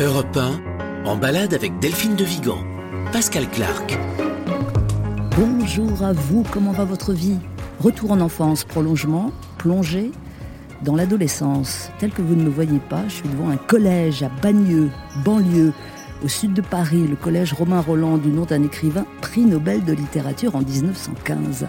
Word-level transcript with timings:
Europe 0.00 0.36
1, 0.36 1.06
en 1.06 1.16
balade 1.16 1.54
avec 1.54 1.76
Delphine 1.80 2.14
de 2.14 2.22
Vigan. 2.22 2.58
Pascal 3.12 3.50
Clark. 3.50 3.98
Bonjour 5.36 6.04
à 6.04 6.12
vous, 6.12 6.44
comment 6.52 6.70
va 6.70 6.84
votre 6.84 7.12
vie? 7.12 7.38
Retour 7.80 8.12
en 8.12 8.20
enfance, 8.20 8.62
prolongement, 8.62 9.32
plongée 9.56 10.12
dans 10.84 10.94
l'adolescence. 10.94 11.90
Tel 11.98 12.12
que 12.12 12.22
vous 12.22 12.36
ne 12.36 12.44
le 12.44 12.50
voyez 12.50 12.78
pas, 12.78 13.02
je 13.08 13.14
suis 13.14 13.28
devant 13.28 13.48
un 13.48 13.56
collège 13.56 14.22
à 14.22 14.28
Bagneux, 14.40 14.88
banlieue, 15.24 15.72
au 16.24 16.28
sud 16.28 16.54
de 16.54 16.62
Paris, 16.62 17.04
le 17.08 17.16
collège 17.16 17.52
Romain 17.52 17.80
Roland 17.80 18.18
du 18.18 18.28
nom 18.28 18.44
d'un 18.44 18.62
écrivain 18.62 19.04
prix 19.20 19.46
Nobel 19.46 19.82
de 19.84 19.94
littérature 19.94 20.54
en 20.54 20.60
1915. 20.60 21.66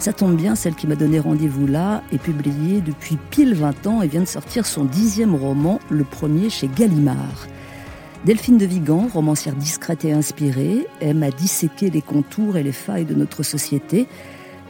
Ça 0.00 0.12
tombe 0.12 0.34
bien, 0.34 0.56
celle 0.56 0.74
qui 0.74 0.88
m'a 0.88 0.96
donné 0.96 1.20
rendez-vous 1.20 1.68
là 1.68 2.02
est 2.10 2.18
publiée 2.18 2.80
depuis 2.80 3.18
pile 3.30 3.54
20 3.54 3.86
ans 3.86 4.02
et 4.02 4.08
vient 4.08 4.22
de 4.22 4.26
sortir 4.26 4.66
son 4.66 4.84
dixième 4.84 5.36
roman, 5.36 5.78
le 5.90 6.02
premier 6.02 6.50
chez 6.50 6.66
Gallimard. 6.66 7.46
Delphine 8.24 8.56
de 8.56 8.66
Vigan, 8.66 9.08
romancière 9.12 9.56
discrète 9.56 10.04
et 10.04 10.12
inspirée, 10.12 10.86
aime 11.00 11.24
à 11.24 11.32
disséquer 11.32 11.90
les 11.90 12.02
contours 12.02 12.56
et 12.56 12.62
les 12.62 12.70
failles 12.70 13.04
de 13.04 13.16
notre 13.16 13.42
société, 13.42 14.06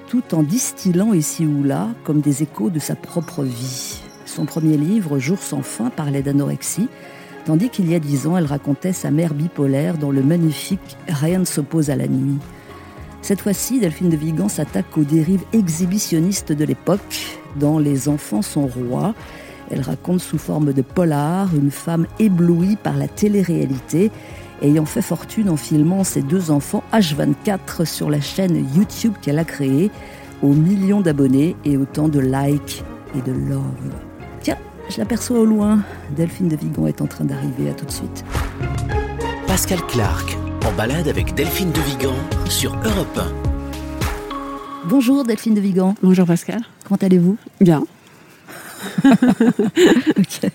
tout 0.08 0.34
en 0.34 0.42
distillant 0.42 1.12
ici 1.12 1.44
ou 1.44 1.62
là 1.62 1.90
comme 2.02 2.22
des 2.22 2.42
échos 2.42 2.70
de 2.70 2.78
sa 2.78 2.94
propre 2.94 3.44
vie. 3.44 4.00
Son 4.24 4.46
premier 4.46 4.78
livre, 4.78 5.18
Jour 5.18 5.38
sans 5.38 5.60
fin, 5.60 5.90
parlait 5.90 6.22
d'anorexie, 6.22 6.88
tandis 7.44 7.68
qu'il 7.68 7.90
y 7.90 7.94
a 7.94 7.98
dix 7.98 8.26
ans, 8.26 8.38
elle 8.38 8.46
racontait 8.46 8.94
sa 8.94 9.10
mère 9.10 9.34
bipolaire 9.34 9.98
dans 9.98 10.10
le 10.10 10.22
magnifique 10.22 10.96
Rien 11.06 11.40
ne 11.40 11.44
s'oppose 11.44 11.90
à 11.90 11.96
la 11.96 12.08
nuit. 12.08 12.38
Cette 13.20 13.42
fois-ci, 13.42 13.80
Delphine 13.80 14.08
de 14.08 14.16
Vigan 14.16 14.48
s'attaque 14.48 14.96
aux 14.96 15.04
dérives 15.04 15.44
exhibitionnistes 15.52 16.52
de 16.52 16.64
l'époque, 16.64 17.38
dans 17.56 17.78
Les 17.78 18.08
enfants 18.08 18.40
sont 18.40 18.66
rois. 18.66 19.14
Elle 19.72 19.80
raconte 19.80 20.20
sous 20.20 20.36
forme 20.36 20.74
de 20.74 20.82
polar 20.82 21.48
une 21.54 21.70
femme 21.70 22.06
éblouie 22.18 22.76
par 22.76 22.96
la 22.96 23.08
télé-réalité, 23.08 24.10
ayant 24.60 24.84
fait 24.84 25.00
fortune 25.00 25.48
en 25.48 25.56
filmant 25.56 26.04
ses 26.04 26.20
deux 26.20 26.50
enfants 26.50 26.84
H24 26.92 27.86
sur 27.86 28.10
la 28.10 28.20
chaîne 28.20 28.66
YouTube 28.76 29.14
qu'elle 29.22 29.38
a 29.38 29.44
créée, 29.44 29.90
aux 30.42 30.52
millions 30.52 31.00
d'abonnés 31.00 31.56
et 31.64 31.78
autant 31.78 32.08
de 32.08 32.20
likes 32.20 32.84
et 33.16 33.22
de 33.22 33.32
love. 33.32 33.62
Tiens, 34.42 34.58
je 34.90 34.98
l'aperçois 34.98 35.38
au 35.38 35.46
loin. 35.46 35.80
Delphine 36.16 36.48
de 36.48 36.56
Vigan 36.56 36.86
est 36.86 37.00
en 37.00 37.06
train 37.06 37.24
d'arriver, 37.24 37.70
à 37.70 37.72
tout 37.72 37.86
de 37.86 37.90
suite. 37.90 38.24
Pascal 39.46 39.80
Clark, 39.86 40.36
en 40.66 40.72
balade 40.72 41.08
avec 41.08 41.34
Delphine 41.34 41.72
de 41.72 41.80
Vigan 41.80 42.14
sur 42.50 42.74
Europe 42.84 43.18
1. 43.18 43.52
Bonjour 44.88 45.24
Delphine 45.24 45.54
de 45.54 45.60
Vigan. 45.60 45.94
Bonjour 46.02 46.26
Pascal. 46.26 46.60
Comment 46.84 46.98
allez-vous? 47.00 47.38
Bien. 47.60 47.84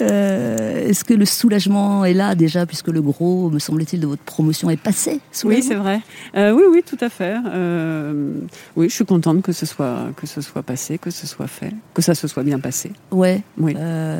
Euh, 0.00 0.88
est-ce 0.88 1.02
que 1.04 1.12
le 1.12 1.24
soulagement 1.24 2.04
est 2.04 2.14
là 2.14 2.36
déjà, 2.36 2.66
puisque 2.66 2.86
le 2.86 3.02
gros, 3.02 3.50
me 3.50 3.58
semble-t-il, 3.58 4.00
de 4.00 4.06
votre 4.06 4.22
promotion 4.22 4.70
est 4.70 4.76
passé 4.76 5.20
Oui, 5.44 5.60
c'est 5.60 5.74
vrai. 5.74 6.00
Euh, 6.36 6.52
oui, 6.52 6.62
oui, 6.70 6.82
tout 6.86 6.96
à 7.00 7.08
fait. 7.08 7.34
Euh, 7.46 8.34
oui, 8.76 8.88
je 8.88 8.94
suis 8.94 9.04
contente 9.04 9.42
que 9.42 9.50
ce 9.50 9.66
soit 9.66 10.12
que 10.16 10.28
ce 10.28 10.40
soit 10.40 10.62
passé, 10.62 10.98
que 10.98 11.10
ce 11.10 11.26
soit 11.26 11.48
fait, 11.48 11.72
que 11.94 12.02
ça 12.02 12.14
se 12.14 12.28
soit 12.28 12.44
bien 12.44 12.60
passé. 12.60 12.92
Ouais. 13.10 13.42
Oui. 13.58 13.74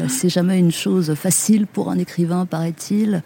c'est 0.09 0.29
jamais 0.29 0.59
une 0.59 0.73
chose 0.73 1.15
facile 1.15 1.69
pour 1.69 1.91
un 1.91 1.99
écrivain, 1.99 2.45
paraît-il. 2.45 3.23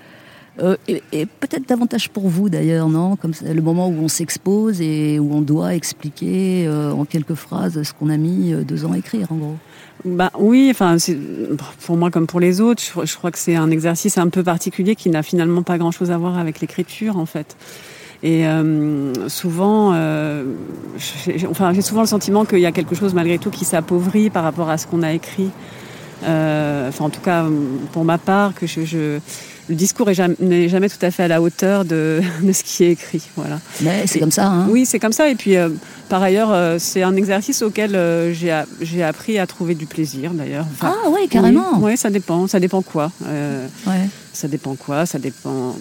Euh, 0.60 0.76
et, 0.86 1.00
peut-être 1.26 1.66
davantage 1.66 2.10
pour 2.10 2.28
vous 2.28 2.50
d'ailleurs, 2.50 2.88
non? 2.88 3.16
Comme 3.16 3.32
le 3.42 3.62
moment 3.62 3.88
où 3.88 3.94
on 4.02 4.08
s'expose 4.08 4.80
et 4.82 5.18
où 5.18 5.32
on 5.32 5.40
doit 5.40 5.74
expliquer 5.74 6.66
euh, 6.66 6.92
en 6.92 7.04
quelques 7.06 7.34
phrases 7.34 7.82
ce 7.82 7.92
qu'on 7.94 8.10
a 8.10 8.18
mis 8.18 8.52
deux 8.64 8.84
ans 8.84 8.92
à 8.92 8.98
écrire, 8.98 9.32
en 9.32 9.36
gros. 9.36 9.56
Bah 10.04 10.32
oui, 10.36 10.68
enfin 10.70 10.96
pour 11.86 11.96
moi 11.96 12.10
comme 12.10 12.26
pour 12.26 12.40
les 12.40 12.60
autres, 12.60 12.82
je, 12.82 13.16
crois 13.16 13.30
que 13.30 13.38
c'est 13.38 13.54
un 13.54 13.70
exercice 13.70 14.18
un 14.18 14.28
peu 14.28 14.42
particulier 14.42 14.96
qui 14.96 15.10
n'a 15.10 15.22
finalement 15.22 15.62
pas 15.62 15.78
grand-chose 15.78 16.10
à 16.10 16.18
voir 16.18 16.38
avec 16.38 16.60
l'écriture 16.60 17.16
en 17.16 17.26
fait. 17.26 17.56
Et 18.24 18.44
souvent, 19.28 19.94
j'ai, 21.26 21.46
enfin 21.48 21.72
j'ai 21.72 21.82
souvent 21.82 22.02
le 22.02 22.06
sentiment 22.06 22.44
qu'il 22.44 22.60
y 22.60 22.66
a 22.66 22.72
quelque 22.72 22.94
chose 22.94 23.14
malgré 23.14 23.38
tout 23.38 23.50
qui 23.50 23.64
s'appauvrit 23.64 24.30
par 24.30 24.44
rapport 24.44 24.70
à 24.70 24.78
ce 24.78 24.86
qu'on 24.86 25.02
a 25.02 25.12
écrit. 25.12 25.50
enfin 26.22 27.04
en 27.04 27.10
tout 27.10 27.20
cas 27.20 27.46
pour 27.92 28.04
ma 28.04 28.18
part 28.18 28.54
que 28.54 28.66
je 28.66 29.18
le 29.68 29.74
discours 29.74 30.08
n'est 30.08 30.68
jamais, 30.68 30.88
tout 30.88 31.04
à 31.04 31.10
fait 31.10 31.24
à 31.24 31.28
la 31.28 31.40
hauteur 31.40 31.84
de, 31.84 32.20
ce 32.52 32.62
qui 32.62 32.84
est 32.84 32.92
écrit. 32.92 33.22
Voilà. 33.36 33.60
Mais 33.80 34.06
c'est 34.06 34.18
comme 34.18 34.30
ça. 34.30 34.46
Hein 34.46 34.66
oui, 34.68 34.86
c'est 34.86 34.98
comme 34.98 35.12
ça. 35.12 35.28
Et 35.28 35.34
puis, 35.34 35.56
euh, 35.56 35.68
par 36.08 36.22
ailleurs, 36.22 36.50
euh, 36.52 36.76
c'est 36.78 37.02
un 37.02 37.14
exercice 37.16 37.62
auquel 37.62 37.94
euh, 37.94 38.32
j'ai 38.32 39.02
appris 39.02 39.38
à 39.38 39.46
trouver 39.46 39.74
du 39.74 39.86
plaisir, 39.86 40.32
d'ailleurs. 40.32 40.66
ah 40.82 40.94
oui, 41.10 41.28
carrément. 41.28 41.78
Oui, 41.80 41.96
ça 41.96 42.10
dépend. 42.10 42.46
Ça 42.46 42.60
dépend 42.60 42.82
quoi. 42.82 43.10
Ouais. 43.86 44.08
Ça 44.32 44.48
dépend 44.48 44.74
quoi. 44.74 45.06
Ça 45.06 45.18
dépend. 45.18 45.76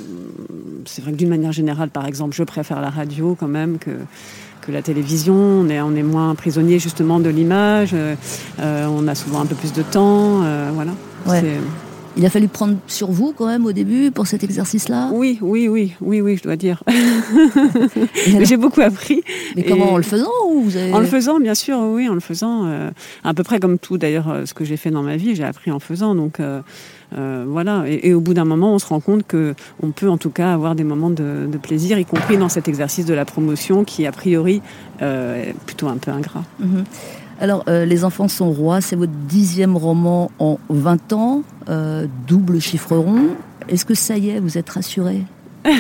C'est 0.86 1.02
vrai 1.02 1.12
que 1.12 1.18
d'une 1.18 1.30
manière 1.30 1.52
générale, 1.52 1.90
par 1.90 2.06
exemple, 2.06 2.36
je 2.36 2.44
préfère 2.44 2.82
la 2.82 2.90
radio 2.90 3.36
quand 3.40 3.48
même 3.48 3.78
que 3.78 3.92
que 4.62 4.72
la 4.72 4.84
télévision. 4.84 5.34
On 5.34 5.70
est, 5.70 5.82
on 5.82 5.96
est 5.96 6.04
moins 6.04 6.36
prisonnier 6.36 6.78
justement 6.78 7.20
de 7.20 7.30
l'image. 7.30 7.96
on 8.60 9.08
a 9.08 9.16
souvent 9.16 9.42
un 9.42 9.48
peu 9.48 9.56
plus 9.56 9.74
de 9.74 9.82
temps. 9.82 10.44
voilà. 10.74 10.92
Ouais. 11.26 11.42
Il 12.18 12.26
a 12.26 12.30
fallu 12.30 12.48
prendre 12.48 12.76
sur 12.88 13.10
vous 13.10 13.34
quand 13.36 13.48
même 13.48 13.66
au 13.66 13.72
début 13.72 14.12
pour 14.12 14.28
cet 14.28 14.44
exercice-là 14.44 15.12
Oui, 15.14 15.38
oui, 15.42 15.70
oui, 15.70 15.94
oui, 16.02 16.20
oui, 16.20 16.36
je 16.36 16.44
dois 16.44 16.58
dire. 16.58 16.84
J'ai 18.42 18.58
beaucoup 18.58 18.82
appris. 18.82 19.24
Mais 19.56 19.64
comment 19.64 19.94
En 19.94 19.98
le 19.98 20.04
faisant 20.04 20.30
ou 20.50 20.62
vous 20.62 20.78
En 20.78 21.00
le 21.00 21.06
faisant, 21.06 21.40
bien 21.40 21.56
sûr, 21.56 21.80
oui, 21.80 22.10
en 22.10 22.14
le 22.14 22.20
faisant. 22.20 22.66
Euh, 22.66 22.92
à 23.24 23.34
peu 23.34 23.44
près 23.44 23.60
comme 23.60 23.80
tout 23.80 23.98
d'ailleurs 23.98 24.30
euh, 24.30 24.46
ce 24.46 24.54
que 24.54 24.66
j'ai 24.66 24.78
fait 24.78 24.92
dans 24.92 25.04
ma 25.04 25.16
vie, 25.16 25.36
j'ai 25.36 25.46
appris 25.46 25.72
en 25.72 25.80
faisant. 25.80 26.14
Donc 26.14 26.40
euh, 26.42 26.62
voilà. 27.48 27.86
Et, 27.88 28.14
au 28.14 28.20
bout 28.20 28.34
d'un 28.34 28.46
moment, 28.46 28.74
on 28.74 28.80
se 28.80 28.88
rend 28.88 29.00
compte 29.00 29.26
que 29.26 29.56
on 29.82 29.92
peut 29.92 30.10
en 30.10 30.18
tout 30.18 30.32
cas 30.32 30.54
avoir 30.54 30.76
des 30.76 30.84
moments 30.84 31.10
de, 31.10 31.48
plaisir, 31.62 31.98
y 31.98 32.06
compris 32.06 32.38
dans 32.38 32.50
cet 32.50 32.68
exercice 32.68 33.06
de 33.06 33.14
la 33.14 33.24
promotion 33.24 33.86
qui 33.86 34.06
a 34.06 34.12
priori 34.12 34.62
est 35.00 35.56
plutôt 35.66 35.88
un 35.88 35.98
peu 35.98 36.12
ingrat. 36.12 36.44
Mhm. 36.60 36.84
Alors, 37.42 37.64
euh, 37.68 37.86
Les 37.86 38.06
enfants 38.06 38.28
sont 38.28 38.52
rois, 38.52 38.82
c'est 38.82 38.96
votre 38.96 39.12
dixième 39.12 39.76
roman 39.76 40.30
en 40.38 40.60
20 40.70 41.14
ans, 41.14 41.42
euh, 41.70 42.06
double 42.28 42.62
chiffre 42.62 42.96
rond. 42.96 43.30
Est-ce 43.68 43.84
que 43.84 43.96
ça 43.96 44.16
y 44.16 44.30
est, 44.30 44.40
vous 44.40 44.60
êtes 44.60 44.70
rassuré 44.70 45.24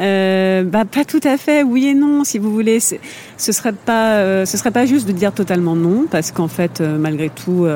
euh, 0.00 0.62
bah, 0.64 0.84
pas 0.86 1.04
tout 1.04 1.20
à 1.22 1.36
fait, 1.36 1.62
oui 1.62 1.86
et 1.86 1.94
non, 1.94 2.24
si 2.24 2.38
vous 2.38 2.50
voulez. 2.50 2.80
Ce 2.80 3.52
serait 3.52 3.72
pas, 3.74 4.46
serait 4.46 4.70
pas 4.70 4.86
juste 4.86 5.06
de 5.06 5.12
dire 5.12 5.32
totalement 5.32 5.76
non, 5.76 6.06
parce 6.10 6.32
qu'en 6.32 6.48
fait, 6.48 6.80
malgré 6.80 7.28
tout, 7.28 7.66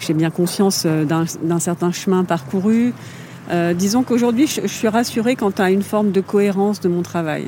j'ai 0.00 0.14
bien 0.14 0.30
conscience 0.30 0.86
d'un 0.86 1.58
certain 1.60 1.92
chemin 1.92 2.24
parcouru. 2.24 2.94
disons 3.74 4.02
qu'aujourd'hui, 4.02 4.48
je, 4.48 4.62
je, 4.62 4.66
suis 4.66 4.88
rassurée 4.88 5.36
quant 5.36 5.50
à 5.58 5.70
une 5.70 5.82
forme 5.82 6.10
de 6.10 6.20
cohérence 6.20 6.80
de 6.80 6.88
mon 6.88 7.02
travail. 7.02 7.46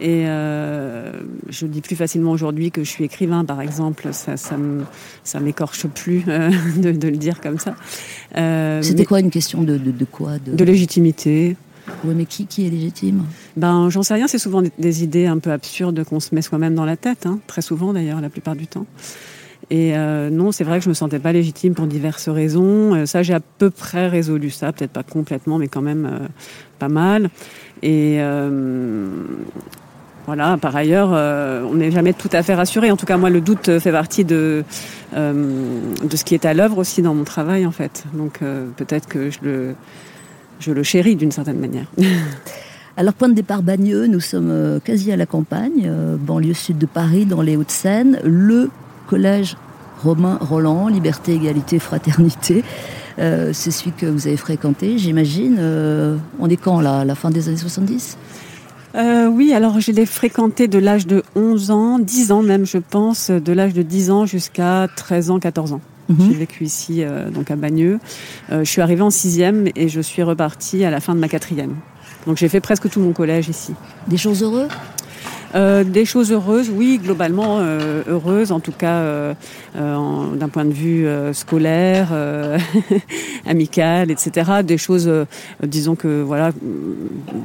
Et 0.00 0.24
euh, 0.26 1.10
je 1.48 1.66
dis 1.66 1.80
plus 1.80 1.96
facilement 1.96 2.30
aujourd'hui 2.30 2.70
que 2.70 2.84
je 2.84 2.88
suis 2.90 3.04
écrivain, 3.04 3.44
par 3.44 3.60
exemple. 3.60 4.08
Ça, 4.12 4.36
ça, 4.36 5.40
m'écorche 5.40 5.86
plus 5.88 6.24
euh, 6.28 6.50
de, 6.76 6.90
le 6.90 7.16
dire 7.16 7.40
comme 7.40 7.58
ça. 7.58 7.74
Euh, 8.36 8.80
C'était 8.82 9.04
quoi 9.04 9.20
une 9.20 9.30
question 9.30 9.62
de, 9.62 9.76
de, 9.76 10.04
quoi 10.04 10.38
de... 10.38 10.64
légitimité. 10.64 11.56
Oui, 12.04 12.14
mais 12.16 12.26
qui, 12.26 12.46
qui 12.46 12.66
est 12.66 12.70
légitime? 12.70 13.24
Ben, 13.56 13.88
j'en 13.90 14.02
sais 14.02 14.14
rien. 14.14 14.28
C'est 14.28 14.38
souvent 14.38 14.62
des, 14.62 15.02
idées 15.02 15.26
un 15.26 15.38
peu 15.38 15.50
absurdes 15.50 16.04
qu'on 16.04 16.20
se 16.20 16.34
met 16.34 16.42
soi-même 16.42 16.74
dans 16.74 16.84
la 16.84 16.96
tête, 16.96 17.26
hein. 17.26 17.40
très 17.46 17.62
souvent 17.62 17.92
d'ailleurs, 17.92 18.20
la 18.20 18.28
plupart 18.28 18.54
du 18.54 18.66
temps. 18.66 18.86
Et 19.70 19.92
non, 20.30 20.50
c'est 20.50 20.64
vrai 20.64 20.78
que 20.78 20.84
je 20.84 20.88
me 20.88 20.94
sentais 20.94 21.18
pas 21.18 21.30
légitime 21.30 21.74
pour 21.74 21.86
diverses 21.86 22.30
raisons. 22.30 23.04
ça, 23.04 23.22
j'ai 23.22 23.34
à 23.34 23.40
peu 23.40 23.68
près 23.68 24.08
résolu 24.08 24.48
ça, 24.48 24.72
peut-être 24.72 24.92
pas 24.92 25.02
complètement, 25.02 25.58
mais 25.58 25.68
quand 25.68 25.82
même 25.82 26.28
pas 26.78 26.88
mal. 26.88 27.28
Et 27.82 28.18
voilà, 30.28 30.58
par 30.58 30.76
ailleurs, 30.76 31.12
euh, 31.14 31.62
on 31.62 31.76
n'est 31.76 31.90
jamais 31.90 32.12
tout 32.12 32.28
à 32.32 32.42
fait 32.42 32.54
rassuré. 32.54 32.90
En 32.90 32.98
tout 32.98 33.06
cas, 33.06 33.16
moi, 33.16 33.30
le 33.30 33.40
doute 33.40 33.78
fait 33.78 33.92
partie 33.92 34.26
de, 34.26 34.62
euh, 35.16 35.80
de 36.04 36.16
ce 36.18 36.22
qui 36.22 36.34
est 36.34 36.44
à 36.44 36.52
l'œuvre 36.52 36.76
aussi 36.76 37.00
dans 37.00 37.14
mon 37.14 37.24
travail, 37.24 37.64
en 37.64 37.70
fait. 37.70 38.04
Donc, 38.12 38.40
euh, 38.42 38.66
peut-être 38.76 39.08
que 39.08 39.30
je 39.30 39.38
le, 39.40 39.74
je 40.60 40.72
le 40.72 40.82
chéris 40.82 41.16
d'une 41.16 41.32
certaine 41.32 41.58
manière. 41.58 41.86
Alors, 42.98 43.14
point 43.14 43.30
de 43.30 43.32
départ 43.32 43.62
Bagneux, 43.62 44.06
nous 44.06 44.20
sommes 44.20 44.80
quasi 44.84 45.10
à 45.12 45.16
la 45.16 45.24
campagne, 45.24 45.90
banlieue 46.20 46.52
sud 46.52 46.76
de 46.76 46.84
Paris, 46.84 47.24
dans 47.24 47.40
les 47.40 47.56
Hauts-de-Seine. 47.56 48.20
Le 48.22 48.68
collège 49.06 49.56
Romain 50.02 50.36
Roland, 50.42 50.88
Liberté, 50.88 51.36
Égalité, 51.36 51.78
Fraternité. 51.78 52.64
c'est 53.16 53.70
celui 53.70 53.92
que 53.92 54.04
vous 54.04 54.26
avez 54.26 54.36
fréquenté, 54.36 54.98
j'imagine. 54.98 55.58
on 56.38 56.50
est 56.50 56.58
quand, 56.58 56.82
là 56.82 57.06
La 57.06 57.14
fin 57.14 57.30
des 57.30 57.48
années 57.48 57.56
70 57.56 58.18
euh, 58.98 59.26
oui, 59.26 59.52
alors 59.52 59.80
je 59.80 59.92
l'ai 59.92 60.06
fréquenté 60.06 60.66
de 60.66 60.78
l'âge 60.78 61.06
de 61.06 61.22
11 61.36 61.70
ans, 61.70 61.98
10 61.98 62.32
ans 62.32 62.42
même 62.42 62.66
je 62.66 62.78
pense, 62.78 63.30
de 63.30 63.52
l'âge 63.52 63.72
de 63.72 63.82
10 63.82 64.10
ans 64.10 64.26
jusqu'à 64.26 64.88
13 64.96 65.30
ans, 65.30 65.38
14 65.38 65.72
ans. 65.74 65.80
Mhm. 66.08 66.28
J'ai 66.28 66.38
vécu 66.38 66.64
ici, 66.64 67.02
euh, 67.02 67.30
donc 67.30 67.50
à 67.50 67.56
Bagneux. 67.56 68.00
Euh, 68.50 68.64
je 68.64 68.70
suis 68.70 68.80
arrivée 68.80 69.02
en 69.02 69.10
sixième 69.10 69.68
et 69.76 69.88
je 69.88 70.00
suis 70.00 70.22
repartie 70.22 70.84
à 70.84 70.90
la 70.90 71.00
fin 71.00 71.14
de 71.14 71.20
ma 71.20 71.28
quatrième. 71.28 71.76
Donc 72.26 72.38
j'ai 72.38 72.48
fait 72.48 72.60
presque 72.60 72.90
tout 72.90 73.00
mon 73.00 73.12
collège 73.12 73.48
ici. 73.48 73.74
Des 74.06 74.16
choses 74.16 74.42
heureuses? 74.42 74.68
Euh, 75.54 75.84
des 75.84 76.04
choses 76.04 76.32
heureuses, 76.32 76.70
oui, 76.70 77.00
globalement 77.02 77.58
euh, 77.60 78.02
heureuses, 78.06 78.52
en 78.52 78.60
tout 78.60 78.72
cas 78.72 79.00
euh, 79.00 79.34
d'un 79.74 80.48
point 80.48 80.64
de 80.64 80.72
vue 80.72 81.06
scolaire, 81.32 82.08
amical, 83.46 84.10
etc. 84.10 84.62
Des 84.62 84.78
choses, 84.78 85.10
disons 85.62 85.94
que 85.94 86.22
voilà, 86.22 86.52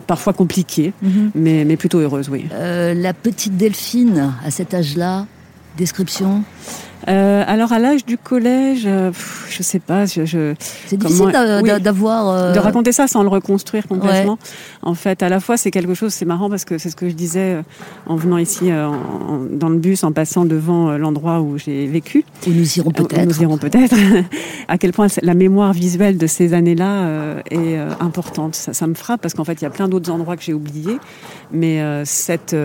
parfois 0.07 0.33
compliquées, 0.33 0.93
mhm. 1.01 1.31
mais, 1.35 1.65
mais 1.65 1.77
plutôt 1.77 1.99
heureuses, 1.99 2.29
oui. 2.29 2.47
la 2.51 3.13
petite 3.13 3.57
Delphine, 3.57 4.33
à 4.45 4.51
cet 4.51 4.73
âge-là, 4.73 5.25
description? 5.77 6.43
Euh, 7.09 7.43
alors 7.45 7.73
à 7.73 7.79
l'âge 7.79 8.05
du 8.05 8.17
collège, 8.17 8.83
euh, 8.85 9.11
je 9.49 9.63
sais 9.63 9.79
pas. 9.79 10.05
Je, 10.05 10.25
je 10.25 10.53
c'est 10.85 10.97
difficile 10.97 11.31
d'avoir 11.81 12.29
euh, 12.29 12.53
de 12.53 12.59
raconter 12.59 12.91
ça 12.91 13.07
sans 13.07 13.23
le 13.23 13.29
reconstruire 13.29 13.87
complètement. 13.87 14.37
En 14.81 14.93
fait, 14.93 15.23
à 15.23 15.29
la 15.29 15.39
fois 15.39 15.57
c'est 15.57 15.71
quelque 15.71 15.93
chose, 15.93 16.13
c'est 16.13 16.25
marrant 16.25 16.49
parce 16.49 16.65
que 16.65 16.77
c'est 16.77 16.89
ce 16.89 16.95
que 16.95 17.09
je 17.09 17.13
disais 17.13 17.61
en 18.05 18.15
venant 18.15 18.37
ici 18.37 18.69
dans 19.51 19.69
le 19.69 19.77
bus, 19.77 20.03
en 20.03 20.11
passant 20.11 20.45
devant 20.45 20.97
l'endroit 20.97 21.41
où 21.41 21.57
j'ai 21.57 21.87
vécu. 21.87 22.23
Où 22.47 22.51
nous 22.51 22.77
irons 22.77 22.91
peut-être. 22.91 23.25
Nous 23.25 23.41
irons 23.41 23.57
peut-être. 23.57 23.95
à 24.67 24.77
quel 24.77 24.93
point 24.93 25.07
la 25.21 25.33
mémoire 25.33 25.73
visuelle 25.73 26.17
de 26.17 26.27
ces 26.27 26.53
années-là 26.53 27.41
est 27.51 27.77
importante. 27.99 28.55
Ça, 28.55 28.73
ça, 28.73 28.87
me 28.87 28.93
frappe 28.93 29.21
parce 29.21 29.33
qu'en 29.33 29.43
fait 29.43 29.61
il 29.61 29.63
y 29.63 29.67
a 29.67 29.69
plein 29.69 29.87
d'autres 29.87 30.11
endroits 30.11 30.37
que 30.37 30.43
j'ai 30.43 30.53
oubliés, 30.53 30.97
mais 31.51 31.81
cette 32.05 32.55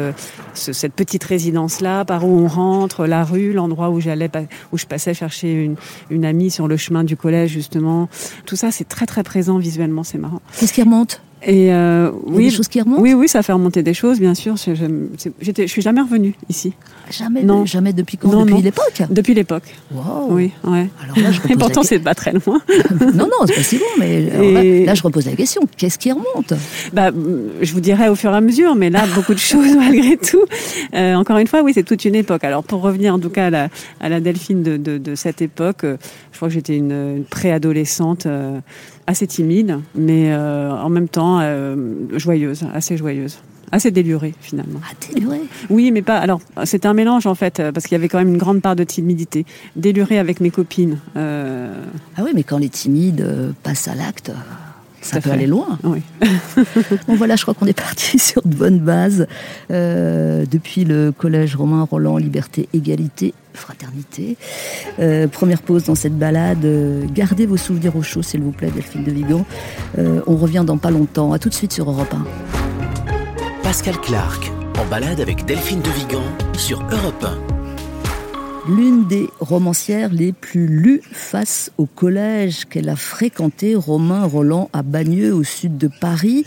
cette 0.55 0.95
petite 0.95 1.25
résidence 1.25 1.81
là, 1.81 2.05
par 2.05 2.27
où 2.27 2.39
on 2.39 2.47
rentre, 2.47 3.07
la 3.07 3.25
rue, 3.25 3.53
l'endroit 3.53 3.91
où 3.91 4.01
j'allais 4.01 4.28
où 4.73 4.79
je 4.79 4.87
passais 4.87 5.15
chercher 5.15 5.53
une, 5.53 5.77
une 6.11 6.25
amie 6.25 6.51
sur 6.51 6.69
le 6.69 6.77
chemin 6.77 7.05
du 7.05 7.17
collège 7.17 7.51
justement. 7.51 8.09
Tout 8.47 8.57
ça, 8.57 8.71
c'est 8.71 8.89
très 8.89 9.07
très 9.07 9.23
présent 9.23 9.59
visuellement, 9.59 10.05
c'est 10.05 10.19
marrant. 10.19 10.41
Qu'est-ce 10.59 10.73
qui 10.73 10.83
remonte? 10.83 11.21
Et 11.43 11.73
euh, 11.73 12.11
oui, 12.27 12.45
des 12.45 12.51
choses 12.51 12.69
qui 12.69 12.81
remontent. 12.81 13.01
Oui, 13.01 13.15
oui, 13.15 13.29
ça 13.29 13.43
fait 13.43 13.53
remonter 13.53 13.83
des 13.83 13.95
choses, 13.95 14.19
bien 14.19 14.35
sûr. 14.35 14.57
Je, 14.57 14.75
je, 14.75 15.53
je 15.57 15.67
suis 15.67 15.83
jamais 15.83 16.01
revenue 16.01 16.35
ici. 16.49 16.73
Jamais, 17.11 17.43
non. 17.43 17.65
jamais 17.65 17.93
depuis 17.93 18.17
quand? 18.17 18.45
Depuis 18.45 18.61
l'époque? 18.63 19.03
Depuis 19.09 19.35
l'époque. 19.35 19.63
Wow. 19.93 20.27
Oui, 20.31 20.51
ouais. 20.65 20.89
Alors 21.03 21.19
là, 21.19 21.31
je 21.31 21.41
Et 21.53 21.57
pourtant, 21.57 21.83
c'est 21.85 22.01
pas 22.01 22.15
très 22.15 22.33
loin. 22.33 22.61
non, 23.15 23.27
non, 23.27 23.47
c'est 23.47 23.55
pas 23.55 23.63
si 23.63 23.79
loin. 23.79 23.87
Mais 23.99 24.85
là, 24.85 24.95
je 24.95 25.03
repose 25.03 25.27
la 25.27 25.37
question. 25.37 25.63
Qu'est-ce 25.77 25.99
qui 25.99 26.11
remonte? 26.11 26.55
Bah, 26.93 27.11
je 27.63 27.73
vous 27.73 27.81
dirais 27.81 28.09
au 28.09 28.17
fur 28.17 28.33
et 28.33 28.37
à 28.37 28.41
mesure, 28.41 28.75
mais 28.75 28.91
là, 28.91 29.05
beaucoup 29.15 29.35
de 29.35 29.39
choses 29.39 29.77
malgré 29.77 30.17
tout. 30.17 30.45
Euh, 30.95 31.15
encore 31.15 31.39
une 31.39 31.47
fois, 31.47 31.63
oui, 31.63 31.73
c'est 31.73 31.85
toute 31.85 32.05
une 32.05 32.17
époque. 32.17 32.43
Alors, 32.43 32.65
pour 32.65 32.83
revenir 32.83 33.15
en 33.15 33.21
tout 33.21 33.31
cas 33.31 33.47
à 33.47 33.51
la, 33.51 33.69
à 34.01 34.09
la 34.09 34.21
Delphine 34.21 34.63
de, 34.65 34.77
de, 34.77 34.99
de 34.99 35.15
cette 35.15 35.41
époque, 35.41 35.85
euh, 35.85 35.97
je 36.33 36.37
crois 36.37 36.49
que 36.49 36.55
j'étais 36.55 36.77
une, 36.77 36.93
une 36.93 37.25
préadolescente. 37.25 38.27
Assez 39.09 39.27
timide, 39.27 39.81
mais 39.95 40.35
euh, 40.35 40.71
en 40.71 40.91
même 40.91 41.09
temps 41.09 41.39
euh, 41.41 41.75
joyeuse, 42.13 42.67
assez 42.75 42.99
joyeuse. 42.99 43.39
Assez 43.73 43.91
délurée 43.91 44.35
finalement. 44.39 44.81
Ah, 44.85 44.93
délurée? 45.15 45.41
Oui, 45.71 45.93
mais 45.93 46.03
pas. 46.03 46.19
Alors, 46.19 46.41
c'était 46.65 46.89
un 46.89 46.93
mélange 46.93 47.27
en 47.27 47.35
fait, 47.35 47.63
parce 47.73 47.87
qu'il 47.87 47.93
y 47.93 47.99
avait 47.99 48.09
quand 48.09 48.19
même 48.19 48.29
une 48.29 48.37
grande 48.37 48.61
part 48.61 48.77
de 48.77 48.85
timidité. 48.85 49.47
Délurée 49.77 50.19
avec 50.19 50.41
mes 50.41 50.51
copines. 50.51 50.99
Euh... 51.17 51.73
Ah 52.19 52.23
oui, 52.23 52.33
mais 52.35 52.43
quand 52.43 52.59
les 52.59 52.69
timides 52.69 53.27
passent 53.63 53.89
à 53.89 53.95
l'acte. 53.95 54.31
Ça, 55.01 55.21
peut 55.21 55.31
aller 55.31 55.47
loin. 55.47 55.79
Oui. 55.85 56.03
bon 57.09 57.15
voilà, 57.15 57.37
je 57.37 57.43
crois 57.43 57.55
qu'on 57.55 57.67
est 57.67 57.79
parti 57.79 58.19
sur 58.19 58.43
de 58.43 58.55
bonnes 58.55 58.81
bases. 58.81 59.27
Euh, 59.71 60.45
depuis 60.51 60.85
le 60.85 61.13
collège 61.13 61.57
Romain 61.57 61.87
Roland, 61.89 62.17
Liberté, 62.17 62.69
Égalité, 62.73 63.35
Fraternité. 63.55 64.37
Euh, 64.99 65.29
première 65.29 65.63
pause 65.63 65.85
dans 65.85 65.95
cette 65.95 66.19
balade. 66.19 66.67
gardez 67.13 67.47
vos 67.47 67.57
souvenirs 67.57 67.97
au 67.97 68.03
chaud, 68.03 68.23
s'il 68.23 68.43
vous 68.43 68.53
plaît, 68.53 68.71
Delphine 68.71 69.05
de 69.05 69.11
Vigan. 69.11 69.47
Euh, 69.99 70.21
on 70.27 70.37
revient 70.37 70.65
dans 70.67 70.79
pas 70.79 70.91
longtemps. 70.91 71.33
À 71.33 71.39
tout 71.39 71.49
de 71.49 71.55
suite 71.55 71.73
sur 71.73 71.91
Europe 71.91 72.13
1. 72.13 72.25
Pascal 73.63 73.99
Clark, 73.99 74.51
en 74.79 74.85
balade 74.87 75.21
avec 75.21 75.45
Delphine 75.45 75.81
de 75.81 75.91
Vigan 75.91 76.23
sur 76.57 76.83
Europe 76.91 77.25
1 77.53 77.58
l'une 78.69 79.07
des 79.07 79.29
romancières 79.41 80.13
les 80.13 80.33
plus 80.33 80.67
lues 80.67 81.01
face 81.11 81.73
au 81.79 81.87
collège 81.87 82.67
qu'elle 82.67 82.89
a 82.89 82.97
fréquenté, 82.97 83.75
Romain 83.75 84.25
Roland 84.25 84.69
à 84.73 84.83
Bagneux, 84.83 85.35
au 85.35 85.43
sud 85.43 85.79
de 85.79 85.89
Paris. 86.01 86.45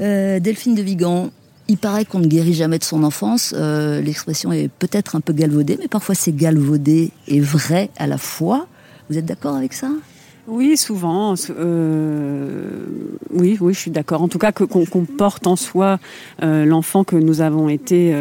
Euh, 0.00 0.38
Delphine 0.38 0.74
de 0.74 0.82
Vigan, 0.82 1.30
il 1.66 1.76
paraît 1.76 2.04
qu'on 2.04 2.20
ne 2.20 2.26
guérit 2.26 2.54
jamais 2.54 2.78
de 2.78 2.84
son 2.84 3.02
enfance. 3.02 3.54
Euh, 3.56 4.00
l'expression 4.00 4.52
est 4.52 4.68
peut-être 4.68 5.16
un 5.16 5.20
peu 5.20 5.32
galvaudée, 5.32 5.76
mais 5.78 5.88
parfois 5.88 6.14
c'est 6.14 6.34
galvaudé 6.34 7.10
et 7.26 7.40
vrai 7.40 7.90
à 7.96 8.06
la 8.06 8.18
fois. 8.18 8.66
Vous 9.10 9.18
êtes 9.18 9.26
d'accord 9.26 9.56
avec 9.56 9.72
ça? 9.72 9.90
Oui, 10.48 10.76
souvent. 10.76 11.34
Euh, 11.50 12.86
oui, 13.30 13.58
oui, 13.60 13.74
je 13.74 13.78
suis 13.78 13.90
d'accord. 13.90 14.22
En 14.22 14.28
tout 14.28 14.38
cas, 14.38 14.52
qu'on 14.52 15.04
porte 15.04 15.46
en 15.46 15.56
soi 15.56 15.98
l'enfant 16.40 17.04
que 17.04 17.16
nous 17.16 17.40
avons 17.40 17.68
été 17.68 18.14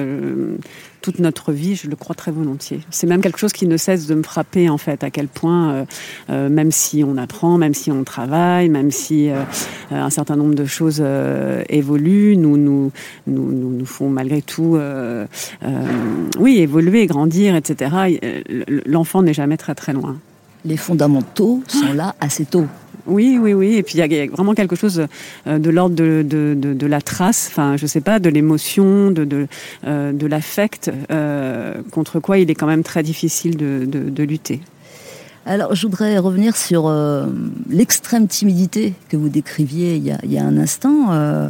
toute 1.08 1.20
notre 1.20 1.54
vie, 1.54 1.76
je 1.76 1.88
le 1.88 1.96
crois 1.96 2.16
très 2.16 2.32
volontiers. 2.32 2.82
C'est 2.90 3.08
même 3.08 3.22
quelque 3.22 3.40
chose 3.40 3.54
qui 3.54 3.66
ne 3.66 3.78
cesse 3.78 4.08
de 4.08 4.16
me 4.16 4.24
frapper 4.24 4.68
en 4.68 4.78
fait, 4.78 5.06
à 5.06 5.10
quel 5.10 5.30
point, 5.30 5.72
euh, 5.72 5.86
euh, 6.30 6.50
même 6.50 6.70
si 6.72 7.02
on 7.02 7.16
apprend, 7.16 7.58
même 7.58 7.74
si 7.74 7.92
on 7.92 8.04
travaille, 8.04 8.68
même 8.68 8.92
si 8.92 9.30
euh, 9.30 9.44
un 9.90 10.10
certain 10.10 10.36
nombre 10.36 10.56
de 10.56 10.66
choses 10.66 11.02
évoluent, 11.70 12.36
nous 12.36 12.58
nous, 12.58 12.92
nous, 13.26 13.52
nous, 13.54 13.86
font 13.86 14.10
malgré 14.10 14.42
tout, 14.42 14.78
oui, 16.40 16.58
évoluer, 16.58 17.06
grandir, 17.06 17.56
etc. 17.56 18.20
L'enfant 18.86 19.24
n'est 19.24 19.34
jamais 19.34 19.56
très 19.56 19.76
très 19.76 19.94
loin. 19.94 20.18
Les 20.68 20.76
fondamentaux 20.78 21.64
sont 21.68 21.94
là 21.94 22.14
assez 22.20 22.44
tôt. 22.44 22.68
Oui, 23.06 23.40
oui, 23.42 23.54
oui. 23.54 23.76
Et 23.76 23.84
puis 23.84 23.98
il 23.98 24.14
y, 24.14 24.20
a 24.20 24.28
vraiment 24.28 24.54
quelque 24.54 24.76
chose 24.76 25.08
euh, 25.48 25.60
de 25.60 25.70
l'ordre 25.70 25.96
de, 25.96 26.26
de, 26.28 26.56
de, 26.58 26.74
de, 26.74 26.88
la 26.88 27.00
trace, 27.00 27.48
enfin, 27.50 27.78
je 27.78 27.88
sais 27.88 28.02
pas, 28.02 28.20
de 28.20 28.30
l'émotion, 28.30 29.12
de, 29.12 29.24
de, 29.24 29.48
euh, 29.86 30.12
de 30.12 30.28
l'affect, 30.28 30.92
euh, 31.10 31.76
contre 31.92 32.20
quoi 32.20 32.38
il 32.38 32.52
est 32.52 32.56
quand 32.56 32.68
même 32.68 32.84
très 32.84 33.04
difficile 33.04 33.56
de, 33.56 33.86
de 33.86 34.24
lutter. 34.24 34.60
Alors, 35.46 35.74
je 35.74 35.88
voudrais 35.88 36.18
revenir 36.18 36.58
sur 36.58 36.94
l'extrême 37.70 38.28
timidité 38.28 38.94
que 39.08 39.16
vous 39.16 39.30
décriviez 39.30 39.96
il 39.96 40.04
y 40.04 40.12
a, 40.12 40.18
il 40.24 40.34
y 40.34 40.38
a 40.38 40.44
un 40.44 40.58
instant. 40.58 41.50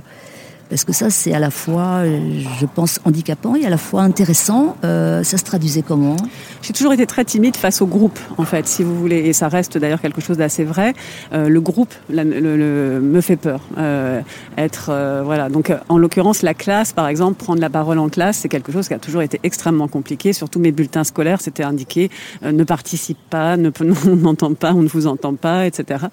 Parce 0.69 0.84
que 0.84 0.94
ça, 0.94 1.10
c'est 1.10 1.34
à 1.34 1.40
la 1.40 1.52
fois, 1.52 2.04
je 2.06 2.66
pense, 2.66 3.00
handicapant 3.06 3.56
et 3.56 3.66
à 3.66 3.69
la 3.69 3.78
fois 3.78 4.02
intéressant. 4.02 4.75
Euh, 4.84 5.24
ça 5.24 5.38
se 5.38 5.44
traduisait 5.44 5.81
comment? 5.81 6.18
J'ai 6.62 6.74
toujours 6.74 6.94
été 6.94 7.06
très 7.06 7.25
timide 7.25 7.56
face 7.56 7.81
au 7.81 7.86
groupe, 7.86 8.19
en 8.38 8.44
fait, 8.44 8.68
si 8.68 8.84
vous 8.84 8.96
voulez. 8.96 9.18
Et 9.18 9.34
ça 9.34 9.48
reste 9.48 9.78
d'ailleurs 9.78 10.02
quelque 10.02 10.22
chose 10.22 10.38
d'assez 10.38 10.64
vrai. 10.64 10.94
Euh, 11.34 11.50
le 11.50 11.62
groupe 11.62 11.94
me 12.10 13.22
fait 13.22 13.36
peur. 13.36 13.62
Euh, 13.78 14.22
être, 14.58 14.90
euh, 14.90 15.22
voilà. 15.24 15.50
Donc, 15.50 15.72
en 15.90 15.98
l'occurrence, 15.98 16.42
la 16.42 16.54
classe, 16.54 16.94
par 16.94 17.08
exemple, 17.08 17.36
prendre 17.36 17.62
la 17.62 17.69
parole 17.69 18.00
en 18.00 18.10
classe, 18.10 18.38
c'est 18.38 18.50
quelque 18.50 18.72
chose 18.72 18.88
qui 18.88 18.94
a 18.94 19.00
toujours 19.00 19.22
été 19.22 19.40
extrêmement 19.44 19.88
compliqué. 19.88 20.34
Surtout 20.34 20.60
mes 20.60 20.72
bulletins 20.72 21.04
scolaires, 21.04 21.42
c'était 21.42 21.64
indiqué 21.64 22.10
euh, 22.44 22.52
ne 22.52 22.64
participe 22.64 23.18
pas, 23.30 23.58
ne, 23.58 23.72
on 24.08 24.16
n'entend 24.16 24.54
pas, 24.54 24.74
on 24.74 24.81
ne 24.81 24.88
vous 24.88 25.08
entend 25.08 25.36
pas, 25.36 25.66
etc. 25.66 26.06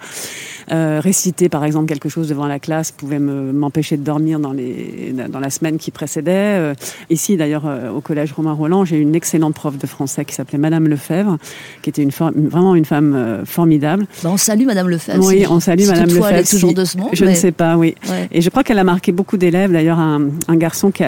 réciter, 0.69 1.49
par 1.49 1.65
exemple, 1.65 1.87
quelque 1.87 2.09
chose 2.09 2.29
devant 2.29 2.47
la 2.47 2.59
classe 2.59 2.91
pouvait 2.91 3.19
m'empêcher 3.19 3.97
de 3.97 4.03
dormir 4.03 4.39
dans, 4.45 4.53
les, 4.53 5.15
dans 5.29 5.41
la 5.41 5.51
semaine 5.51 5.79
qui 5.79 5.91
précédait. 5.91 6.59
Euh, 6.59 6.75
ici, 7.11 7.37
d'ailleurs, 7.37 7.65
euh, 7.67 7.91
au 7.91 8.01
collège 8.01 8.33
Romain 8.33 8.53
Roland, 8.53 8.85
j'ai 8.85 8.99
une 8.99 9.15
excellente 9.15 9.55
prof 9.55 9.79
de 9.79 9.87
français 9.87 10.25
qui 10.25 10.35
s'appelait 10.35 10.59
Madame 10.59 10.87
Lefebvre, 10.87 11.39
qui 11.83 11.91
était 11.91 12.03
une 12.03 12.11
vraiment 12.11 12.75
une 12.75 12.85
femme 12.85 13.15
euh, 13.15 13.45
formidable. 13.45 14.07
Ben, 14.23 14.31
on 14.31 14.37
salue 14.37 14.67
Madame 14.67 14.89
Lefebvre. 14.89 15.25
Oui, 15.27 15.47
on 15.49 15.61
salue 15.61 15.87
Madame 15.87 16.09
Lefebvre. 16.09 16.29
Elle 16.29 16.41
est 16.41 16.51
toujours 16.51 16.75
de 16.75 16.85
ce 16.85 16.99
monde. 16.99 17.11
Je 17.13 17.25
ne 17.25 17.35
sais 17.35 17.53
pas, 17.53 17.77
oui. 17.77 17.95
Et 18.31 18.43
je 18.43 18.51
crois 18.51 18.63
qu'elle 18.63 18.79
a 18.79 18.85
marqué 18.85 19.13
beaucoup 19.13 19.37
d'élèves. 19.37 19.73
D'ailleurs, 19.73 19.99
un, 19.99 20.29
un, 20.49 20.57
garçon 20.57 20.91
qui 20.91 21.05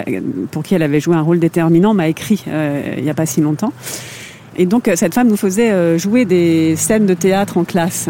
pour 0.51 0.63
qui 0.63 0.75
elle 0.75 0.83
avait 0.83 0.99
joué 0.99 1.15
un 1.15 1.21
rôle 1.21 1.39
déterminant 1.39 1.93
m'a 1.93 2.07
écrit 2.07 2.43
il 2.97 3.03
n'y 3.03 3.09
a 3.09 3.13
pas 3.13 3.25
si 3.25 3.41
longtemps. 3.41 3.71
Et 4.57 4.65
donc, 4.65 4.89
cette 4.95 5.13
femme 5.13 5.27
nous 5.27 5.37
faisait 5.37 5.97
jouer 5.97 6.25
des 6.25 6.75
scènes 6.75 7.05
de 7.05 7.13
théâtre 7.13 7.57
en 7.57 7.63
classe. 7.63 8.09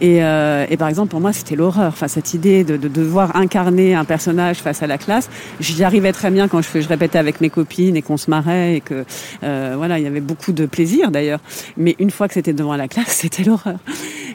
Et, 0.00 0.24
euh, 0.24 0.66
et, 0.70 0.76
par 0.76 0.88
exemple, 0.88 1.10
pour 1.10 1.20
moi, 1.20 1.32
c'était 1.32 1.56
l'horreur. 1.56 1.88
Enfin, 1.88 2.08
cette 2.08 2.32
idée 2.32 2.64
de, 2.64 2.76
de, 2.76 2.88
devoir 2.88 3.36
incarner 3.36 3.94
un 3.94 4.04
personnage 4.04 4.58
face 4.58 4.82
à 4.82 4.86
la 4.86 4.98
classe, 4.98 5.28
j'y 5.60 5.84
arrivais 5.84 6.12
très 6.12 6.30
bien 6.30 6.48
quand 6.48 6.62
je, 6.62 6.80
je 6.80 6.88
répétais 6.88 7.18
avec 7.18 7.40
mes 7.40 7.50
copines 7.50 7.96
et 7.96 8.02
qu'on 8.02 8.16
se 8.16 8.30
marrait 8.30 8.76
et 8.76 8.80
que 8.80 9.04
euh, 9.42 9.74
voilà, 9.76 9.98
il 9.98 10.04
y 10.04 10.06
avait 10.06 10.20
beaucoup 10.20 10.52
de 10.52 10.64
plaisir 10.66 11.10
d'ailleurs. 11.10 11.40
Mais 11.76 11.96
une 11.98 12.10
fois 12.10 12.28
que 12.28 12.34
c'était 12.34 12.54
devant 12.54 12.76
la 12.76 12.88
classe, 12.88 13.08
c'était 13.08 13.44
l'horreur. 13.44 13.78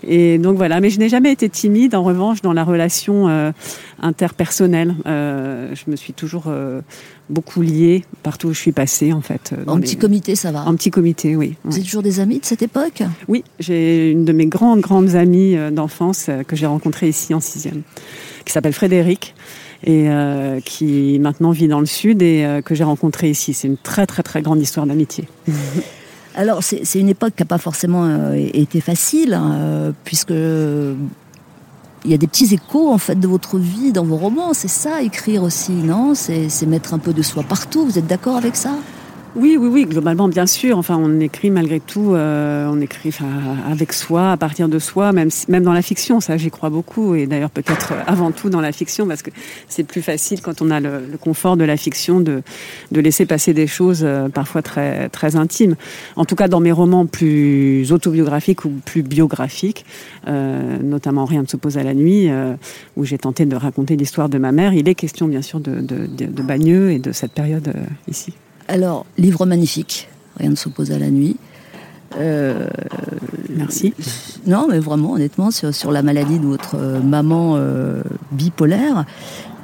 Et 0.07 0.37
donc 0.37 0.57
voilà. 0.57 0.79
Mais 0.81 0.89
je 0.89 0.99
n'ai 0.99 1.09
jamais 1.09 1.31
été 1.31 1.49
timide. 1.49 1.95
En 1.95 2.03
revanche, 2.03 2.41
dans 2.41 2.53
la 2.53 2.63
relation 2.63 3.27
euh, 3.27 3.51
interpersonnelle, 4.01 4.95
euh, 5.07 5.73
je 5.73 5.89
me 5.89 5.95
suis 5.95 6.13
toujours 6.13 6.45
euh, 6.47 6.81
beaucoup 7.29 7.61
liée 7.61 8.05
partout 8.23 8.49
où 8.49 8.53
je 8.53 8.59
suis 8.59 8.71
passée 8.71 9.13
en 9.13 9.21
fait. 9.21 9.53
En 9.67 9.79
petit 9.79 9.97
comité, 9.97 10.35
ça 10.35 10.51
va. 10.51 10.65
En 10.65 10.75
petit 10.75 10.91
comité, 10.91 11.35
oui. 11.35 11.55
Vous 11.63 11.77
êtes 11.77 11.83
toujours 11.83 12.03
des 12.03 12.19
amis 12.19 12.39
de 12.39 12.45
cette 12.45 12.61
époque? 12.61 13.03
Oui, 13.27 13.43
j'ai 13.59 14.11
une 14.11 14.25
de 14.25 14.33
mes 14.33 14.45
grandes 14.45 14.81
grandes 14.81 15.15
amies 15.15 15.57
euh, 15.57 15.71
d'enfance 15.71 16.27
euh, 16.29 16.43
que 16.43 16.55
j'ai 16.55 16.65
rencontré 16.65 17.09
ici 17.09 17.33
en 17.33 17.39
sixième, 17.39 17.81
qui 18.45 18.53
s'appelle 18.53 18.73
Frédéric 18.73 19.33
et 19.83 20.09
euh, 20.09 20.59
qui 20.61 21.19
maintenant 21.19 21.51
vit 21.51 21.67
dans 21.67 21.79
le 21.79 21.85
sud 21.85 22.21
et 22.21 22.61
que 22.63 22.73
j'ai 22.75 22.83
rencontré 22.83 23.29
ici. 23.29 23.53
C'est 23.53 23.67
une 23.67 23.77
très 23.77 24.05
très 24.05 24.23
très 24.23 24.41
grande 24.41 24.61
histoire 24.61 24.85
d'amitié. 24.85 25.27
Alors 26.35 26.63
c'est 26.63 26.99
une 26.99 27.07
époque 27.07 27.33
qui 27.35 27.43
n'a 27.43 27.47
pas 27.47 27.57
forcément 27.57 28.33
été 28.33 28.81
facile, 28.81 29.33
hein, 29.33 29.93
puisque 30.03 30.33
il 32.05 32.11
y 32.11 32.13
a 32.13 32.17
des 32.17 32.27
petits 32.27 32.53
échos 32.53 32.91
en 32.91 32.97
fait 32.97 33.19
de 33.19 33.27
votre 33.27 33.57
vie 33.57 33.91
dans 33.91 34.05
vos 34.05 34.15
romans. 34.15 34.53
C'est 34.53 34.67
ça, 34.69 35.01
écrire 35.01 35.43
aussi, 35.43 35.71
non? 35.71 36.13
C'est 36.15 36.65
mettre 36.67 36.93
un 36.93 36.99
peu 36.99 37.13
de 37.13 37.21
soi 37.21 37.43
partout. 37.43 37.83
Vous 37.85 37.97
êtes 37.97 38.07
d'accord 38.07 38.37
avec 38.37 38.55
ça? 38.55 38.71
Oui, 39.35 39.57
oui, 39.59 39.67
oui, 39.67 39.85
globalement, 39.85 40.29
bien 40.29 40.45
sûr. 40.45 40.77
Enfin, 40.77 40.97
on 40.97 41.19
écrit 41.19 41.49
malgré 41.49 41.81
tout, 41.81 42.13
euh, 42.13 42.69
on 42.71 42.79
écrit 42.79 43.11
avec 43.69 43.91
soi, 43.91 44.31
à 44.31 44.37
partir 44.37 44.69
de 44.69 44.79
soi, 44.79 45.11
même, 45.11 45.29
même 45.49 45.63
dans 45.63 45.73
la 45.73 45.81
fiction, 45.81 46.21
ça 46.21 46.37
j'y 46.37 46.49
crois 46.49 46.69
beaucoup. 46.69 47.15
Et 47.15 47.27
d'ailleurs, 47.27 47.49
peut-être 47.49 47.93
avant 48.07 48.31
tout 48.31 48.49
dans 48.49 48.61
la 48.61 48.71
fiction, 48.71 49.07
parce 49.07 49.21
que 49.21 49.31
c'est 49.67 49.83
plus 49.83 50.01
facile 50.01 50.41
quand 50.41 50.61
on 50.61 50.71
a 50.71 50.79
le, 50.79 51.01
confort 51.19 51.57
de 51.57 51.65
la 51.65 51.75
fiction 51.75 52.21
de, 52.21 52.43
de 52.91 53.01
laisser 53.01 53.25
passer 53.25 53.53
des 53.53 53.67
choses 53.67 54.03
euh, 54.03 54.29
parfois 54.29 54.61
très, 54.61 55.09
très 55.09 55.35
intimes. 55.35 55.75
En 56.15 56.23
tout 56.23 56.35
cas, 56.35 56.47
dans 56.47 56.61
mes 56.61 56.71
romans 56.71 57.05
plus 57.05 57.91
autobiographiques 57.91 58.63
ou 58.63 58.69
plus 58.85 59.03
biographiques, 59.03 59.85
euh, 60.27 60.77
notamment 60.81 61.25
Rien 61.25 61.41
ne 61.41 61.47
s'oppose 61.47 61.77
à 61.77 61.83
la 61.83 61.93
nuit, 61.93 62.29
où 62.95 63.03
j'ai 63.03 63.17
tenté 63.17 63.45
de 63.45 63.55
raconter 63.55 63.95
l'histoire 63.95 64.29
de 64.29 64.37
ma 64.37 64.51
mère, 64.51 64.73
il 64.73 64.87
est 64.87 64.95
question 64.95 65.27
bien 65.27 65.41
sûr 65.41 65.59
de, 65.59 65.81
de, 65.81 66.05
de 66.05 66.41
Bagneux 66.43 66.91
et 66.91 66.99
de 66.99 67.11
cette 67.11 67.31
période 67.31 67.73
ici. 68.07 68.33
Alors, 68.67 69.05
livre 69.17 69.45
magnifique, 69.45 70.09
rien 70.37 70.49
ne 70.49 70.55
s'oppose 70.55 70.91
à 70.91 70.99
la 70.99 71.09
nuit. 71.09 71.37
Euh, 72.17 72.67
Merci. 73.49 73.93
Non, 74.45 74.67
mais 74.69 74.79
vraiment, 74.79 75.13
honnêtement, 75.13 75.49
sur, 75.51 75.91
la 75.91 76.01
maladie 76.01 76.39
de 76.39 76.45
votre 76.45 76.75
euh, 76.75 76.99
maman 76.99 77.53
euh, 77.55 78.01
bipolaire, 78.31 79.05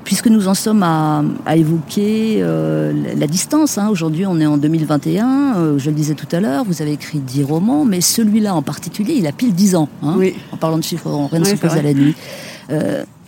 puisque 0.04 0.28
nous 0.28 0.48
en 0.48 0.54
sommes 0.54 0.84
à, 0.84 1.24
évoquer 1.56 2.42
la, 2.42 3.28
distance. 3.28 3.78
Hein. 3.78 3.90
Aujourd'hui, 3.90 4.26
on 4.26 4.40
est 4.40 4.46
en 4.46 4.58
2021. 4.58 5.78
je 5.78 5.90
le 5.90 5.96
disais 5.96 6.16
tout 6.16 6.28
à 6.32 6.40
l'heure, 6.40 6.64
vous 6.64 6.82
avez 6.82 6.94
écrit 6.94 7.20
dix 7.20 7.44
romans, 7.44 7.86
mais 7.86 8.02
celui-là 8.02 8.56
en 8.56 8.62
particulier, 8.62 9.14
il 9.18 9.28
a 9.28 9.32
pile 9.32 9.54
dix 9.54 9.76
ans. 9.76 9.90
Hein, 10.04 10.18
en 10.52 10.58
parlant 10.58 10.78
de 10.78 10.84
chiffres, 10.84 11.10
rien 11.30 11.40
ne 11.40 11.46
s'oppose 11.46 11.74
à 11.74 11.82
la 11.82 11.94
nuit. 11.94 12.16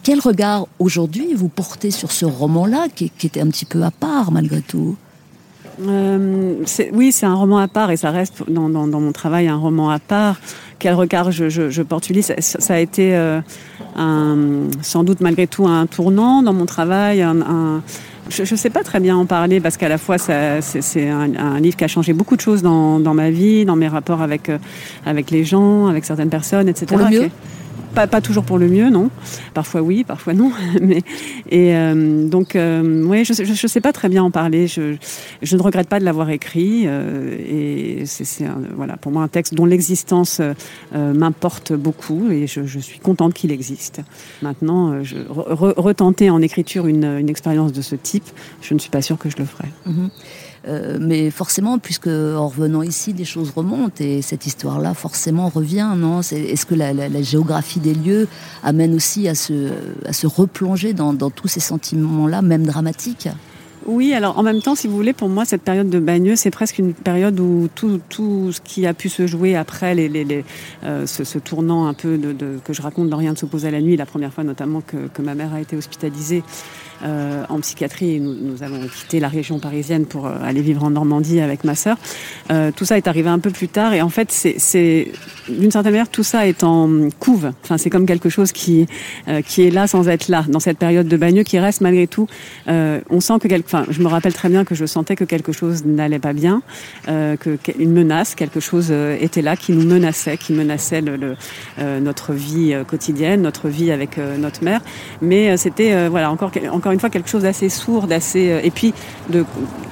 quel 0.02 0.20
regard 0.20 0.68
aujourd'hui 0.80 1.34
vous 1.36 1.50
portez 1.50 1.92
sur 1.92 2.12
ce 2.12 2.26
roman-là, 2.26 2.88
qui, 2.94 3.06
était 3.24 3.42
un 3.42 3.48
petit 3.48 3.66
peu 3.66 3.84
à 3.84 3.92
part 3.92 4.32
malgré 4.32 4.62
tout? 4.62 4.96
Euh, 5.82 6.64
oui, 6.92 7.12
c'est 7.12 7.26
un 7.26 7.34
roman 7.34 7.58
à 7.58 7.68
part 7.68 7.92
et 7.92 7.98
ça 7.98 8.12
reste 8.12 8.44
dans, 8.50 8.70
mon 8.70 9.12
travail 9.12 9.48
un 9.48 9.58
roman 9.58 9.90
à 9.90 10.00
part. 10.00 10.40
Quel 10.80 10.96
regard 10.96 11.32
je, 11.32 11.50
je, 11.50 11.82
porte 11.82 12.12
ça, 12.22 12.34
ça, 12.40 12.74
a 12.74 12.80
été 12.80 13.16
euh, 13.16 13.40
sans 14.82 15.04
doute 15.04 15.22
malgré 15.22 15.48
tout 15.48 15.68
un 15.68 15.86
tournant 15.86 16.44
dans 16.44 16.54
mon 16.54 16.66
travail. 16.66 17.26
je 18.30 18.42
ne 18.42 18.58
sais 18.58 18.70
pas 18.70 18.84
très 18.84 19.00
bien 19.00 19.16
en 19.16 19.26
parler 19.26 19.62
parce 19.62 19.78
qu'à 19.78 19.90
la 19.90 19.98
fois 19.98 20.18
c'est 20.18 21.10
un, 21.10 21.60
livre 21.60 21.78
qui 21.78 21.84
a 21.84 21.88
changé 21.88 22.14
beaucoup 22.14 22.36
de 22.36 22.42
choses 22.42 22.62
dans, 22.62 23.14
ma 23.14 23.30
vie, 23.30 23.66
dans 23.66 23.76
mes 23.76 23.88
rapports 23.88 24.22
avec, 24.22 24.50
euh, 24.50 24.58
avec 25.06 25.32
les 25.32 25.44
gens, 25.46 25.88
avec 25.88 26.06
certaines 26.06 26.30
personnes, 26.30 26.68
etc. 26.68 26.86
Pour 26.88 26.98
le 26.98 27.10
mieux 27.10 27.30
pas, 27.94 28.08
pas, 28.08 28.22
toujours 28.22 28.44
pour 28.44 28.58
le 28.58 28.68
mieux, 28.68 28.90
non. 28.90 29.10
Parfois 29.54 29.82
oui, 29.82 30.04
parfois 30.04 30.34
non. 30.34 30.52
Mais, 30.82 31.02
et 31.50 31.76
euh, 31.76 32.28
donc, 32.28 32.56
euh, 32.56 33.04
oui, 33.06 33.26
je 33.26 33.34
ne 33.44 33.68
sais 33.68 33.82
pas 33.82 33.94
très 33.94 34.10
bien 34.10 34.24
en 34.24 34.32
parler. 34.32 34.68
Je, 34.68 34.96
je 35.42 35.58
ne 35.58 35.62
regrette 35.62 35.88
pas 35.88 36.00
de 36.00 36.06
l'avoir 36.06 36.30
écrit. 36.30 36.84
Euh, 36.86 37.38
et 37.40 38.06
c'est 38.06 38.46
voilà, 38.76 38.98
pour 38.98 39.12
moi 39.12 39.24
un 39.24 39.28
texte 39.28 39.54
dont 39.54 39.66
l'existence 39.66 40.42
m'importe 40.94 41.74
beaucoup 41.74 42.30
et 42.32 42.48
je, 42.48 42.66
je 42.66 42.80
suis 42.80 43.00
contente 43.00 43.34
qu'il 43.34 43.52
existe. 43.52 44.02
Maintenant, 44.42 45.04
je, 45.04 45.18
retenter 45.28 46.30
en 46.30 46.42
écriture 46.42 46.88
une, 46.88 47.06
une 47.06 47.30
expérience 47.30 47.72
de 47.72 47.82
ce 47.82 47.96
type, 47.96 48.26
je 48.62 48.74
ne 48.74 48.80
suis 48.80 48.90
pas 48.90 49.02
sûre 49.02 49.18
que 49.18 49.30
je 49.30 49.38
le 49.38 49.46
ferai. 49.46 49.68
Mm-hmm. 49.88 50.10
Euh, 50.68 50.98
mais 51.00 51.30
forcément, 51.30 51.78
puisque 51.78 52.08
en 52.08 52.48
revenant 52.48 52.84
ici, 52.84 53.14
des 53.14 53.26
choses 53.26 53.52
remontent 53.56 54.02
et 54.04 54.22
cette 54.22 54.46
histoire-là 54.46 54.94
forcément 54.94 55.50
revient, 55.50 55.92
non? 55.98 56.22
Est-ce 56.22 56.66
que 56.66 56.76
la, 56.76 57.22
géographie 57.22 57.80
des 57.80 57.94
lieux 57.94 58.28
amène 58.64 58.96
aussi 58.96 59.28
à 59.28 59.36
se, 59.36 59.72
replonger 60.26 60.94
dans, 60.94 61.14
tous 61.30 61.48
ces 61.48 61.60
sentiments-là, 61.60 62.42
même 62.42 62.66
dramatiques? 62.66 63.28
Oui, 63.86 64.14
alors 64.14 64.40
en 64.40 64.44
même 64.44 64.62
temps, 64.62 64.76
si 64.76 64.88
vous 64.88 64.96
voulez, 64.96 65.12
pour 65.12 65.28
moi, 65.28 65.44
cette 65.44 65.62
période 65.62 65.90
de 65.90 66.00
Bagneux, 66.00 66.38
c'est 66.38 66.52
presque 66.52 66.80
une 66.80 66.94
période 66.94 67.38
où 67.42 67.68
tout, 67.76 68.00
ce 68.54 68.62
qui 68.62 68.88
a 68.88 68.94
pu 68.94 69.10
se 69.10 69.28
jouer 69.28 69.58
après 69.58 69.94
euh, 70.86 71.06
ce, 71.06 71.38
tournant 71.40 71.88
un 71.88 71.94
peu 71.94 72.18
que 72.64 72.72
je 72.72 72.82
raconte 72.82 73.10
dans 73.10 73.18
Rien 73.18 73.34
ne 73.34 73.38
s'oppose 73.38 73.66
à 73.66 73.72
la 73.72 73.82
nuit, 73.82 73.98
la 73.98 74.06
première 74.06 74.32
fois 74.32 74.46
notamment 74.46 74.82
que 74.82 75.22
ma 75.22 75.36
mère 75.36 75.54
a 75.54 75.60
été 75.60 75.76
hospitalisée 75.76 76.44
euh, 77.04 77.44
en 77.50 77.60
psychiatrie. 77.60 78.20
Nous, 78.20 78.34
nous, 78.34 78.64
avons 78.64 78.88
quitté 78.88 79.20
la 79.20 79.28
région 79.28 79.60
parisienne 79.60 80.06
pour 80.06 80.28
euh, 80.28 80.36
aller 80.44 80.62
vivre 80.62 80.84
en 80.84 80.92
Normandie 80.92 81.40
avec 81.40 81.64
ma 81.64 81.76
sœur. 81.76 81.98
Euh, 82.52 82.72
tout 82.76 82.86
ça 82.86 82.98
est 82.98 83.08
arrivé 83.08 83.30
un 83.30 83.40
peu 83.40 83.50
plus 83.50 83.68
tard 83.68 83.94
et 83.94 84.02
en 84.02 84.10
fait, 84.10 84.32
c'est 84.32 85.12
d'une 85.50 85.72
certaine 85.72 85.92
manière 85.92 86.10
tout 86.10 86.24
ça 86.24 86.48
est 86.48 86.64
en 86.64 87.10
couve. 87.20 87.52
Enfin, 87.64 87.78
c'est 87.78 87.90
comme 87.90 88.06
quelque 88.06 88.30
chose 88.30 88.52
qui 88.52 88.88
euh, 89.28 89.42
qui 89.42 89.64
est 89.64 89.72
là 89.72 89.88
sans 89.88 90.08
être 90.08 90.28
là 90.28 90.46
dans 90.48 90.60
cette 90.60 90.78
période 90.78 91.08
de 91.08 91.18
bagneux 91.18 91.44
qui 91.44 91.60
reste 91.60 91.82
malgré 91.82 92.08
tout. 92.08 92.28
Euh, 92.68 93.02
on 93.10 93.20
sent 93.20 93.40
que 93.42 93.48
quelque, 93.48 93.66
enfin, 93.66 93.86
je 93.90 94.02
me 94.02 94.08
rappelle 94.08 94.34
très 94.34 94.50
bien 94.50 94.66
que 94.66 94.76
je 94.76 94.86
sentais 94.86 95.16
que 95.16 95.24
quelque 95.24 95.52
chose 95.52 95.86
n'allait 95.86 96.20
pas 96.20 96.34
bien, 96.34 96.62
que 97.08 97.58
une 97.78 97.92
menace, 97.92 98.36
quelque 98.36 98.60
chose 98.60 98.92
était 99.20 99.42
là 99.42 99.56
qui 99.56 99.72
nous 99.72 99.86
menaçait, 99.86 100.38
qui 100.38 100.54
menaçait 100.54 101.02
le, 101.02 101.16
le 101.16 101.36
notre 102.00 102.34
vie 102.34 102.76
quotidienne, 102.88 103.42
notre 103.42 103.70
vie 103.70 103.92
avec 103.92 104.18
notre 104.18 104.64
mère. 104.64 104.82
Mais 105.22 105.58
c'était 105.58 106.08
voilà 106.08 106.32
encore 106.32 106.52
une 106.92 107.00
fois 107.00 107.10
quelque 107.10 107.30
chose 107.30 107.44
d'assez 107.44 107.70
sourd, 107.70 108.08
d'assez 108.08 108.52
euh, 108.52 108.60
et 108.64 108.72
puis 108.72 108.94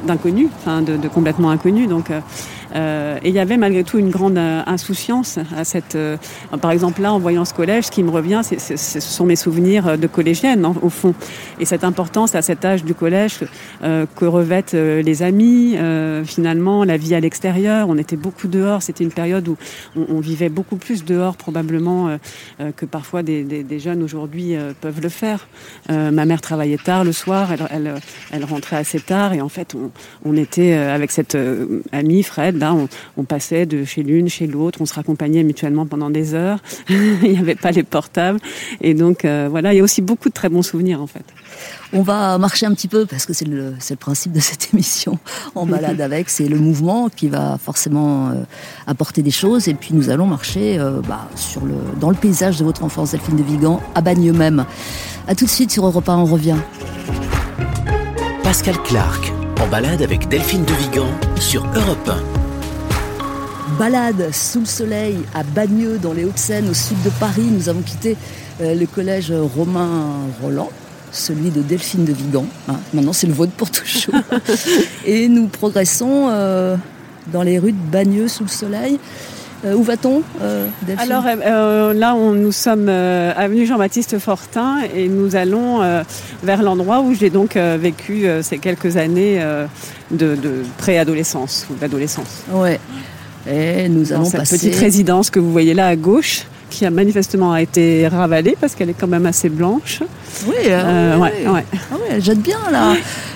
d'inconnu, 0.03 0.49
de, 0.65 1.07
complètement 1.07 1.51
inconnu. 1.51 1.87
Donc 1.87 2.11
euh, 2.75 3.19
et 3.23 3.29
il 3.29 3.35
y 3.35 3.39
avait 3.39 3.57
malgré 3.57 3.83
tout 3.83 3.97
une 3.97 4.09
grande 4.09 4.37
euh, 4.37 4.61
insouciance 4.65 5.39
à 5.55 5.63
cette. 5.63 5.95
Euh, 5.95 6.17
par 6.61 6.71
exemple, 6.71 7.01
là, 7.01 7.13
en 7.13 7.19
voyant 7.19 7.45
ce 7.45 7.53
collège, 7.53 7.85
ce 7.85 7.91
qui 7.91 8.03
me 8.03 8.09
revient, 8.09 8.41
ce 8.43 8.99
sont 8.99 9.25
mes 9.25 9.35
souvenirs 9.35 9.97
de 9.97 10.07
collégienne, 10.07 10.65
au 10.81 10.89
fond. 10.89 11.13
Et 11.59 11.65
cette 11.65 11.83
importance 11.83 12.35
à 12.35 12.41
cet 12.41 12.65
âge 12.65 12.83
du 12.83 12.93
collège 12.93 13.39
que 13.81 14.25
revêtent 14.25 14.73
les 14.73 15.23
amis, 15.23 15.75
finalement, 16.25 16.83
la 16.83 16.97
vie 16.97 17.15
à 17.15 17.19
l'extérieur. 17.19 17.89
On 17.89 17.97
était 17.97 18.15
beaucoup 18.15 18.47
dehors. 18.47 18.81
C'était 18.81 19.03
une 19.03 19.11
période 19.11 19.47
où 19.47 19.57
on, 19.95 20.19
vivait 20.19 20.49
beaucoup 20.49 20.75
plus 20.75 21.03
dehors, 21.03 21.35
probablement, 21.35 22.17
que 22.75 22.85
parfois 22.85 23.23
des, 23.23 23.79
jeunes 23.79 24.03
aujourd'hui 24.03 24.55
peuvent 24.81 25.01
le 25.01 25.09
faire. 25.09 25.47
ma 25.89 26.25
mère 26.25 26.41
travaillait 26.41 26.77
tard 26.77 27.03
le 27.03 27.11
soir, 27.11 27.49
elle, 27.71 28.45
rentrait 28.45 28.77
assez 28.77 28.99
tard, 28.99 29.33
et 29.33 29.41
en 29.41 29.49
fait, 29.49 29.75
on, 29.75 29.91
on 30.25 30.35
était 30.35 30.73
avec 30.73 31.11
cette 31.11 31.37
amie, 31.91 32.23
Fred, 32.23 32.60
on, 33.17 33.23
passait 33.23 33.65
de 33.65 33.85
chez 33.85 34.03
l'une, 34.03 34.29
chez 34.29 34.47
l'autre, 34.47 34.79
on 34.81 34.85
se 34.85 34.93
raccompagnait 34.93 35.43
mutuellement 35.43 35.85
pendant 35.85 36.09
des 36.09 36.33
heures. 36.33 36.59
il 36.89 37.31
n'y 37.31 37.37
avait 37.37 37.55
pas 37.55 37.71
les 37.71 37.83
portables. 37.83 38.39
Et 38.81 38.93
donc, 38.93 39.25
euh, 39.25 39.47
voilà, 39.49 39.73
il 39.73 39.77
y 39.77 39.79
a 39.79 39.83
aussi 39.83 40.01
beaucoup 40.01 40.29
de 40.29 40.33
très 40.33 40.49
bons 40.49 40.61
souvenirs, 40.61 41.01
en 41.01 41.07
fait. 41.07 41.25
On 41.93 42.01
va 42.01 42.37
marcher 42.37 42.65
un 42.65 42.73
petit 42.73 42.87
peu, 42.87 43.05
parce 43.05 43.25
que 43.25 43.33
c'est 43.33 43.47
le, 43.47 43.73
principe 43.99 44.31
de 44.31 44.39
cette 44.39 44.69
émission. 44.73 45.19
En 45.55 45.65
balade 45.65 46.01
avec, 46.01 46.29
c'est 46.29 46.47
le 46.47 46.57
mouvement 46.57 47.09
qui 47.09 47.27
va 47.27 47.57
forcément 47.57 48.29
euh, 48.29 48.33
apporter 48.87 49.21
des 49.21 49.31
choses. 49.31 49.67
Et 49.67 49.73
puis, 49.73 49.93
nous 49.93 50.09
allons 50.09 50.25
marcher 50.25 50.79
euh, 50.79 51.01
bah, 51.07 51.27
sur 51.35 51.65
le, 51.65 51.75
dans 51.99 52.09
le 52.09 52.15
paysage 52.15 52.57
de 52.57 52.63
votre 52.63 52.83
enfance, 52.83 53.11
Delphine 53.11 53.35
de 53.35 53.43
Vigan, 53.43 53.81
à 53.95 54.01
Bagneux 54.01 54.33
même. 54.33 54.65
A 55.27 55.35
tout 55.35 55.45
de 55.45 55.49
suite 55.49 55.71
sur 55.71 55.85
Europe 55.85 56.07
1, 56.07 56.17
on 56.17 56.25
revient. 56.25 56.57
Pascal 58.43 58.77
Clark, 58.83 59.31
en 59.61 59.67
balade 59.67 60.01
avec 60.01 60.27
Delphine 60.27 60.65
de 60.65 60.73
Vigan 60.73 61.07
sur 61.39 61.65
Europe 61.75 62.09
1 62.09 62.40
balade 63.77 64.29
sous 64.31 64.61
le 64.61 64.65
soleil 64.65 65.17
à 65.33 65.43
Bagneux, 65.43 65.97
dans 65.97 66.13
les 66.13 66.25
Hauts-de-Seine, 66.25 66.69
au 66.69 66.73
sud 66.73 67.01
de 67.03 67.09
Paris. 67.09 67.47
Nous 67.49 67.69
avons 67.69 67.81
quitté 67.81 68.15
euh, 68.61 68.75
le 68.75 68.85
collège 68.85 69.31
Romain 69.55 70.27
Roland, 70.41 70.69
celui 71.11 71.49
de 71.49 71.61
Delphine 71.61 72.05
de 72.05 72.13
Vigan. 72.13 72.45
Hein. 72.67 72.75
Maintenant, 72.93 73.13
c'est 73.13 73.27
le 73.27 73.33
vôtre 73.33 73.53
pour 73.53 73.71
toujours. 73.71 74.15
Et 75.05 75.27
nous 75.27 75.47
progressons 75.47 76.27
euh, 76.29 76.75
dans 77.31 77.43
les 77.43 77.59
rues 77.59 77.71
de 77.71 77.91
Bagneux 77.91 78.27
sous 78.27 78.43
le 78.43 78.49
soleil. 78.49 78.99
Euh, 79.63 79.75
où 79.75 79.83
va-t-on, 79.83 80.23
Alors 80.97 81.23
là, 81.93 82.15
on, 82.15 82.31
nous 82.31 82.51
sommes 82.51 82.89
avenue 82.89 83.67
Jean-Baptiste 83.67 84.17
Fortin 84.17 84.79
et 84.95 85.07
nous 85.07 85.35
allons 85.35 85.81
vers 86.41 86.63
l'endroit 86.63 87.01
où 87.01 87.13
j'ai 87.13 87.29
donc 87.29 87.57
vécu 87.57 88.25
ces 88.41 88.57
quelques 88.57 88.97
années 88.97 89.39
de, 90.09 90.35
de 90.35 90.63
préadolescence 90.79 91.67
ou 91.69 91.75
d'adolescence. 91.75 92.41
Ouais. 92.51 92.79
Et 93.49 93.89
nous 93.89 94.13
allons 94.13 94.25
cette 94.25 94.49
petite 94.49 94.75
résidence 94.75 95.29
que 95.29 95.39
vous 95.39 95.51
voyez 95.51 95.73
là 95.73 95.87
à 95.87 95.95
gauche, 95.95 96.43
qui 96.69 96.85
a 96.85 96.89
manifestement 96.91 97.55
été 97.55 98.07
ravalée 98.07 98.55
parce 98.59 98.75
qu'elle 98.75 98.89
est 98.89 98.95
quand 98.99 99.07
même 99.07 99.25
assez 99.25 99.49
blanche. 99.49 100.01
Oui, 100.45 100.55
euh, 100.67 101.17
ouais, 101.17 101.47
ouais. 101.47 101.65
Ah 101.91 101.95
elle 102.09 102.23
jette 102.23 102.41
bien 102.41 102.59
là. 102.71 102.95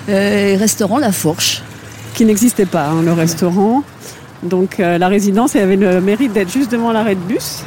Euh, 0.10 0.56
restaurant 0.58 1.00
La 1.00 1.12
Fourche. 1.12 1.62
Qui 2.14 2.24
n'existait 2.24 2.66
pas, 2.66 2.88
hein, 2.88 3.02
le 3.04 3.14
restaurant. 3.14 3.84
Donc 4.44 4.80
euh, 4.80 4.98
la 4.98 5.08
résidence 5.08 5.56
elle 5.56 5.64
avait 5.64 5.76
le 5.76 6.02
mérite 6.02 6.34
d'être 6.34 6.52
juste 6.52 6.72
devant 6.72 6.92
l'arrêt 6.92 7.16
de 7.16 7.22
bus. 7.22 7.64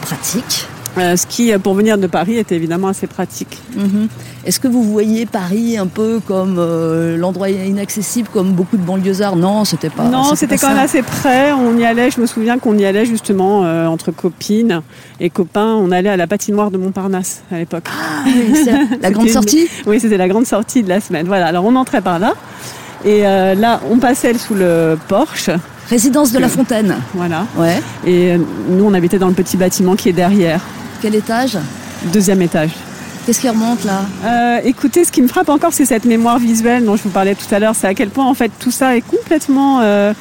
Pratique. 0.00 0.66
Euh, 0.98 1.16
ce 1.16 1.26
qui, 1.26 1.52
pour 1.58 1.74
venir 1.74 1.98
de 1.98 2.06
Paris, 2.06 2.36
était 2.36 2.56
évidemment 2.56 2.88
assez 2.88 3.06
pratique. 3.06 3.58
Mhm. 3.76 4.08
Est-ce 4.44 4.58
que 4.58 4.68
vous 4.68 4.82
voyez 4.82 5.26
Paris 5.26 5.78
un 5.78 5.86
peu 5.86 6.20
comme 6.26 6.56
euh, 6.58 7.16
l'endroit 7.16 7.50
inaccessible, 7.50 8.28
comme 8.32 8.52
beaucoup 8.52 8.76
de 8.76 8.82
banlieusards? 8.82 9.36
Non, 9.36 9.64
c'était 9.64 9.90
pas. 9.90 10.04
Non, 10.04 10.34
c'était 10.34 10.56
quand 10.56 10.68
même 10.68 10.78
assez 10.78 11.02
près. 11.02 11.52
On 11.52 11.76
y 11.78 11.84
allait. 11.84 12.10
Je 12.10 12.20
me 12.20 12.26
souviens 12.26 12.58
qu'on 12.58 12.76
y 12.76 12.84
allait 12.84 13.04
justement 13.04 13.64
euh, 13.64 13.86
entre 13.86 14.10
copines 14.10 14.82
et 15.20 15.30
copains. 15.30 15.76
On 15.76 15.92
allait 15.92 16.08
à 16.08 16.16
la 16.16 16.26
patinoire 16.26 16.70
de 16.70 16.78
Montparnasse 16.78 17.42
à 17.52 17.58
l'époque. 17.58 17.84
Ah, 17.88 18.24
oui, 18.26 18.54
la 19.00 19.10
grande 19.12 19.28
sortie? 19.28 19.68
Oui, 19.86 20.00
c'était 20.00 20.16
la 20.16 20.28
grande 20.28 20.46
sortie 20.46 20.82
de 20.82 20.88
la 20.88 21.00
semaine. 21.00 21.26
Voilà. 21.26 21.46
Alors 21.46 21.64
on 21.64 21.76
entrait 21.76 22.00
par 22.00 22.18
là. 22.18 22.34
Et 23.04 23.22
là, 23.22 23.80
on 23.90 23.96
passait 23.96 24.34
sous 24.34 24.54
le 24.54 24.98
porche. 25.08 25.48
Résidence 25.90 26.30
de 26.30 26.38
la 26.38 26.48
Fontaine. 26.48 26.94
Voilà. 27.14 27.46
Ouais. 27.56 27.82
Et 28.06 28.36
nous, 28.68 28.84
on 28.84 28.94
habitait 28.94 29.18
dans 29.18 29.26
le 29.26 29.34
petit 29.34 29.56
bâtiment 29.56 29.96
qui 29.96 30.08
est 30.08 30.12
derrière. 30.12 30.60
Quel 31.02 31.16
étage? 31.16 31.58
Deuxième 32.12 32.40
étage. 32.42 32.70
Qu'est-ce 33.26 33.40
qui 33.40 33.48
remonte 33.48 33.84
là? 33.84 34.02
Euh, 34.24 34.60
Écoutez, 34.64 35.04
ce 35.04 35.10
qui 35.10 35.20
me 35.20 35.26
frappe 35.26 35.48
encore, 35.48 35.72
c'est 35.72 35.84
cette 35.84 36.04
mémoire 36.04 36.38
visuelle 36.38 36.84
dont 36.84 36.94
je 36.94 37.02
vous 37.02 37.10
parlais 37.10 37.34
tout 37.34 37.52
à 37.52 37.58
l'heure. 37.58 37.74
C'est 37.74 37.88
à 37.88 37.94
quel 37.94 38.10
point, 38.10 38.24
en 38.24 38.34
fait, 38.34 38.52
tout 38.60 38.70
ça 38.70 38.96
est 38.96 39.00
complètement 39.00 39.80
euh, 39.80 40.14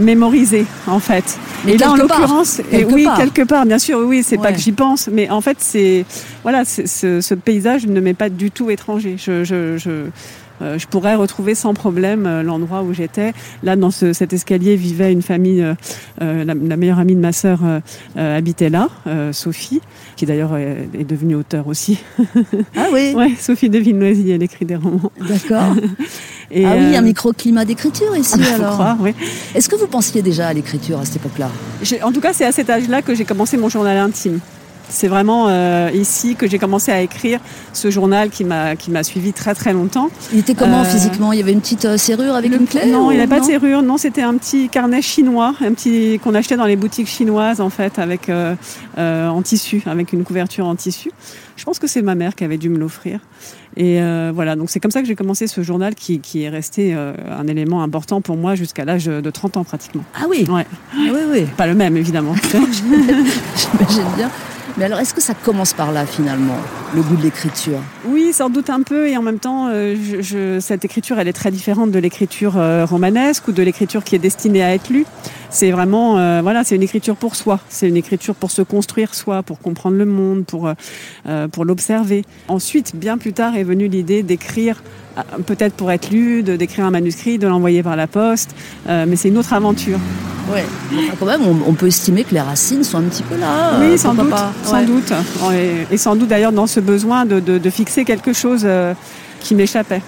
mémorisé, 0.00 0.66
en 0.88 0.98
fait. 0.98 1.38
Mais 1.64 1.74
et 1.74 1.78
là, 1.78 1.92
en 1.92 1.96
l'occurrence, 1.96 2.60
oui, 2.90 3.06
quelque 3.16 3.42
part, 3.42 3.66
bien 3.66 3.78
sûr, 3.78 4.00
oui, 4.04 4.24
c'est 4.24 4.38
pas 4.38 4.52
que 4.52 4.58
j'y 4.58 4.72
pense, 4.72 5.08
mais 5.10 5.30
en 5.30 5.40
fait, 5.40 5.58
c'est 5.60 6.04
voilà, 6.42 6.64
ce, 6.64 7.20
ce, 7.20 7.34
paysage 7.34 7.86
ne 7.86 8.00
m'est 8.00 8.14
pas 8.14 8.28
du 8.30 8.50
tout 8.50 8.68
étranger. 8.70 9.16
Je, 9.16 9.44
je, 9.44 9.78
je, 9.78 10.06
euh, 10.62 10.78
je 10.78 10.86
pourrais 10.86 11.14
retrouver 11.14 11.54
sans 11.54 11.74
problème 11.74 12.26
euh, 12.26 12.42
l'endroit 12.42 12.82
où 12.82 12.92
j'étais. 12.92 13.32
Là, 13.62 13.76
dans 13.76 13.90
ce, 13.90 14.12
cet 14.12 14.32
escalier 14.32 14.76
vivait 14.76 15.12
une 15.12 15.22
famille, 15.22 15.62
euh, 15.62 16.44
la, 16.44 16.54
la, 16.54 16.76
meilleure 16.76 16.98
amie 16.98 17.14
de 17.14 17.20
ma 17.20 17.32
sœur 17.32 17.60
habitait 18.16 18.70
là, 18.70 18.88
Sophie, 19.32 19.80
qui 20.16 20.26
d'ailleurs 20.26 20.56
est, 20.56 20.88
est, 20.98 21.04
devenue 21.04 21.34
auteure 21.34 21.66
aussi. 21.66 21.98
Ah 22.76 22.86
oui 22.92 23.14
Ouais, 23.16 23.32
Sophie 23.38 23.68
de 23.68 23.78
Villenoisy, 23.78 24.30
elle 24.30 24.42
écrit 24.42 24.64
des 24.64 24.76
romans. 24.76 25.12
D'accord. 25.20 25.74
Et 26.50 26.64
ah 26.64 26.74
oui, 26.76 26.96
un 26.96 27.00
microclimat 27.00 27.64
d'écriture 27.64 28.16
ici 28.16 28.38
ah, 28.50 28.54
alors. 28.54 28.72
Croire, 28.74 28.96
oui. 29.00 29.14
Est-ce 29.54 29.68
que 29.68 29.76
vous 29.76 29.86
pensiez 29.86 30.22
déjà 30.22 30.48
à 30.48 30.52
l'écriture 30.52 31.00
à 31.00 31.04
cette 31.04 31.16
époque-là? 31.16 31.50
En 32.02 32.12
tout 32.12 32.20
cas, 32.20 32.32
c'est 32.32 32.44
à 32.44 32.52
cet 32.52 32.70
âge-là 32.70 33.02
que 33.02 33.14
j'ai 33.14 33.24
commencé 33.24 33.56
mon 33.56 33.68
journal 33.68 33.96
intime. 33.96 34.40
C'est 34.88 35.08
vraiment 35.08 35.46
euh, 35.48 35.90
ici 35.94 36.36
que 36.36 36.46
j'ai 36.46 36.58
commencé 36.58 36.92
à 36.92 37.00
écrire 37.00 37.40
ce 37.72 37.90
journal 37.90 38.30
qui 38.30 38.44
m'a 38.44 38.76
qui 38.76 38.90
m'a 38.90 39.02
suivi 39.02 39.32
très 39.32 39.54
très 39.54 39.72
longtemps. 39.72 40.10
Il 40.32 40.40
était 40.40 40.54
comment 40.54 40.82
euh, 40.82 40.84
physiquement? 40.84 41.32
Il 41.32 41.38
y 41.38 41.42
avait 41.42 41.52
une 41.52 41.60
petite 41.60 41.84
euh, 41.84 41.96
serrure 41.96 42.34
avec 42.34 42.50
le, 42.50 42.58
une 42.58 42.66
clé 42.66 42.86
Non, 42.86 43.10
il 43.10 43.14
n'y 43.14 43.20
avait 43.20 43.28
pas 43.28 43.40
de 43.40 43.46
serrure. 43.46 43.82
Non, 43.82 43.96
c'était 43.96 44.22
un 44.22 44.34
petit 44.34 44.68
carnet 44.68 45.02
chinois, 45.02 45.54
un 45.64 45.72
petit 45.72 46.20
qu'on 46.22 46.34
achetait 46.34 46.56
dans 46.56 46.66
les 46.66 46.76
boutiques 46.76 47.08
chinoises 47.08 47.60
en 47.60 47.70
fait, 47.70 47.98
avec 47.98 48.28
euh, 48.98 49.28
en 49.28 49.42
tissu, 49.42 49.82
avec 49.86 50.12
une 50.12 50.24
couverture 50.24 50.66
en 50.66 50.76
tissu. 50.76 51.10
Je 51.56 51.64
pense 51.64 51.78
que 51.78 51.86
c'est 51.86 52.02
ma 52.02 52.14
mère 52.14 52.34
qui 52.34 52.44
avait 52.44 52.58
dû 52.58 52.68
me 52.68 52.78
l'offrir. 52.78 53.20
Et 53.76 54.00
euh, 54.00 54.30
voilà, 54.32 54.54
donc 54.54 54.70
c'est 54.70 54.78
comme 54.78 54.90
ça 54.90 55.02
que 55.02 55.08
j'ai 55.08 55.16
commencé 55.16 55.46
ce 55.46 55.62
journal 55.62 55.94
qui, 55.94 56.20
qui 56.20 56.44
est 56.44 56.48
resté 56.48 56.94
euh, 56.94 57.12
un 57.36 57.46
élément 57.48 57.82
important 57.82 58.20
pour 58.20 58.36
moi 58.36 58.54
jusqu'à 58.54 58.84
l'âge 58.84 59.06
de 59.06 59.30
30 59.30 59.56
ans 59.56 59.64
pratiquement. 59.64 60.04
Ah 60.14 60.26
oui? 60.28 60.46
Ouais. 60.48 60.66
Ah 60.92 60.96
oui, 61.12 61.20
oui. 61.30 61.46
Pas 61.56 61.66
le 61.66 61.74
même 61.74 61.96
évidemment. 61.96 62.34
J'imagine 62.52 64.04
bien. 64.16 64.30
Mais 64.76 64.86
alors, 64.86 64.98
est-ce 64.98 65.14
que 65.14 65.20
ça 65.20 65.34
commence 65.34 65.72
par 65.72 65.92
là, 65.92 66.04
finalement, 66.04 66.56
le 66.96 67.02
goût 67.02 67.14
de 67.14 67.22
l'écriture? 67.22 67.78
Oui, 68.06 68.32
sans 68.32 68.50
doute 68.50 68.70
un 68.70 68.82
peu, 68.82 69.08
et 69.08 69.16
en 69.16 69.22
même 69.22 69.38
temps, 69.38 69.68
euh, 69.68 69.94
je, 69.94 70.20
je, 70.20 70.58
cette 70.58 70.84
écriture, 70.84 71.20
elle 71.20 71.28
est 71.28 71.32
très 71.32 71.52
différente 71.52 71.92
de 71.92 71.98
l'écriture 72.00 72.56
euh, 72.56 72.84
romanesque 72.84 73.46
ou 73.46 73.52
de 73.52 73.62
l'écriture 73.62 74.02
qui 74.02 74.16
est 74.16 74.18
destinée 74.18 74.64
à 74.64 74.74
être 74.74 74.90
lue. 74.90 75.06
C'est 75.48 75.70
vraiment, 75.70 76.18
euh, 76.18 76.40
voilà, 76.42 76.64
c'est 76.64 76.74
une 76.74 76.82
écriture 76.82 77.14
pour 77.14 77.36
soi. 77.36 77.60
C'est 77.68 77.88
une 77.88 77.96
écriture 77.96 78.34
pour 78.34 78.50
se 78.50 78.62
construire 78.62 79.14
soi, 79.14 79.44
pour 79.44 79.60
comprendre 79.60 79.96
le 79.96 80.06
monde, 80.06 80.44
pour, 80.44 80.68
euh, 81.28 81.46
pour 81.46 81.64
l'observer. 81.64 82.24
Ensuite, 82.48 82.96
bien 82.96 83.16
plus 83.16 83.32
tard, 83.32 83.56
est 83.56 83.62
venue 83.62 83.86
l'idée 83.86 84.24
d'écrire 84.24 84.82
peut-être 85.46 85.74
pour 85.74 85.90
être 85.92 86.10
lu, 86.10 86.42
d'écrire 86.42 86.84
un 86.84 86.90
manuscrit, 86.90 87.38
de 87.38 87.46
l'envoyer 87.46 87.82
par 87.82 87.96
la 87.96 88.06
poste, 88.06 88.54
euh, 88.88 89.04
mais 89.08 89.16
c'est 89.16 89.28
une 89.28 89.38
autre 89.38 89.52
aventure. 89.52 89.98
Ouais. 90.52 90.64
Enfin, 90.92 91.16
quand 91.20 91.26
même, 91.26 91.42
on, 91.46 91.70
on, 91.70 91.72
peut 91.72 91.86
estimer 91.86 92.24
que 92.24 92.34
les 92.34 92.40
racines 92.40 92.84
sont 92.84 92.98
un 92.98 93.02
petit 93.02 93.22
peu 93.22 93.36
là. 93.36 93.78
Oui, 93.80 93.96
sans 93.96 94.12
doute, 94.14 94.30
pas. 94.30 94.52
sans 94.62 94.74
Ouais. 94.78 94.84
doute, 94.84 95.12
et, 95.54 95.94
et, 95.94 95.96
sans 95.96 96.16
doute 96.16 96.28
d'ailleurs 96.28 96.52
dans 96.52 96.66
ce 96.66 96.80
besoin 96.80 97.24
de, 97.24 97.40
de, 97.40 97.56
de 97.58 97.70
fixer 97.70 98.04
quelque 98.04 98.32
chose 98.32 98.62
euh, 98.64 98.92
qui 99.40 99.54
m'échappait. 99.54 100.02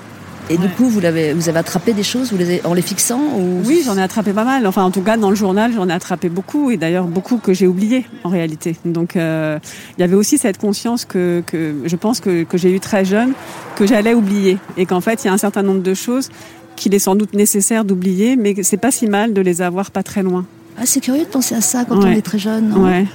Et 0.48 0.56
ouais. 0.56 0.66
du 0.66 0.68
coup, 0.74 0.88
vous 0.88 1.04
avez, 1.04 1.32
vous 1.32 1.48
avez 1.48 1.58
attrapé 1.58 1.92
des 1.92 2.04
choses 2.04 2.30
vous 2.30 2.38
les, 2.38 2.60
en 2.64 2.72
les 2.72 2.82
fixant 2.82 3.20
ou... 3.36 3.62
Oui, 3.64 3.82
j'en 3.84 3.96
ai 3.96 4.02
attrapé 4.02 4.32
pas 4.32 4.44
mal. 4.44 4.66
Enfin, 4.66 4.84
en 4.84 4.92
tout 4.92 5.02
cas, 5.02 5.16
dans 5.16 5.30
le 5.30 5.36
journal, 5.36 5.72
j'en 5.74 5.88
ai 5.88 5.92
attrapé 5.92 6.28
beaucoup, 6.28 6.70
et 6.70 6.76
d'ailleurs 6.76 7.06
beaucoup 7.06 7.38
que 7.38 7.52
j'ai 7.52 7.66
oublié 7.66 8.06
en 8.22 8.28
réalité. 8.28 8.76
Donc, 8.84 9.16
euh, 9.16 9.58
il 9.98 10.02
y 10.02 10.04
avait 10.04 10.14
aussi 10.14 10.38
cette 10.38 10.58
conscience 10.58 11.04
que, 11.04 11.42
que 11.46 11.74
je 11.84 11.96
pense 11.96 12.20
que, 12.20 12.44
que 12.44 12.56
j'ai 12.58 12.72
eu 12.72 12.78
très 12.78 13.04
jeune, 13.04 13.32
que 13.74 13.86
j'allais 13.86 14.14
oublier, 14.14 14.58
et 14.76 14.86
qu'en 14.86 15.00
fait, 15.00 15.24
il 15.24 15.26
y 15.26 15.30
a 15.30 15.32
un 15.32 15.38
certain 15.38 15.62
nombre 15.62 15.82
de 15.82 15.94
choses 15.94 16.30
qu'il 16.76 16.94
est 16.94 17.00
sans 17.00 17.16
doute 17.16 17.34
nécessaire 17.34 17.84
d'oublier, 17.84 18.36
mais 18.36 18.54
c'est 18.62 18.76
pas 18.76 18.90
si 18.90 19.06
mal 19.06 19.32
de 19.32 19.40
les 19.40 19.62
avoir 19.62 19.90
pas 19.90 20.02
très 20.02 20.22
loin. 20.22 20.44
Ah, 20.78 20.82
c'est 20.84 21.00
curieux 21.00 21.24
de 21.24 21.28
penser 21.28 21.54
à 21.54 21.60
ça 21.60 21.84
quand 21.84 21.96
ouais. 22.02 22.10
on 22.10 22.12
est 22.12 22.22
très 22.22 22.38
jeune. 22.38 22.68
Non? 22.68 22.84
Ouais. 22.84 23.06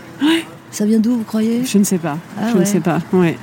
Ça 0.71 0.85
vient 0.85 0.99
d'où, 0.99 1.17
vous 1.17 1.23
croyez? 1.23 1.63
Je 1.63 1.77
ne 1.77 1.83
sais 1.83 1.97
pas. 1.97 2.17
Ah, 2.37 2.49
je 2.49 2.53
ouais. 2.55 2.61
ne 2.61 2.65
sais 2.65 2.79
pas. 2.79 2.99
Ouais. 3.13 3.37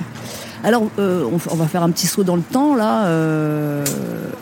Alors, 0.63 0.83
euh, 0.99 1.23
on, 1.25 1.39
on, 1.51 1.55
va 1.55 1.67
faire 1.67 1.83
un 1.83 1.89
petit 1.91 2.07
saut 2.07 2.23
dans 2.23 2.35
le 2.35 2.41
temps, 2.41 2.75
là. 2.75 3.05
Euh, 3.05 3.85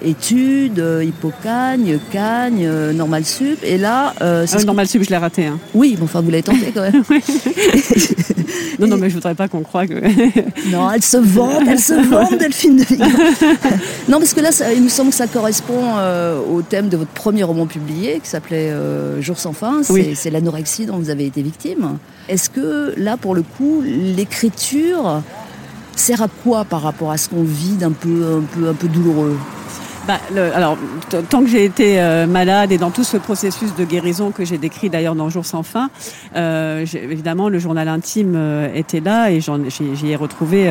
études, 0.01 0.79
euh, 0.79 1.03
Hippocagne, 1.03 1.99
Cagne, 2.11 2.65
euh, 2.65 2.93
Normal 2.93 3.25
Sup. 3.25 3.59
Et 3.63 3.77
là... 3.77 4.13
Ah, 4.19 4.43
normal 4.65 4.87
Sup, 4.87 5.03
je 5.03 5.09
l'ai 5.09 5.17
raté. 5.17 5.45
Hein. 5.45 5.59
Oui, 5.73 5.95
bon, 5.97 6.05
enfin, 6.05 6.21
vous 6.21 6.29
l'avez 6.29 6.43
tenté 6.43 6.71
quand 6.73 6.81
même. 6.81 7.03
non, 8.79 8.87
non, 8.87 8.97
mais 8.97 9.09
je 9.09 9.15
voudrais 9.15 9.35
pas 9.35 9.47
qu'on 9.47 9.61
croie 9.61 9.87
que... 9.87 9.93
non, 10.71 10.89
elle 10.91 11.03
se 11.03 11.17
vante, 11.17 11.63
elle 11.67 11.79
se 11.79 11.93
vante, 11.93 12.37
Delphine 12.39 12.77
de 12.77 14.11
Non, 14.11 14.19
parce 14.19 14.33
que 14.33 14.41
là, 14.41 14.51
ça, 14.51 14.73
il 14.73 14.83
me 14.83 14.89
semble 14.89 15.09
que 15.09 15.15
ça 15.15 15.27
correspond 15.27 15.97
euh, 15.97 16.39
au 16.39 16.61
thème 16.61 16.89
de 16.89 16.97
votre 16.97 17.11
premier 17.11 17.43
roman 17.43 17.65
publié, 17.65 18.19
qui 18.23 18.29
s'appelait 18.29 18.71
euh, 18.71 19.21
Jour 19.21 19.39
sans 19.39 19.53
fin. 19.53 19.81
C'est 19.83 19.93
oui. 19.93 20.15
l'anorexie 20.31 20.85
dont 20.85 20.97
vous 20.97 21.09
avez 21.09 21.25
été 21.25 21.41
victime. 21.41 21.97
Est-ce 22.29 22.49
que, 22.49 22.93
là, 22.97 23.17
pour 23.17 23.35
le 23.35 23.41
coup, 23.43 23.81
l'écriture 23.85 25.21
sert 25.99 26.21
à 26.21 26.27
quoi 26.27 26.65
par 26.65 26.81
rapport 26.81 27.11
à 27.11 27.17
ce 27.17 27.29
qu'on 27.29 27.43
vit 27.43 27.75
d'un 27.75 27.91
peu, 27.91 28.39
un 28.39 28.41
peu, 28.41 28.69
un 28.69 28.73
peu 28.73 28.87
douloureux? 28.87 29.37
Bah, 30.07 30.21
le, 30.33 30.55
alors, 30.55 30.77
tant 31.29 31.41
que 31.41 31.49
j'ai 31.49 31.65
été 31.65 31.99
euh, 31.99 32.27
malade 32.27 32.71
et 32.71 32.77
dans 32.77 32.91
tout 32.91 33.03
ce 33.03 33.17
processus 33.17 33.75
de 33.75 33.83
guérison 33.83 34.31
que 34.31 34.45
j'ai 34.45 34.57
décrit 34.57 34.89
d'ailleurs 34.89 35.15
dans 35.15 35.29
Jour 35.29 35.45
sans 35.45 35.63
fin, 35.63 35.89
euh, 36.37 36.85
évidemment 36.93 37.49
le 37.49 37.59
journal 37.59 37.89
intime 37.89 38.35
euh, 38.37 38.73
était 38.73 39.01
là 39.01 39.31
et 39.31 39.41
j'y 39.41 40.09
ai 40.09 40.15
retrouvé 40.15 40.69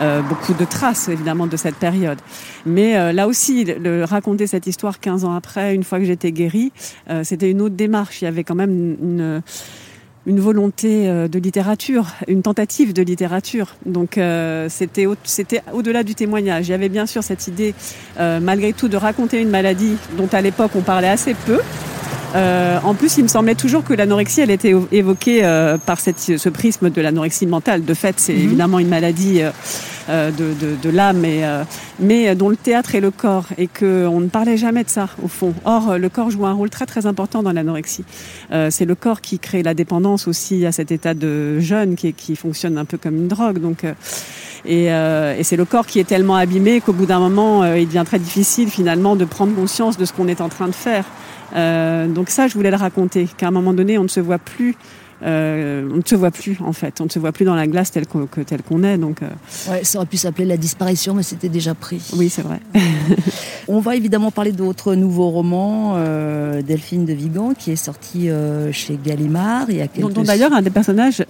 euh, 0.00 0.22
beaucoup 0.22 0.54
de 0.54 0.64
traces 0.64 1.10
évidemment 1.10 1.46
de 1.46 1.58
cette 1.58 1.76
période. 1.76 2.18
Mais 2.64 2.96
euh, 2.96 3.12
là 3.12 3.28
aussi, 3.28 3.64
le, 3.64 4.04
raconter 4.04 4.46
cette 4.46 4.66
histoire 4.66 4.98
15 4.98 5.24
ans 5.26 5.34
après, 5.34 5.74
une 5.74 5.84
fois 5.84 5.98
que 5.98 6.06
j'étais 6.06 6.32
guérie, 6.32 6.72
euh, 7.10 7.22
c'était 7.22 7.50
une 7.50 7.60
autre 7.60 7.74
démarche. 7.74 8.22
Il 8.22 8.24
y 8.24 8.28
avait 8.28 8.44
quand 8.44 8.54
même 8.54 8.70
une, 8.70 8.96
une 9.02 9.42
une 10.30 10.38
volonté 10.38 11.08
euh, 11.08 11.26
de 11.26 11.40
littérature, 11.40 12.06
une 12.28 12.42
tentative 12.42 12.92
de 12.92 13.02
littérature. 13.02 13.74
Donc 13.84 14.16
euh, 14.16 14.68
c'était 14.68 15.06
au, 15.06 15.16
c'était 15.24 15.60
au-delà 15.72 16.04
du 16.04 16.14
témoignage. 16.14 16.68
Il 16.68 16.70
y 16.70 16.74
avait 16.74 16.88
bien 16.88 17.04
sûr 17.04 17.24
cette 17.24 17.48
idée, 17.48 17.74
euh, 18.20 18.38
malgré 18.38 18.72
tout, 18.72 18.88
de 18.88 18.96
raconter 18.96 19.40
une 19.40 19.50
maladie 19.50 19.96
dont 20.16 20.28
à 20.32 20.40
l'époque 20.40 20.70
on 20.76 20.82
parlait 20.82 21.08
assez 21.08 21.34
peu. 21.34 21.58
Euh, 22.34 22.78
en 22.84 22.94
plus, 22.94 23.16
il 23.18 23.24
me 23.24 23.28
semblait 23.28 23.54
toujours 23.54 23.84
que 23.84 23.92
l'anorexie, 23.92 24.40
elle 24.40 24.50
était 24.50 24.74
évoquée 24.92 25.40
euh, 25.42 25.78
par 25.78 26.00
cette, 26.00 26.18
ce 26.18 26.48
prisme 26.48 26.90
de 26.90 27.00
l'anorexie 27.00 27.46
mentale. 27.46 27.84
De 27.84 27.94
fait, 27.94 28.14
c'est 28.18 28.32
mm 28.32 28.36
-hmm. 28.36 28.44
évidemment 28.44 28.78
une 28.78 28.88
maladie 28.88 29.40
euh, 29.42 30.30
de, 30.30 30.54
de, 30.62 30.76
de 30.80 30.90
l'âme, 30.90 31.24
mais 31.98 32.34
dont 32.34 32.48
le 32.48 32.56
théâtre 32.56 32.94
est 32.94 33.00
le 33.00 33.10
corps, 33.10 33.46
et 33.58 33.68
qu'on 33.68 34.20
ne 34.20 34.28
parlait 34.28 34.56
jamais 34.56 34.84
de 34.84 34.90
ça, 34.90 35.08
au 35.22 35.28
fond. 35.28 35.52
Or, 35.64 35.98
le 35.98 36.08
corps 36.08 36.30
joue 36.30 36.46
un 36.46 36.52
rôle 36.52 36.70
très 36.70 36.86
très 36.86 37.04
important 37.06 37.42
dans 37.42 37.52
l'anorexie. 37.52 38.04
c'est 38.70 38.86
le 38.92 38.96
corps 39.04 39.20
qui 39.20 39.38
crée 39.38 39.62
la 39.62 39.74
dépendance 39.74 40.22
aussi 40.30 40.66
à 40.66 40.72
cet 40.72 40.90
état 40.90 41.14
de 41.14 41.60
jeûne 41.60 41.94
qui, 41.94 42.12
qui 42.12 42.34
fonctionne 42.34 42.76
un 42.78 42.86
peu 42.90 42.98
comme 43.02 43.16
une 43.22 43.28
drogue. 43.28 43.58
Donc, 43.60 43.80
et, 44.74 44.84
et 45.40 45.42
c'est 45.48 45.58
le 45.64 45.66
corps 45.72 45.86
qui 45.90 45.98
est 46.02 46.08
tellement 46.14 46.38
abîmé 46.44 46.80
qu'au 46.80 46.94
bout 46.98 47.06
d'un 47.12 47.22
moment, 47.28 47.52
il 47.82 47.86
devient 47.86 48.06
très 48.10 48.18
difficile 48.28 48.68
finalement 48.78 49.14
de 49.22 49.26
prendre 49.36 49.54
conscience 49.54 49.94
de 49.96 50.04
ce 50.08 50.12
qu'on 50.14 50.28
est 50.28 50.40
en 50.40 50.48
train 50.48 50.68
de 50.74 50.78
faire. 50.88 51.04
Euh, 51.54 52.06
donc 52.06 52.30
ça, 52.30 52.48
je 52.48 52.54
voulais 52.54 52.70
le 52.70 52.76
raconter, 52.76 53.28
qu'à 53.36 53.48
un 53.48 53.50
moment 53.50 53.72
donné, 53.72 53.98
on 53.98 54.04
ne 54.04 54.08
se 54.08 54.20
voit 54.20 54.38
plus. 54.38 54.76
Euh, 55.22 55.88
on 55.92 55.96
ne 55.96 56.02
se 56.04 56.14
voit 56.14 56.30
plus 56.30 56.56
en 56.64 56.72
fait, 56.72 57.00
on 57.00 57.04
ne 57.04 57.10
se 57.10 57.18
voit 57.18 57.32
plus 57.32 57.44
dans 57.44 57.54
la 57.54 57.66
glace 57.66 57.90
tel 57.90 58.06
qu'on 58.06 58.26
qu 58.26 58.40
est. 58.40 58.98
Donc, 58.98 59.22
euh... 59.22 59.28
ouais, 59.70 59.84
ça 59.84 59.98
aurait 59.98 60.06
pu 60.06 60.16
s'appeler 60.16 60.46
la 60.46 60.56
disparition, 60.56 61.14
mais 61.14 61.22
c'était 61.22 61.48
déjà 61.48 61.74
pris. 61.74 62.02
Oui, 62.16 62.30
c'est 62.30 62.42
vrai. 62.42 62.60
on 63.68 63.80
va 63.80 63.96
évidemment 63.96 64.30
parler 64.30 64.52
d'autres 64.52 64.94
nouveaux 64.94 65.30
romans, 65.30 65.94
euh, 65.96 66.62
Delphine 66.62 67.04
de 67.04 67.12
Vigan, 67.12 67.54
qui 67.58 67.72
est 67.72 67.76
sorti 67.76 68.28
chez 68.72 68.98
Gallimard 69.02 69.66
il 69.68 69.76
y 69.76 69.80
a 69.80 69.88
quelques. 69.88 70.08
Dont, 70.08 70.20
dont 70.20 70.22
d'ailleurs 70.22 70.52
un 70.52 70.62
des 70.62 70.70
personnages 70.70 71.24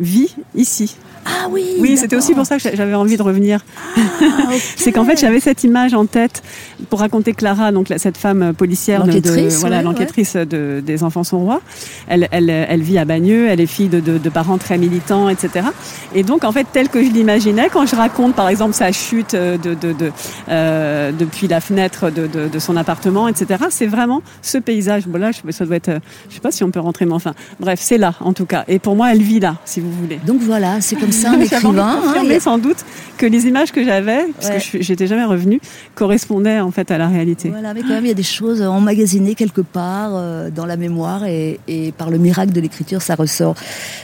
vit 0.00 0.34
ici. 0.54 0.96
Ah 1.26 1.48
oui. 1.50 1.64
Oui, 1.80 1.96
c'était 1.96 2.14
aussi 2.14 2.34
pour 2.34 2.46
ça 2.46 2.58
que 2.58 2.62
j'avais 2.74 2.94
envie 2.94 3.16
de 3.16 3.22
revenir. 3.22 3.64
Ah, 3.96 4.00
okay. 4.46 4.60
c'est 4.76 4.92
qu'en 4.92 5.04
fait, 5.04 5.18
j'avais 5.18 5.40
cette 5.40 5.64
image 5.64 5.92
en 5.92 6.06
tête 6.06 6.42
pour 6.88 7.00
raconter 7.00 7.32
Clara, 7.32 7.72
donc 7.72 7.92
cette 7.96 8.16
femme 8.16 8.54
policière, 8.54 9.04
l'enquêtrice, 9.04 9.54
de, 9.54 9.60
voilà, 9.60 9.78
ouais, 9.78 9.82
l'enquêtrice 9.82 10.34
ouais. 10.34 10.46
de, 10.46 10.82
des 10.84 11.02
enfants 11.02 11.24
sont 11.24 11.40
rois. 11.40 11.60
Elle, 12.06 12.28
elle, 12.30 12.48
elle 12.48 12.82
vit 12.82 12.98
à 12.98 13.04
Bagnols 13.04 13.25
Elle 13.32 13.60
est 13.60 13.66
fille 13.66 13.88
de, 13.88 14.00
de, 14.00 14.18
de, 14.18 14.28
parents 14.28 14.58
très 14.58 14.78
militants, 14.78 15.28
etc. 15.28 15.66
Et 16.14 16.22
donc, 16.22 16.44
en 16.44 16.52
fait, 16.52 16.66
tel 16.72 16.88
que 16.88 17.02
je 17.02 17.10
l'imaginais, 17.10 17.68
quand 17.72 17.86
je 17.86 17.96
raconte, 17.96 18.34
par 18.34 18.48
exemple, 18.48 18.74
sa 18.74 18.92
chute 18.92 19.34
de, 19.34 19.56
de, 19.56 19.92
de 19.92 20.12
euh, 20.48 21.12
depuis 21.12 21.48
la 21.48 21.60
fenêtre 21.60 22.10
de, 22.10 22.58
son 22.58 22.76
appartement, 22.76 23.28
etc., 23.28 23.64
c'est 23.70 23.86
vraiment 23.86 24.22
ce 24.42 24.58
paysage. 24.58 25.06
Bon, 25.06 25.18
là, 25.18 25.30
ça 25.50 25.66
doit 25.66 25.76
être, 25.76 26.00
je 26.28 26.34
sais 26.34 26.40
pas 26.40 26.50
si 26.50 26.64
on 26.64 26.70
peut 26.70 26.80
rentrer, 26.80 27.04
mais 27.04 27.12
enfin, 27.12 27.34
bref, 27.60 27.80
c'est 27.82 27.98
là, 27.98 28.14
en 28.20 28.32
tout 28.32 28.46
cas. 28.46 28.64
Et 28.68 28.78
pour 28.78 28.96
moi, 28.96 29.12
elle 29.12 29.22
vit 29.22 29.40
là, 29.40 29.56
si 29.64 29.80
vous 29.80 29.90
voulez. 29.92 30.18
Donc 30.26 30.40
voilà, 30.40 30.80
c'est 30.80 30.96
comme 30.96 31.12
ça 31.12 31.30
un 31.32 31.40
écrivain. 31.40 32.00
Hein, 32.06 32.40
sans 32.40 32.58
doute 32.58 32.84
que 33.16 33.26
les 33.26 33.46
images 33.46 33.72
que 33.72 33.82
j'avais, 33.84 34.26
parce 34.38 34.48
ouais. 34.48 34.78
que 34.78 34.82
j'étais 34.82 35.06
jamais 35.06 35.24
revenue, 35.24 35.60
correspondaient 35.94 36.60
en 36.60 36.70
fait 36.70 36.90
à 36.90 36.98
la 36.98 37.08
réalité. 37.08 37.48
Voilà, 37.48 37.74
mais 37.74 37.80
quand 37.80 37.88
même, 37.88 38.04
il 38.04 38.08
y 38.08 38.12
a 38.12 38.14
des 38.14 38.22
choses 38.22 38.62
emmagasinées 38.62 39.34
quelque 39.34 39.62
part 39.62 40.10
euh, 40.14 40.50
dans 40.50 40.66
la 40.66 40.76
mémoire 40.76 41.24
et, 41.24 41.58
et, 41.66 41.92
par 41.92 42.10
le 42.10 42.18
miracle 42.18 42.52
de 42.52 42.60
l'écriture, 42.60 43.02
ça 43.02 43.15
ressort. 43.16 43.54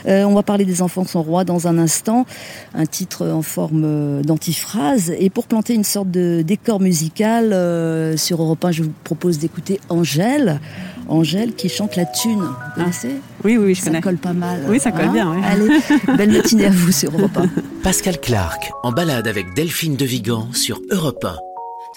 Euh, 0.07 0.23
on 0.23 0.33
va 0.33 0.43
parler 0.43 0.65
des 0.65 0.81
enfants 0.81 1.05
sont 1.05 1.23
rois 1.23 1.43
dans 1.43 1.67
un 1.67 1.77
instant, 1.77 2.25
un 2.73 2.85
titre 2.85 3.27
en 3.27 3.41
forme 3.41 4.21
d'antiphrase. 4.21 5.13
Et 5.19 5.29
pour 5.29 5.47
planter 5.47 5.73
une 5.73 5.83
sorte 5.83 6.11
de 6.11 6.41
décor 6.41 6.79
musical 6.79 7.53
euh, 7.53 8.17
sur 8.17 8.41
Europe 8.41 8.63
1, 8.65 8.71
je 8.71 8.83
vous 8.83 8.93
propose 9.03 9.39
d'écouter 9.39 9.79
Angèle. 9.89 10.59
Angèle 11.07 11.53
qui 11.53 11.69
chante 11.69 11.95
la 11.95 12.05
thune. 12.05 12.39
Vous 12.39 12.81
connaissez 12.81 13.15
Oui, 13.43 13.57
oui, 13.57 13.75
je 13.75 13.81
ça 13.81 13.87
connais. 13.87 13.97
Ça 13.99 14.03
colle 14.03 14.17
pas 14.17 14.33
mal. 14.33 14.61
Oui, 14.67 14.79
ça 14.79 14.91
colle 14.91 15.05
hein 15.05 15.13
bien. 15.13 15.31
Oui. 15.31 15.41
Allez, 15.43 16.17
belle 16.17 16.31
matinée 16.31 16.65
à 16.65 16.69
vous 16.69 16.91
sur 16.91 17.11
Europe 17.17 17.37
1. 17.37 17.49
Pascal 17.83 18.19
Clark, 18.19 18.71
en 18.83 18.91
balade 18.91 19.27
avec 19.27 19.53
Delphine 19.55 19.95
de 19.95 20.05
Vigan 20.05 20.47
sur 20.53 20.79
Europe 20.89 21.23
1. 21.25 21.35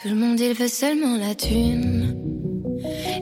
Tout 0.03 0.09
le 0.09 0.17
monde, 0.17 0.39
il 0.41 0.55
veut 0.55 0.69
seulement 0.69 1.17
la 1.17 1.35
thune. 1.35 2.17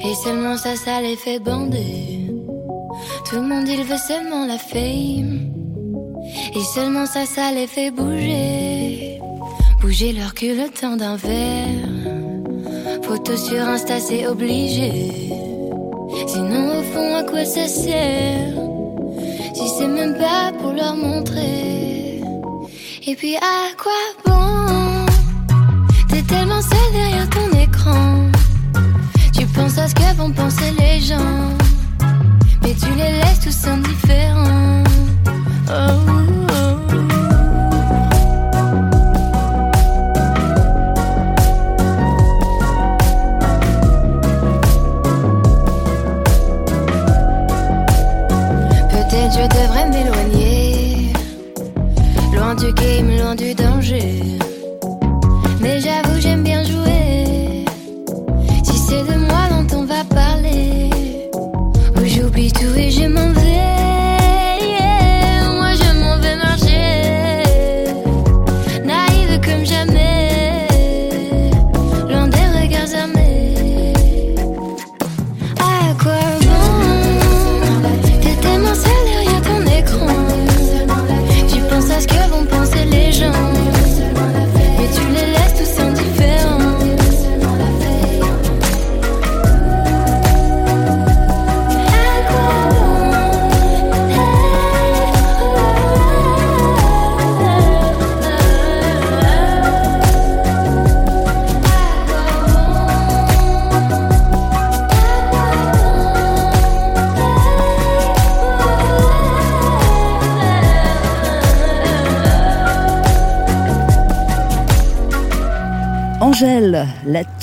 Et 0.04 0.14
seulement 0.24 0.57
ça, 0.57 0.76
ça 0.76 1.00
les 1.00 1.16
fait 1.16 1.38
bander. 1.38 2.34
Tout 3.28 3.37
le 3.37 3.42
monde, 3.42 3.68
il 3.68 3.85
veut 3.85 3.98
seulement 3.98 4.46
la 4.46 4.59
fame. 4.59 5.50
Et 6.54 6.64
seulement 6.74 7.07
ça, 7.07 7.26
ça 7.26 7.52
les 7.52 7.66
fait 7.66 7.90
bouger. 7.90 9.20
Bouger 9.80 10.12
leur 10.12 10.35
cul 10.35 10.54
le 10.54 10.68
temps 10.70 10.96
d'un 10.96 11.16
verre. 11.16 11.88
Photo 13.02 13.37
sur 13.37 13.62
Insta, 13.68 14.00
c'est 14.00 14.26
obligé. 14.26 14.90
Sinon, 16.26 16.78
au 16.78 16.83
fond, 16.83 17.16
à 17.16 17.22
quoi 17.24 17.44
ça 17.44 17.66
sert? 17.68 18.54
Si 19.54 19.68
c'est 19.76 19.88
même 19.88 20.16
pas 20.16 20.52
pour 20.59 20.72
leur 20.72 20.96
montrer. 20.96 22.20
Et 23.07 23.14
puis, 23.14 23.37
à 23.37 23.74
quoi 23.76 23.92
bon? 24.24 25.07
T'es 26.09 26.22
tellement 26.22 26.62
seul 26.62 26.92
derrière 26.92 27.28
ton 27.30 27.59
écran. 27.59 28.30
Tu 29.37 29.46
penses 29.46 29.78
à 29.78 29.88
ce 29.88 29.94
que 29.94 30.16
vont 30.16 30.33
penser 30.33 30.72
les 30.78 31.00
gens. 31.00 31.63
Mais 32.64 32.74
tu 32.74 32.94
les 32.94 33.12
laisses 33.18 33.40
tous 33.40 33.68
indifférents. 33.68 34.83
Oh, 35.68 35.72
oh. 35.72 36.24
Je 49.37 49.40
devrais 49.48 49.87
m'éloigner. 49.88 51.12
Loin 52.35 52.55
du 52.55 52.72
game, 52.74 53.11
loin 53.18 53.35
du 53.35 53.55
danger. 53.55 54.38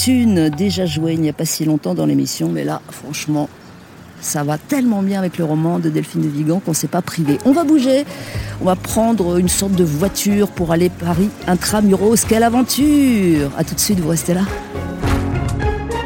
Déjà 0.07 0.85
jouée 0.85 1.13
il 1.13 1.21
n'y 1.21 1.29
a 1.29 1.33
pas 1.33 1.45
si 1.45 1.65
longtemps 1.65 1.93
dans 1.93 2.05
l'émission, 2.05 2.49
mais 2.49 2.63
là, 2.63 2.81
franchement, 2.89 3.49
ça 4.19 4.43
va 4.43 4.57
tellement 4.57 5.01
bien 5.01 5.19
avec 5.19 5.37
le 5.37 5.45
roman 5.45 5.79
de 5.79 5.89
Delphine 5.89 6.21
de 6.21 6.27
Vigan 6.27 6.59
qu'on 6.59 6.71
ne 6.71 6.75
s'est 6.75 6.87
pas 6.87 7.01
privé. 7.01 7.37
On 7.45 7.51
va 7.51 7.63
bouger, 7.63 8.05
on 8.61 8.65
va 8.65 8.75
prendre 8.75 9.37
une 9.37 9.49
sorte 9.49 9.73
de 9.73 9.83
voiture 9.83 10.49
pour 10.49 10.71
aller 10.71 10.89
Paris 10.89 11.29
intramuros. 11.47 12.25
Quelle 12.27 12.43
aventure 12.43 13.51
À 13.57 13.63
tout 13.63 13.75
de 13.75 13.79
suite, 13.79 13.99
vous 13.99 14.09
restez 14.09 14.33
là. 14.33 14.41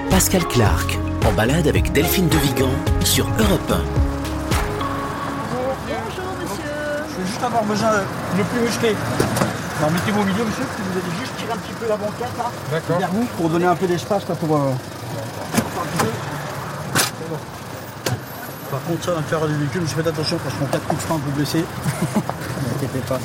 Pascal 0.10 0.46
Clark, 0.48 0.98
en 1.26 1.32
balade 1.34 1.68
avec 1.68 1.92
Delphine 1.92 2.28
de 2.30 2.38
Vigan 2.38 2.70
sur 3.04 3.28
Europe 3.40 3.72
1. 3.72 3.76
Bonjour 5.88 6.36
monsieur. 6.42 6.72
Je 7.12 7.22
vais 7.22 7.28
juste 7.28 7.44
avoir 7.44 7.64
besoin 7.64 7.92
le 8.38 8.44
plus 8.44 8.62
musclé. 8.62 8.96
Alors 9.80 9.92
mettez-vous 9.92 10.22
au 10.22 10.26
milieu 10.26 10.44
monsieur, 10.46 10.64
puis 10.76 10.84
vous 10.92 11.00
allez 11.00 11.20
juste 11.20 11.35
tirer 11.46 11.54
un 11.54 11.58
petit 11.58 11.74
peu 11.74 11.88
la 11.88 11.98
banquette 11.98 12.38
là, 12.38 12.52
D'accord. 12.72 12.98
vers 13.00 13.12
vous, 13.12 13.26
pour 13.38 13.50
donner 13.50 13.66
un 13.66 13.76
peu 13.76 13.88
d'espace 13.88 14.28
là 14.28 14.36
pour... 14.36 14.56
euh, 14.56 14.72
Par 18.72 18.82
contre 18.84 19.06
ça, 19.06 19.12
l'intérieur 19.16 19.48
du 19.48 19.56
véhicule, 19.58 19.82
je 19.88 19.94
fais 20.02 20.08
attention 20.08 20.38
parce 20.44 20.56
qu'en 20.56 20.66
cas 20.66 20.78
de 20.78 20.84
coup 20.84 20.96
de 20.96 21.02
frein, 21.02 21.20
vous 21.24 21.32
blessez. 21.32 21.60
ne 21.60 22.76
inquiétez 22.76 23.00
pas. 23.08 23.20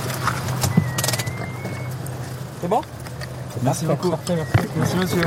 C'est 2.60 2.68
bon? 2.68 2.80
Merci 3.62 3.86
beaucoup. 3.86 4.10
Parfait, 4.10 4.36
merci. 4.36 4.68
Merci 4.76 4.96
monsieur. 4.96 5.22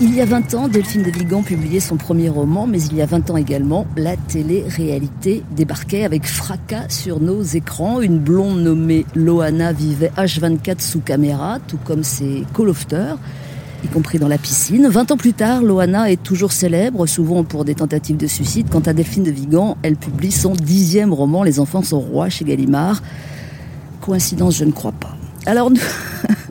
Il 0.00 0.14
y 0.14 0.20
a 0.20 0.24
20 0.26 0.54
ans, 0.54 0.68
Delphine 0.68 1.02
de 1.02 1.10
Vigan 1.10 1.42
publiait 1.42 1.80
son 1.80 1.96
premier 1.96 2.28
roman, 2.28 2.68
mais 2.68 2.80
il 2.80 2.94
y 2.94 3.02
a 3.02 3.06
20 3.06 3.30
ans 3.30 3.36
également, 3.36 3.84
la 3.96 4.16
télé-réalité 4.16 5.42
débarquait 5.50 6.04
avec 6.04 6.24
fracas 6.24 6.88
sur 6.88 7.18
nos 7.18 7.42
écrans. 7.42 8.00
Une 8.00 8.20
blonde 8.20 8.60
nommée 8.60 9.06
Loana 9.16 9.72
vivait 9.72 10.12
H24 10.16 10.80
sous 10.80 11.00
caméra, 11.00 11.58
tout 11.66 11.78
comme 11.84 12.04
ses 12.04 12.44
co-lofters, 12.52 13.18
y 13.84 13.88
compris 13.88 14.20
dans 14.20 14.28
la 14.28 14.38
piscine. 14.38 14.86
20 14.86 15.10
ans 15.10 15.16
plus 15.16 15.32
tard, 15.32 15.62
Loana 15.62 16.12
est 16.12 16.22
toujours 16.22 16.52
célèbre, 16.52 17.06
souvent 17.06 17.42
pour 17.42 17.64
des 17.64 17.74
tentatives 17.74 18.16
de 18.16 18.28
suicide. 18.28 18.68
Quant 18.70 18.78
à 18.86 18.92
Delphine 18.92 19.24
de 19.24 19.32
Vigan, 19.32 19.76
elle 19.82 19.96
publie 19.96 20.30
son 20.30 20.52
dixième 20.52 21.12
roman, 21.12 21.42
Les 21.42 21.58
enfants 21.58 21.82
sont 21.82 21.98
rois, 21.98 22.28
chez 22.28 22.44
Gallimard. 22.44 23.02
Coïncidence, 24.00 24.58
je 24.58 24.64
ne 24.64 24.70
crois 24.70 24.92
pas. 24.92 25.16
Alors, 25.44 25.72
nous, 25.72 25.80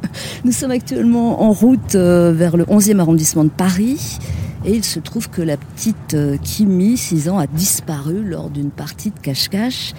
nous 0.47 0.53
sommes 0.53 0.71
actuellement 0.71 1.43
en 1.43 1.51
route 1.51 1.95
euh, 1.95 2.31
vers 2.33 2.55
le 2.55 2.63
11e 2.63 2.99
arrondissement 2.99 3.43
de 3.43 3.49
Paris. 3.49 4.17
Et 4.63 4.71
il 4.71 4.85
se 4.85 5.01
trouve 5.01 5.29
que 5.29 5.41
la 5.41 5.57
petite 5.57 6.13
euh, 6.13 6.37
Kimi, 6.41 6.95
6 6.95 7.27
ans, 7.27 7.37
a 7.37 7.47
disparu 7.47 8.23
lors 8.23 8.49
d'une 8.49 8.71
partie 8.71 9.09
de 9.09 9.19
cache-cache. 9.19 9.93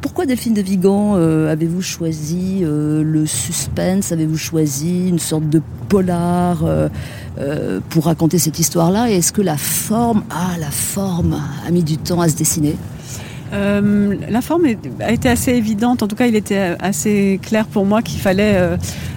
Pourquoi 0.00 0.26
Delphine 0.26 0.52
de 0.52 0.62
Vigan 0.62 1.14
euh, 1.14 1.48
avez-vous 1.48 1.80
choisi 1.80 2.64
le 2.64 3.24
suspense? 3.24 4.10
Avez-vous 4.10 4.36
choisi 4.36 5.08
une 5.08 5.20
sorte 5.20 5.48
de 5.48 5.62
polar 5.88 6.64
pour 7.88 8.06
raconter 8.06 8.38
cette 8.38 8.58
histoire-là? 8.58 9.10
Et 9.10 9.18
est-ce 9.18 9.32
que 9.32 9.42
la 9.42 9.56
forme, 9.56 10.24
ah 10.28 10.58
la 10.58 10.72
forme, 10.72 11.40
a 11.66 11.70
mis 11.70 11.84
du 11.84 11.98
temps 11.98 12.20
à 12.20 12.28
se 12.28 12.36
dessiner? 12.36 12.74
La 13.52 14.40
forme 14.42 14.66
a 15.00 15.12
été 15.12 15.28
assez 15.28 15.52
évidente. 15.52 16.02
En 16.02 16.08
tout 16.08 16.16
cas, 16.16 16.26
il 16.26 16.34
était 16.34 16.74
assez 16.80 17.38
clair 17.40 17.66
pour 17.66 17.86
moi 17.86 18.02
qu'il 18.02 18.20
fallait 18.20 18.76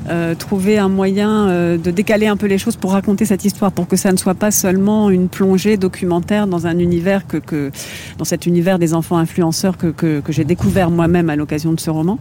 euh, 0.10 0.36
trouver 0.36 0.78
un 0.78 0.90
moyen 0.90 1.48
euh, 1.48 1.78
de 1.78 1.92
décaler 1.92 2.28
un 2.28 2.38
peu 2.38 2.48
les 2.48 2.58
choses 2.58 2.76
pour 2.76 2.92
raconter 2.92 3.26
cette 3.26 3.46
histoire, 3.46 3.72
pour 3.72 3.88
que 3.88 3.96
ça 3.96 4.12
ne 4.12 4.18
soit 4.18 4.36
pas 4.36 4.52
seulement 4.52 5.10
une 5.10 5.28
plongée 5.30 5.78
documentaire 5.78 6.48
dans 6.48 6.68
un 6.68 6.80
univers 6.80 7.28
que, 7.28 7.38
que 7.38 7.72
dans 8.18 8.26
cet 8.26 8.46
univers 8.46 8.80
des 8.80 8.94
enfants 8.94 9.18
influenceurs 9.18 9.78
que, 9.78 9.88
que, 9.88 10.20
que 10.22 10.32
j'ai 10.32 10.46
découvert 10.46 10.90
moi-même 10.90 11.30
à 11.30 11.36
l'occasion 11.36 11.74
de 11.74 11.80
ce 11.80 11.90
roman. 11.90 12.20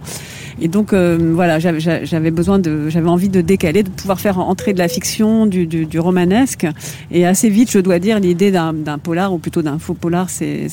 Et 0.60 0.68
donc 0.68 0.92
euh, 0.92 1.32
voilà, 1.34 1.58
j'avais- 1.58 2.30
besoin 2.30 2.58
de, 2.58 2.88
j'avais 2.88 3.08
envie 3.08 3.28
de 3.28 3.40
décaler, 3.40 3.82
de 3.82 3.90
pouvoir 3.90 4.20
faire 4.20 4.38
entrer 4.38 4.72
de 4.72 4.78
la 4.78 4.88
fiction, 4.88 5.46
du, 5.46 5.66
du, 5.66 5.86
du 5.86 5.98
romanesque. 6.00 6.66
Et 7.10 7.26
assez 7.26 7.50
vite, 7.50 7.70
je 7.70 7.78
dois 7.78 7.98
dire, 7.98 8.20
l'idée 8.20 8.50
d'un 8.50 8.98
polar 8.98 9.32
ou 9.32 9.38
plutôt 9.38 9.62
d'un 9.62 9.78
faux 9.78 9.94
polar 9.94 10.28
s'est 10.30 10.68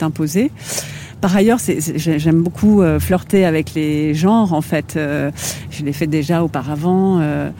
imposée. 0.00 0.50
Par 1.24 1.34
ailleurs, 1.36 1.58
j'aime 1.96 2.42
beaucoup 2.42 2.82
euh, 2.82 3.00
flirter 3.00 3.46
avec 3.46 3.72
les 3.72 4.12
genres. 4.12 4.52
En 4.52 4.60
fait, 4.60 4.92
Euh, 4.96 5.30
je 5.70 5.82
l'ai 5.82 5.94
fait 5.94 6.06
déjà 6.06 6.44
auparavant 6.44 7.18
euh, 7.20 7.50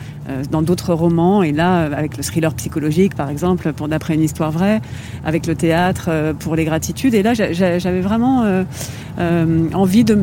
dans 0.51 0.63
d'autres 0.63 0.95
romans, 0.95 1.43
et 1.43 1.53
là, 1.53 1.85
euh, 1.85 1.91
avec 1.97 2.17
le 2.17 2.23
thriller 2.23 2.53
psychologique, 2.55 3.15
par 3.15 3.29
exemple, 3.31 3.73
pour 3.73 3.89
d'après 3.89 4.15
une 4.15 4.23
histoire 4.23 4.51
vraie, 4.51 4.81
avec 5.25 5.47
le 5.47 5.55
théâtre 5.55 6.07
euh, 6.09 6.33
pour 6.33 6.57
les 6.57 6.65
gratitudes. 6.65 7.15
Et 7.15 7.23
là, 7.23 7.35
j'a- 7.35 7.53
j'a- 7.53 7.79
j'avais 7.79 8.01
vraiment 8.01 8.43
euh, 8.45 8.65
euh, 9.19 9.69
envie 9.75 10.05
de, 10.05 10.17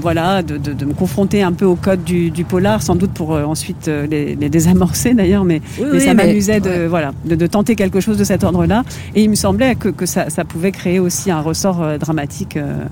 voilà, 0.00 0.42
de, 0.42 0.56
de- 0.56 0.72
de 0.72 0.84
me 0.84 0.94
confronter 0.94 1.42
un 1.42 1.52
peu 1.52 1.64
au 1.64 1.74
code 1.76 2.04
du, 2.04 2.30
du 2.30 2.44
polar, 2.44 2.82
sans 2.82 2.94
doute 2.96 3.10
pour 3.12 3.34
euh, 3.34 3.44
ensuite 3.44 3.88
euh, 3.88 4.06
les, 4.06 4.34
les 4.36 4.48
désamorcer 4.48 5.14
d'ailleurs, 5.14 5.44
mais, 5.44 5.60
Oui, 5.78 5.86
mais 5.92 5.98
oui, 5.98 6.00
ça 6.04 6.14
m'amusait 6.14 6.60
de, 6.60 6.70
ouais. 6.70 6.86
voilà, 6.86 7.12
de, 7.24 7.46
tenter 7.46 7.74
quelque 7.76 8.00
chose 8.00 8.16
de 8.18 8.24
cet 8.24 8.44
ordre-là. 8.44 8.84
Et 9.14 9.22
il 9.24 9.30
me 9.30 9.34
semblait 9.34 9.74
que, 9.74 9.88
que 9.88 10.06
ça, 10.06 10.30
ça 10.30 10.44
pouvait 10.44 10.72
créer 10.72 10.98
aussi 11.00 11.30
un 11.30 11.40
ressort 11.40 11.82
euh, 11.82 11.98
dramatique 11.98 12.56
euh, 12.56 12.84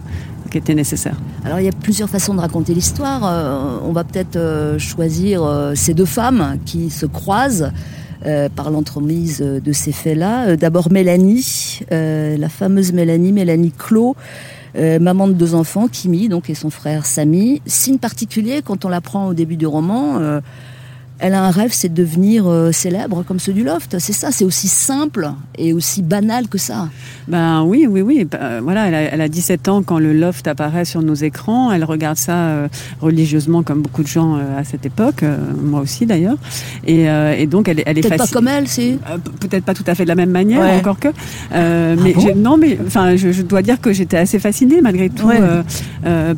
Alors 1.44 1.60
il 1.60 1.64
y 1.64 1.68
a 1.68 1.72
plusieurs 1.72 2.08
façons 2.08 2.34
de 2.34 2.40
raconter 2.40 2.74
l'histoire. 2.74 3.22
Euh, 3.24 3.78
on 3.84 3.92
va 3.92 4.04
peut-être 4.04 4.36
euh, 4.36 4.78
choisir 4.78 5.42
euh, 5.42 5.74
ces 5.74 5.94
deux 5.94 6.04
femmes 6.04 6.58
qui 6.66 6.90
se 6.90 7.06
croisent 7.06 7.72
par 8.54 8.70
l'entremise 8.70 9.40
de 9.40 9.72
ces 9.72 9.92
faits-là. 9.92 10.54
D'abord 10.54 10.92
Mélanie, 10.92 11.80
la 11.90 12.48
fameuse 12.50 12.92
Mélanie, 12.92 13.32
Mélanie 13.32 13.72
Clos, 13.72 14.14
maman 14.74 15.26
de 15.26 15.32
deux 15.32 15.54
enfants, 15.54 15.88
Kimi 15.88 16.28
donc 16.28 16.50
et 16.50 16.54
son 16.54 16.68
frère 16.68 17.06
Samy. 17.06 17.62
Signe 17.64 17.96
particulier 17.96 18.60
quand 18.62 18.84
on 18.84 18.90
la 18.90 19.00
prend 19.00 19.28
au 19.28 19.32
début 19.32 19.56
du 19.56 19.66
roman. 19.66 20.20
Elle 21.20 21.34
a 21.34 21.42
un 21.44 21.50
rêve, 21.50 21.70
c'est 21.72 21.88
de 21.88 21.94
devenir 22.02 22.46
euh, 22.48 22.72
célèbre 22.72 23.22
comme 23.26 23.38
ceux 23.38 23.52
du 23.52 23.62
Loft. 23.64 23.98
C'est 23.98 24.12
ça, 24.12 24.30
c'est 24.32 24.44
aussi 24.44 24.68
simple 24.68 25.30
et 25.58 25.72
aussi 25.72 26.02
banal 26.02 26.48
que 26.48 26.58
ça. 26.58 26.88
Ben 27.28 27.62
oui, 27.62 27.86
oui, 27.88 28.00
oui. 28.00 28.24
Ben, 28.24 28.38
euh, 28.40 28.60
voilà, 28.62 28.86
elle 28.88 28.94
a, 28.94 29.00
elle 29.02 29.20
a 29.20 29.28
17 29.28 29.68
ans 29.68 29.82
quand 29.82 29.98
le 29.98 30.12
loft 30.12 30.46
apparaît 30.48 30.84
sur 30.84 31.02
nos 31.02 31.14
écrans. 31.14 31.70
Elle 31.72 31.84
regarde 31.84 32.16
ça 32.16 32.32
euh, 32.36 32.68
religieusement 33.00 33.62
comme 33.62 33.82
beaucoup 33.82 34.02
de 34.02 34.08
gens 34.08 34.36
euh, 34.36 34.58
à 34.58 34.64
cette 34.64 34.86
époque, 34.86 35.24
moi 35.62 35.80
aussi 35.80 36.06
d'ailleurs. 36.06 36.36
Et, 36.86 37.04
et 37.38 37.46
donc 37.46 37.68
elle, 37.68 37.80
est- 37.80 37.84
elle 37.86 37.98
est 37.98 38.02
Peut-être 38.02 38.18
pas 38.18 38.26
comme 38.26 38.48
elle, 38.48 38.66
c'est. 38.68 38.98
Peut-être 39.40 39.64
pas 39.64 39.74
tout 39.74 39.84
à 39.86 39.94
fait 39.94 40.04
de 40.04 40.08
la 40.08 40.14
même 40.14 40.30
manière, 40.30 40.60
Ouais. 40.60 40.76
encore 40.78 40.98
que. 40.98 41.08
Mais 41.52 42.12
bon 42.14 42.20
j'ai- 42.20 42.34
non, 42.34 42.56
mais 42.56 42.78
enfin, 42.86 43.16
je, 43.16 43.30
je 43.32 43.42
dois 43.42 43.62
dire 43.62 43.80
que 43.80 43.92
j'étais 43.92 44.16
assez 44.16 44.38
fascinée 44.38 44.80
malgré 44.80 45.08
tout 45.10 45.26
Ouais. 45.26 45.38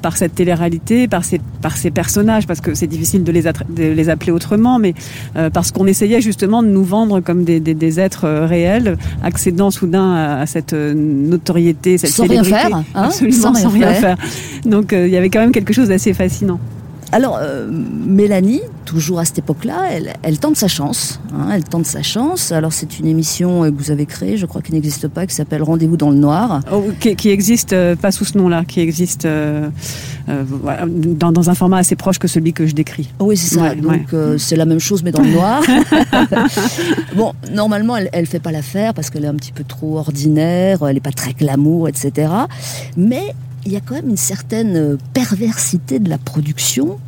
par 0.02 0.16
cette 0.16 0.34
télé-réalité, 0.34 1.08
par 1.08 1.24
ces 1.24 1.40
par 1.60 1.76
ces 1.76 1.90
personnages, 1.90 2.46
parce 2.46 2.60
que 2.60 2.74
c'est 2.74 2.86
difficile 2.88 3.22
de 3.24 3.32
les 3.32 3.42
de 3.42 3.50
les 3.78 4.08
appeler 4.08 4.32
autrement, 4.32 4.71
mais 4.78 4.94
euh, 5.36 5.50
parce 5.50 5.70
qu'on 5.72 5.86
essayait 5.86 6.20
justement 6.20 6.62
de 6.62 6.68
nous 6.68 6.84
vendre 6.84 7.20
comme 7.20 7.44
des, 7.44 7.60
des, 7.60 7.74
des 7.74 8.00
êtres 8.00 8.24
euh, 8.26 8.46
réels, 8.46 8.96
accédant 9.22 9.70
soudain 9.70 10.12
à, 10.12 10.40
à 10.40 10.46
cette 10.46 10.72
euh, 10.72 10.94
notoriété, 10.94 11.98
cette 11.98 12.10
Sans 12.10 12.26
rien 12.26 12.44
faire, 12.44 12.76
hein, 12.76 12.84
absolument 12.94 13.36
sans 13.36 13.54
sans, 13.54 13.68
rien 13.70 13.88
rien 13.88 13.94
faire. 13.94 14.18
faire. 14.18 14.28
Donc 14.66 14.92
il 14.92 15.08
y 15.08 15.16
avait 15.16 15.30
quand 15.30 15.40
même 15.40 15.52
quelque 15.52 15.72
chose 15.72 15.88
d'assez 15.88 16.12
fascinant. 16.14 16.58
Alors, 17.14 17.38
euh, 17.42 17.68
Mélanie, 17.70 18.62
toujours 18.86 19.18
à 19.18 19.26
cette 19.26 19.38
époque-là, 19.40 19.82
elle, 19.90 20.14
elle 20.22 20.38
tente 20.38 20.56
sa 20.56 20.66
chance. 20.66 21.20
hein, 21.34 21.50
elle 21.52 21.62
tente 21.62 21.84
sa 21.84 22.02
chance. 22.02 22.52
Alors, 22.52 22.72
c'est 22.72 22.98
une 22.98 23.06
émission 23.06 23.64
que 23.70 23.76
vous 23.76 23.90
avez 23.90 24.06
créée, 24.06 24.38
je 24.38 24.46
crois 24.46 24.62
qu'il 24.62 24.74
n'existe 24.74 25.08
pas, 25.08 25.26
qui 25.26 25.34
s'appelle 25.34 25.62
Rendez-vous 25.62 25.98
dans 25.98 26.08
le 26.08 26.16
Noir. 26.16 26.62
Oh, 26.72 26.84
qui, 27.00 27.14
qui 27.14 27.28
existe 27.28 27.74
euh, 27.74 27.96
pas 27.96 28.12
sous 28.12 28.24
ce 28.24 28.38
nom-là, 28.38 28.64
qui 28.66 28.80
existe 28.80 29.26
euh, 29.26 29.68
dans, 30.26 31.32
dans 31.32 31.50
un 31.50 31.54
format 31.54 31.78
assez 31.78 31.96
proche 31.96 32.18
que 32.18 32.28
celui 32.28 32.52
que 32.52 32.66
je 32.66 32.74
décris. 32.74 33.10
Oui, 33.20 33.36
c'est 33.36 33.54
ça. 33.54 33.62
Ouais, 33.62 33.76
Donc, 33.76 33.92
ouais. 33.92 34.06
euh, 34.14 34.38
c'est 34.38 34.56
la 34.56 34.64
même 34.64 34.78
chose, 34.78 35.02
mais 35.02 35.12
dans 35.12 35.22
le 35.22 35.30
noir. 35.32 35.62
bon, 37.16 37.32
normalement, 37.52 37.96
elle, 37.96 38.08
elle 38.12 38.26
fait 38.26 38.40
pas 38.40 38.52
l'affaire 38.52 38.94
parce 38.94 39.10
qu'elle 39.10 39.24
est 39.24 39.28
un 39.28 39.34
petit 39.34 39.52
peu 39.52 39.64
trop 39.64 39.98
ordinaire, 39.98 40.78
elle 40.86 40.94
n'est 40.94 41.00
pas 41.00 41.12
très 41.12 41.32
glamour, 41.32 41.88
etc. 41.88 42.30
Mais 42.96 43.34
il 43.64 43.72
y 43.72 43.76
a 43.76 43.80
quand 43.80 43.94
même 43.94 44.08
une 44.10 44.16
certaine 44.16 44.76
euh, 44.76 44.96
perversité 45.14 45.98
de 45.98 46.08
la 46.08 46.18
production. 46.18 46.98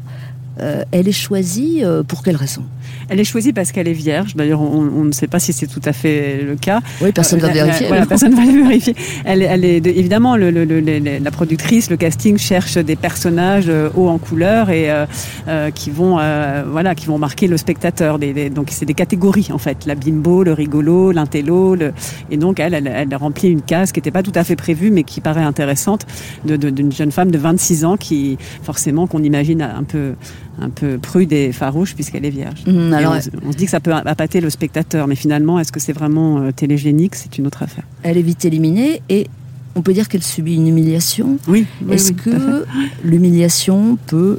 Euh, 0.61 0.85
elle 0.92 1.09
est 1.09 1.12
choisie 1.12 1.81
euh, 1.83 2.03
pour 2.03 2.22
quelle 2.22 2.37
raison? 2.37 2.62
Elle 3.08 3.20
est 3.20 3.24
choisie 3.24 3.52
parce 3.52 3.72
qu'elle 3.72 3.88
est 3.88 3.92
vierge. 3.92 4.34
D'ailleurs, 4.36 4.60
on, 4.60 4.88
on 4.96 5.04
ne 5.04 5.12
sait 5.12 5.26
pas 5.26 5.38
si 5.38 5.52
c'est 5.52 5.66
tout 5.66 5.80
à 5.84 5.92
fait 5.92 6.42
le 6.42 6.56
cas. 6.56 6.80
Oui, 7.00 7.12
personne 7.12 7.38
ne 7.40 7.44
va 7.44 7.50
Euh, 7.50 7.54
la- 7.54 7.64
vérifier. 7.64 7.86
voilà, 7.88 8.06
personne 8.06 8.32
ne 8.32 8.36
va 8.36 8.44
le 8.44 8.62
vérifier. 8.68 8.94
Elle, 9.24 9.42
est- 9.42 9.46
elle 9.46 9.64
est 9.64 9.80
de- 9.80 9.90
évidemment 9.90 10.36
le, 10.36 10.50
le- 10.50 10.64
le- 10.64 11.18
la 11.22 11.30
productrice, 11.30 11.90
le 11.90 11.96
casting 11.96 12.38
cherche 12.38 12.78
des 12.78 12.96
personnages 12.96 13.66
euh, 13.68 13.90
hauts 13.96 14.08
en 14.08 14.18
couleur 14.18 14.70
et 14.70 14.90
euh, 14.90 15.06
euh, 15.48 15.70
qui 15.70 15.90
vont 15.90 16.18
euh, 16.18 16.64
voilà 16.70 16.94
qui 16.94 17.06
vont 17.06 17.18
marquer 17.18 17.46
le 17.46 17.56
spectateur. 17.56 18.18
Des- 18.18 18.32
des- 18.32 18.50
donc 18.50 18.68
c'est 18.70 18.86
des 18.86 18.94
catégories 18.94 19.48
en 19.52 19.58
fait. 19.58 19.86
La 19.86 19.94
bimbo, 19.94 20.42
le 20.44 20.52
rigolo, 20.52 21.12
l'intello. 21.12 21.74
le- 21.74 21.92
et 22.30 22.36
donc 22.36 22.60
elle, 22.60 22.74
elle, 22.74 22.86
elle 22.86 23.14
remplit 23.16 23.48
une 23.48 23.62
case 23.62 23.92
qui 23.92 23.98
n'était 24.00 24.10
pas 24.10 24.22
tout 24.22 24.32
à 24.34 24.44
fait 24.44 24.56
prévue 24.56 24.90
mais 24.90 25.02
qui 25.04 25.20
paraît 25.20 25.42
intéressante 25.42 26.06
d'une 26.44 26.92
jeune 26.92 27.12
femme 27.12 27.30
de 27.30 27.38
26 27.38 27.84
ans 27.84 27.96
qui 27.96 28.38
forcément 28.62 29.06
qu'on 29.06 29.22
imagine 29.22 29.62
un 29.62 29.82
peu 29.84 30.12
un 30.60 30.70
peu 30.70 30.98
prude 30.98 31.32
et 31.32 31.52
farouche 31.52 31.94
puisqu'elle 31.94 32.24
est 32.24 32.30
vierge. 32.30 32.62
Et 32.66 32.92
alors, 32.94 33.14
on, 33.16 33.20
se- 33.20 33.30
on 33.44 33.52
se 33.52 33.56
dit 33.56 33.64
que 33.64 33.70
ça 33.70 33.80
peut 33.80 33.92
appâter 33.92 34.40
le 34.40 34.50
spectateur, 34.50 35.06
mais 35.08 35.16
finalement, 35.16 35.58
est-ce 35.58 35.72
que 35.72 35.80
c'est 35.80 35.92
vraiment 35.92 36.38
euh, 36.38 36.52
télégénique? 36.52 37.14
C'est 37.16 37.38
une 37.38 37.46
autre 37.46 37.62
affaire. 37.62 37.84
elle 38.02 38.16
est 38.18 38.22
vite 38.22 38.44
éliminée 38.44 39.02
et 39.08 39.26
on 39.74 39.82
peut 39.82 39.92
dire 39.92 40.08
qu'elle 40.08 40.22
subit 40.22 40.54
une 40.54 40.68
humiliation. 40.68 41.38
Oui. 41.48 41.66
Est-ce 41.90 42.12
que 42.12 42.64
l'humiliation 43.02 43.98
peut 44.06 44.38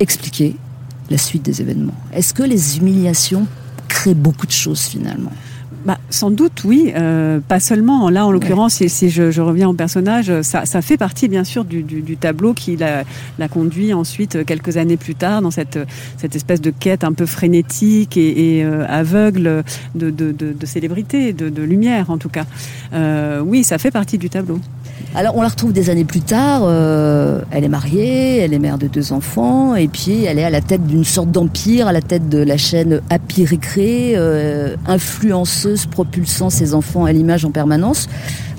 expliquer 0.00 0.56
la 1.10 1.18
suite 1.18 1.42
des 1.42 1.60
événements? 1.60 1.94
Est-ce 2.12 2.34
que 2.34 2.42
les 2.42 2.78
humiliations 2.78 3.46
créent 3.88 4.14
beaucoup 4.14 4.46
de 4.46 4.52
choses 4.52 4.80
finalement? 4.82 5.32
Bah, 5.84 5.98
sans 6.10 6.30
doute, 6.30 6.62
oui. 6.64 6.92
Euh, 6.94 7.40
pas 7.46 7.58
seulement. 7.60 8.08
Là, 8.08 8.26
en 8.26 8.30
l'occurrence, 8.30 8.74
si, 8.74 8.88
si 8.88 9.10
je, 9.10 9.30
je 9.30 9.40
reviens 9.40 9.68
au 9.68 9.74
personnage, 9.74 10.42
ça, 10.42 10.64
ça 10.64 10.82
fait 10.82 10.96
partie, 10.96 11.28
bien 11.28 11.44
sûr, 11.44 11.64
du, 11.64 11.82
du, 11.82 12.02
du 12.02 12.16
tableau 12.16 12.54
qui 12.54 12.76
l'a 12.76 13.04
l'a 13.38 13.48
conduit 13.48 13.92
ensuite, 13.92 14.36
euh, 14.36 14.44
quelques 14.44 14.76
années 14.76 14.96
plus 14.96 15.14
tard, 15.14 15.42
dans 15.42 15.50
cette, 15.50 15.78
cette 16.18 16.36
espèce 16.36 16.60
de 16.60 16.70
quête 16.70 17.04
un 17.04 17.12
peu 17.12 17.26
frénétique 17.26 18.16
et, 18.16 18.58
et, 18.58 18.64
euh, 18.64 18.84
aveugle 18.88 19.64
de, 19.94 20.10
de, 20.10 20.32
de, 20.32 20.52
de 20.52 20.66
célébrité, 20.66 21.32
de, 21.32 21.48
de 21.48 21.62
lumière, 21.62 22.10
en 22.10 22.18
tout 22.18 22.28
cas. 22.28 22.44
Euh, 22.92 23.40
oui, 23.40 23.64
ça 23.64 23.78
fait 23.78 23.90
partie 23.90 24.18
du 24.18 24.30
tableau. 24.30 24.60
Alors 25.14 25.36
on 25.36 25.42
la 25.42 25.48
retrouve 25.48 25.74
des 25.74 25.90
années 25.90 26.06
plus 26.06 26.22
tard, 26.22 26.62
euh, 26.64 27.42
elle 27.50 27.64
est 27.64 27.68
mariée, 27.68 28.38
elle 28.38 28.54
est 28.54 28.58
mère 28.58 28.78
de 28.78 28.86
deux 28.86 29.12
enfants, 29.12 29.74
et 29.74 29.86
puis 29.86 30.24
elle 30.24 30.38
est 30.38 30.44
à 30.44 30.48
la 30.48 30.62
tête 30.62 30.86
d'une 30.86 31.04
sorte 31.04 31.30
d'empire, 31.30 31.86
à 31.86 31.92
la 31.92 32.00
tête 32.00 32.30
de 32.30 32.38
la 32.38 32.56
chaîne 32.56 33.02
Happy 33.10 33.44
Recré, 33.44 34.14
euh, 34.16 34.74
influenceuse 34.86 35.84
propulsant 35.84 36.48
ses 36.48 36.72
enfants 36.72 37.04
à 37.04 37.12
l'image 37.12 37.44
en 37.44 37.50
permanence, 37.50 38.08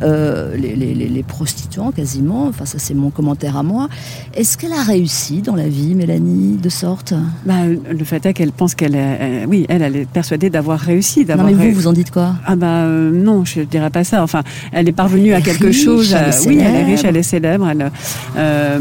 euh, 0.01 0.55
les, 0.57 0.75
les, 0.75 0.93
les, 0.93 1.07
les 1.07 1.23
prostituant 1.23 1.91
quasiment, 1.91 2.47
enfin 2.47 2.65
ça 2.65 2.79
c'est 2.79 2.93
mon 2.93 3.09
commentaire 3.09 3.57
à 3.57 3.63
moi. 3.63 3.87
Est-ce 4.35 4.57
qu'elle 4.57 4.73
a 4.73 4.83
réussi 4.83 5.41
dans 5.41 5.55
la 5.55 5.67
vie, 5.67 5.95
Mélanie, 5.95 6.57
de 6.57 6.69
sorte? 6.69 7.13
Bah, 7.45 7.53
le 7.67 8.03
fait 8.05 8.25
est 8.25 8.33
qu'elle 8.33 8.51
pense 8.51 8.75
qu'elle 8.75 8.95
est, 8.95 9.17
elle- 9.19 9.47
oui, 9.47 9.65
elle, 9.69 9.81
elle 9.81 9.95
est 9.95 10.09
persuadée 10.09 10.49
d'avoir 10.49 10.79
réussi, 10.79 11.19
Non 11.21 11.25
d'avoir 11.27 11.47
mais 11.47 11.53
vous, 11.53 11.71
vous 11.71 11.87
en 11.87 11.93
dites 11.93 12.11
quoi? 12.11 12.35
Ah 12.45 12.55
bah 12.55 12.83
euh, 12.83 13.11
non, 13.11 13.45
je 13.45 13.61
dirais 13.61 13.89
pas 13.89 14.03
ça. 14.03 14.23
Enfin, 14.23 14.43
elle 14.71 14.87
est 14.89 14.93
parvenue 14.93 15.29
Elle 15.29 15.35
à 15.35 15.41
quelque 15.41 15.67
riche, 15.67 15.83
chose. 15.83 16.13
elle 16.13 16.29
est 16.29 16.47
oui, 16.47 16.59
elle 16.61 16.75
est 16.75 16.83
riche, 16.85 17.03
elle 17.03 17.17
est 17.17 17.23
célèbre. 17.23 17.67
Elle, 17.69 17.91
euh, 18.37 18.79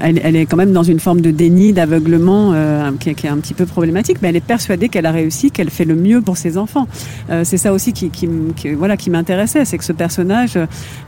elle, 0.00 0.20
elle 0.22 0.36
est 0.36 0.46
quand 0.46 0.56
même 0.56 0.72
dans 0.72 0.82
une 0.82 1.00
forme 1.00 1.20
de 1.20 1.30
déni, 1.30 1.72
d'aveuglement 1.72 2.52
euh, 2.54 2.90
qui, 2.98 3.10
est- 3.10 3.14
qui 3.14 3.26
est 3.26 3.30
un 3.30 3.36
petit 3.38 3.54
peu 3.54 3.66
problématique. 3.66 4.18
Mais 4.22 4.28
elle 4.28 4.36
est 4.36 4.40
persuadée 4.40 4.88
qu'elle 4.88 5.06
a 5.06 5.12
réussi, 5.12 5.50
qu'elle 5.50 5.70
fait 5.70 5.84
le 5.84 5.94
mieux 5.94 6.20
pour 6.20 6.36
ses 6.36 6.58
enfants. 6.58 6.86
Euh, 7.30 7.42
c'est 7.44 7.56
ça 7.56 7.72
aussi 7.72 7.92
qui, 7.92 8.10
qui- 8.10 8.28
voilà, 8.76 8.96
qui 8.96 9.10
m'intéressait, 9.10 9.64
c'est 9.72 9.78
que 9.78 9.84
ce 9.84 9.94
personnage 9.94 10.58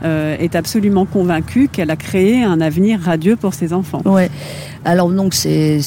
euh, 0.03 0.35
est 0.39 0.55
absolument 0.55 1.05
convaincu 1.05 1.67
qu'elle 1.67 1.91
a 1.91 1.95
créé 1.95 2.43
un 2.43 2.59
avenir 2.61 2.99
radieux 2.99 3.35
pour 3.35 3.53
ses 3.53 3.73
enfants. 3.73 4.01
Ouais. 4.05 4.31
Alors 4.85 5.11
donc 5.11 5.35
c'est 5.35 5.79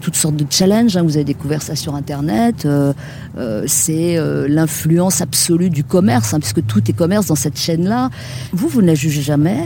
toutes 0.00 0.14
sortes 0.14 0.36
de 0.36 0.46
challenges. 0.48 0.96
hein. 0.96 1.02
Vous 1.02 1.16
avez 1.16 1.24
découvert 1.24 1.60
ça 1.60 1.74
sur 1.74 1.96
Internet. 1.96 2.66
Euh, 2.66 2.92
euh, 3.36 3.64
c'est 3.66 4.16
l'influence 4.48 5.22
absolue 5.22 5.70
du 5.70 5.82
commerce, 5.82 6.34
hein, 6.34 6.38
puisque 6.38 6.64
tout 6.64 6.88
est 6.88 6.92
commerce 6.92 7.26
dans 7.26 7.34
cette 7.34 7.58
chaîne-là. 7.58 8.10
Vous, 8.52 8.68
vous 8.68 8.80
ne 8.80 8.86
la 8.86 8.94
jugez 8.94 9.22
jamais. 9.22 9.64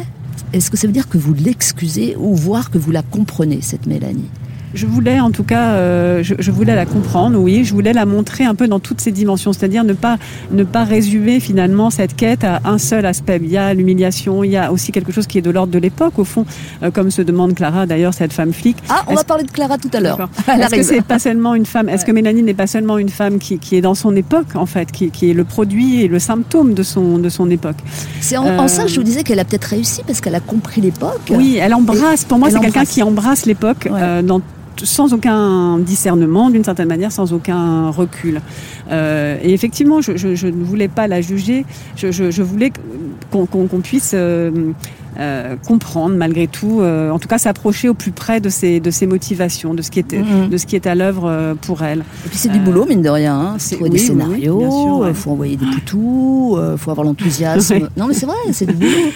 Est-ce 0.54 0.70
que 0.70 0.78
ça 0.78 0.86
veut 0.86 0.94
dire 0.94 1.10
que 1.10 1.18
vous 1.18 1.34
l'excusez 1.34 2.16
ou 2.18 2.34
voir 2.34 2.70
que 2.70 2.78
vous 2.78 2.92
la 2.92 3.02
comprenez 3.02 3.60
cette 3.60 3.86
Mélanie? 3.86 4.30
Je 4.74 4.86
voulais 4.86 5.20
en 5.20 5.30
tout 5.30 5.44
cas, 5.44 5.72
euh, 5.72 6.22
je, 6.22 6.34
je, 6.38 6.50
voulais 6.50 6.74
la 6.74 6.86
comprendre, 6.86 7.38
oui, 7.38 7.64
je 7.64 7.72
voulais 7.72 7.92
la 7.92 8.06
montrer 8.06 8.44
un 8.44 8.54
peu 8.54 8.68
dans 8.68 8.80
toutes 8.80 9.00
ses 9.00 9.12
dimensions, 9.12 9.52
c'est-à-dire 9.52 9.84
ne 9.84 9.92
pas 9.92 10.18
ne 10.50 10.64
pas 10.64 10.84
résumer 10.84 11.40
finalement 11.40 11.90
cette 11.90 12.16
quête 12.16 12.44
à 12.44 12.60
un 12.64 12.78
seul 12.78 13.06
aspect. 13.06 13.40
Il 13.42 13.50
y 13.50 13.56
a 13.56 13.72
l'humiliation, 13.74 14.44
il 14.44 14.50
y 14.50 14.56
a 14.56 14.72
aussi 14.72 14.92
quelque 14.92 15.12
chose 15.12 15.26
qui 15.26 15.38
est 15.38 15.42
de 15.42 15.50
l'ordre 15.50 15.72
de 15.72 15.78
l'époque 15.78 16.18
au 16.18 16.24
fond, 16.24 16.44
euh, 16.82 16.90
comme 16.90 17.10
se 17.10 17.22
demande 17.22 17.54
Clara 17.54 17.86
d'ailleurs 17.86 18.14
cette 18.14 18.32
femme 18.32 18.52
flic. 18.52 18.76
Ah, 18.88 19.04
on 19.08 19.14
va 19.14 19.24
parler 19.24 19.44
de 19.44 19.50
Clara 19.50 19.78
tout 19.78 19.90
à 19.92 20.00
l'heure. 20.00 20.28
Est-ce 20.48 20.74
que 20.74 20.82
c'est 20.82 21.02
pas 21.02 21.18
seulement 21.18 21.54
une 21.54 21.66
femme 21.66 21.88
Est-ce 21.88 22.04
que 22.04 22.12
Mélanie 22.12 22.42
n'est 22.42 22.54
pas 22.54 22.66
seulement 22.66 22.98
une 22.98 23.08
femme 23.08 23.38
qui, 23.38 23.58
qui, 23.58 23.76
est 23.76 23.80
dans 23.80 23.94
son 23.94 24.14
époque 24.16 24.54
en 24.54 24.66
fait, 24.66 24.92
qui, 24.92 25.10
qui, 25.10 25.30
est 25.30 25.34
le 25.34 25.44
produit 25.44 26.02
et 26.02 26.08
le 26.08 26.18
symptôme 26.18 26.74
de 26.74 26.82
son 26.82 27.18
de 27.18 27.28
son 27.28 27.50
époque? 27.50 27.76
C'est 28.20 28.36
en, 28.36 28.58
en, 28.58 28.68
ça 28.68 28.84
que 28.84 28.90
je 28.90 28.96
vous 28.96 29.04
disais 29.04 29.22
qu'elle 29.22 29.38
a 29.38 29.44
peut-être 29.44 29.64
réussi 29.64 30.02
parce 30.06 30.20
qu'elle 30.20 30.34
a 30.34 30.40
compris 30.40 30.80
l'époque. 30.80 31.20
Oui, 31.30 31.58
elle 31.60 31.74
embrasse. 31.74 32.24
Pour 32.24 32.38
moi, 32.38 32.50
c'est 32.50 32.60
quelqu'un 32.60 32.84
qui 32.84 33.02
embrasse 33.02 33.46
l'époque 33.46 33.88
ouais. 33.90 34.00
euh, 34.00 34.22
dans 34.22 34.40
sans 34.82 35.12
aucun 35.12 35.78
discernement, 35.78 36.50
d'une 36.50 36.64
certaine 36.64 36.88
manière, 36.88 37.12
sans 37.12 37.32
aucun 37.32 37.90
recul. 37.90 38.40
Euh, 38.90 39.38
et 39.42 39.52
effectivement, 39.52 40.00
je, 40.00 40.12
ne 40.46 40.64
voulais 40.64 40.88
pas 40.88 41.06
la 41.06 41.20
juger. 41.20 41.64
Je, 41.96 42.42
voulais 42.42 42.72
qu'on 43.30 43.46
qu 43.46 43.68
qu 43.68 43.80
puisse 43.80 44.12
euh, 44.14 44.72
euh, 45.18 45.56
comprendre 45.56 46.14
malgré 46.14 46.46
tout, 46.46 46.80
euh, 46.80 47.10
en 47.10 47.18
tout 47.18 47.26
cas 47.26 47.38
s'approcher 47.38 47.88
au 47.88 47.94
plus 47.94 48.12
près 48.12 48.40
de 48.40 48.48
ses, 48.48 48.78
de 48.78 48.90
ses 48.92 49.08
motivations, 49.08 49.74
de 49.74 49.82
ce 49.82 49.90
qui 49.90 49.98
était, 49.98 50.20
mmh. 50.20 50.48
de 50.48 50.56
ce 50.56 50.64
qui 50.64 50.76
est 50.76 50.86
à 50.86 50.94
l'œuvre 50.94 51.24
euh, 51.26 51.54
pour 51.56 51.82
elle. 51.82 52.04
Et 52.24 52.28
puis 52.28 52.38
c'est 52.38 52.50
du 52.50 52.60
boulot 52.60 52.86
mine 52.86 53.02
de 53.02 53.08
rien. 53.08 53.34
Hein. 53.34 53.56
C'est 53.58 53.74
trouver 53.74 53.90
oui, 53.90 53.98
des 53.98 54.04
scénarios, 54.04 55.02
il 55.02 55.06
ouais. 55.08 55.14
faut 55.14 55.32
envoyer 55.32 55.56
des 55.56 55.66
poutous, 55.66 56.56
il 56.72 56.78
faut 56.78 56.92
avoir 56.92 57.04
l'enthousiasme. 57.04 57.58
Ouais. 57.78 57.82
Non 57.96 58.06
mais 58.06 58.14
c'est 58.14 58.26
vrai, 58.26 58.34
c'est 58.52 58.66
du 58.66 58.74
boulot. 58.74 59.12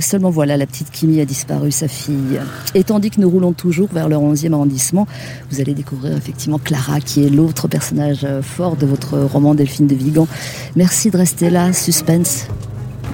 seulement 0.00 0.30
voilà, 0.30 0.56
la 0.56 0.66
petite 0.66 0.90
Kimi 0.90 1.20
a 1.20 1.24
disparu, 1.24 1.70
sa 1.70 1.88
fille. 1.88 2.38
Et 2.74 2.84
tandis 2.84 3.10
que 3.10 3.20
nous 3.20 3.28
roulons 3.28 3.52
toujours 3.52 3.88
vers 3.92 4.08
le 4.08 4.16
11e 4.16 4.52
arrondissement, 4.52 5.06
vous 5.50 5.60
allez 5.60 5.74
découvrir 5.74 6.16
effectivement 6.16 6.58
Clara, 6.58 7.00
qui 7.00 7.24
est 7.24 7.30
l'autre 7.30 7.68
personnage 7.68 8.26
fort 8.42 8.76
de 8.76 8.86
votre 8.86 9.18
roman 9.18 9.54
Delphine 9.54 9.86
de 9.86 9.94
Vigan. 9.94 10.28
Merci 10.76 11.10
de 11.10 11.16
rester 11.16 11.50
là, 11.50 11.72
suspense. 11.72 12.46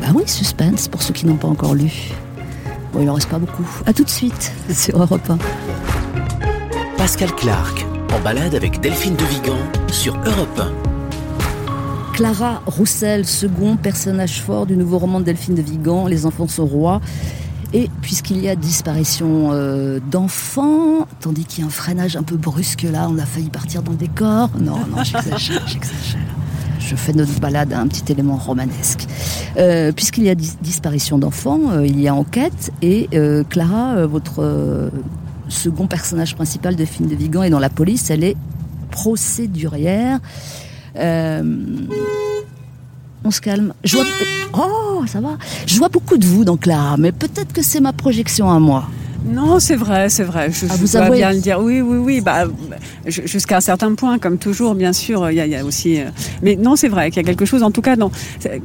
Bah 0.02 0.08
oui, 0.16 0.24
suspense 0.26 0.88
pour 0.88 1.00
ceux 1.00 1.14
qui 1.14 1.26
n'ont 1.26 1.36
pas 1.36 1.46
encore 1.46 1.76
lu. 1.76 1.92
Bon, 2.92 3.02
il 3.02 3.08
en 3.08 3.14
reste 3.14 3.28
pas 3.28 3.38
beaucoup. 3.38 3.64
À 3.86 3.92
tout 3.92 4.02
de 4.02 4.10
suite 4.10 4.52
sur 4.74 5.00
Europe 5.00 5.30
1. 5.30 5.38
Pascal 6.96 7.32
Clark, 7.36 7.86
en 8.12 8.18
balade 8.18 8.56
avec 8.56 8.80
Delphine 8.80 9.14
de 9.14 9.24
Vigan 9.24 9.56
sur 9.92 10.16
Europe 10.26 10.58
1. 10.58 12.14
Clara 12.14 12.62
Roussel, 12.66 13.24
second 13.24 13.76
personnage 13.76 14.42
fort 14.42 14.66
du 14.66 14.76
nouveau 14.76 14.98
roman 14.98 15.20
de 15.20 15.24
Delphine 15.26 15.54
de 15.54 15.62
Vigan, 15.62 16.08
Les 16.08 16.26
enfants 16.26 16.48
sont 16.48 16.66
rois. 16.66 17.00
Et 17.72 17.88
puisqu'il 18.00 18.38
y 18.38 18.48
a 18.48 18.56
disparition 18.56 19.50
euh, 19.52 20.00
d'enfants, 20.10 21.06
tandis 21.20 21.44
qu'il 21.44 21.60
y 21.60 21.62
a 21.62 21.68
un 21.68 21.70
freinage 21.70 22.16
un 22.16 22.24
peu 22.24 22.36
brusque 22.36 22.82
là, 22.82 23.06
on 23.08 23.18
a 23.18 23.24
failli 23.24 23.50
partir 23.50 23.84
dans 23.84 23.92
le 23.92 23.98
décor. 23.98 24.50
Non, 24.58 24.78
non, 24.90 25.04
j'exagère, 25.04 25.62
j'exagère 25.68 26.41
je 26.86 26.96
fais 26.96 27.12
notre 27.12 27.38
balade 27.40 27.72
à 27.72 27.80
un 27.80 27.86
petit 27.86 28.10
élément 28.12 28.36
romanesque. 28.36 29.06
Euh, 29.56 29.92
Puisqu'il 29.92 30.24
y 30.24 30.30
a 30.30 30.34
dis 30.34 30.56
disparition 30.60 31.18
d'enfants, 31.18 31.60
euh, 31.70 31.86
il 31.86 32.00
y 32.00 32.08
a 32.08 32.14
enquête 32.14 32.72
et 32.82 33.08
euh, 33.14 33.44
Clara, 33.44 34.06
votre 34.06 34.90
second 35.48 35.86
personnage 35.86 36.34
principal 36.34 36.76
de 36.76 36.84
film 36.84 37.08
de 37.08 37.14
Vigan 37.14 37.42
est 37.42 37.50
dans 37.50 37.58
la 37.58 37.70
police, 37.70 38.10
elle 38.10 38.24
est 38.24 38.36
procédurière. 38.90 40.18
on 40.96 41.00
se 43.30 43.40
calme. 43.40 43.74
Oh, 44.54 45.04
ça 45.06 45.20
va. 45.20 45.38
Je 45.66 45.78
vois 45.78 45.88
beaucoup 45.88 46.18
de 46.18 46.26
vous 46.26 46.44
dans 46.44 46.56
Clara, 46.56 46.96
mais 46.96 47.12
peut-être 47.12 47.52
que 47.52 47.62
c'est 47.62 47.80
ma 47.80 47.92
projection 47.92 48.50
à 48.50 48.58
moi. 48.58 48.86
Non, 49.24 49.60
c'est 49.60 49.76
vrai, 49.76 50.08
c'est 50.08 50.24
vrai. 50.24 50.50
Je, 50.50 50.66
ah, 50.68 50.74
je 50.80 50.92
dois 50.92 51.02
avouez... 51.02 51.18
bien 51.18 51.32
le 51.32 51.40
dire. 51.40 51.60
Oui, 51.60 51.80
oui, 51.80 51.98
oui. 51.98 52.20
Bah, 52.20 52.44
jusqu'à 53.06 53.58
un 53.58 53.60
certain 53.60 53.94
point, 53.94 54.18
comme 54.18 54.38
toujours, 54.38 54.74
bien 54.74 54.92
sûr. 54.92 55.30
Il 55.30 55.36
y 55.36 55.40
a, 55.40 55.46
il 55.46 55.52
y 55.52 55.56
a 55.56 55.64
aussi. 55.64 56.00
Mais 56.42 56.56
non, 56.56 56.76
c'est 56.76 56.88
vrai 56.88 57.10
qu'il 57.10 57.22
y 57.22 57.24
a 57.24 57.26
quelque 57.26 57.44
chose. 57.44 57.62
En 57.62 57.70
tout 57.70 57.82
cas, 57.82 57.96
dans 57.96 58.10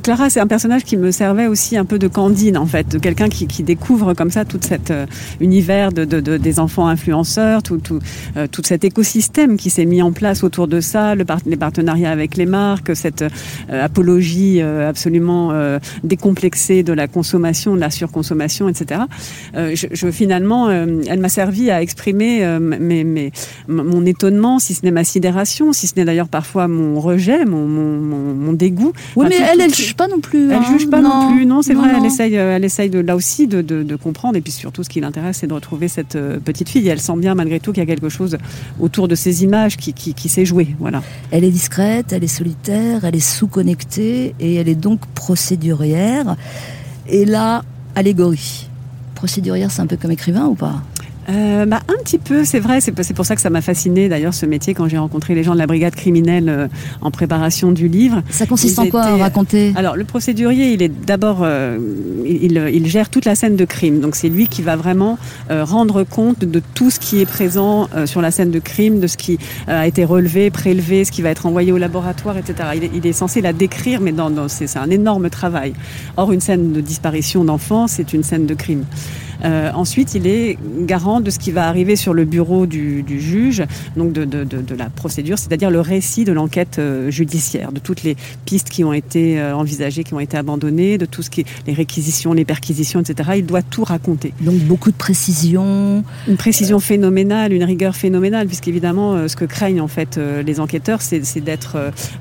Clara, 0.04 0.30
c'est 0.30 0.40
un 0.40 0.48
personnage 0.48 0.84
qui 0.84 0.98
me 0.98 1.12
servait 1.12 1.48
aussi 1.48 1.78
un 1.78 1.86
peu 1.86 2.00
de 2.00 2.08
Candide, 2.08 2.58
en 2.58 2.66
fait, 2.66 2.88
de 2.88 2.98
quelqu'un 2.98 3.30
qui, 3.30 3.48
qui, 3.48 3.64
découvre 3.64 4.14
comme 4.14 4.32
ça 4.32 4.46
tout 4.46 4.60
cet 4.62 4.92
euh, 4.92 5.06
univers 5.42 5.92
de, 5.92 6.06
de, 6.06 6.20
de, 6.20 6.38
des 6.38 6.60
enfants 6.60 6.88
influenceurs, 6.88 7.62
tout, 7.64 7.78
tout, 7.78 8.00
euh, 8.38 8.48
tout 8.48 8.62
cet 8.64 8.84
écosystème 8.84 9.58
qui 9.58 9.70
s'est 9.70 9.86
mis 9.86 10.02
en 10.02 10.12
place 10.12 10.44
autour 10.44 10.68
de 10.68 10.80
ça, 10.80 11.16
le 11.16 11.26
par 11.26 11.40
les 11.46 11.58
partenariats 11.58 12.12
avec 12.12 12.38
les 12.38 12.46
marques, 12.46 12.96
cette 12.96 13.24
euh, 13.24 13.86
apologie 13.86 14.62
absolument 14.62 15.52
décomplexée 16.04 16.84
de 16.84 16.94
la 16.94 17.08
consommation, 17.08 17.76
de 17.76 17.80
la 17.80 17.90
surconsommation, 17.90 18.70
etc. 18.70 19.02
je, 19.54 19.88
je 19.92 20.12
finalement 20.12 20.47
euh, 20.52 21.02
elle 21.08 21.20
m'a 21.20 21.30
servi 21.30 21.70
à 21.70 21.82
exprimer 21.82 22.44
euh, 22.44 22.60
mes, 22.60 23.04
mes, 23.04 23.32
mon 23.68 24.06
étonnement, 24.06 24.60
si 24.60 24.74
ce 24.74 24.86
n'est 24.86 24.92
ma 24.92 25.04
sidération, 25.04 25.74
si 25.74 25.88
ce 25.88 25.94
n'est 25.96 26.06
d'ailleurs 26.06 26.28
parfois 26.28 26.68
mon 26.68 27.00
rejet, 27.00 27.46
mon, 27.46 27.68
mon, 27.68 28.00
mon, 28.00 28.34
mon 28.34 28.54
dégoût. 28.54 28.94
Oui, 29.16 29.28
enfin, 29.28 29.36
mais 29.40 29.46
elle, 29.52 29.62
elle 29.62 29.74
juge 29.74 29.96
pas 29.96 30.08
non 30.08 30.20
plus. 30.20 30.52
Elle 30.52 30.58
hein. 30.58 30.78
juge 30.78 30.90
pas 30.90 31.02
non, 31.02 31.10
non 31.10 31.36
plus. 31.36 31.46
Non, 31.46 31.62
c'est 31.62 31.74
vrai. 31.74 31.92
Non. 31.92 32.00
Elle 32.00 32.06
essaye, 32.06 32.34
elle 32.36 32.66
essaye 32.66 32.90
de 32.90 33.00
là 33.00 33.16
aussi 33.16 33.48
de, 33.48 33.62
de, 33.62 33.84
de, 33.84 33.96
comprendre. 33.96 34.38
Et 34.38 34.42
puis 34.42 34.52
surtout, 34.52 34.84
ce 34.84 34.90
qui 34.90 35.00
l'intéresse, 35.00 35.38
c'est 35.42 35.48
de 35.48 35.54
retrouver 35.54 35.88
cette 35.88 36.16
euh, 36.16 36.40
petite 36.40 36.70
fille. 36.70 36.88
Et 36.88 36.92
elle 36.92 37.02
sent 37.02 37.18
bien 37.18 37.36
malgré 37.36 37.60
tout 37.60 37.72
qu'il 37.72 37.82
y 37.82 37.86
a 37.86 37.88
quelque 37.88 38.10
chose 38.10 38.38
autour 38.80 39.08
de 39.08 39.16
ces 39.16 39.44
images 39.44 39.78
qui, 39.78 39.94
qui, 39.94 40.14
qui 40.14 40.30
s'est 40.30 40.46
joué. 40.46 40.68
Voilà. 40.80 41.02
Elle 41.32 41.44
est 41.44 41.52
discrète, 41.52 42.14
elle 42.14 42.24
est 42.24 42.28
solitaire, 42.28 43.06
elle 43.06 43.16
est 43.16 43.20
sous-connectée 43.20 44.36
et 44.40 44.56
elle 44.56 44.70
est 44.70 44.76
donc 44.76 45.00
procédurière. 45.14 46.36
Et 47.10 47.26
là, 47.26 47.64
allégorie 47.96 48.67
procédurière, 49.18 49.72
c'est 49.72 49.82
un 49.82 49.88
peu 49.88 49.98
comme 49.98 50.12
écrivain 50.12 50.46
ou 50.46 50.54
pas? 50.54 50.82
Euh, 51.30 51.66
bah, 51.66 51.82
un 51.88 52.04
petit 52.04 52.18
peu, 52.18 52.46
c'est 52.46 52.60
vrai. 52.60 52.80
C'est 52.82 53.14
pour 53.14 53.26
ça 53.26 53.36
que 53.36 53.42
ça 53.42 53.50
m'a 53.50 53.62
fasciné 53.62 54.10
d'ailleurs 54.10 54.34
ce 54.34 54.46
métier 54.46 54.74
quand 54.74 54.88
j'ai 54.88 54.98
rencontré 54.98 55.36
les 55.36 55.44
gens 55.44 55.54
de 55.54 55.60
la 55.60 55.68
brigade 55.68 55.96
criminelle 55.96 56.50
euh, 56.50 56.68
en 57.02 57.12
préparation 57.12 57.72
du 57.72 57.88
livre. 57.88 58.22
Ça 58.30 58.46
consiste 58.46 58.78
Ils 58.78 58.88
en 58.88 58.90
quoi 58.90 59.04
à 59.04 59.16
raconter? 59.18 59.74
Alors 59.76 59.96
le 59.96 60.04
procédurier, 60.04 60.72
il 60.72 60.82
est 60.82 60.88
d'abord, 60.88 61.40
euh, 61.42 61.78
il, 62.26 62.58
il, 62.74 62.88
gère 62.88 63.10
toute 63.10 63.26
la 63.26 63.36
scène 63.36 63.56
de 63.56 63.66
crime. 63.66 64.00
Donc 64.00 64.16
c'est 64.16 64.30
lui 64.30 64.48
qui 64.48 64.62
va 64.62 64.76
vraiment 64.76 65.18
euh, 65.52 65.64
rendre 65.64 66.04
compte 66.04 66.40
de 66.46 66.62
tout 66.74 66.90
ce 66.90 67.00
qui 67.00 67.22
est 67.22 67.26
présent 67.26 67.90
euh, 67.96 68.06
sur 68.06 68.22
la 68.22 68.32
scène 68.32 68.52
de 68.52 68.60
crime, 68.60 69.00
de 69.00 69.08
ce 69.08 69.18
qui 69.18 69.38
euh, 69.68 69.82
a 69.82 69.88
été 69.88 70.06
relevé, 70.06 70.50
prélevé, 70.50 71.04
ce 71.04 71.12
qui 71.12 71.22
va 71.22 71.30
être 71.30 71.46
envoyé 71.46 71.72
au 71.72 71.78
laboratoire, 71.78 72.38
etc. 72.38 72.70
Il 72.76 72.84
est, 72.84 72.92
il 72.94 73.06
est 73.06 73.14
censé 73.14 73.42
la 73.42 73.54
décrire, 73.54 74.02
mais 74.02 74.12
dans, 74.12 74.30
dans 74.30 74.48
c'est 74.48 74.78
un 74.78 74.90
énorme 74.90 75.30
travail. 75.30 75.74
Or 76.16 76.32
une 76.32 76.42
scène 76.42 76.72
de 76.72 76.82
disparition 76.82 77.44
d'enfants, 77.44 77.88
c'est 77.88 78.14
une 78.14 78.24
scène 78.24 78.46
de 78.46 78.54
crime. 78.54 78.86
Euh, 79.44 79.72
ensuite, 79.74 80.16
il 80.16 80.28
est 80.28 80.58
garant 80.82 81.22
de 81.22 81.30
ce 81.30 81.40
qui 81.40 81.52
va 81.52 81.68
arriver 81.68 81.96
sur 81.96 82.14
le 82.14 82.26
bureau 82.26 82.66
du, 82.66 83.04
du 83.04 83.20
juge, 83.20 83.64
donc 83.96 84.14
de, 84.14 84.26
de, 84.26 84.44
de, 84.44 84.62
de 84.62 84.76
la 84.76 84.90
procédure, 84.90 85.38
c'est-à-dire 85.38 85.70
le 85.70 85.82
récit 85.82 86.26
de 86.26 86.32
l'enquête 86.32 86.80
euh, 86.80 87.10
judiciaire, 87.10 87.72
de 87.72 87.80
toutes 87.80 88.04
les 88.04 88.16
pistes 88.46 88.70
qui 88.70 88.84
ont 88.84 88.94
été 88.94 89.40
euh, 89.40 89.56
envisagées, 89.56 90.04
qui 90.04 90.14
ont 90.14 90.20
été 90.20 90.38
abandonnées, 90.38 90.98
de 90.98 91.06
tout 91.06 91.22
ce 91.22 91.30
qui 91.30 91.46
les 91.66 91.74
réquisitions, 91.74 92.34
les 92.34 92.46
perquisitions, 92.46 93.00
etc. 93.00 93.32
Il 93.38 93.46
doit 93.46 93.62
tout 93.62 93.84
raconter. 93.84 94.34
Donc 94.42 94.56
beaucoup 94.56 94.92
de 94.92 94.96
précision. 94.96 96.04
Une 96.28 96.38
précision 96.38 96.80
phénoménale, 96.80 97.54
une 97.54 97.64
rigueur 97.64 97.96
phénoménale, 97.96 98.48
puisqu'évidemment, 98.48 99.14
euh, 99.14 99.28
ce 99.28 99.36
que 99.36 99.46
craignent 99.46 99.82
en 99.82 99.88
fait 99.88 100.18
euh, 100.18 100.44
les 100.44 100.60
enquêteurs, 100.60 101.02
c'est 101.02 101.22
d'être 101.42 101.78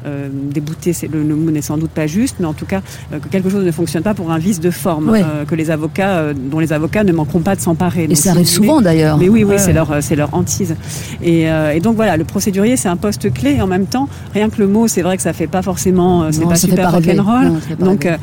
euh, 0.06 0.28
déboutés. 0.32 0.92
Le, 1.10 1.22
le 1.22 1.36
mot 1.36 1.50
n'est 1.50 1.62
sans 1.62 1.78
doute 1.78 1.90
pas 1.90 2.06
juste, 2.06 2.36
mais 2.40 2.46
en 2.46 2.54
tout 2.54 2.66
cas 2.66 2.82
que 3.10 3.28
quelque 3.28 3.50
chose 3.50 3.64
ne 3.64 3.70
fonctionne 3.70 4.02
pas 4.02 4.14
pour 4.14 4.30
un 4.30 4.38
vice 4.38 4.60
de 4.60 4.70
forme, 4.70 5.10
ouais. 5.10 5.22
que 5.46 5.54
les 5.54 5.70
avocats, 5.70 6.32
dont 6.34 6.58
les 6.58 6.72
avocats 6.72 7.04
ne 7.06 7.12
manqueront 7.12 7.40
pas 7.40 7.56
de 7.56 7.60
s'emparer. 7.60 8.06
Et 8.10 8.14
ça 8.14 8.30
arrive 8.30 8.46
souvent 8.46 8.80
d'ailleurs. 8.80 9.18
Mais 9.18 9.28
oui, 9.28 9.44
oui, 9.44 9.52
ouais. 9.52 9.58
c'est 9.58 9.72
leur, 9.72 10.02
c'est 10.02 10.16
leur 10.16 10.34
hantise. 10.34 10.76
Et, 11.22 11.48
euh, 11.48 11.72
et, 11.72 11.80
donc 11.80 11.96
voilà, 11.96 12.16
le 12.16 12.24
procédurier, 12.24 12.76
c'est 12.76 12.88
un 12.88 12.96
poste 12.96 13.32
clé. 13.32 13.56
Et 13.56 13.62
en 13.62 13.66
même 13.66 13.86
temps, 13.86 14.08
rien 14.34 14.50
que 14.50 14.58
le 14.58 14.66
mot, 14.66 14.88
c'est 14.88 15.02
vrai 15.02 15.16
que 15.16 15.22
ça 15.22 15.32
fait 15.32 15.46
pas 15.46 15.62
forcément, 15.62 16.30
c'est 16.32 16.46
pas 16.46 16.56
super 16.56 16.92
rock'n'roll. 16.92 17.52
Donc 17.78 18.06
euh, 18.06 18.16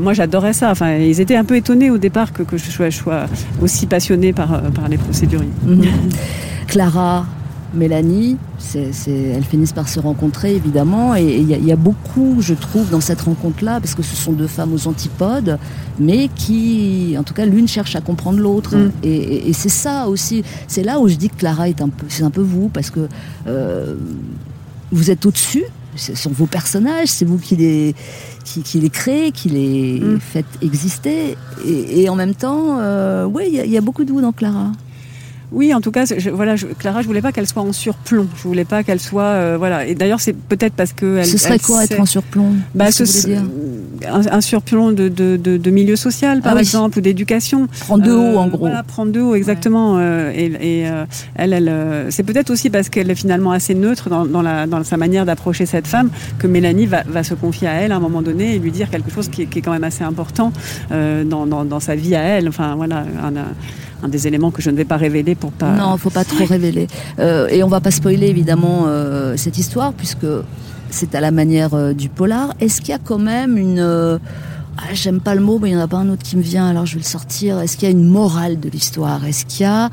moi, 0.00 0.12
j'adorais 0.12 0.52
ça. 0.52 0.70
Enfin, 0.70 0.96
ils 0.96 1.20
étaient 1.20 1.36
un 1.36 1.44
peu 1.44 1.56
étonnés 1.56 1.90
au 1.90 1.98
départ 1.98 2.32
que, 2.32 2.42
que 2.42 2.56
je 2.56 2.70
sois, 2.70 2.90
je 2.90 2.96
sois 2.96 3.26
aussi 3.60 3.86
passionnée 3.86 4.32
par, 4.32 4.62
par 4.72 4.88
les 4.88 4.98
procéduriers. 4.98 5.48
Mmh. 5.66 5.82
Clara, 6.66 7.26
Mélanie, 7.74 8.36
elles 8.74 9.44
finissent 9.44 9.72
par 9.72 9.88
se 9.88 10.00
rencontrer 10.00 10.54
évidemment 10.54 11.14
et 11.16 11.38
il 11.38 11.50
y, 11.50 11.66
y, 11.66 11.72
a 11.72 11.76
beaucoup, 11.76 12.36
je 12.40 12.54
trouve, 12.54 12.90
dans 12.90 13.00
cette 13.00 13.22
rencontre-là, 13.22 13.80
parce 13.80 13.94
que 13.94 14.02
ce 14.02 14.14
sont 14.14 14.32
deux 14.32 14.46
femmes 14.46 14.72
aux 14.72 14.86
antipodes, 14.86 15.58
mais 15.98 16.28
qui, 16.34 17.14
en 17.18 17.22
tout 17.22 17.34
cas, 17.34 17.46
l'une 17.46 17.68
cherche 17.68 17.96
à 17.96 18.00
comprendre 18.00 18.38
l'autre. 18.38 18.76
Mm. 18.76 18.92
Et, 19.02 19.14
et, 19.14 19.48
et, 19.48 19.52
c'est 19.52 19.68
ça 19.68 20.08
aussi, 20.08 20.42
c'est 20.68 20.82
là 20.82 20.98
où 20.98 21.08
je 21.08 21.14
dis 21.14 21.28
que 21.28 21.36
Clara 21.36 21.68
est 21.68 21.80
un 21.80 21.88
peu, 21.88 22.06
c'est 22.08 22.24
un 22.24 22.30
peu 22.30 22.42
vous, 22.42 22.68
parce 22.68 22.90
que 22.90 23.08
euh, 23.46 23.94
vous 24.90 25.10
êtes 25.10 25.24
au-dessus. 25.26 25.64
Ce 25.94 26.14
sont 26.14 26.30
vos 26.30 26.46
personnages, 26.46 27.08
c'est 27.08 27.26
vous 27.26 27.36
qui 27.36 27.54
les, 27.54 27.94
qui, 28.44 28.62
qui 28.62 28.80
les 28.80 28.88
créez, 28.88 29.30
qui 29.30 29.50
les 29.50 30.00
mm. 30.00 30.20
faites 30.20 30.46
exister. 30.62 31.36
Et, 31.66 32.08
en 32.08 32.16
même 32.16 32.34
temps, 32.34 32.78
euh, 32.80 33.24
oui, 33.24 33.44
il 33.52 33.66
y, 33.66 33.70
y, 33.70 33.76
a 33.76 33.82
beaucoup 33.82 34.04
de 34.04 34.10
vous 34.10 34.20
dans 34.20 34.32
Clara. 34.32 34.72
Oui, 35.52 35.74
en 35.74 35.80
tout 35.80 35.90
cas, 35.90 36.04
je, 36.06 36.30
voilà, 36.30 36.56
je, 36.56 36.66
Clara, 36.66 37.02
je 37.02 37.06
voulais 37.06 37.20
pas 37.20 37.30
qu'elle 37.30 37.46
soit 37.46 37.62
en 37.62 37.72
surplomb. 37.72 38.26
Je 38.36 38.42
voulais 38.42 38.64
pas 38.64 38.82
qu'elle 38.82 39.00
soit, 39.00 39.22
euh, 39.22 39.56
voilà. 39.58 39.86
Et 39.86 39.94
d'ailleurs, 39.94 40.20
c'est 40.20 40.32
peut-être 40.32 40.74
parce 40.74 40.92
que 40.92 41.18
elle. 41.18 41.26
Ce 41.26 41.36
serait 41.36 41.58
quoi 41.58 41.84
être 41.84 42.00
en 42.00 42.06
surplomb? 42.06 42.54
Bah, 42.74 42.90
ce, 42.90 43.02
dire? 43.26 43.42
un, 44.08 44.20
un, 44.26 44.40
surplomb 44.40 44.92
de, 44.92 45.08
de, 45.08 45.36
de, 45.36 45.58
de, 45.58 45.70
milieu 45.70 45.96
social, 45.96 46.40
par 46.40 46.56
ah 46.56 46.60
exemple, 46.60 46.98
ou 46.98 47.00
d'éducation. 47.02 47.68
Prendre 47.80 48.04
de 48.04 48.12
haut, 48.12 48.38
en 48.38 48.48
gros. 48.48 48.60
Voilà, 48.60 48.82
prendre 48.82 49.12
de 49.12 49.20
haut, 49.20 49.34
exactement. 49.34 49.96
Ouais. 49.96 50.32
et, 50.36 50.80
et 50.80 50.90
elle, 51.34 51.52
elle, 51.52 52.06
c'est 52.10 52.22
peut-être 52.22 52.50
aussi 52.50 52.70
parce 52.70 52.88
qu'elle 52.88 53.10
est 53.10 53.14
finalement 53.14 53.52
assez 53.52 53.74
neutre 53.74 54.08
dans, 54.08 54.24
dans, 54.24 54.42
la, 54.42 54.66
dans 54.66 54.82
sa 54.84 54.96
manière 54.96 55.26
d'approcher 55.26 55.66
cette 55.66 55.86
femme 55.86 56.10
que 56.38 56.46
Mélanie 56.46 56.86
va, 56.86 57.02
va, 57.06 57.22
se 57.22 57.34
confier 57.34 57.68
à 57.68 57.74
elle 57.74 57.92
à 57.92 57.96
un 57.96 58.00
moment 58.00 58.22
donné 58.22 58.54
et 58.54 58.58
lui 58.58 58.70
dire 58.70 58.88
quelque 58.90 59.10
chose 59.10 59.28
qui 59.28 59.42
est, 59.42 59.46
qui 59.46 59.58
est 59.58 59.62
quand 59.62 59.72
même 59.72 59.84
assez 59.84 60.04
important 60.04 60.52
dans, 60.90 61.46
dans, 61.46 61.64
dans, 61.64 61.80
sa 61.80 61.94
vie 61.94 62.14
à 62.14 62.22
elle. 62.22 62.48
Enfin, 62.48 62.74
voilà. 62.74 63.04
Un, 63.22 63.32
un 64.02 64.08
des 64.08 64.26
éléments 64.26 64.50
que 64.50 64.62
je 64.62 64.70
ne 64.70 64.76
vais 64.76 64.84
pas 64.84 64.96
révéler 64.96 65.34
pour 65.42 65.50
pas. 65.50 65.72
Non, 65.72 65.96
faut 65.96 66.10
pas 66.10 66.24
trop 66.24 66.44
révéler. 66.44 66.86
Euh, 67.18 67.48
et 67.48 67.64
on 67.64 67.68
va 67.68 67.80
pas 67.80 67.90
spoiler 67.90 68.28
évidemment 68.28 68.84
euh, 68.86 69.36
cette 69.36 69.58
histoire 69.58 69.92
puisque 69.92 70.26
c'est 70.88 71.16
à 71.16 71.20
la 71.20 71.32
manière 71.32 71.74
euh, 71.74 71.92
du 71.94 72.08
polar. 72.08 72.54
Est-ce 72.60 72.80
qu'il 72.80 72.90
y 72.90 72.92
a 72.92 73.00
quand 73.00 73.18
même 73.18 73.58
une 73.58 73.80
ah, 73.80 74.82
J'aime 74.92 75.20
pas 75.20 75.34
le 75.34 75.40
mot, 75.40 75.58
mais 75.58 75.70
il 75.70 75.72
y 75.72 75.76
en 75.76 75.80
a 75.80 75.88
pas 75.88 75.96
un 75.96 76.08
autre 76.10 76.22
qui 76.22 76.36
me 76.36 76.42
vient, 76.42 76.68
alors 76.68 76.86
je 76.86 76.94
vais 76.94 77.00
le 77.00 77.04
sortir. 77.04 77.58
Est-ce 77.58 77.76
qu'il 77.76 77.88
y 77.88 77.92
a 77.92 77.92
une 77.92 78.06
morale 78.06 78.60
de 78.60 78.68
l'histoire? 78.68 79.24
Est-ce 79.24 79.44
qu'il 79.44 79.62
y 79.62 79.68
a 79.68 79.90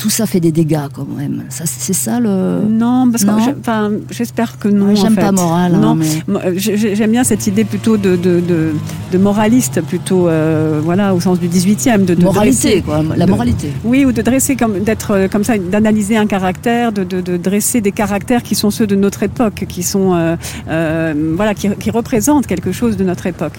tout 0.00 0.08
ça 0.08 0.24
fait 0.24 0.40
des 0.40 0.50
dégâts 0.50 0.88
quand 0.94 1.06
même. 1.06 1.44
Ça, 1.50 1.64
c'est 1.66 1.92
ça 1.92 2.20
le. 2.20 2.62
Non, 2.66 3.10
parce 3.10 3.22
que 3.24 3.30
enfin, 3.60 3.90
j'espère 4.10 4.58
que 4.58 4.68
non. 4.68 4.94
J'aime 4.96 5.14
pas 5.14 5.30
moral. 5.30 5.74
Hein, 5.74 5.78
non, 5.78 5.94
mais... 5.94 6.06
j'aime 6.56 7.10
bien 7.10 7.22
cette 7.22 7.46
idée 7.46 7.64
plutôt 7.64 7.98
de, 7.98 8.16
de, 8.16 8.40
de, 8.40 8.72
de 9.12 9.18
moraliste, 9.18 9.82
plutôt 9.82 10.26
euh, 10.26 10.80
voilà 10.82 11.14
au 11.14 11.20
sens 11.20 11.38
du 11.38 11.48
18e, 11.48 12.06
de, 12.06 12.14
moralité 12.14 12.68
dresser, 12.68 12.82
quoi, 12.82 13.02
la 13.14 13.26
moralité. 13.26 13.70
Oui, 13.84 14.06
ou 14.06 14.12
de 14.12 14.22
dresser 14.22 14.56
comme 14.56 14.80
d'être 14.80 15.10
euh, 15.10 15.28
comme 15.28 15.44
ça, 15.44 15.58
d'analyser 15.58 16.16
un 16.16 16.26
caractère, 16.26 16.92
de, 16.92 17.36
dresser 17.36 17.82
des 17.82 17.92
caractères 17.92 18.42
qui 18.42 18.54
sont 18.54 18.70
ceux 18.70 18.86
de 18.86 18.96
notre 18.96 19.22
époque, 19.22 19.66
qui 19.68 19.82
sont 19.82 20.14
euh, 20.14 20.36
euh, 20.70 21.34
voilà, 21.36 21.52
qui, 21.54 21.68
qui, 21.78 21.90
représentent 21.90 22.46
quelque 22.46 22.72
chose 22.72 22.96
de 22.96 23.04
notre 23.04 23.26
époque. 23.26 23.54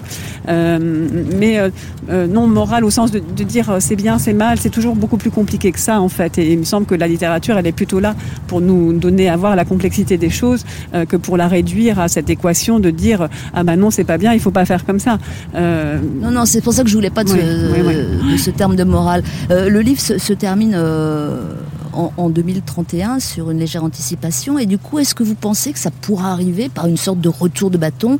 Mais 0.48 1.60
non 2.08 2.48
moral 2.48 2.84
au 2.84 2.90
sens 2.90 3.12
de, 3.12 3.20
de 3.20 3.44
dire 3.44 3.76
c'est 3.78 3.94
bien, 3.94 4.18
c'est 4.18 4.32
mal, 4.32 4.58
c'est 4.58 4.70
toujours 4.70 4.96
beaucoup 4.96 5.18
plus 5.18 5.30
compliqué 5.30 5.70
que 5.70 5.78
ça 5.78 6.00
en 6.00 6.08
fait. 6.08 6.31
Et 6.38 6.52
il 6.52 6.58
me 6.58 6.64
semble 6.64 6.86
que 6.86 6.94
la 6.94 7.08
littérature, 7.08 7.56
elle 7.58 7.66
est 7.66 7.72
plutôt 7.72 8.00
là 8.00 8.14
pour 8.46 8.60
nous 8.60 8.92
donner 8.92 9.28
à 9.28 9.36
voir 9.36 9.56
la 9.56 9.64
complexité 9.64 10.18
des 10.18 10.30
choses 10.30 10.64
euh, 10.94 11.04
que 11.04 11.16
pour 11.16 11.36
la 11.36 11.48
réduire 11.48 12.00
à 12.00 12.08
cette 12.08 12.30
équation 12.30 12.80
de 12.80 12.90
dire 12.90 13.28
ah 13.54 13.64
ben 13.64 13.76
non 13.76 13.90
c'est 13.90 14.04
pas 14.04 14.18
bien, 14.18 14.32
il 14.32 14.40
faut 14.40 14.50
pas 14.50 14.64
faire 14.64 14.84
comme 14.84 14.98
ça. 14.98 15.18
Euh... 15.54 15.98
Non 16.20 16.30
non, 16.30 16.44
c'est 16.44 16.60
pour 16.60 16.72
ça 16.72 16.82
que 16.82 16.88
je 16.88 16.94
voulais 16.94 17.10
pas 17.10 17.24
de, 17.24 17.32
oui, 17.32 17.38
ce, 17.40 17.72
oui, 17.72 17.96
oui. 18.24 18.32
de 18.32 18.36
ce, 18.36 18.50
terme 18.50 18.76
de 18.76 18.84
morale. 18.84 19.22
Euh, 19.50 19.68
le 19.68 19.80
livre 19.80 20.00
se, 20.00 20.18
se 20.18 20.32
termine 20.32 20.74
en, 21.92 22.12
en, 22.16 22.30
2031 22.30 23.20
sur 23.20 23.50
une 23.50 23.58
légère 23.58 23.84
anticipation 23.84 24.58
et 24.58 24.66
du 24.66 24.78
coup 24.78 24.98
est-ce 24.98 25.14
que 25.14 25.22
vous 25.22 25.34
pensez 25.34 25.72
que 25.72 25.78
ça 25.78 25.90
pourra 25.90 26.32
arriver 26.32 26.68
par 26.68 26.86
une 26.86 26.96
sorte 26.96 27.20
de 27.20 27.28
retour 27.28 27.70
de 27.70 27.78
bâton 27.78 28.18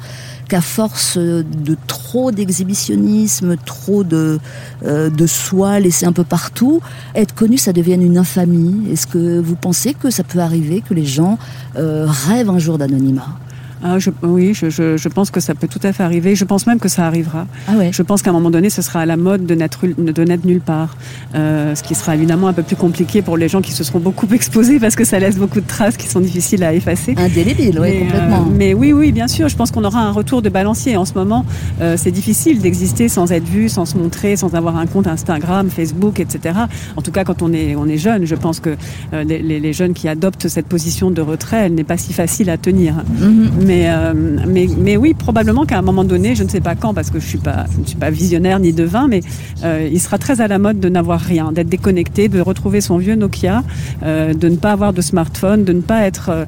qu'à 0.49 0.61
force 0.61 1.17
de 1.17 1.77
trop 1.87 2.31
d'exhibitionnisme, 2.31 3.57
trop 3.65 4.05
de, 4.05 4.39
euh, 4.85 5.11
de 5.11 5.27
soi 5.27 5.81
laissé 5.81 6.07
un 6.07 6.13
peu 6.13 6.25
partout, 6.25 6.81
être 7.15 7.35
connu, 7.35 7.59
ça 7.59 7.73
devienne 7.73 8.03
une 8.03 8.19
infamie? 8.19 8.91
Est-ce 8.91 9.07
que 9.07 9.39
vous 9.39 9.57
pensez 9.57 9.95
que 9.95 10.11
ça 10.11 10.25
peut 10.25 10.41
arriver, 10.41 10.83
que 10.87 10.95
les 10.95 11.07
gens 11.07 11.39
euh, 11.77 12.07
rêvent 12.07 12.51
un 12.51 12.59
jour 12.59 12.79
d'anonymat? 12.79 13.39
Ah, 13.85 13.99
je, 13.99 14.11
oui, 14.23 14.55
je, 14.55 14.71
je, 14.71 14.97
je, 14.97 15.09
pense 15.09 15.31
que 15.31 15.41
ça 15.41 15.55
peut 15.55 15.67
tout 15.67 15.81
à 15.83 15.93
fait 15.93 16.05
arriver. 16.05 16.37
Je 16.37 16.45
pense 16.45 16.67
même 16.67 16.79
que 16.79 16.89
ça 16.89 17.05
arrivera. 17.07 17.47
Ah 17.67 17.73
ouais. 17.77 17.91
Je 17.93 18.03
pense 18.03 18.23
qu'à 18.23 18.31
un 18.31 18.33
moment 18.33 18.51
donné, 18.51 18.71
ce 18.71 18.81
sera 18.81 19.01
à 19.01 19.07
la 19.07 19.17
mode 19.17 19.45
de 19.45 19.55
n'être 19.55 19.87
de 19.87 20.47
nulle 20.47 20.61
part, 20.61 20.97
euh, 21.35 21.75
ce 21.75 21.83
qui 21.83 21.95
sera 21.95 22.15
évidemment 22.15 22.47
un 22.47 22.53
peu 22.53 22.63
plus 22.63 22.77
compliqué 22.77 23.23
pour 23.23 23.37
les 23.37 23.49
gens 23.49 23.61
qui 23.61 23.73
se 23.73 23.83
seront 23.83 23.99
beaucoup 23.99 24.29
exposés 24.33 24.79
parce 24.79 24.95
que 24.95 25.05
ça 25.05 25.19
laisse 25.19 25.37
beaucoup 25.37 25.61
de 25.61 25.67
traces 25.67 25.97
qui 25.97 26.07
sont 26.07 26.21
difficiles 26.21 26.63
à 26.63 26.73
effacer. 26.75 27.15
Indélébile, 27.17 27.79
oui, 27.81 28.01
complètement. 28.01 28.43
Euh, 28.43 28.55
mais 28.57 28.73
oui, 28.73 28.93
oui, 28.93 29.11
bien 29.11 29.29
sûr. 29.29 29.49
Je 29.49 29.57
pense 29.57 29.73
qu'on 29.73 29.85
aura 29.85 30.01
un 30.01 30.13
retour 30.13 30.43
de 30.43 30.49
balancier. 30.49 30.97
En 30.97 31.05
ce 31.05 31.15
moment, 31.15 31.45
euh, 31.81 31.97
c'est 31.97 32.13
difficile 32.13 32.61
d'exister 32.61 33.09
sans 33.09 33.33
être 33.33 33.49
vu, 33.49 33.69
sans 33.69 33.85
se 33.85 33.97
montrer, 33.97 34.37
sans 34.37 34.55
avoir 34.55 34.77
un 34.77 34.87
compte 34.87 35.09
Instagram, 35.09 35.71
Facebook, 35.71 36.21
etc. 36.21 36.55
En 36.97 37.03
tout 37.03 37.11
cas, 37.11 37.25
quand 37.25 37.43
on 37.43 37.53
est 37.53 37.75
on 37.75 37.87
est 37.87 37.99
jeune, 37.99 38.27
je 38.27 38.35
pense 38.35 38.61
que 38.61 38.77
les, 39.13 39.43
les, 39.43 39.73
jeunes 39.73 39.95
qui 39.95 40.09
adoptent 40.09 40.49
cette 40.49 40.67
position 40.67 41.11
de 41.11 41.21
retrait, 41.23 41.63
elle 41.67 41.75
n'est 41.75 41.85
pas 41.85 41.97
si 41.97 42.13
facile 42.13 42.51
à 42.51 42.59
tenir. 42.59 42.95
Mm 42.95 43.27
-hmm. 43.27 43.49
Mais, 43.67 43.72
euh, 43.73 44.13
mais, 44.47 44.67
mais 44.77 44.97
oui, 44.97 45.15
probablement 45.15 45.65
qu'à 45.65 45.79
un 45.79 45.83
moment 45.83 46.05
donné, 46.05 46.35
je 46.35 46.43
ne 46.43 46.49
sais 46.49 46.61
pas 46.61 46.75
quand, 46.75 46.95
parce 46.95 47.11
que 47.11 47.21
je, 47.21 47.27
suis 47.27 47.39
pas, 47.39 47.67
je 47.73 47.81
ne 47.81 47.87
suis 47.87 47.97
pas 47.97 48.11
visionnaire 48.11 48.59
ni 48.59 48.73
devin, 48.73 49.09
mais 49.09 49.21
euh, 49.65 49.89
il 49.91 50.01
sera 50.01 50.19
très 50.19 50.41
à 50.41 50.49
la 50.49 50.59
mode 50.59 50.81
de 50.81 50.89
n'avoir 50.89 51.21
rien, 51.21 51.53
d'être 51.53 51.69
déconnecté, 51.69 52.29
de 52.29 52.41
retrouver 52.41 52.81
son 52.81 52.99
vieux 52.99 53.15
Nokia, 53.15 53.63
euh, 54.03 54.35
de 54.35 54.49
ne 54.49 54.57
pas 54.57 54.73
avoir 54.73 54.93
de 54.93 55.01
smartphone, 55.01 55.65
de 55.65 55.73
ne 55.73 55.81
pas 55.81 56.03
être 56.03 56.47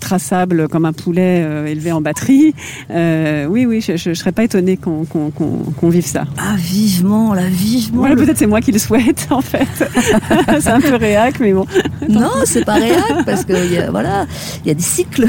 traçable 0.00 0.68
comme 0.68 0.84
un 0.84 0.92
poulet 0.92 1.70
élevé 1.70 1.92
en 1.92 2.00
batterie. 2.00 2.54
Oui, 2.90 3.66
oui, 3.66 3.80
je 3.80 4.08
ne 4.08 4.14
serais 4.14 4.32
pas 4.32 4.44
étonnée 4.44 4.76
qu'on 4.76 5.04
qu 5.04 5.18
qu 5.36 5.44
qu 5.80 5.90
vive 5.90 6.06
ça. 6.06 6.24
Ah, 6.36 6.56
vivement, 6.56 7.34
là, 7.34 7.42
vivement. 7.48 8.02
Peut-être 8.16 8.38
c'est 8.38 8.46
moi 8.46 8.60
qui 8.60 8.72
le 8.72 8.78
souhaite, 8.78 9.28
en 9.30 9.40
fait. 9.40 9.68
c'est 10.60 10.70
un 10.70 10.80
peu 10.80 10.96
réac, 10.96 11.38
mais 11.40 11.52
bon. 11.52 11.66
Non, 12.08 12.30
c'est 12.44 12.64
pas 12.64 12.74
réac, 12.74 13.24
parce 13.24 13.44
que 13.44 13.72
y 13.72 13.78
a, 13.78 13.90
voilà, 13.90 14.26
il 14.64 14.68
y 14.68 14.70
a 14.70 14.74
des 14.74 14.82
cycles 14.82 15.28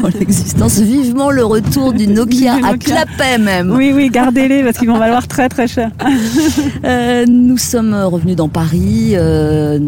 dans 0.00 0.08
l'existence. 0.08 0.78
Vivement 0.78 1.30
le 1.30 1.44
retour 1.44 1.92
du 1.92 2.06
Nokia, 2.06 2.56
Nokia. 2.56 2.66
à 2.68 2.76
clapet 2.76 3.38
même. 3.38 3.70
Oui, 3.70 3.92
oui, 3.94 4.08
gardez-les 4.10 4.62
parce 4.62 4.78
qu'ils 4.78 4.88
vont 4.88 4.98
valoir 4.98 5.26
très 5.28 5.48
très 5.48 5.66
cher. 5.66 5.90
euh, 6.84 7.24
nous 7.26 7.58
sommes 7.58 7.94
revenus 7.94 8.36
dans 8.36 8.48
Paris, 8.48 9.12
euh, 9.14 9.78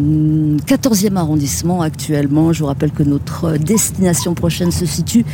14e 0.67 1.15
arrondissement 1.15 1.81
actuellement. 1.81 2.53
Je 2.53 2.59
vous 2.59 2.67
rappelle 2.67 2.91
que 2.91 3.03
notre 3.03 3.57
destination 3.57 4.33
prochaine 4.33 4.71
se 4.71 4.85
situe 4.85 5.25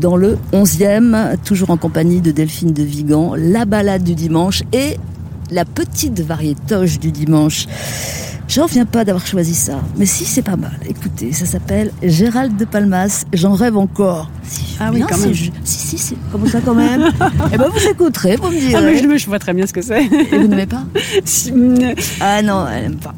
dans 0.00 0.16
le 0.16 0.38
11e, 0.52 1.36
toujours 1.44 1.70
en 1.70 1.76
compagnie 1.76 2.20
de 2.20 2.30
Delphine 2.30 2.72
de 2.72 2.82
Vigan, 2.82 3.34
la 3.36 3.64
balade 3.64 4.02
du 4.02 4.14
dimanche 4.14 4.62
et 4.72 4.96
la 5.50 5.64
petite 5.64 6.20
variétoche 6.20 6.98
du 6.98 7.12
dimanche. 7.12 7.66
J'en 8.48 8.64
reviens 8.64 8.84
pas 8.86 9.04
d'avoir 9.04 9.26
choisi 9.26 9.54
ça, 9.54 9.80
mais 9.96 10.06
si 10.06 10.24
c'est 10.24 10.42
pas 10.42 10.54
mal. 10.56 10.78
Écoutez, 10.88 11.32
ça 11.32 11.46
s'appelle 11.46 11.90
Gérald 12.02 12.56
de 12.56 12.64
Palmas. 12.64 13.24
J'en 13.32 13.54
rêve 13.54 13.76
encore. 13.76 14.30
Si 14.44 14.76
ah 14.78 14.90
oui, 14.92 15.02
quand 15.08 15.18
même. 15.18 15.32
Je... 15.32 15.50
Si 15.64 15.78
si, 15.88 15.98
c'est 15.98 16.16
comme 16.30 16.46
ça 16.46 16.60
quand 16.60 16.74
même? 16.74 17.10
Eh 17.52 17.58
ben 17.58 17.68
vous 17.68 17.88
écouterez, 17.88 18.36
vous 18.36 18.48
me 18.48 18.58
direz. 18.58 18.74
Ah 18.76 18.80
mais 18.82 18.98
je, 18.98 19.18
je 19.18 19.26
vois 19.26 19.40
très 19.40 19.52
bien 19.52 19.66
ce 19.66 19.72
que 19.72 19.82
c'est. 19.82 20.04
Et 20.04 20.38
vous 20.38 20.46
n'aimez 20.46 20.66
pas? 20.66 20.84
Si, 21.24 21.52
Ah 22.20 22.40
non, 22.42 22.66
elle 22.68 22.84
aime 22.84 22.96
pas. 22.96 23.14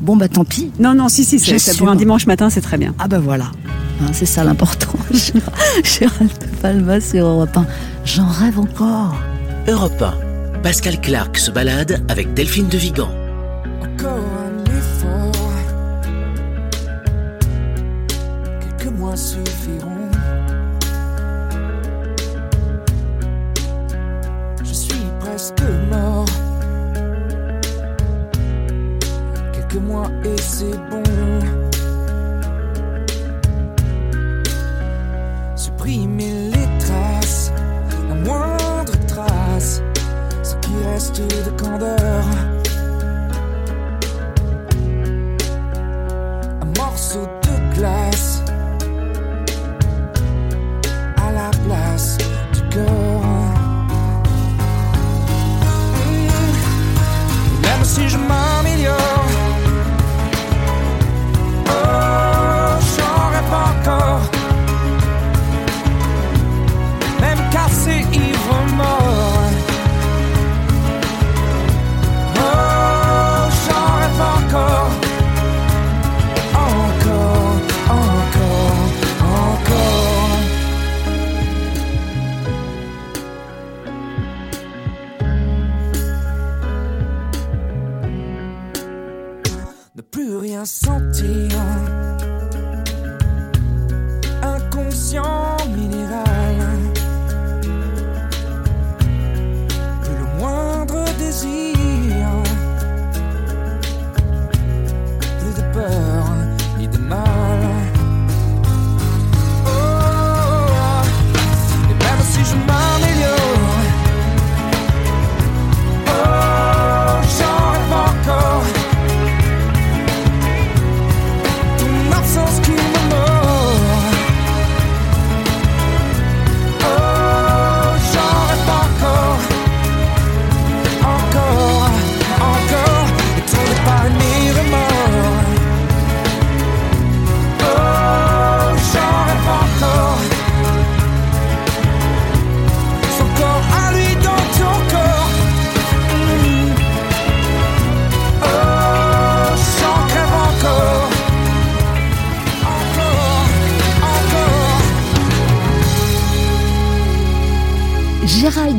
Bon 0.00 0.16
bah 0.16 0.28
tant 0.28 0.44
pis. 0.44 0.70
Non 0.78 0.94
non, 0.94 1.08
si 1.08 1.24
si, 1.24 1.38
c'est 1.38 1.76
pour 1.76 1.88
un 1.88 1.96
dimanche 1.96 2.26
matin, 2.26 2.48
c'est 2.48 2.60
très 2.62 2.78
bien. 2.78 2.94
Ah 2.98 3.08
bah 3.08 3.18
voilà. 3.18 3.52
Hein, 4.00 4.06
c'est 4.12 4.26
ça 4.26 4.42
l'important. 4.42 4.94
Gérald 5.84 6.30
de 6.40 6.46
Palmas 6.62 7.00
sur 7.00 7.26
Europe 7.26 7.56
1. 7.56 7.66
J'en 8.06 8.26
rêve 8.26 8.58
encore. 8.58 9.16
Europe 9.68 10.00
1. 10.00 10.23
Pascal 10.64 10.98
Clark 10.98 11.36
se 11.36 11.50
balade 11.50 12.02
avec 12.08 12.32
Delphine 12.32 12.68
de 12.68 12.78
Vigan. 12.78 13.23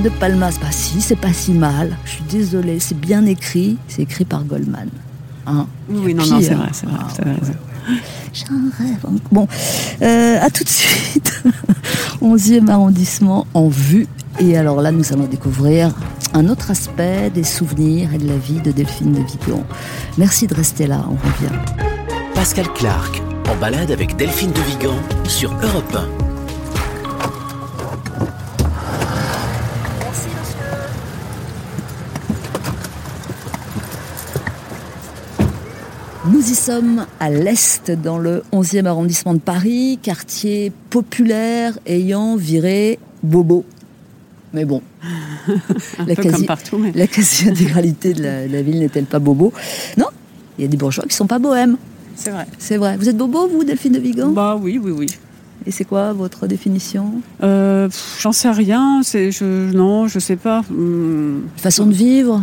De 0.06 0.10
Palmas, 0.10 0.58
bah 0.62 0.68
si, 0.70 1.02
c'est 1.02 1.16
pas 1.16 1.34
si 1.34 1.52
mal. 1.52 1.98
Je 2.06 2.12
suis 2.12 2.24
désolée, 2.30 2.80
c'est 2.80 2.98
bien 3.00 3.26
écrit. 3.26 3.78
C'est 3.88 4.04
écrit 4.04 4.24
par 4.24 4.44
Goldman. 4.44 4.88
Hein 5.48 5.66
Oui, 5.90 6.14
non, 6.14 6.24
non, 6.28 6.38
pire. 6.38 6.48
c'est 6.48 6.54
vrai, 6.54 6.70
c'est 6.74 6.86
vrai. 6.86 6.96
Ah, 7.00 7.08
c'est 7.16 7.22
vrai. 7.24 7.32
ouais. 7.34 7.96
J'ai 8.32 8.46
un 8.52 8.70
rêve. 8.84 8.98
hein. 9.08 9.16
Bon, 9.32 9.48
euh, 10.04 10.38
à 10.40 10.50
tout 10.52 10.64
de 10.64 10.70
suite. 10.70 11.44
11e 12.22 12.70
arrondissement 12.70 13.48
en 13.56 13.68
vue. 13.68 14.08
Et 14.40 14.56
alors 14.58 14.80
là, 14.82 14.92
nous 14.92 15.12
allons 15.12 15.26
découvrir 15.26 15.92
un 16.36 16.50
autre 16.50 16.70
aspect 16.70 17.32
des 17.32 17.44
souvenirs 17.44 18.14
et 18.14 18.20
de 18.20 18.28
la 18.28 18.38
vie 18.38 18.60
de 18.62 18.72
Delphine 18.72 19.14
de 19.14 19.22
Vigan. 19.24 19.64
Merci 20.20 20.46
de 20.46 20.54
rester 20.54 20.86
là, 20.86 21.04
on 21.10 21.16
revient. 21.16 21.56
Pascal 22.36 22.68
Clark, 22.76 23.24
en 23.50 23.56
balade 23.56 23.90
avec 23.90 24.16
Delphine 24.18 24.52
de 24.52 24.62
Vigan 24.62 24.96
sur 25.28 25.52
Europe 25.64 25.98
1. 26.22 26.25
Nous 36.36 36.52
y 36.52 36.56
sommes 36.56 37.06
à 37.22 37.30
l'est, 37.30 37.90
dans 37.92 38.18
le 38.18 38.44
11e 38.52 38.88
arrondissement 38.88 39.34
de 39.34 39.40
Paris, 39.40 39.98
quartier 40.02 40.70
populaire 40.90 41.80
ayant 41.86 42.36
viré 42.36 43.00
Bobo. 43.24 43.64
Mais 44.54 44.66
bon, 44.66 44.82
La 46.06 46.14
quasi- 46.14 46.30
comme 46.40 46.46
partout, 46.46 46.78
mais 46.78 46.92
la 46.94 47.08
quasi-intégralité 47.08 48.14
de 48.14 48.22
la, 48.52 48.62
ville 48.62 48.80
n'est-elle 48.80 49.06
pas 49.06 49.20
Bobo? 49.20 49.54
Non, 49.98 50.08
il 50.58 50.64
y 50.64 50.66
a 50.66 50.68
des 50.68 50.76
bourgeois 50.76 51.06
qui 51.08 51.16
sont 51.16 51.26
pas 51.26 51.40
bohèmes, 51.40 51.78
c'est 52.18 52.32
vrai. 52.32 52.48
c'est 52.58 52.76
vrai. 52.76 52.98
Vous 52.98 53.08
êtes 53.08 53.16
Bobo, 53.18 53.48
vous, 53.48 53.64
Delphine 53.64 53.94
de 53.94 54.00
Vigan? 54.00 54.32
Bah 54.32 54.60
oui, 54.62 54.78
oui, 54.78 54.92
oui. 54.92 55.08
Et 55.66 55.72
c'est 55.72 55.86
quoi 55.86 56.12
votre 56.12 56.48
définition? 56.48 57.22
Euh, 57.44 57.88
J'en 58.20 58.34
sais 58.34 58.52
rien. 58.52 59.00
C'est, 59.04 59.32
je, 59.32 59.72
non, 59.72 60.10
je 60.10 60.20
sais 60.20 60.36
pas. 60.36 60.64
Hum, 60.70 61.44
Façon 61.56 61.86
de 61.86 61.94
vivre? 61.94 62.42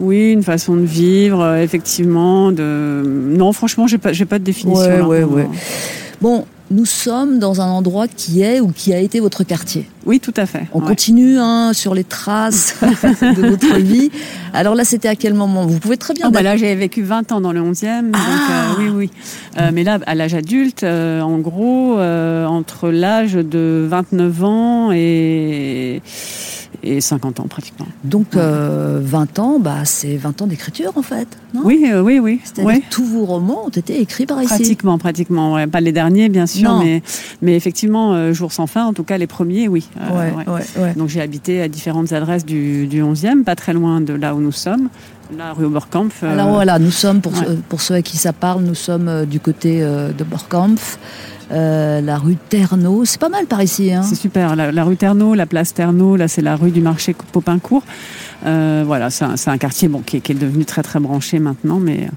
Oui, 0.00 0.32
une 0.32 0.42
façon 0.42 0.74
de 0.76 0.84
vivre, 0.84 1.40
euh, 1.40 1.62
effectivement. 1.62 2.52
De... 2.52 3.02
Non, 3.04 3.52
franchement, 3.52 3.86
j'ai 3.86 3.98
pas, 3.98 4.12
j'ai 4.12 4.24
pas 4.24 4.38
de 4.38 4.44
définition. 4.44 5.06
Ouais, 5.06 5.20
là, 5.20 5.26
ouais. 5.26 5.46
Bon, 6.20 6.44
nous 6.70 6.86
sommes 6.86 7.40
dans 7.40 7.60
un 7.60 7.68
endroit 7.68 8.06
qui 8.06 8.42
est 8.42 8.60
ou 8.60 8.68
qui 8.68 8.92
a 8.94 8.98
été 9.00 9.18
votre 9.18 9.42
quartier. 9.42 9.88
Oui, 10.06 10.20
tout 10.20 10.32
à 10.36 10.46
fait. 10.46 10.66
On 10.72 10.80
ouais. 10.80 10.86
continue 10.86 11.36
hein, 11.38 11.72
sur 11.72 11.94
les 11.94 12.04
traces 12.04 12.76
de 12.82 13.48
votre 13.48 13.76
vie. 13.78 14.10
Alors 14.54 14.74
là, 14.76 14.84
c'était 14.84 15.08
à 15.08 15.16
quel 15.16 15.34
moment? 15.34 15.66
Vous 15.66 15.80
pouvez 15.80 15.96
très 15.96 16.14
bien... 16.14 16.26
Ah, 16.28 16.30
bah 16.30 16.42
là, 16.42 16.56
j'ai 16.56 16.74
vécu 16.76 17.02
20 17.02 17.32
ans 17.32 17.40
dans 17.40 17.52
le 17.52 17.60
11e. 17.60 18.10
donc, 18.10 18.14
Ah. 18.14 18.50
euh, 18.52 18.74
oui, 18.78 18.88
oui. 18.94 19.10
Euh, 19.58 19.70
mais 19.72 19.82
là, 19.82 19.98
à 20.06 20.14
l'âge 20.14 20.34
adulte, 20.34 20.84
euh, 20.84 21.20
en 21.20 21.38
gros, 21.38 21.98
entre 21.98 22.90
l'âge 22.90 23.32
de 23.32 23.86
29 23.88 24.44
ans 24.44 24.92
et, 24.92 26.02
et 26.82 27.00
50 27.00 27.40
ans, 27.40 27.46
pratiquement. 27.48 27.86
Donc, 28.04 28.36
euh, 28.36 29.00
20 29.02 29.38
ans, 29.38 29.58
bah, 29.58 29.84
c'est 29.84 30.16
20 30.16 30.40
ans 30.42 30.46
d'écriture, 30.46 30.92
en 30.96 31.02
fait. 31.02 31.28
non? 31.54 31.60
Oui, 31.64 31.84
euh, 31.92 32.00
oui, 32.00 32.18
oui. 32.18 32.40
Que 32.56 32.90
tous 32.90 33.04
vos 33.04 33.24
romans 33.24 33.66
ont 33.66 33.70
été 33.70 34.00
écrits 34.00 34.24
par 34.26 34.40
ici. 34.42 34.48
Pratiquement, 34.54 34.96
pratiquement. 34.98 35.54
Ouais. 35.54 35.66
Pas 35.66 35.80
les 35.80 35.92
derniers, 35.92 36.28
bien 36.28 36.46
sûr, 36.46 36.70
Non. 36.70 36.82
mais, 36.82 37.02
mais 37.42 37.54
effectivement, 37.56 38.14
euh, 38.14 38.32
Jour 38.32 38.52
sans 38.52 38.66
fin, 38.66 38.84
en 38.86 38.92
tout 38.92 39.04
cas 39.04 39.18
les 39.18 39.26
premiers, 39.26 39.68
oui. 39.68 39.88
Euh, 40.00 40.30
Ouais, 40.46 40.62
ouais. 40.82 40.94
Donc 40.94 41.08
j'ai 41.08 41.20
habité 41.20 41.60
à 41.62 41.68
différentes 41.68 42.12
adresses 42.12 42.44
du, 42.46 42.86
du 42.86 43.02
11e, 43.02 43.42
pas 43.44 43.56
très 43.56 43.72
loin 43.72 44.00
de 44.00 44.12
là 44.12 44.34
où 44.34 44.40
nous 44.40 44.52
sommes, 44.52 44.88
là 45.36 45.52
rue 45.52 45.64
Oberkampf. 45.64 46.22
euh, 46.22 46.32
Alors 46.32 46.50
voilà, 46.50 46.78
nous 46.78 46.90
sommes, 46.90 47.20
pour, 47.20 47.36
ceux, 47.36 47.58
pour 47.68 47.80
ceux 47.80 47.94
à 47.94 48.02
qui 48.02 48.16
ça 48.16 48.32
parle, 48.32 48.62
nous 48.62 48.74
sommes 48.74 49.08
euh, 49.08 49.24
du 49.26 49.40
côté 49.40 49.80
de 49.80 50.24
Borkampf, 50.24 50.98
euh, 51.52 52.00
la 52.00 52.18
rue 52.18 52.36
Ternaux. 52.36 53.04
C'est 53.04 53.20
pas 53.20 53.28
mal 53.28 53.46
par 53.46 53.62
ici. 53.62 53.92
Hein 53.92 54.02
C'est 54.02 54.14
super. 54.14 54.56
La, 54.56 54.84
rue 54.84 54.96
Ternaux, 54.96 55.34
la 55.34 55.46
place 55.46 55.74
Ternaux, 55.74 56.16
là 56.16 56.28
c'est 56.28 56.42
la 56.42 56.56
rue 56.56 56.70
du 56.70 56.80
marché 56.80 57.14
Popincourt. 57.32 57.82
Euh, 58.46 58.84
voilà, 58.86 59.10
c'est 59.10 59.48
un, 59.48 59.58
quartier 59.58 59.88
bon, 59.88 60.00
qui, 60.00 60.20
qui 60.20 60.32
est 60.32 60.34
devenu 60.36 60.64
très 60.64 60.82
très 60.82 61.00
branché 61.00 61.38
maintenant, 61.38 61.78
mais 61.78 62.08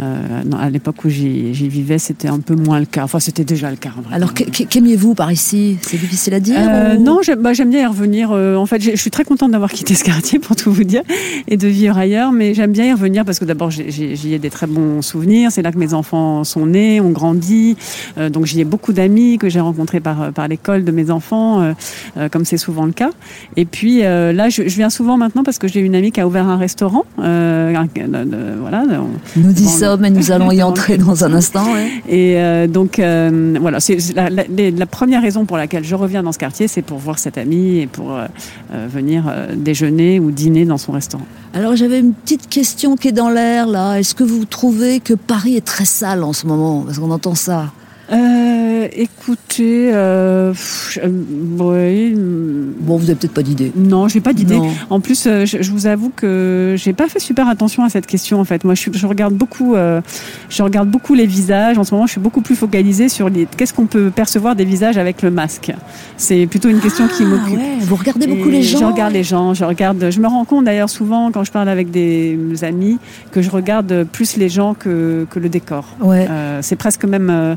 euh, 0.00 0.42
non, 0.44 0.56
à 0.58 0.70
l'époque 0.70 1.04
où 1.04 1.08
j'y 1.08 1.54
j'y 1.54 1.68
vivais, 1.68 1.98
c'était 1.98 2.28
un 2.28 2.40
peu 2.40 2.54
moins 2.56 2.80
le 2.80 2.86
cas. 2.86 3.04
Enfin, 3.04 3.20
c'était 3.20 3.44
déjà 3.44 3.70
le 3.70 3.76
cas. 3.76 3.90
en 3.96 4.02
vrai. 4.02 4.14
Alors, 4.14 4.34
qu'a- 4.34 4.44
qu'a- 4.46 4.64
qu'aimiez-vous 4.64 5.14
par 5.14 5.30
ici? 5.30 5.78
C'est 5.82 5.96
difficile 5.98 6.34
à 6.34 6.40
dire 6.40 6.56
Euh, 6.58 6.96
ou- 6.96 7.02
non, 7.02 7.20
j'aime 7.22 7.40
bah, 7.40 7.52
j'aime 7.52 7.70
bien 7.70 7.82
y 7.82 7.86
revenir. 7.86 8.30
euh, 8.32 8.56
en 8.56 8.66
fait, 8.66 8.80
je 8.80 8.96
suis 8.96 9.10
très 9.10 9.24
contente 9.24 9.52
d'avoir 9.52 9.70
quitté 9.70 9.94
ce 9.94 10.02
quartier, 10.04 10.38
pour 10.40 10.56
tout 10.56 10.72
vous 10.72 10.84
dire, 10.84 11.02
et 11.48 11.56
de 11.56 11.68
vivre 11.68 11.96
ailleurs. 11.96 12.32
Mais 12.32 12.54
j'aime 12.54 12.72
bien 12.72 12.86
y 12.86 12.92
revenir 12.92 13.24
parce 13.24 13.38
que 13.38 13.44
d'abord, 13.44 13.70
j'y 13.70 14.34
ai 14.34 14.38
des 14.38 14.50
très 14.50 14.66
bons 14.66 15.00
souvenirs. 15.02 15.50
C'est 15.52 15.62
là 15.62 15.70
que 15.72 15.78
mes 15.78 15.94
enfants 15.94 16.44
sont 16.44 16.66
nés, 16.66 17.00
ont 17.00 17.10
grandi. 17.10 17.76
Euh, 18.18 18.30
donc, 18.30 18.46
j'y 18.46 18.60
ai 18.60 18.64
beaucoup 18.64 18.92
d'amis 18.92 19.38
que 19.38 19.48
j'ai 19.48 19.60
rencontrés 19.60 20.00
par, 20.00 20.32
par 20.32 20.48
l'école 20.48 20.84
de 20.84 20.90
mes 20.92 21.10
enfants, 21.10 21.60
euh, 21.62 21.72
euh, 22.16 22.28
comme 22.28 22.44
c'est 22.44 22.56
souvent 22.58 22.84
le 22.86 22.92
cas. 22.92 23.10
Et 23.56 23.64
puis 23.64 24.04
euh, 24.04 24.32
là, 24.32 24.48
je, 24.48 24.62
je 24.68 24.76
viens 24.76 24.90
souvent 24.90 25.16
maintenant 25.16 25.42
parce 25.44 25.58
que 25.58 25.68
j'ai 25.68 25.80
une 25.80 25.94
amie 25.94 26.10
qui 26.12 26.20
a 26.20 26.26
ouvert 26.26 26.46
un 26.48 26.56
restaurant. 26.56 27.04
euh, 27.20 27.74
un- 27.76 27.88
voilà. 28.60 28.84
Nous 29.36 29.52
Sommes 29.84 30.04
et 30.04 30.10
nous 30.10 30.30
allons 30.32 30.50
y 30.50 30.62
entrer 30.62 30.98
dans 30.98 31.24
un 31.24 31.32
instant. 31.34 31.72
ouais. 31.72 31.88
et 32.08 32.36
euh, 32.38 32.66
donc 32.66 32.98
euh, 32.98 33.56
voilà, 33.60 33.80
c'est 33.80 33.98
la, 34.14 34.30
la- 34.30 34.44
les- 34.48 34.70
la 34.70 34.86
première 34.86 35.22
raison 35.22 35.44
pour 35.44 35.56
laquelle 35.56 35.84
je 35.84 35.94
reviens 35.94 36.22
dans 36.22 36.32
ce 36.32 36.38
quartier, 36.38 36.68
c'est 36.68 36.82
pour 36.82 36.98
voir 36.98 37.18
cette 37.18 37.38
amie 37.38 37.78
et 37.78 37.86
pour 37.86 38.12
euh, 38.12 38.26
venir 38.88 39.24
déjeuner 39.56 40.20
ou 40.20 40.30
dîner 40.30 40.64
dans 40.64 40.78
son 40.78 40.92
restaurant. 40.92 41.26
Alors 41.54 41.76
j'avais 41.76 42.00
une 42.00 42.12
petite 42.14 42.48
question 42.48 42.96
qui 42.96 43.08
est 43.08 43.12
dans 43.12 43.30
l'air 43.30 43.66
là. 43.66 43.96
Est-ce 43.98 44.14
que 44.14 44.24
vous 44.24 44.44
trouvez 44.44 45.00
que 45.00 45.14
Paris 45.14 45.56
est 45.56 45.64
très 45.64 45.84
sale 45.84 46.24
en 46.24 46.32
ce 46.32 46.46
moment? 46.46 46.82
Parce 46.86 46.98
qu'on 46.98 47.10
entend 47.10 47.34
ça. 47.34 47.72
Euh, 48.12 48.86
écoutez, 48.92 49.90
euh, 49.92 50.50
pff, 50.52 50.98
euh, 51.02 51.08
oui, 51.58 52.14
hum, 52.14 52.72
Bon, 52.80 52.96
vous 52.96 53.04
avez 53.04 53.14
peut-être 53.14 53.32
pas 53.32 53.42
d'idée. 53.42 53.72
non, 53.76 54.08
j'ai 54.08 54.20
pas 54.20 54.32
d'idée. 54.34 54.58
En 54.90 55.00
plus, 55.00 55.26
euh, 55.26 55.46
je, 55.46 55.62
je 55.62 55.70
vous 55.70 55.86
avoue 55.86 56.10
que 56.14 56.74
j'ai 56.76 56.92
pas 56.92 57.08
fait 57.08 57.18
super 57.18 57.48
attention 57.48 57.82
à 57.82 57.88
cette 57.88 58.06
question. 58.06 58.40
En 58.40 58.44
fait, 58.44 58.62
moi, 58.64 58.74
je, 58.74 59.06
regarde 59.06 59.32
beaucoup, 59.34 59.74
euh, 59.74 60.02
je 60.50 60.62
regarde 60.62 60.90
beaucoup 60.90 61.14
les 61.14 61.26
visages. 61.26 61.78
En 61.78 61.84
ce 61.84 61.94
moment, 61.94 62.06
je 62.06 62.12
suis 62.12 62.20
beaucoup 62.20 62.42
plus 62.42 62.56
focalisée 62.56 63.08
sur 63.08 63.30
les. 63.30 63.46
Qu'est-ce 63.56 63.72
qu'on 63.72 63.86
peut 63.86 64.10
percevoir 64.10 64.54
des 64.54 64.64
visages 64.66 64.98
avec 64.98 65.22
le 65.22 65.30
masque 65.30 65.72
C'est 66.18 66.46
plutôt 66.46 66.68
une 66.68 66.80
question 66.80 67.08
qui 67.08 67.22
Ah, 67.22 67.26
m'occupe. 67.26 67.56
ouais, 67.56 67.76
vous 67.80 67.96
regardez 67.96 68.26
beaucoup 68.26 68.48
Et 68.50 68.52
les 68.52 68.62
gens. 68.62 68.78
Je 68.80 68.84
regarde 68.84 69.12
les 69.14 69.24
gens, 69.24 69.54
je 69.54 69.64
regarde. 69.64 70.10
Je 70.10 70.20
me 70.20 70.26
rends 70.26 70.44
compte 70.44 70.66
d'ailleurs 70.66 70.90
souvent 70.90 71.30
quand 71.32 71.44
je 71.44 71.52
parle 71.52 71.70
avec 71.70 71.90
des 71.90 72.38
amis 72.62 72.98
que 73.32 73.40
je 73.40 73.50
regarde 73.50 74.04
plus 74.12 74.36
les 74.36 74.50
gens 74.50 74.74
que, 74.74 75.26
que 75.30 75.38
le 75.38 75.48
décor. 75.48 75.86
Ouais. 76.02 76.28
C'est 76.60 76.76
presque 76.76 77.04
même 77.06 77.56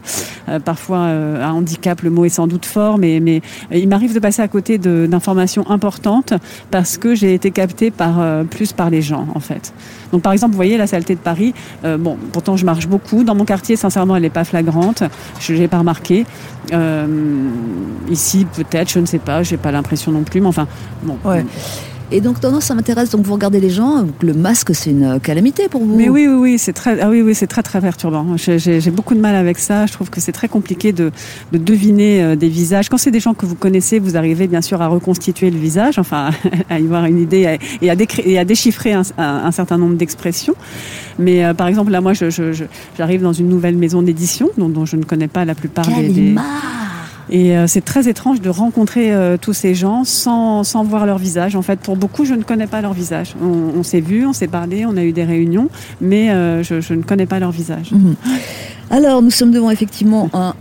parfois 0.64 1.00
euh, 1.00 1.44
un 1.44 1.52
handicap. 1.52 2.02
Le 2.02 2.10
mot 2.10 2.26
est 2.26 2.30
sans 2.30 2.48
doute 2.48 2.66
fort, 2.66 2.98
mais, 2.98 3.20
mais 3.20 3.42
il 3.72 3.88
m'arrive 3.88 4.14
de 4.14 4.20
passer 4.20 4.42
à 4.42 4.48
côté 4.48 4.78
d'informations 4.78 5.70
importantes 5.70 6.34
parce 6.72 6.98
que 6.98 7.16
j'ai 7.16 7.34
été 7.34 7.52
captée 7.52 7.92
par 7.92 8.20
euh, 8.20 8.44
plus 8.44 8.74
par 8.74 8.90
les 8.90 9.02
gens 9.02 9.28
en 9.36 9.40
fait. 9.40 9.74
Donc 10.12 10.22
par 10.22 10.34
exemple, 10.34 10.52
vous 10.52 10.58
voyez 10.58 10.78
la 10.78 10.88
saleté 10.88 11.16
de 11.16 11.20
Paris. 11.20 11.54
euh, 11.84 11.98
bon, 11.98 12.18
pourtant 12.32 12.58
je 12.58 12.66
marche 12.66 12.88
beaucoup 12.88 13.24
dans 13.24 13.36
mon 13.36 13.46
quartier. 13.46 13.76
Sincèrement, 13.76 14.16
elle 14.16 14.24
n'est 14.24 14.30
pas 14.30 14.46
flagrante. 14.46 15.04
Je 15.40 15.54
l'ai 15.54 15.68
pas 15.68 15.80
remarqué. 15.80 16.26
Euh, 16.74 17.08
ici, 18.10 18.46
peut-être, 18.56 18.92
je 18.92 19.00
ne 19.00 19.06
sais 19.06 19.20
pas. 19.20 19.44
J'ai 19.44 19.58
pas 19.58 19.72
l'impression 19.72 20.12
non 20.12 20.24
plus. 20.24 20.42
Mais 20.42 20.48
enfin, 20.48 20.68
bon. 21.04 21.18
Et 22.12 22.22
donc, 22.22 22.42
non, 22.42 22.52
non, 22.52 22.62
ça 22.62 22.74
m'intéresse. 22.74 23.10
Donc, 23.10 23.26
vous 23.26 23.34
regardez 23.34 23.60
les 23.60 23.70
gens, 23.70 24.06
le 24.22 24.34
masque, 24.34 24.74
c'est 24.74 24.92
une 24.92 25.20
calamité 25.20 25.68
pour 25.68 25.84
vous. 25.84 25.96
Mais 25.98 26.08
oui, 26.08 26.26
oui, 26.28 26.36
oui, 26.36 26.58
c'est 26.58 26.72
très, 26.72 27.00
ah 27.02 27.10
oui, 27.10 27.22
oui, 27.22 27.36
c'est 27.36 27.48
très, 27.48 27.64
très 27.64 27.82
perturbant. 27.82 28.26
J'ai- 28.38 28.80
beaucoup 28.92 29.14
de 29.14 29.20
mal 29.20 29.36
avec 29.36 29.60
ça. 29.60 29.86
Je 29.86 29.92
trouve 29.94 30.10
que 30.10 30.22
c'est 30.22 30.32
très 30.32 30.48
compliqué 30.48 30.94
de, 30.94 31.12
de 31.52 31.58
deviner 31.58 32.24
euh, 32.24 32.36
des 32.38 32.48
visages. 32.48 32.88
Quand 32.88 32.98
c'est 32.98 33.12
des 33.12 33.20
gens 33.20 33.34
que 33.34 33.46
vous 33.46 33.56
connaissez, 33.56 34.00
vous 34.00 34.16
arrivez 34.16 34.48
bien 34.48 34.62
sûr 34.62 34.82
à 34.82 34.88
reconstituer 34.88 35.50
le 35.52 35.58
visage, 35.60 36.00
enfin, 36.00 36.30
à 36.70 36.80
y 36.80 36.84
voir 36.84 37.04
une 37.06 37.20
idée 37.20 37.58
et 37.82 37.90
à, 37.90 37.96
et 38.24 38.40
à 38.40 38.46
déchiffrer 38.46 38.94
un, 38.94 39.04
certain 39.52 39.78
nombre 39.78 39.96
d'expressions. 39.96 40.56
Mais 41.20 41.44
euh, 41.44 41.54
par 41.54 41.68
exemple, 41.68 41.92
là, 41.92 42.00
moi, 42.00 42.14
je- 42.14 42.30
je- 42.30 42.54
je- 42.54 42.64
j'arrive 42.98 43.22
dans 43.22 43.34
une 43.34 43.50
nouvelle 43.50 43.76
maison 43.76 44.02
d'édition 44.02 44.50
dont, 44.58 44.70
dont 44.70 44.86
je 44.86 44.96
ne 44.96 45.04
connais 45.04 45.28
pas 45.28 45.44
la 45.44 45.56
plupart 45.56 45.86
des- 45.88 46.08
des, 46.14 46.22
et 47.30 47.58
euh, 47.58 47.68
c'est 47.68 47.84
très 47.84 48.08
étrange 48.08 48.42
de 48.42 48.50
rencontrer 48.50 49.14
euh, 49.14 49.38
tous 49.40 49.54
ces 49.54 49.76
gens 49.76 50.04
sans, 50.04 50.64
sans 50.64 50.84
voir 50.84 51.06
leur 51.06 51.18
visage. 51.18 51.56
En 51.56 51.62
fait, 51.62 51.80
pour 51.80 51.98
beaucoup, 51.98 52.26
je 52.26 52.34
ne 52.34 52.44
connais 52.44 52.68
pas 52.68 52.82
leur 52.82 52.94
visage. 52.94 53.36
On, 53.42 53.84
s'est 53.84 54.00
vu, 54.00 54.26
on 54.26 54.34
s'est 54.34 54.48
parlé, 54.48 54.86
on 54.86 54.96
a 54.98 55.04
eu 55.04 55.12
des 55.12 55.26
réunions, 55.26 55.70
mais 56.00 56.32
euh, 56.32 56.64
je, 56.64 56.94
ne 56.94 57.02
connais 57.02 57.26
pas 57.26 57.40
leur 57.40 57.52
visage. 57.52 57.92
Alors, 58.90 59.22
nous 59.22 59.32
sommes 59.32 59.52
devant 59.52 59.70
effectivement 59.70 60.30
un 60.34 60.56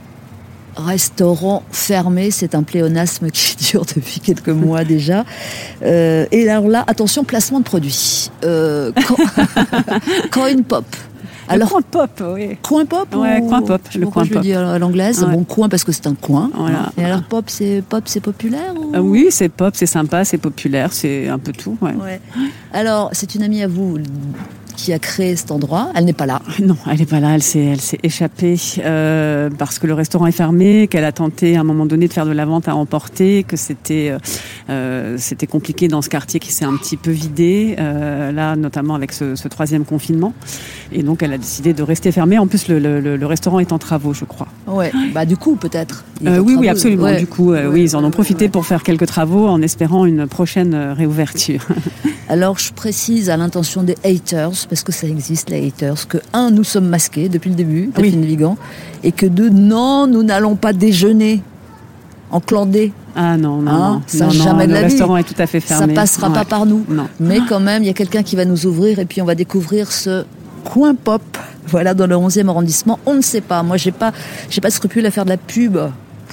restaurant 0.76 1.62
fermé. 1.70 2.30
C'est 2.30 2.54
un 2.54 2.64
pléonasme 2.64 3.30
qui 3.30 3.56
dure 3.70 3.84
depuis 3.84 4.20
quelques 4.20 4.48
mois 4.48 4.84
déjà. 4.84 5.24
Et 5.82 6.48
alors 6.48 6.68
là, 6.68 6.84
attention, 6.86 7.22
placement 7.24 7.60
de 7.60 7.64
produits. 7.64 8.30
Euh, 8.44 8.90
quand 10.30 10.46
une 10.48 10.64
pop. 10.64 10.84
Alors, 11.48 11.68
coin 11.70 11.82
pop, 11.82 12.22
oui. 12.34 12.56
coin 12.62 12.84
pop 12.86 13.14
Ouais, 13.14 13.40
ou- 13.40 13.48
coin 13.48 13.62
pop, 13.62 13.80
Je 13.90 13.98
le 13.98 14.06
coin 14.06 14.24
je 14.24 14.32
pop. 14.32 14.42
dis 14.42 14.52
à 14.52 14.78
l'anglaise. 14.78 15.22
Ouais. 15.24 15.30
Bon, 15.32 15.44
coin 15.44 15.68
parce 15.68 15.84
que 15.84 15.92
c'est 15.92 16.06
un 16.06 16.14
coin. 16.14 16.50
Voilà. 16.54 16.90
Et 16.98 17.04
alors, 17.04 17.22
pop, 17.22 17.44
c'est 17.48 17.82
pop, 17.88 18.02
c'est 18.06 18.20
populaire 18.20 18.74
ou... 18.76 18.94
Euh, 18.94 18.98
oui, 19.00 19.26
c'est 19.30 19.48
pop, 19.48 19.72
c'est 19.76 19.86
sympa, 19.86 20.24
c'est 20.24 20.38
populaire, 20.38 20.92
c'est 20.92 21.28
un 21.28 21.38
peu 21.38 21.52
tout. 21.52 21.76
Ouais. 21.80 21.94
Ouais. 21.94 22.20
Alors, 22.72 23.10
c'est 23.12 23.34
une 23.34 23.42
amie 23.42 23.62
à 23.62 23.68
vous 23.68 23.98
qui 24.76 24.92
a 24.92 24.98
créé 24.98 25.34
cet 25.36 25.50
endroit. 25.50 25.90
Elle 25.94 26.04
n'est 26.04 26.12
pas 26.12 26.26
là. 26.26 26.40
Non, 26.60 26.76
elle 26.90 26.98
n'est 26.98 27.06
pas 27.06 27.20
là, 27.20 27.34
elle 27.34 27.42
s'est, 27.42 27.64
elle 27.64 27.80
s'est 27.80 27.98
échappée 28.02 28.56
euh, 28.78 29.50
parce 29.58 29.78
que 29.78 29.86
le 29.86 29.94
restaurant 29.94 30.26
est 30.26 30.32
fermé, 30.32 30.86
qu'elle 30.88 31.04
a 31.04 31.12
tenté 31.12 31.56
à 31.56 31.60
un 31.60 31.64
moment 31.64 31.86
donné 31.86 32.08
de 32.08 32.12
faire 32.12 32.26
de 32.26 32.32
la 32.32 32.44
vente 32.44 32.68
à 32.68 32.74
emporter, 32.76 33.44
que 33.44 33.56
c'était, 33.56 34.10
euh, 34.10 34.18
euh, 34.70 35.16
c'était 35.18 35.46
compliqué 35.46 35.88
dans 35.88 36.02
ce 36.02 36.08
quartier 36.08 36.40
qui 36.40 36.52
s'est 36.52 36.64
un 36.64 36.76
petit 36.76 36.96
peu 36.96 37.10
vidé, 37.10 37.76
euh, 37.78 38.32
là 38.32 38.56
notamment 38.56 38.94
avec 38.94 39.12
ce, 39.12 39.34
ce 39.36 39.48
troisième 39.48 39.84
confinement. 39.84 40.32
Et 40.92 41.02
donc 41.02 41.22
elle 41.22 41.32
a 41.32 41.38
décidé 41.38 41.72
de 41.72 41.82
rester 41.82 42.10
fermée. 42.12 42.38
En 42.38 42.46
plus, 42.46 42.68
le, 42.68 42.78
le- 42.78 43.00
le- 43.00 43.16
le 43.16 43.26
restaurant 43.26 43.58
est 43.60 43.72
en 43.72 43.78
travaux, 43.78 44.12
je 44.14 44.24
crois. 44.24 44.48
Ouais. 44.66 44.92
Bah 45.14 45.24
du 45.24 45.36
coup, 45.36 45.56
peut-être. 45.56 46.04
Euh, 46.26 46.38
oui, 46.38 46.56
oui, 46.58 46.68
absolument. 46.68 47.04
Ouais. 47.04 47.18
Du 47.18 47.26
coup, 47.26 47.52
euh, 47.52 47.66
Ouais, 47.68 47.74
oui, 47.74 47.82
ils 47.84 47.96
en 47.96 48.04
ont 48.04 48.10
profité 48.10 48.44
ouais. 48.46 48.50
pour 48.50 48.66
faire 48.66 48.82
quelques 48.82 49.06
travaux 49.06 49.46
en 49.48 49.62
espérant 49.62 50.04
une 50.06 50.26
prochaine 50.26 50.74
réouverture. 50.96 51.66
Alors, 52.28 52.58
je 52.58 52.72
précise 52.72 53.30
à 53.30 53.36
l'intention 53.36 53.82
des 53.84 53.94
haters, 54.04 54.65
parce 54.68 54.82
que 54.82 54.92
ça 54.92 55.06
existe, 55.06 55.50
les 55.50 55.66
haters, 55.66 56.06
que 56.08 56.18
un, 56.32 56.50
nous 56.50 56.64
sommes 56.64 56.88
masqués 56.88 57.28
depuis 57.28 57.50
le 57.50 57.56
début, 57.56 57.90
Oui. 57.98 58.10
Vigan, 58.10 58.56
et 59.02 59.12
que 59.12 59.26
deux, 59.26 59.50
non, 59.50 60.06
nous 60.06 60.22
n'allons 60.22 60.56
pas 60.56 60.72
déjeuner 60.72 61.42
en 62.30 62.40
clandé. 62.40 62.92
Ah 63.14 63.36
non, 63.36 63.62
non, 63.62 63.70
Hein, 63.70 63.92
non. 63.94 64.02
ça, 64.06 64.26
non, 64.26 64.32
non, 64.34 64.44
jamais 64.44 64.66
le 64.66 64.74
vie. 64.74 64.80
restaurant 64.80 65.16
est 65.16 65.22
tout 65.24 65.40
à 65.40 65.46
fait 65.46 65.60
fermé. 65.60 65.94
Ça 65.94 66.00
passera 66.00 66.28
Ouais. 66.28 66.34
pas 66.34 66.44
par 66.44 66.66
nous. 66.66 66.84
Non. 66.88 67.06
Mais 67.20 67.38
quand 67.48 67.60
même, 67.60 67.82
il 67.82 67.86
y 67.86 67.90
a 67.90 67.94
quelqu'un 67.94 68.22
qui 68.22 68.36
va 68.36 68.44
nous 68.44 68.66
ouvrir, 68.66 68.98
et 68.98 69.04
puis 69.06 69.22
on 69.22 69.24
va 69.24 69.34
découvrir 69.34 69.90
ce 69.92 70.24
coin 70.64 70.94
pop, 70.94 71.22
voilà, 71.68 71.94
dans 71.94 72.06
le 72.06 72.16
11e 72.16 72.48
arrondissement. 72.48 72.98
On 73.06 73.14
ne 73.14 73.20
sait 73.22 73.40
pas. 73.40 73.62
Moi, 73.62 73.76
j'ai 73.76 73.92
pas, 73.92 74.12
j'ai 74.50 74.60
pas 74.60 74.68
de 74.68 74.74
scrupule 74.74 75.06
à 75.06 75.10
faire 75.10 75.24
de 75.24 75.30
la 75.30 75.36
pub 75.36 75.78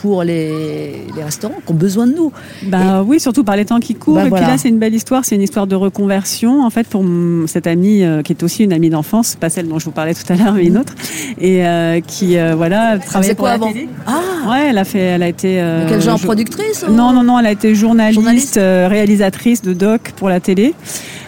pour 0.04 0.22
les, 0.26 0.92
les 1.16 1.24
restaurants 1.24 1.56
qui 1.66 1.72
ont 1.72 1.76
besoin 1.76 2.08
de 2.08 2.14
nous. 2.14 2.34
Bah 2.64 3.04
oui, 3.08 3.22
surtout 3.22 3.46
par 3.46 3.56
les 3.56 3.64
temps 3.64 3.80
qui 3.80 3.96
courent. 3.96 4.16
Bah 4.16 4.26
et 4.26 4.30
voilà. 4.30 4.44
puis 4.44 4.52
là, 4.52 4.58
c'est 4.58 4.68
une 4.68 4.78
belle 4.78 4.94
histoire. 4.94 5.24
C'est 5.24 5.36
une 5.36 5.42
histoire 5.42 5.66
de 5.66 5.76
reconversion, 5.78 6.62
en 6.62 6.70
fait, 6.70 6.86
pour 6.88 7.06
cette 7.48 7.68
amie 7.68 8.04
euh, 8.04 8.22
qui 8.22 8.34
est 8.34 8.44
aussi 8.44 8.66
une 8.66 8.74
amie 8.74 8.90
d'enfance, 8.90 9.38
pas 9.40 9.50
celle 9.50 9.70
dont 9.70 9.80
je 9.80 9.86
vous 9.86 9.92
parlais 9.92 10.14
tout 10.14 10.26
à 10.28 10.36
l'heure, 10.36 10.52
mais 10.56 10.66
une 10.66 10.78
autre, 10.78 10.94
et 11.40 11.66
euh, 11.66 12.02
qui, 12.06 12.38
euh, 12.38 12.54
voilà, 12.54 12.98
travaillait 13.00 13.34
pour 13.34 13.44
quoi 13.46 13.50
la 13.52 13.56
avant 13.56 13.72
télé. 13.72 13.88
Ah, 14.06 14.20
Ouais, 14.50 14.68
elle 14.72 14.78
a 14.78 14.84
fait, 14.84 15.00
elle 15.00 15.24
a 15.24 15.30
été. 15.30 15.62
euh, 15.62 15.86
quel 15.88 16.02
genre 16.02 16.20
productrice 16.20 16.84
ou- 16.86 16.92
Non, 16.92 17.14
non, 17.14 17.24
non, 17.24 17.40
elle 17.40 17.46
a 17.46 17.52
été 17.54 17.74
journaliste, 17.74 18.16
Journaliste 18.20 18.58
euh, 18.58 18.88
réalisatrice 18.90 19.62
de 19.62 19.72
doc 19.72 20.12
pour 20.18 20.28
la 20.28 20.42
télé 20.42 20.74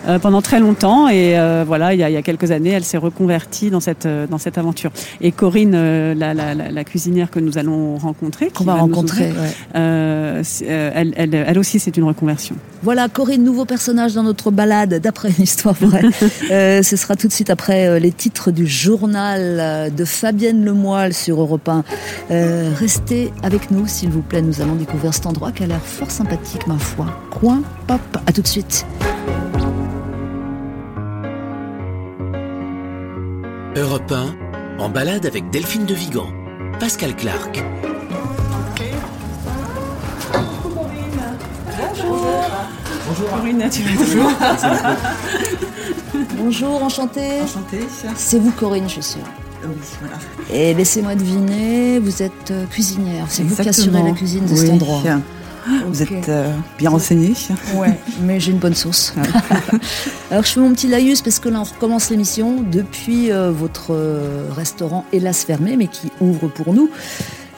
euh, 0.07 0.19
pendant 0.19 0.41
très 0.41 0.59
longtemps. 0.59 1.07
Et 1.07 1.37
euh, 1.37 1.63
voilà, 1.65 1.93
il 1.93 1.99
y, 1.99 2.03
a, 2.03 2.09
il 2.09 2.13
y 2.13 2.17
a 2.17 2.21
quelques 2.21 2.51
années, 2.51 2.71
elle 2.71 2.83
s'est 2.83 2.97
reconvertie 2.97 3.69
dans 3.69 3.79
cette, 3.79 4.05
euh, 4.05 4.27
dans 4.27 4.37
cette 4.37 4.57
aventure. 4.57 4.91
Et 5.21 5.31
Corinne, 5.31 5.71
la, 6.13 6.33
la, 6.33 6.53
la, 6.55 6.71
la 6.71 6.83
cuisinière 6.83 7.29
que 7.31 7.39
nous 7.39 7.57
allons 7.57 7.97
rencontrer, 7.97 8.49
Qu'on 8.49 8.63
va 8.63 8.75
rencontrer. 8.75 9.31
ouvrir, 9.31 9.41
ouais. 9.75 10.41
c'est- 10.43 10.65
elle, 10.65 11.13
elle, 11.17 11.33
elle 11.33 11.59
aussi, 11.59 11.79
c'est 11.79 11.95
une 11.97 12.03
reconversion. 12.03 12.55
Voilà, 12.83 13.07
Corinne, 13.09 13.43
nouveau 13.43 13.65
personnage 13.65 14.13
dans 14.13 14.23
notre 14.23 14.51
balade 14.51 14.95
d'après 15.01 15.29
une 15.35 15.43
histoire 15.43 15.75
vraie. 15.75 16.03
Ce 16.83 16.95
sera 16.95 17.15
tout 17.15 17.27
de 17.27 17.33
suite 17.33 17.49
après 17.49 17.99
les 17.99 18.11
titres 18.11 18.51
du 18.51 18.67
journal 18.67 19.91
de 19.95 20.05
Fabienne 20.05 20.63
Lemoyle 20.63 21.13
sur 21.13 21.39
Europe 21.41 21.67
1. 21.67 21.83
Euh, 22.31 22.71
restez 22.79 23.31
avec 23.43 23.71
nous, 23.71 23.87
s'il 23.87 24.09
vous 24.09 24.21
plaît. 24.21 24.41
Nous 24.41 24.61
allons 24.61 24.75
découvrir 24.75 25.13
cet 25.13 25.25
endroit 25.25 25.51
qui 25.51 25.63
a 25.63 25.67
l'air 25.67 25.81
fort 25.81 26.11
sympathique, 26.11 26.67
ma 26.67 26.77
foi. 26.77 27.05
Coin 27.31 27.61
Pop. 27.87 27.99
À 28.25 28.31
tout 28.31 28.41
de 28.41 28.47
suite. 28.47 28.85
Europe 33.75 34.11
1, 34.11 34.35
en 34.79 34.89
balade 34.89 35.25
avec 35.25 35.49
Delphine 35.49 35.85
de 35.85 35.93
Vigan. 35.93 36.27
Pascal 36.79 37.15
Clark. 37.15 37.63
Corinne, 43.29 43.69
tu 43.71 43.81
vas 43.83 44.03
toujours 44.03 44.31
Bonjour, 46.37 46.83
enchantée. 46.83 47.41
Enchantée. 47.43 47.85
C'est 48.15 48.39
vous, 48.39 48.51
Corinne, 48.51 48.85
je 48.87 48.93
suis 48.93 49.03
sûre. 49.03 49.21
Oui, 49.63 49.73
voilà. 49.99 50.15
Et 50.53 50.73
laissez-moi 50.73 51.15
deviner, 51.15 51.99
vous 51.99 52.21
êtes 52.21 52.51
euh, 52.51 52.65
cuisinière. 52.67 53.25
C'est 53.29 53.43
vous 53.43 53.55
qui 53.55 53.67
assurez 53.67 54.03
la 54.03 54.11
cuisine 54.11 54.45
de 54.45 54.55
cet 54.55 54.65
Oui. 54.69 54.71
endroit. 54.75 55.01
Vous 55.87 56.03
êtes 56.03 56.29
euh, 56.29 56.53
bien 56.77 56.89
renseigné. 56.89 57.33
Ouais, 57.75 57.97
mais 58.21 58.39
j'ai 58.39 58.51
une 58.51 58.59
bonne 58.59 58.75
source. 58.75 59.13
Alors 60.31 60.43
je 60.43 60.51
fais 60.51 60.59
mon 60.59 60.73
petit 60.73 60.87
laïus 60.87 61.21
parce 61.21 61.39
que 61.39 61.49
là 61.49 61.61
on 61.61 61.63
recommence 61.63 62.09
l'émission 62.09 62.61
depuis 62.61 63.31
euh, 63.31 63.51
votre 63.51 63.91
euh, 63.91 64.47
restaurant 64.55 65.05
hélas 65.11 65.43
fermé 65.43 65.75
mais 65.77 65.87
qui 65.87 66.11
ouvre 66.21 66.47
pour 66.47 66.73
nous. 66.73 66.89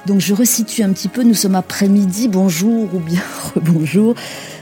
Donc 0.05 0.22
je 0.22 0.34
resitue 0.34 0.84
un 0.84 0.91
petit 0.93 1.10
peu, 1.10 1.24
nous 1.24 1.34
sommes 1.34 1.55
après-midi, 1.55 2.30
bonjour 2.30 2.93
ou 2.93 2.99
bien 2.99 3.22
bonjour. 3.62 4.16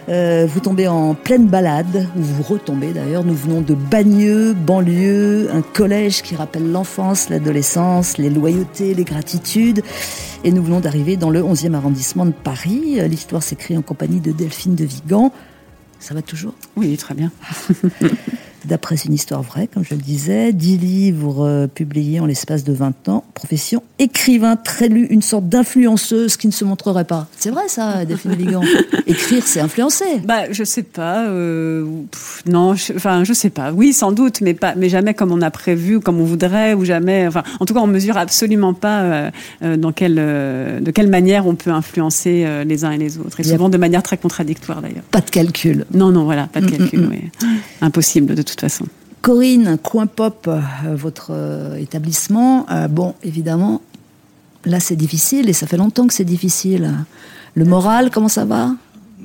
Vous 0.08 0.60
tombez 0.60 0.88
en 0.88 1.14
pleine 1.14 1.47
balade, 1.47 2.08
ou 2.16 2.22
vous 2.22 2.43
retombez 2.43 2.93
d'ailleurs, 2.93 3.24
nous 3.24 3.34
venons 3.34 3.62
de 3.62 3.74
Bagneux, 3.74 4.53
banlieue, 4.53 5.49
un 5.51 5.62
collège 5.62 6.22
qui 6.22 6.36
rappelle 6.36 6.72
l'enfance, 6.72 7.30
l'adolescence, 7.30 8.18
les 8.18 8.30
loyautés, 8.30 8.93
les 8.93 9.03
gratitudes. 9.03 9.82
Et 10.43 10.51
nous 10.51 10.64
venons 10.64 10.80
d'arriver 10.80 11.18
dans 11.18 11.32
le 11.32 11.41
11e 11.41 11.74
arrondissement 11.74 12.26
de 12.26 12.32
Paris. 12.32 12.99
Euh, 12.99 13.08
L'histoire 13.08 13.41
s'écrit 13.41 13.76
en 13.76 13.82
compagnie 13.82 14.20
de 14.20 14.32
Delphine 14.32 14.76
de 14.76 14.86
Vigan. 14.86 15.32
Ça 15.99 16.14
va 16.14 16.22
toujours? 16.22 16.53
Oui, 16.76 16.95
très 16.97 17.16
bien. 17.16 17.32
D'après 18.68 18.95
une 18.95 19.13
histoire 19.13 19.41
vraie, 19.43 19.68
comme 19.72 19.84
je 19.84 19.93
le 19.93 20.01
disais, 20.01 20.51
dix 20.53 20.78
livres 20.78 21.45
euh, 21.45 21.68
publiés 21.68 22.20
en 22.20 22.26
l'espace 22.26 22.63
de 22.63 22.74
20 22.74 23.09
ans, 23.09 23.24
profession 23.34 23.84
écrivain 23.99 24.55
très 24.55 24.88
lu, 24.89 25.07
une 25.09 25.22
sorte 25.22 25.47
d'influenceuse 25.47 26.36
qui 26.38 26.47
ne 26.47 26.51
se 26.51 26.66
montrerait 26.66 27.05
pas. 27.05 27.28
C'est 27.38 27.49
vrai 27.51 27.63
ça, 27.68 28.03
Delphine 28.05 28.34
Vigan 28.36 28.61
Écrire, 29.07 29.43
c'est 29.45 29.59
influencer. 29.59 30.05
Bah, 30.26 30.51
je 30.51 30.63
sais 30.63 30.84
pas. 30.84 31.28
euh, 31.28 31.86
pff, 32.11 32.43
non, 32.47 32.74
je, 32.76 32.93
enfin, 32.95 33.24
je 33.24 33.34
sais 33.34 33.49
pas. 33.49 33.72
Oui, 33.72 33.93
sans 33.93 34.11
doute, 34.11 34.41
mais 34.41 34.53
pas, 34.53 34.76
mais 34.76 34.89
jamais 34.89 35.13
comme 35.13 35.32
on 35.32 35.41
a 35.41 35.51
prévu, 35.51 35.99
comme 35.99 36.20
on 36.20 36.26
voudrait, 36.26 36.74
ou 36.74 36.84
jamais. 36.86 37.28
Enfin, 37.28 37.43
en 37.59 37.66
tout 37.66 37.74
cas, 37.74 37.80
on 37.82 37.88
mesure 37.88 38.18
absolument 38.18 38.74
pas 38.74 39.01
euh, 39.63 39.78
dans 39.78 39.91
quelle, 39.91 40.16
de 40.16 40.91
quelle 40.91 41.09
manière 41.09 41.45
on 41.47 41.55
peut 41.55 41.72
influencer 41.72 42.45
les 42.66 42.84
uns 42.86 42.91
et 42.91 42.97
les 42.97 43.18
autres, 43.18 43.39
et 43.39 43.43
souvent 43.43 43.70
de 43.70 43.78
manière 43.78 44.03
très 44.03 44.18
contradictoire 44.18 44.82
d'ailleurs. 44.82 45.03
Pas 45.11 45.22
de 45.22 45.30
calcul. 45.30 45.86
Non, 45.93 46.11
non, 46.11 46.24
voilà, 46.26 46.47
pas 46.47 46.59
de 46.61 46.66
Mm, 46.66 46.70
mm, 46.70 46.78
calcul. 46.78 46.99
mm. 47.01 47.09
oui. 47.11 47.47
Impossible 47.82 48.36
de 48.36 48.41
toute 48.41 48.55
façon. 48.62 48.86
Corinne, 49.22 49.78
Coin 49.82 50.06
Pop, 50.06 50.47
euh, 50.47 50.60
votre 50.95 51.32
euh, 51.32 51.78
établissement, 51.78 52.66
euh, 52.70 52.88
bon, 52.88 53.16
évidemment, 53.24 53.82
là 54.66 54.80
c'est 54.80 54.95
difficile 54.95 55.49
et 55.49 55.53
ça 55.53 55.66
fait 55.66 55.78
longtemps 55.78 56.06
que 56.06 56.14
c'est 56.14 56.24
difficile. 56.26 56.93
Le 57.56 57.66
moral, 57.66 58.12
comment 58.12 58.28
ça 58.28 58.45
va? 58.45 58.72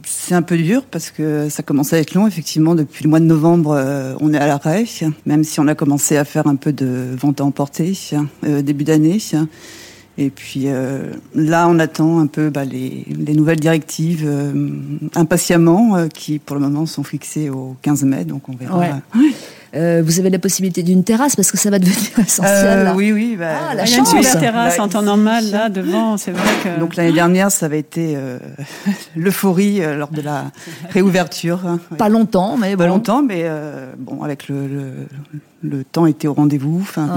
C'est 0.07 0.35
un 0.35 0.43
peu 0.43 0.57
dur 0.57 0.85
parce 0.91 1.11
que 1.11 1.49
ça 1.51 1.63
commence 1.63 1.93
à 1.93 1.99
être 1.99 2.15
long. 2.15 2.27
Effectivement, 2.27 2.75
depuis 2.75 3.05
le 3.05 3.11
mois 3.11 3.21
de 3.21 3.27
novembre, 3.27 3.73
euh, 3.73 4.15
on 4.21 4.33
est 4.33 4.39
à 4.39 4.47
l'arrêt, 4.47 4.87
même 5.27 5.45
si 5.45 5.61
on 5.61 5.69
a 5.69 5.75
commencé 5.75 6.17
à 6.17 6.25
faire 6.25 6.47
un 6.47 6.57
peu 6.57 6.73
de 6.73 7.15
vente 7.17 7.41
à 7.41 7.45
emporter 7.45 7.99
euh, 8.45 8.63
début 8.63 8.85
d'année. 8.85 9.19
Et 10.19 10.29
puis 10.31 10.65
euh, 10.67 11.13
là, 11.35 11.67
on 11.69 11.79
attend 11.79 12.19
un 12.21 12.27
peu 12.27 12.51
bah, 12.51 12.65
les, 12.65 13.07
les 13.09 13.33
nouvelles 13.35 13.61
directives 13.61 14.25
euh, 14.27 14.53
impatiemment, 15.15 15.97
euh, 15.97 16.09
qui 16.09 16.39
pour 16.39 16.57
le 16.57 16.63
moment 16.63 16.85
sont 16.87 17.05
fixées 17.05 17.49
au 17.49 17.77
15 17.83 18.05
mai, 18.05 18.25
donc 18.25 18.49
on 18.49 18.57
verra. 18.57 18.79
Ouais. 18.79 18.91
Euh, 19.77 20.03
vous 20.05 20.19
avez 20.19 20.31
la 20.31 20.41
possibilité 20.41 20.83
d'une 20.83 21.05
terrasse 21.05 21.37
parce 21.37 21.53
que 21.53 21.57
ça 21.57 21.71
va 21.71 21.79
devenir 21.79 22.19
essentiel. 22.19 22.47
Euh, 22.79 22.85
là. 22.85 22.95
oui, 22.97 23.13
oui. 23.13 23.37
bah, 23.39 23.51
Ah, 23.71 23.75
la 23.77 23.85
Il 23.85 23.91
y 23.91 23.95
a 23.95 23.99
une 23.99 24.05
chance. 24.05 24.17
super 24.27 24.41
terrasse 24.41 24.77
Bah, 24.79 24.83
en 24.83 24.89
temps 24.89 25.03
normal 25.03 25.49
là 25.53 25.69
devant, 25.69 26.17
c'est 26.17 26.33
vrai 26.33 26.43
que. 26.65 26.81
Donc 26.81 26.97
l'année 26.97 27.13
dernière, 27.13 27.53
ça 27.53 27.67
avait 27.67 27.79
été 27.79 28.15
euh, 28.17 28.39
l'euphorie 29.17 29.81
euh, 29.81 29.97
lors 29.97 30.11
de 30.11 30.23
la 30.23 30.51
réouverture. 30.91 31.61
hein, 31.67 31.79
oui. 31.93 31.97
Pas 31.97 32.09
longtemps, 32.09 32.57
mais 32.57 32.77
Pas 32.77 32.87
bon. 32.89 32.95
longtemps, 32.95 33.23
mais 33.23 33.43
euh, 33.45 33.93
bon, 33.97 34.25
avec 34.25 34.49
le, 34.49 34.67
le, 34.67 34.91
le 35.63 35.85
temps 35.85 36.07
était 36.07 36.27
au 36.27 36.35
rendez-vous. 36.35 36.79
Enfin, 36.83 37.09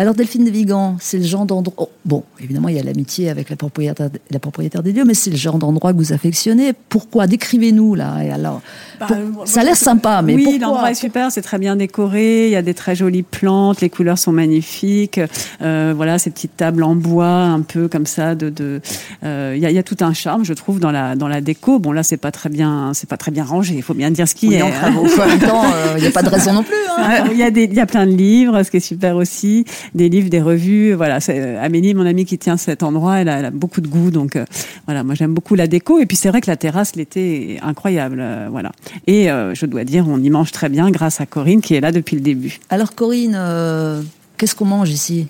Alors 0.00 0.14
Delphine 0.14 0.46
de 0.46 0.50
Vigan, 0.50 0.96
c'est 0.98 1.18
le 1.18 1.24
genre 1.24 1.44
d'endroit. 1.44 1.74
oh, 1.76 1.90
bon, 2.06 2.22
évidemment, 2.42 2.68
il 2.70 2.76
y 2.76 2.78
a 2.78 2.82
l'amitié 2.82 3.28
avec 3.28 3.50
la 3.50 3.56
propriétaire, 3.56 4.08
la 4.30 4.38
propriétaire 4.38 4.82
des 4.82 4.92
lieux, 4.94 5.04
mais 5.04 5.12
c'est 5.12 5.28
le 5.28 5.36
genre 5.36 5.58
d'endroit 5.58 5.92
que 5.92 5.98
vous 5.98 6.14
affectionnez. 6.14 6.72
Pourquoi? 6.88 7.26
Décrivez-nous 7.26 7.94
là. 7.94 8.24
Et 8.24 8.30
alors, 8.30 8.62
Bah, 8.98 9.06
pour- 9.08 9.16
moi, 9.18 9.44
ça 9.46 9.60
a 9.60 9.64
l'air 9.64 9.76
sympa, 9.76 10.22
mais 10.22 10.34
oui, 10.34 10.44
pourquoi? 10.44 10.66
l'endroit 10.68 10.90
est 10.90 10.94
super, 10.94 11.30
c'est 11.30 11.42
très 11.42 11.58
bien 11.58 11.76
décoré, 11.76 12.46
il 12.46 12.52
y 12.52 12.56
a 12.56 12.62
des 12.62 12.72
très 12.72 12.94
jolies 12.96 13.22
plantes, 13.24 13.82
les 13.82 13.90
couleurs 13.90 14.16
sont 14.18 14.32
magnifiques. 14.32 15.20
Euh, 15.60 15.92
voilà, 15.94 16.18
ces 16.18 16.30
petites 16.30 16.56
tables 16.56 16.82
en 16.82 16.94
bois, 16.94 17.26
un 17.42 17.60
peu 17.60 17.86
comme 17.88 18.06
ça, 18.06 18.34
de, 18.34 18.48
de, 18.48 18.80
euh, 19.24 19.52
il 19.54 19.62
y, 19.62 19.66
a, 19.66 19.70
il 19.70 19.76
y 19.76 19.78
a 19.78 19.82
tout 19.82 19.98
un 20.00 20.14
charme, 20.14 20.46
je 20.46 20.54
trouve, 20.54 20.80
dans 20.80 20.90
la 20.92 21.14
dans 21.14 21.28
la 21.28 21.42
déco. 21.42 21.78
Bon, 21.78 21.92
là, 21.92 22.02
c'est 22.02 22.16
pas 22.16 22.30
très 22.32 22.48
bien, 22.48 22.92
c'est 22.94 23.08
pas 23.08 23.18
très 23.18 23.32
bien 23.32 23.44
rangé. 23.44 23.74
Il 23.74 23.82
faut 23.82 23.92
bien 23.92 24.10
dire 24.10 24.26
ce 24.26 24.34
qui 24.34 24.48
On 24.48 24.52
est 24.52 24.56
est. 24.60 24.62
en 24.62 25.26
même 25.26 25.38
temps, 25.40 25.64
euh, 25.64 25.94
il 25.98 26.00
n'y 26.02 26.08
a 26.08 26.10
pas 26.10 26.22
de 26.22 26.30
raison 26.30 26.54
non 26.54 26.62
plus. 26.62 26.74
hein. 26.96 27.24
Il 27.32 27.36
y 27.38 27.42
a 27.42 27.50
des, 27.50 27.64
il 27.64 27.74
y 27.74 27.80
a 27.80 27.86
plein 27.86 28.06
de 28.06 28.12
livres, 28.12 28.62
ce 28.62 28.70
qui 28.70 28.78
est 28.78 28.80
super 28.80 29.16
aussi, 29.16 29.64
des 29.94 30.08
livres, 30.08 30.30
des 30.30 30.40
revues. 30.40 30.94
Voilà, 30.94 31.20
c'est 31.20 31.38
euh, 31.40 31.62
Amélie, 31.62 31.94
mon 31.94 32.06
amie 32.06 32.24
qui 32.24 32.38
tient 32.38 32.56
cet 32.56 32.82
endroit, 32.82 33.18
elle 33.18 33.28
a, 33.28 33.38
elle 33.38 33.44
a 33.46 33.50
beaucoup 33.50 33.80
de 33.80 33.88
goût, 33.88 34.10
donc 34.10 34.36
euh, 34.36 34.44
voilà, 34.86 35.04
moi 35.04 35.14
j'aime 35.14 35.34
beaucoup 35.34 35.54
la 35.54 35.66
déco. 35.66 35.98
Et 35.98 36.06
puis 36.06 36.16
c'est 36.16 36.28
vrai 36.28 36.40
que 36.40 36.50
la 36.50 36.56
terrasse 36.56 36.96
l'été 36.96 37.54
est 37.54 37.60
incroyable, 37.60 38.18
euh, 38.20 38.48
voilà. 38.50 38.72
Et 39.06 39.30
euh, 39.30 39.54
je 39.54 39.66
dois 39.66 39.84
dire, 39.84 40.06
on 40.08 40.18
y 40.18 40.30
mange 40.30 40.52
très 40.52 40.68
bien 40.68 40.90
grâce 40.90 41.20
à 41.20 41.26
Corinne 41.26 41.60
qui 41.60 41.74
est 41.74 41.80
là 41.80 41.92
depuis 41.92 42.16
le 42.16 42.22
début. 42.22 42.58
Alors 42.68 42.94
Corinne, 42.94 43.34
euh, 43.36 44.02
qu'est-ce 44.36 44.54
qu'on 44.54 44.66
mange 44.66 44.90
ici? 44.90 45.28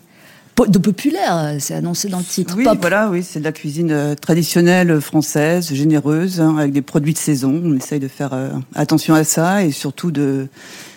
De 0.69 0.79
populaire, 0.79 1.57
c'est 1.59 1.73
annoncé 1.73 2.09
dans 2.11 2.19
le 2.19 2.25
titre. 2.25 2.55
Oui, 2.55 2.65
Pop. 2.65 2.77
voilà, 2.83 3.09
oui, 3.09 3.23
c'est 3.23 3.39
de 3.39 3.45
la 3.45 3.53
cuisine 3.53 4.15
traditionnelle 4.21 5.01
française, 5.01 5.73
généreuse, 5.73 6.39
hein, 6.39 6.59
avec 6.59 6.73
des 6.73 6.83
produits 6.83 7.15
de 7.15 7.19
saison. 7.19 7.63
On 7.65 7.75
essaye 7.77 7.99
de 7.99 8.09
faire 8.09 8.35
euh, 8.35 8.51
attention 8.75 9.15
à 9.15 9.25
ça 9.25 9.65
et 9.65 9.71
surtout 9.71 10.11
de 10.11 10.49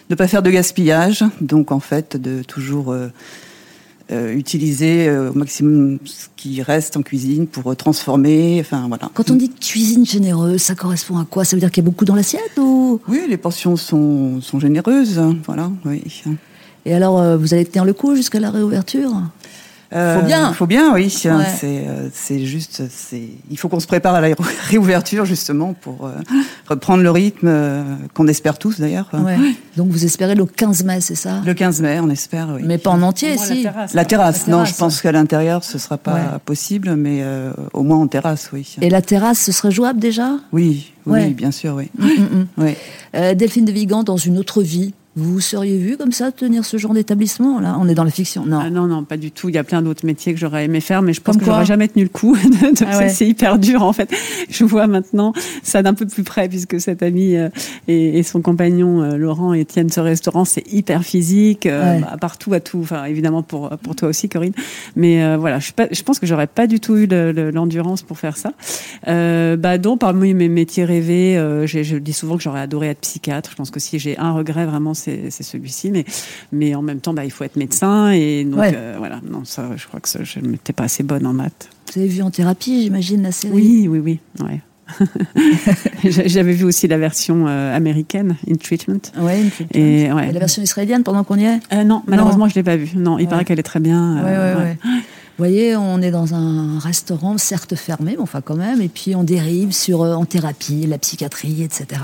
ne 0.10 0.16
pas 0.16 0.28
faire 0.28 0.44
de 0.44 0.50
gaspillage. 0.50 1.24
Donc, 1.40 1.72
en 1.72 1.80
fait, 1.80 2.18
de 2.18 2.44
toujours 2.44 2.92
euh, 2.92 3.08
euh, 4.12 4.34
utiliser 4.34 5.08
euh, 5.08 5.32
au 5.32 5.34
maximum 5.34 6.00
ce 6.06 6.28
qui 6.36 6.62
reste 6.62 6.98
en 6.98 7.02
cuisine 7.02 7.48
pour 7.48 7.72
euh, 7.72 7.76
transformer. 7.76 8.58
Enfin, 8.60 8.86
voilà. 8.88 9.10
Quand 9.14 9.32
on 9.32 9.36
dit 9.36 9.50
cuisine 9.50 10.06
généreuse, 10.06 10.62
ça 10.62 10.76
correspond 10.76 11.18
à 11.18 11.26
quoi? 11.26 11.46
Ça 11.46 11.56
veut 11.56 11.62
dire 11.62 11.72
qu'il 11.72 11.84
y 11.84 11.86
a 11.86 11.90
beaucoup 11.90 12.06
dans 12.06 12.16
l'assiette 12.16 12.58
ou? 12.58 13.00
Oui, 13.08 13.22
les 13.30 13.38
portions 13.38 13.76
sont, 13.76 14.42
sont 14.42 14.60
généreuses. 14.60 15.18
hein, 15.20 15.38
Voilà, 15.46 15.72
oui. 15.86 16.04
Et 16.86 16.94
alors, 16.94 17.38
vous 17.38 17.54
allez 17.54 17.66
tenir 17.66 17.86
le 17.86 17.94
coup 17.94 18.16
jusqu'à 18.16 18.40
la 18.42 18.52
réouverture? 18.52 19.12
Faut 19.94 20.26
bien. 20.26 20.54
Faut 20.54 20.66
bien, 20.68 20.94
oui. 20.94 21.14
hein, 21.26 21.38
Ouais. 21.40 21.46
C'est, 21.60 21.84
euh, 21.88 22.10
c'est 22.14 22.46
juste, 22.46 22.84
c'est. 22.90 23.24
Il 23.52 23.58
faut 23.58 23.70
qu'on 23.70 23.80
se 23.80 23.88
prépare 23.88 24.16
à 24.16 24.22
la 24.22 24.28
ré- 24.28 24.36
réouverture 24.70 25.26
justement 25.26 25.74
pour 25.74 26.06
euh, 26.08 26.12
reprendre 26.68 27.04
le 27.04 27.12
rythme 27.12 27.48
euh, 27.48 27.84
qu'on 28.14 28.28
espère 28.28 28.58
tous 28.58 28.80
d'ailleurs. 28.80 29.10
Ouais. 29.14 29.38
Donc 29.78 29.90
vous 29.90 30.06
espérez 30.06 30.36
le 30.36 30.46
15 30.46 30.84
mai, 30.84 31.02
c'est 31.02 31.16
ça? 31.16 31.42
Le 31.46 31.54
15 31.54 31.82
mai, 31.82 32.00
on 32.02 32.10
espère. 32.10 32.50
Oui. 32.56 32.62
Mais 32.66 32.78
pas 32.78 32.90
en 32.92 33.02
entier, 33.02 33.36
moins, 33.36 33.48
la 33.48 33.56
si. 33.56 33.62
terrasse. 33.64 33.94
La 33.94 34.06
terrasse, 34.06 34.48
La 34.48 34.54
non, 34.58 34.66
je 34.66 34.74
pense 34.74 35.02
qu'à 35.02 35.12
l'intérieur 35.12 35.64
ce 35.64 35.78
sera 35.78 35.98
pas 35.98 36.14
Ouais. 36.14 36.22
possible, 36.46 36.96
mais 36.96 37.20
euh, 37.22 37.52
au 37.74 37.84
moins 37.84 37.98
en 37.98 38.08
terrasse, 38.08 38.50
oui. 38.54 38.76
Et 38.82 38.90
la 38.90 39.02
terrasse, 39.02 39.40
ce 39.40 39.52
serait 39.52 39.72
jouable 39.72 40.00
déjà? 40.00 40.32
Oui, 40.52 40.92
oui, 41.06 41.20
Ouais. 41.20 41.28
bien 41.30 41.52
sûr, 41.52 41.76
oui. 41.76 41.90
Mm, 41.98 42.06
mm, 42.06 42.10
mm. 42.40 42.48
oui. 42.58 42.74
Euh, 43.16 43.34
Delphine 43.36 43.66
de 43.66 43.72
Vigan, 43.72 44.04
dans 44.04 44.18
une 44.18 44.38
autre 44.38 44.62
vie, 44.64 44.94
vous 45.16 45.40
seriez 45.40 45.78
vu 45.78 45.96
comme 45.98 46.12
ça 46.12 46.32
tenir 46.32 46.66
ce 46.66 46.78
genre 46.78 46.94
d'établissement 46.94 47.60
Là, 47.60 47.78
on 47.80 47.88
est 47.88 47.94
dans 47.94 48.04
la 48.04 48.10
fiction. 48.12 48.46
Non. 48.46 48.60
Ah 48.64 48.70
non, 48.70 48.88
non, 48.88 49.04
pas 49.04 49.18
du 49.18 49.30
tout. 49.32 49.50
Il 49.50 49.56
y 49.56 49.58
a 49.60 49.64
plein 49.64 49.82
d'autres 49.84 50.06
métiers 50.06 50.34
que 50.34 50.40
j'aurais 50.40 50.66
aimé 50.66 50.80
faire, 50.82 51.02
mais 51.04 51.14
je 51.14 51.22
pense 51.22 51.36
Comme 51.36 51.42
que 51.42 51.46
j'aurais 51.46 51.66
jamais 51.66 51.88
tenu 51.88 52.04
le 52.04 52.10
coup. 52.10 52.36
Ah 52.88 52.98
ouais. 52.98 53.10
C'est 53.10 53.28
hyper 53.28 53.60
dur, 53.60 53.84
en 53.84 53.94
fait. 53.94 54.10
Je 54.50 54.64
vois 54.64 54.88
maintenant 54.88 55.34
ça 55.62 55.84
d'un 55.84 55.94
peu 55.94 56.06
plus 56.08 56.24
près, 56.24 56.50
puisque 56.50 56.80
cette 56.82 57.04
amie 57.04 57.36
euh, 57.36 57.50
et, 57.88 58.24
son 58.24 58.42
compagnon 58.42 59.02
euh, 59.02 59.16
Laurent 59.18 59.54
et 59.54 59.64
tiennent 59.66 59.90
ce 59.92 60.00
restaurant. 60.00 60.46
C'est 60.46 60.64
hyper 60.74 61.04
physique, 61.04 61.66
euh, 61.68 61.96
Ouais. 61.96 62.00
bah, 62.02 62.18
partout 62.20 62.54
à 62.54 62.60
tout. 62.60 62.80
Enfin, 62.82 63.06
évidemment 63.06 63.44
pour 63.44 63.70
pour 63.84 63.96
toi 63.96 64.10
aussi, 64.10 64.30
Corinne. 64.30 64.54
Mais 64.96 65.24
euh, 65.24 65.38
voilà, 65.38 65.60
je, 65.60 65.66
suis 65.66 65.74
pas, 65.74 65.88
je 65.92 66.02
pense 66.04 66.20
que 66.20 66.26
j'aurais 66.26 66.48
pas 66.48 66.66
du 66.68 66.80
tout 66.80 66.96
eu 66.96 67.06
le- 67.06 67.32
le- 67.32 67.52
l'endurance 67.52 68.02
pour 68.02 68.18
faire 68.18 68.38
ça. 68.38 68.54
Euh, 69.08 69.56
bah 69.58 69.78
donc, 69.78 70.00
parmi 70.00 70.34
mes 70.34 70.50
métiers 70.50 70.86
rêvés, 70.86 71.38
euh, 71.38 71.68
je 71.68 71.98
dis 71.98 72.14
souvent 72.14 72.38
que 72.38 72.44
j'aurais 72.44 72.62
adoré 72.62 72.88
être 72.90 73.02
psychiatre. 73.02 73.52
Je 73.52 73.56
pense 73.56 73.70
que 73.72 73.80
si 73.80 74.00
j'ai 74.00 74.18
un 74.18 74.32
regret, 74.32 74.66
vraiment, 74.66 74.94
c'est 75.30 75.44
celui-ci. 75.44 75.92
Mais 75.92 76.06
mais 76.52 76.76
en 76.76 76.82
même 76.82 77.00
temps, 77.00 77.14
bah, 77.14 77.26
il 77.26 77.32
faut 77.32 77.44
être 77.44 77.56
médecin 77.56 78.12
et 78.12 78.44
donc 78.46 78.60
Ouais. 78.60 78.72
euh, 78.76 78.96
voilà. 78.98 79.20
Non, 79.30 79.44
ça, 79.46 79.70
je 79.76 79.86
crois 79.88 80.00
que 80.00 80.10
ça, 80.10 80.24
je 80.24 80.40
n'étais 80.40 80.74
pas 80.74 80.84
assez 80.86 81.04
bonne 81.04 81.26
en 81.26 81.34
maths. 81.34 81.70
Vous 81.94 82.00
avez 82.02 82.10
vu 82.10 82.22
en 82.22 82.32
thérapie, 82.32 82.84
j'imagine, 82.84 83.22
la 83.24 83.32
série? 83.32 83.54
Oui, 83.54 83.88
oui, 83.88 84.00
oui. 84.00 84.20
Ouais. 84.44 84.62
J'avais 86.04 86.54
vu 86.54 86.66
aussi 86.66 86.88
la 86.88 86.98
version 86.98 87.46
euh, 87.48 87.76
américaine, 87.76 88.36
In 88.50 88.56
Treatment. 88.56 89.00
Ouais, 89.20 89.42
une 89.42 89.50
petite- 89.50 89.76
Et 89.76 90.12
ouais. 90.12 90.32
la 90.32 90.40
version 90.40 90.62
israélienne 90.62 91.04
pendant 91.04 91.24
qu'on 91.24 91.38
y 91.38 91.46
est? 91.46 91.60
Euh, 91.74 91.84
non, 91.84 92.04
malheureusement, 92.08 92.48
je 92.48 92.56
l'ai 92.56 92.64
pas 92.64 92.76
vue. 92.76 92.92
Non, 92.96 93.18
il 93.18 93.24
Ouais. 93.24 93.30
paraît 93.30 93.46
qu'elle 93.46 93.60
est 93.60 93.64
très 93.64 93.80
bien. 93.80 94.18
euh. 94.26 94.74
Vous 94.86 95.46
voyez, 95.46 95.76
on 95.76 96.00
est 96.02 96.12
dans 96.12 96.36
un 96.36 96.78
restaurant, 96.78 97.40
certes 97.40 97.74
fermé, 97.76 98.12
mais 98.12 98.22
enfin 98.22 98.42
quand 98.42 98.56
même, 98.56 98.82
et 98.82 98.88
puis 98.88 99.16
on 99.16 99.24
dérive 99.24 99.72
sur 99.72 100.02
en 100.02 100.26
thérapie, 100.26 100.86
la 100.88 101.00
psychiatrie, 101.00 101.64
etc. 101.64 102.00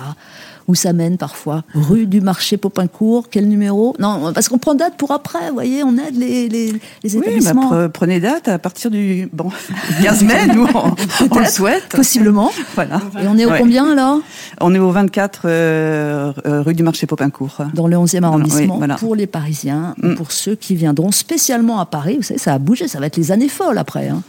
Où 0.69 0.75
ça 0.75 0.93
mène 0.93 1.17
parfois 1.17 1.63
Rue 1.73 2.05
du 2.05 2.21
marché 2.21 2.55
Popincourt, 2.57 3.27
quel 3.29 3.47
numéro? 3.47 3.95
Non, 3.99 4.31
parce 4.33 4.47
qu'on 4.49 4.59
prend 4.59 4.75
date 4.75 4.93
pour 4.97 5.11
après, 5.11 5.47
vous 5.49 5.55
voyez, 5.55 5.83
on 5.83 5.97
aide 5.97 6.15
les, 6.15 6.47
les, 6.47 6.67
les 7.03 7.15
Oui, 7.15 7.15
bah, 7.15 7.19
établissements. 7.25 7.71
pre- 7.73 7.89
prenez 7.89 8.19
date 8.19 8.47
à 8.47 8.59
partir 8.59 8.91
du 8.91 9.27
bon 9.33 9.49
15 10.03 10.23
mai, 10.25 10.45
nous, 10.53 10.67
on, 10.75 10.93
on 11.31 11.39
le 11.39 11.45
souhaite. 11.45 11.89
Possiblement. 11.89 12.51
Voilà. 12.75 13.01
Et 13.21 13.27
on 13.27 13.35
est 13.37 13.45
au 13.45 13.49
Ouais. 13.49 13.57
combien 13.59 13.91
alors 13.91 14.19
On 14.61 14.75
est 14.75 14.79
au 14.79 14.91
24 14.91 15.41
euh, 15.45 16.31
euh, 16.45 16.61
rue 16.61 16.75
du 16.75 16.83
Marché 16.83 17.07
Popincourt. 17.07 17.57
Dans 17.73 17.87
le 17.87 17.97
11e 17.97 18.21
arrondissement, 18.23 18.73
Oui, 18.75 18.77
voilà. 18.77 18.93
pour 18.95 19.15
les 19.15 19.25
Parisiens, 19.27 19.95
Mm. 20.03 20.13
pour 20.13 20.31
ceux 20.31 20.53
qui 20.55 20.75
viendront 20.75 21.11
spécialement 21.11 21.79
à 21.79 21.87
Paris. 21.87 22.17
Vous 22.17 22.23
savez, 22.23 22.39
ça 22.39 22.53
a 22.53 22.59
bougé, 22.59 22.87
ça 22.87 22.99
va 22.99 23.07
être 23.07 23.17
les 23.17 23.31
années 23.31 23.49
folles 23.49 23.79
après. 23.79 24.07
hein. 24.09 24.21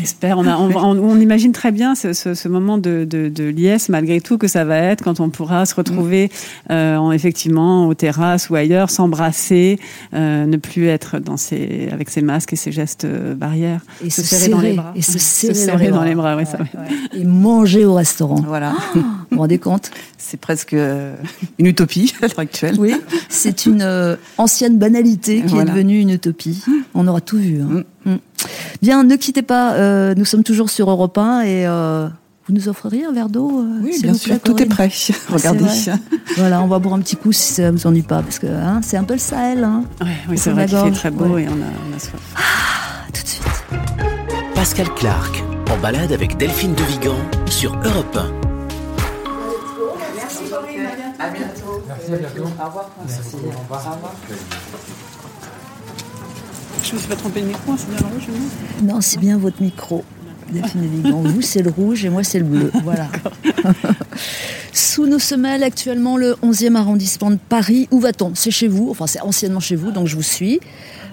J'espère. 0.00 0.38
On, 0.38 0.46
a- 0.46 0.56
on, 0.56 0.70
on- 0.76 1.10
on 1.10 1.18
imagine 1.20 1.50
très 1.50 1.72
bien 1.72 1.96
ce, 1.96 2.12
ce- 2.12 2.34
ce 2.34 2.48
moment 2.48 2.78
de, 2.78 3.04
de, 3.04 3.28
de 3.28 3.44
liesse, 3.44 3.88
malgré 3.88 4.20
tout, 4.20 4.38
que 4.38 4.46
ça 4.46 4.64
va 4.64 4.76
être 4.78 5.02
quand 5.02 5.18
on 5.18 5.28
pourra 5.28 5.66
se 5.66 5.74
retrouver 5.74 5.87
euh, 6.70 6.96
en, 6.96 7.12
effectivement 7.12 7.86
aux 7.88 7.94
terrasses 7.94 8.50
ou 8.50 8.54
ailleurs, 8.54 8.90
s'embrasser, 8.90 9.78
euh, 10.14 10.46
ne 10.46 10.56
plus 10.56 10.86
être 10.86 11.18
dans 11.18 11.36
ses, 11.36 11.88
avec 11.92 12.10
ses 12.10 12.22
masques 12.22 12.52
et 12.52 12.56
ses 12.56 12.72
gestes 12.72 13.04
euh, 13.04 13.34
barrières. 13.34 13.80
Et 14.04 14.10
se, 14.10 14.22
serrer 14.22 14.48
dans 14.48 14.60
les 14.60 14.72
bras. 14.74 14.92
Et 14.94 15.02
se 15.02 15.12
Ouais, 15.48 15.54
serrer, 15.54 15.88
dans 15.88 16.02
les 16.04 16.14
bras, 16.14 16.36
oui, 16.36 16.44
ça 16.46 16.58
va. 16.58 16.64
Et 17.16 17.24
manger 17.24 17.84
au 17.84 17.94
restaurant. 17.94 18.42
Voilà. 18.46 18.74
Vous 18.94 19.02
vous 19.30 19.38
rendez 19.38 19.58
compte? 19.58 19.90
C'est 20.16 20.38
presque 20.40 20.74
euh, 20.74 21.14
une 21.58 21.66
utopie 21.66 22.12
à 22.22 22.26
l'heure 22.26 22.38
actuelle. 22.38 22.76
Oui, 22.78 22.94
c'est 23.28 23.66
une 23.66 24.16
ancienne 24.38 24.78
banalité 24.78 25.42
qui 25.42 25.48
Voilà. 25.48 25.70
est 25.70 25.74
devenue 25.74 26.00
une 26.00 26.10
utopie. 26.10 26.62
On 26.94 27.06
aura 27.06 27.20
tout 27.20 27.38
vu. 27.38 27.60
hein. 27.60 27.82
Mm. 28.04 28.16
Bien, 28.82 29.04
ne 29.04 29.16
quittez 29.16 29.42
pas. 29.42 29.74
euh, 29.74 30.14
nous 30.16 30.24
sommes 30.24 30.44
toujours 30.44 30.70
sur 30.70 30.88
Europe 30.90 31.18
1 31.18 31.42
et 31.42 31.66
euh, 31.66 32.08
vous 32.48 32.54
nous 32.54 32.68
offreriez 32.68 33.04
un 33.04 33.12
verre 33.12 33.28
d'eau 33.28 33.60
euh, 33.60 33.80
Oui, 33.82 33.98
bien 34.00 34.14
sûr, 34.14 34.30
plaît, 34.30 34.38
tout 34.38 34.52
est 34.62 34.66
Corinne 34.66 34.90
prêt. 34.90 34.90
Ah, 35.10 35.14
Regardez. 35.32 35.64
Voilà, 36.36 36.62
on 36.62 36.66
va 36.66 36.78
boire 36.78 36.94
un 36.94 37.00
petit 37.00 37.16
coup 37.16 37.30
si 37.30 37.52
ça 37.52 37.70
vous 37.70 37.86
ennuie 37.86 38.02
pas 38.02 38.22
parce 38.22 38.38
que 38.38 38.46
hein, 38.46 38.80
c'est 38.82 38.96
un 38.96 39.04
peu 39.04 39.14
le 39.14 39.20
Sahel. 39.20 39.64
Hein. 39.64 39.84
Ouais, 40.00 40.08
oui, 40.30 40.38
c'est 40.38 40.50
vrai 40.50 40.66
qu'il 40.66 40.78
fait 40.78 40.90
très 40.92 41.10
beau 41.10 41.26
ouais. 41.26 41.42
et 41.42 41.48
on 41.48 41.52
a, 41.52 41.66
on 41.90 41.96
a 41.96 41.98
soif. 41.98 42.20
À 42.36 43.12
tout 43.12 43.22
de 43.22 43.28
suite. 43.28 43.44
Pascal 44.54 44.88
Clark, 44.94 45.44
en 45.70 45.76
balade 45.78 46.12
avec 46.12 46.38
Delphine 46.38 46.74
de 46.74 46.82
Vigan 46.84 47.16
sur 47.50 47.72
Europe 47.84 48.16
1. 48.16 48.48
À 51.20 51.30
bientôt. 51.30 51.82
Merci, 51.86 52.12
à 52.12 52.16
bientôt. 52.16 52.42
Au 52.44 52.66
revoir. 52.66 52.90
Merci. 53.06 53.36
Au 53.44 53.74
revoir. 53.74 53.98
Je 56.82 56.94
me 56.94 56.98
suis 56.98 57.08
pas 57.08 57.16
trompée 57.16 57.42
de 57.42 57.46
micro, 57.46 57.74
c'est 57.76 57.90
bien 57.90 57.98
le 58.08 58.14
rouge, 58.14 58.28
non? 58.80 58.94
Non, 58.94 59.00
c'est 59.02 59.18
bien 59.18 59.36
votre 59.36 59.60
micro. 59.60 60.04
Vous, 60.52 61.42
c'est 61.42 61.62
le 61.62 61.70
rouge 61.70 62.04
et 62.04 62.08
moi, 62.10 62.22
c'est 62.24 62.38
le 62.38 62.44
bleu. 62.44 62.70
Voilà. 62.84 63.08
Sous 64.72 65.06
nos 65.06 65.18
semelles, 65.18 65.62
actuellement, 65.62 66.16
le 66.16 66.34
11e 66.42 66.74
arrondissement 66.76 67.30
de 67.30 67.38
Paris. 67.48 67.88
Où 67.90 68.00
va-t-on? 68.00 68.32
C'est 68.34 68.50
chez 68.50 68.68
vous. 68.68 68.88
Enfin, 68.90 69.06
c'est 69.06 69.20
anciennement 69.20 69.60
chez 69.60 69.76
vous, 69.76 69.90
donc 69.90 70.06
je 70.06 70.16
vous 70.16 70.22
suis. 70.22 70.60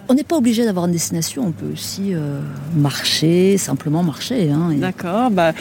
On 0.07 0.13
n'est 0.13 0.23
pas 0.23 0.38
obligé 0.38 0.65
d'avoir 0.65 0.86
une 0.86 0.91
destination. 0.91 1.45
On 1.47 1.51
peut 1.51 1.65
aussi 1.73 2.13
euh, 2.13 2.39
marcher, 2.75 3.57
simplement 3.57 4.03
marcher. 4.03 4.51
Hein, 4.51 4.71
Et- 4.71 4.75
D'accord. 4.77 5.31
Bah, 5.31 5.53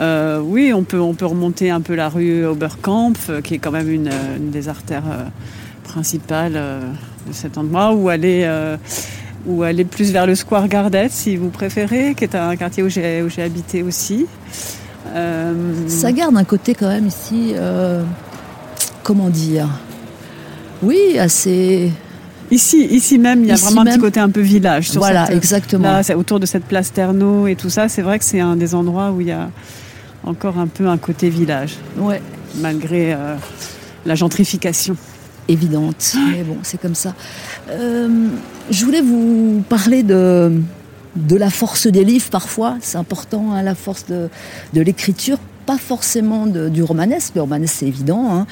euh, 0.00 0.40
oui, 0.40 0.72
on 0.74 0.82
peut, 0.82 0.98
on 1.00 1.14
peut 1.14 1.26
remonter 1.26 1.70
un 1.70 1.80
peu 1.80 1.94
la 1.94 2.08
rue 2.08 2.44
Oberkampf, 2.44 3.30
euh, 3.30 3.40
qui 3.40 3.54
est 3.54 3.58
quand 3.58 3.70
même 3.70 3.88
une, 3.90 4.10
une 4.36 4.50
des 4.50 4.68
artères 4.68 5.04
principales 5.84 6.54
de 6.54 7.32
cet 7.32 7.56
endroit, 7.56 7.94
ou 7.94 8.08
aller, 8.08 8.44
ou 9.46 9.62
aller 9.62 9.84
plus 9.84 10.10
vers 10.12 10.26
le 10.26 10.34
Square 10.34 10.68
Gardet, 10.68 11.08
si 11.10 11.36
vous 11.36 11.50
préférez, 11.50 12.14
qui 12.16 12.24
est 12.24 12.34
un 12.34 12.56
quartier 12.56 12.82
où 12.82 12.88
j'ai 12.88 13.22
où 13.22 13.28
j'ai 13.28 13.42
habité 13.42 13.82
aussi. 13.82 14.26
Euh, 15.14 15.52
Ça 15.86 16.12
garde 16.12 16.36
un 16.36 16.44
côté 16.44 16.74
quand 16.74 16.88
même 16.88 17.06
ici, 17.06 17.52
euh, 17.54 18.02
comment 19.02 19.28
dire, 19.30 19.68
Oui, 20.82 21.18
assez. 21.18 21.90
Ici, 22.50 22.84
ici 22.90 23.18
même, 23.18 23.40
il 23.42 23.46
y 23.48 23.50
a 23.50 23.54
Ici 23.54 23.64
vraiment 23.64 23.82
un 23.82 23.84
petit 23.86 23.98
côté 23.98 24.20
un 24.20 24.28
peu 24.28 24.40
village. 24.40 24.90
Sur 24.90 25.00
Voilà, 25.00 25.26
cette- 25.26 25.36
exactement. 25.36 25.84
Là, 26.00 26.16
autour 26.16 26.40
de 26.40 26.46
cette 26.46 26.64
place 26.64 26.92
Ternaux 26.92 27.46
et 27.46 27.56
tout 27.56 27.70
ça, 27.70 27.88
c'est 27.88 28.02
vrai 28.02 28.18
que 28.18 28.24
c'est 28.24 28.40
un 28.40 28.54
des 28.56 28.74
endroits 28.74 29.10
où 29.12 29.20
il 29.20 29.28
y 29.28 29.32
a 29.32 29.50
encore 30.24 30.58
un 30.58 30.66
peu 30.66 30.86
un 30.88 30.98
côté 30.98 31.30
village, 31.30 31.76
Ouais. 31.98 32.20
malgré 32.60 33.14
euh, 33.14 33.34
la 34.06 34.14
gentrification. 34.14 34.96
Évidente. 35.48 36.14
Mais 36.32 36.42
bon, 36.42 36.56
c'est 36.62 36.80
comme 36.80 36.94
ça. 36.94 37.14
Euh, 37.70 38.28
je 38.70 38.84
voulais 38.84 39.00
vous 39.02 39.62
parler 39.68 40.02
de, 40.02 40.52
de 41.16 41.36
la 41.36 41.50
force 41.50 41.86
des 41.86 42.04
livres 42.04 42.28
parfois. 42.30 42.76
C'est 42.80 42.98
important, 42.98 43.52
hein, 43.52 43.62
la 43.62 43.74
force 43.74 44.06
de, 44.06 44.28
de 44.72 44.80
l'écriture. 44.80 45.38
Pas 45.66 45.78
forcément 45.78 46.46
de- 46.46 46.68
du 46.68 46.82
romanesque. 46.82 47.32
Le 47.36 47.40
romanesque, 47.42 47.76
c'est 47.78 47.86
évident. 47.86 48.28
hein. 48.34 48.46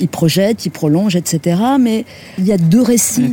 Il 0.00 0.08
projette, 0.08 0.66
il 0.66 0.70
prolonge, 0.70 1.14
etc. 1.14 1.60
Mais 1.78 2.04
il 2.38 2.44
y 2.46 2.52
a 2.52 2.58
deux 2.58 2.82
récits. 2.82 3.32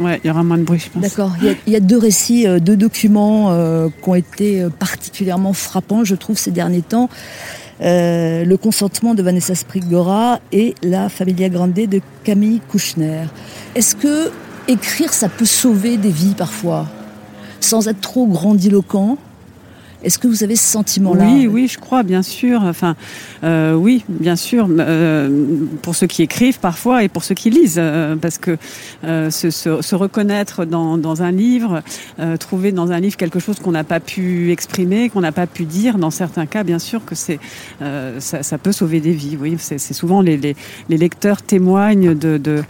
Ouais, 0.00 0.20
il 0.22 0.28
y 0.28 0.30
aura 0.30 0.42
moins 0.42 0.58
de 0.58 0.62
bruit, 0.62 0.78
je 0.78 0.90
pense. 0.90 1.02
D'accord. 1.02 1.32
Il 1.40 1.46
y, 1.46 1.50
a, 1.50 1.54
il 1.66 1.72
y 1.72 1.76
a 1.76 1.80
deux 1.80 1.96
récits, 1.96 2.46
euh, 2.46 2.60
deux 2.60 2.76
documents 2.76 3.46
euh, 3.50 3.88
qui 4.02 4.08
ont 4.10 4.14
été 4.14 4.66
particulièrement 4.78 5.54
frappants, 5.54 6.04
je 6.04 6.14
trouve, 6.14 6.36
ces 6.38 6.50
derniers 6.50 6.82
temps. 6.82 7.08
Euh, 7.82 8.44
le 8.44 8.56
consentement 8.58 9.14
de 9.14 9.22
Vanessa 9.22 9.54
Sprigora 9.54 10.40
et 10.52 10.74
la 10.82 11.08
Familia 11.08 11.48
Grande 11.48 11.72
de 11.72 12.00
Camille 12.24 12.60
Kouchner. 12.68 13.24
Est-ce 13.74 13.94
que 13.94 14.30
écrire, 14.68 15.14
ça 15.14 15.30
peut 15.30 15.46
sauver 15.46 15.96
des 15.96 16.10
vies 16.10 16.34
parfois, 16.36 16.86
sans 17.60 17.88
être 17.88 18.00
trop 18.00 18.26
grandiloquent? 18.26 19.16
Est-ce 20.02 20.18
que 20.18 20.26
vous 20.28 20.42
avez 20.44 20.56
ce 20.56 20.64
sentiment-là 20.64 21.24
Oui, 21.26 21.46
oui, 21.46 21.68
je 21.68 21.78
crois, 21.78 22.02
bien 22.02 22.22
sûr. 22.22 22.62
Enfin, 22.62 22.96
euh, 23.44 23.74
oui, 23.74 24.04
bien 24.08 24.36
sûr. 24.36 24.66
euh, 24.70 25.28
pour 25.82 25.94
ceux 25.94 26.06
qui 26.06 26.22
écrivent 26.22 26.58
parfois 26.58 27.04
et 27.04 27.08
pour 27.08 27.22
ceux 27.24 27.34
qui 27.34 27.50
lisent, 27.50 27.76
euh, 27.78 28.16
parce 28.16 28.38
que 28.38 28.56
euh, 29.04 29.30
se, 29.30 29.50
se- 29.50 29.82
se 29.82 29.94
reconnaître 29.94 30.64
dans, 30.64 30.96
dans 30.96 31.22
un 31.22 31.30
livre, 31.30 31.82
euh, 32.18 32.36
trouver 32.36 32.72
dans 32.72 32.92
un 32.92 33.00
livre 33.00 33.16
quelque 33.16 33.38
chose 33.40 33.58
qu'on 33.60 33.72
n'a 33.72 33.84
pas 33.84 34.00
pu 34.00 34.50
exprimer, 34.52 35.08
qu'on 35.10 35.20
n'a 35.20 35.32
pas 35.32 35.46
pu 35.46 35.64
dire, 35.64 35.98
dans 35.98 36.10
certains 36.10 36.46
cas, 36.46 36.64
bien 36.64 36.78
sûr 36.78 37.04
que 37.04 37.14
c'est 37.14 37.38
euh, 37.82 38.18
ça, 38.20 38.42
ça 38.42 38.58
peut 38.58 38.72
sauver 38.72 39.00
des 39.00 39.12
vies. 39.12 39.36
Oui, 39.40 39.56
c'est 39.58 39.78
souvent 39.78 40.22
les, 40.22 40.36
les, 40.36 40.56
les 40.88 40.96
lecteurs 40.96 41.42
témoignent 41.42 42.14
de, 42.14 42.38
de 42.38 42.62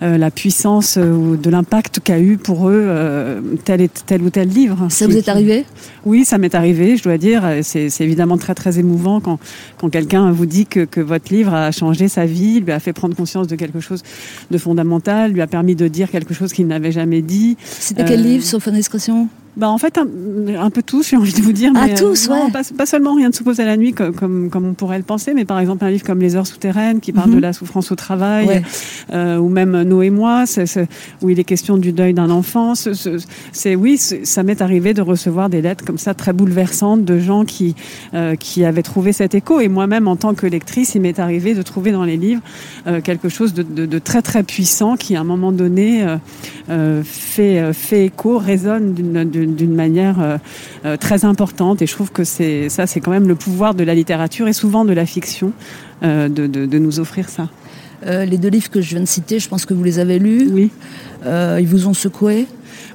la 0.00 0.30
puissance 0.30 0.96
euh, 0.96 1.12
ou 1.12 1.36
de 1.36 1.50
l'impact 1.50 2.00
qu'a 2.00 2.18
eu 2.18 2.38
pour 2.38 2.68
eux 2.68 2.84
euh, 2.86 3.40
tel, 3.64 3.80
et, 3.80 3.88
tel 3.88 4.22
ou 4.22 4.30
tel 4.30 4.48
livre. 4.48 4.86
Ça 4.88 5.06
vous 5.06 5.16
est 5.16 5.28
arrivé? 5.28 5.64
Oui, 6.06 6.24
ça 6.24 6.38
m'est 6.38 6.54
arrivé, 6.54 6.96
je 6.96 7.02
dois 7.02 7.18
dire. 7.18 7.42
C'est 7.62 8.00
évidemment 8.00 8.38
très 8.38 8.54
très 8.54 8.78
émouvant 8.78 9.20
quand, 9.20 9.38
quand 9.78 9.90
quelqu'un 9.90 10.30
vous 10.30 10.46
dit 10.46 10.66
que, 10.66 10.84
que 10.84 11.00
votre 11.00 11.32
livre 11.32 11.52
a 11.52 11.70
changé 11.70 12.08
sa 12.08 12.24
vie, 12.24 12.60
lui 12.60 12.72
a 12.72 12.80
fait 12.80 12.92
prendre 12.92 13.14
conscience 13.14 13.46
de 13.46 13.56
quelque 13.56 13.80
chose 13.80 14.02
de 14.50 14.58
fondamental, 14.58 15.32
lui 15.32 15.42
a 15.42 15.46
permis 15.46 15.74
de 15.74 15.88
dire 15.88 16.10
quelque 16.10 16.34
chose 16.34 16.52
qu'il 16.52 16.66
n'avait 16.66 16.92
jamais 16.92 17.22
dit. 17.22 17.56
C'était 17.62 18.04
quel 18.04 18.20
Euh, 18.20 18.24
livre, 18.24 18.44
sauf 18.44 18.68
indiscrétion 18.68 19.28
Bah 19.56 19.68
en 19.68 19.78
fait 19.78 19.98
un, 19.98 20.06
un 20.58 20.70
peu 20.70 20.82
tous, 20.82 21.08
j'ai 21.08 21.16
envie 21.16 21.32
de 21.32 21.42
vous 21.42 21.52
dire. 21.52 21.72
Ah, 21.74 21.86
mais, 21.86 21.94
tous, 21.94 22.28
non, 22.28 22.46
ouais. 22.46 22.50
pas, 22.52 22.62
pas 22.76 22.86
seulement 22.86 23.14
rien 23.14 23.28
ne 23.28 23.34
se 23.34 23.42
pose 23.42 23.58
à 23.60 23.64
la 23.64 23.76
nuit 23.76 23.92
comme, 23.92 24.14
comme, 24.14 24.48
comme 24.48 24.64
on 24.64 24.74
pourrait 24.74 24.98
le 24.98 25.04
penser, 25.04 25.34
mais 25.34 25.44
par 25.44 25.58
exemple 25.58 25.84
un 25.84 25.90
livre 25.90 26.04
comme 26.04 26.20
Les 26.20 26.36
heures 26.36 26.46
souterraines 26.46 27.00
qui 27.00 27.12
parle 27.12 27.30
Mhm. 27.30 27.36
de 27.36 27.40
la 27.40 27.52
souffrance 27.52 27.90
au 27.90 27.96
travail, 27.96 28.46
Ouais. 28.46 28.62
euh, 29.12 29.38
ou 29.38 29.48
même 29.48 29.82
Noé 29.82 30.06
et 30.06 30.10
moi, 30.10 30.44
où 31.22 31.30
il 31.30 31.38
est 31.40 31.44
question 31.44 31.76
du 31.78 31.92
deuil 31.92 32.14
d'un 32.14 32.30
enfant. 32.30 32.74
Ce- 32.74 32.94
ce- 32.94 33.18
C'est 33.52 33.74
oui, 33.74 33.98
ça 33.98 34.42
m'est 34.44 34.62
arrivé 34.62 34.94
de 34.94 35.02
recevoir 35.02 35.50
des 35.50 35.60
lettres 35.62 35.84
comme 35.84 35.98
ça 35.98 36.14
très 36.14 36.32
bouleversantes 36.32 37.04
de 37.04 37.18
gens 37.18 37.44
qui 37.44 37.74
euh, 38.14 38.36
qui 38.36 38.64
avaient 38.64 38.82
trouvé 38.82 39.12
cet 39.12 39.34
écho. 39.34 39.60
Et 39.60 39.68
moi-même, 39.68 40.06
en 40.08 40.16
tant 40.16 40.34
que 40.34 40.46
lectrice, 40.46 40.94
il 40.94 41.02
m'est 41.02 41.18
arrivé 41.18 41.54
de 41.54 41.62
trouver 41.62 41.90
dans 41.92 42.04
les 42.04 42.16
livres 42.16 42.42
euh, 42.86 43.00
quelque 43.00 43.28
chose 43.28 43.52
de, 43.52 43.62
de- 43.62 43.86
de 43.86 43.98
très 43.98 44.22
très 44.22 44.42
puissant 44.44 44.96
qui, 44.96 45.16
à 45.16 45.20
un 45.20 45.24
moment 45.24 45.52
donné, 45.52 46.02
euh, 46.04 46.16
euh, 46.70 47.02
fait 47.04 47.58
euh, 47.60 47.72
fait 47.72 48.06
écho, 48.06 48.38
résonne 48.38 48.94
d'une- 48.94 49.24
d'une 49.44 49.74
manière 49.74 50.20
euh, 50.20 50.38
euh, 50.84 50.96
très 50.96 51.24
importante. 51.24 51.82
Et 51.82 51.86
je 51.86 51.92
trouve 51.92 52.10
que 52.12 52.24
c'est 52.24 52.68
ça, 52.68 52.86
c'est 52.86 53.00
quand 53.00 53.10
même 53.10 53.28
le 53.28 53.34
pouvoir 53.34 53.74
de 53.74 53.84
la 53.84 53.94
littérature 53.94 54.48
et 54.48 54.52
souvent 54.52 54.84
de 54.84 54.92
la 54.92 55.06
fiction 55.06 55.52
euh, 56.02 56.28
de, 56.28 56.46
de, 56.46 56.66
de 56.66 56.78
nous 56.78 57.00
offrir 57.00 57.28
ça. 57.28 57.48
Euh, 58.06 58.24
Les 58.24 58.38
deux 58.38 58.48
livres 58.48 58.70
que 58.70 58.80
je 58.80 58.90
viens 58.90 59.00
de 59.00 59.08
citer, 59.08 59.38
je 59.38 59.48
pense 59.48 59.66
que 59.66 59.74
vous 59.74 59.84
les 59.84 59.98
avez 59.98 60.18
lus. 60.18 60.48
Oui. 60.50 60.70
Euh, 61.26 61.58
ils 61.60 61.66
vous 61.68 61.86
ont 61.86 61.94
secoué? 61.94 62.46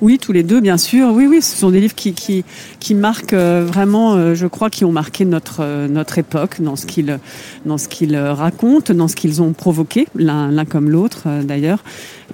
Oui, 0.02 0.18
tous 0.20 0.32
les 0.32 0.44
deux, 0.44 0.60
bien 0.62 0.78
sûr. 0.78 1.10
Oui, 1.14 1.26
oui, 1.28 1.42
ce 1.42 1.56
sont 1.56 1.70
des 1.70 1.80
livres 1.80 1.96
qui, 1.96 2.14
qui, 2.14 2.44
qui 2.80 2.96
marquent 2.96 3.34
euh, 3.34 3.66
vraiment, 3.68 4.14
euh, 4.16 4.36
je 4.36 4.48
crois, 4.48 4.70
qui 4.70 4.86
ont 4.86 4.92
marqué 4.92 5.26
notre, 5.26 5.58
euh, 5.62 5.88
notre 5.88 6.18
époque 6.18 6.62
dans 6.62 6.76
ce 6.76 6.86
qu'ils 6.86 7.20
dans 7.66 7.78
ce 7.78 7.88
qu'ils 7.88 8.18
racontent, 8.18 8.94
dans 8.94 9.08
ce 9.08 9.16
qu'ils 9.16 9.42
ont 9.42 9.54
provoqué, 9.54 10.08
l'un 10.16 10.66
comme 10.66 10.90
l'autre, 10.90 11.24
d'ailleurs. 11.44 11.84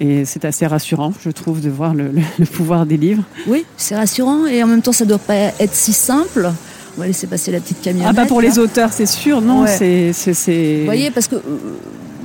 Et 0.00 0.24
c'est 0.24 0.44
assez 0.44 0.66
rassurant, 0.66 1.12
je 1.24 1.30
trouve, 1.30 1.60
de 1.60 1.70
voir 1.70 1.94
le, 1.94 2.04
le- 2.08 2.22
le 2.38 2.46
pouvoir 2.46 2.86
des 2.86 2.96
livres. 2.96 3.22
Oui, 3.46 3.64
c'est 3.76 3.94
rassurant 3.96 4.46
et 4.46 4.62
en 4.62 4.66
même 4.66 4.82
temps, 4.82 4.92
ça 4.92 5.04
doit 5.04 5.18
pas 5.18 5.34
être 5.34 5.74
si 5.74 5.92
simple. 5.92 6.50
On 6.96 7.00
va 7.00 7.06
laisser 7.06 7.26
passer 7.26 7.50
la 7.52 7.60
petite 7.60 7.80
camionnette. 7.80 8.08
Ah, 8.10 8.14
pas 8.14 8.26
pour 8.26 8.40
les 8.42 8.58
auteurs, 8.58 8.92
c'est 8.92 9.06
sûr, 9.06 9.40
non, 9.40 9.62
Ouais. 9.62 10.12
c'est- 10.12 10.78
Vous 10.80 10.84
voyez, 10.84 11.10
parce 11.10 11.26
que 11.28 11.36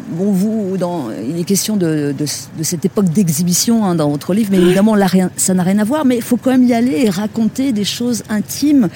bon, 0.07 0.31
vous, 0.31 0.77
dans, 0.77 1.09
il 1.11 1.39
est 1.39 1.43
question 1.43 1.77
de, 1.77 2.13
de, 2.17 2.25
cette 2.63 2.85
époque 2.85 3.05
d'exhibition 3.11 3.85
hein, 3.85 3.95
dans 3.95 4.09
votre 4.09 4.33
livre, 4.33 4.49
mais 4.51 4.57
évidemment, 4.57 4.95
là, 4.95 5.07
ça 5.35 5.53
n'a 5.53 5.63
rien 5.63 5.79
à 5.79 5.83
voir. 5.83 6.05
Mais 6.05 6.17
il 6.17 6.21
faut 6.21 6.37
quand 6.37 6.51
même 6.51 6.63
y 6.65 6.73
aller 6.73 7.03
et 7.05 7.09
raconter 7.09 7.71
des 7.71 7.85
choses 7.85 8.23
intimes. 8.29 8.89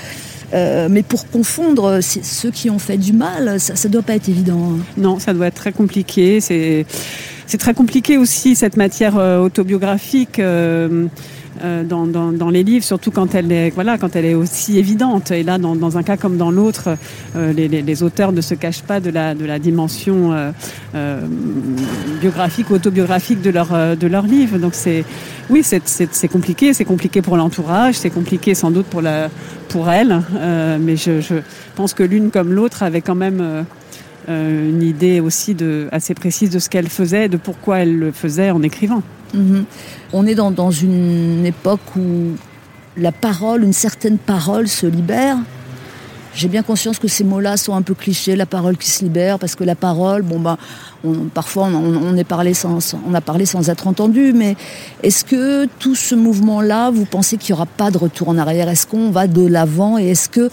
Euh, 0.54 0.90
mais 0.92 1.02
pour 1.02 1.30
confondre 1.30 2.00
ceux 2.02 2.52
qui 2.52 2.70
ont 2.70 2.80
fait 2.80 2.98
du 2.98 3.14
mal, 3.14 3.58
ça, 3.60 3.78
ça 3.78 3.88
doit 3.88 4.02
pas 4.02 4.16
être 4.16 4.28
évident. 4.28 4.74
hein. 4.74 4.84
Non, 4.98 5.18
ça 5.18 5.34
doit 5.34 5.48
être 5.48 5.56
très 5.56 5.72
compliqué. 5.72 6.42
C'est 6.42 6.86
c'est 7.48 7.58
très 7.58 7.74
compliqué 7.74 8.18
aussi 8.18 8.56
cette 8.56 8.78
matière 8.78 9.18
euh, 9.18 9.40
autobiographique. 9.40 10.40
euh, 10.40 11.08
euh, 11.64 11.84
dans, 11.84 12.06
dans, 12.06 12.50
les 12.50 12.64
livres, 12.64 12.84
surtout 12.84 13.12
quand 13.12 13.36
elle 13.36 13.52
est 13.52 13.70
voilà 13.70 13.98
quand 13.98 14.16
elle 14.16 14.26
est 14.26 14.34
aussi 14.34 14.80
évidente. 14.80 15.32
Et 15.32 15.44
là, 15.44 15.58
dans, 15.58 15.98
un 15.98 16.04
cas 16.04 16.18
comme 16.18 16.38
dans 16.38 16.50
l'autre, 16.50 16.98
euh, 17.36 17.54
les, 17.54 17.68
les, 17.68 18.04
auteurs 18.04 18.32
ne 18.32 18.42
se 18.42 18.56
cachent 18.56 18.82
pas 18.82 19.00
de 19.00 19.10
la 19.10 19.36
de 19.36 19.46
la 19.46 19.60
dimension 19.60 20.34
euh, 20.96 21.22
biographique 22.20 22.70
ou 22.72 22.74
autobiographique 22.74 23.42
de 23.42 23.50
leur 23.50 23.70
de 23.96 24.08
leur 24.08 24.26
livre. 24.26 24.58
Donc 24.58 24.74
c'est 24.74 25.04
oui, 25.50 25.62
c'est 25.64 25.84
c'est 25.86 26.28
compliqué. 26.28 26.74
C'est 26.74 26.86
compliqué 26.86 27.22
pour 27.22 27.38
l'entourage. 27.38 27.96
C'est 27.96 28.10
compliqué 28.10 28.56
sans 28.56 28.72
doute 28.72 28.88
pour 28.88 29.02
la 29.02 29.30
pour 29.70 29.90
elle. 29.90 30.22
Mais 30.80 30.96
je, 30.96 31.42
pense 31.76 31.94
que 31.94 32.04
l'une 32.04 32.32
comme 32.32 32.54
l'autre 32.54 32.84
avait 32.84 33.02
quand 33.02 33.16
même 33.16 33.66
une 34.28 34.82
idée 34.82 35.20
aussi 35.20 35.54
de, 35.54 35.88
assez 35.92 36.14
précise 36.14 36.50
de 36.50 36.60
ce 36.60 36.70
qu'elle 36.70 36.90
faisait 36.90 37.30
de 37.30 37.38
pourquoi 37.38 37.80
elle 37.80 37.98
le 37.98 38.12
faisait 38.12 38.52
en 38.52 38.64
écrivant. 38.64 39.04
Mhm. 39.34 39.66
On 40.14 40.26
est 40.26 40.36
dans, 40.36 40.72
une 40.72 41.46
époque 41.46 41.96
où 41.96 42.36
la 42.98 43.12
parole, 43.12 43.64
une 43.64 43.74
certaine 43.74 44.18
parole 44.18 44.68
se 44.68 44.86
libère. 44.86 45.38
J'ai 46.34 46.48
bien 46.48 46.64
conscience 46.64 47.00
que 47.00 47.08
ces 47.08 47.24
mots-là 47.24 47.58
sont 47.58 47.76
un 47.76 47.82
peu 47.82 47.94
clichés, 47.94 48.36
la 48.36 48.46
parole 48.46 48.78
qui 48.78 48.90
se 48.90 49.04
libère, 49.04 49.40
parce 49.40 49.56
que 49.56 49.64
la 49.64 49.76
parole, 49.76 50.22
bon 50.22 50.40
bah, 50.40 50.58
parfois 51.34 51.66
on, 51.66 52.16
est 52.16 52.24
parlé 52.24 52.54
sans, 52.54 52.96
on 53.08 53.14
a 53.14 53.22
parlé 53.22 53.46
sans 53.46 53.70
être 53.70 53.88
entendu, 53.88 54.34
mais 54.34 54.56
est-ce 55.04 55.26
que 55.26 55.66
tout 55.80 55.96
ce 55.96 56.16
mouvement-là, 56.16 56.92
vous 56.92 57.06
pensez 57.06 57.38
qu'il 57.38 57.54
n'y 57.54 57.58
aura 57.58 57.66
pas 57.66 57.92
de 57.92 57.98
retour 57.98 58.30
en 58.30 58.38
arrière? 58.38 58.70
Est-ce 58.70 58.88
qu'on 58.88 59.10
va 59.10 59.28
de 59.28 59.46
l'avant? 59.46 59.98
Et 59.98 60.10
est-ce 60.10 60.30
que 60.30 60.50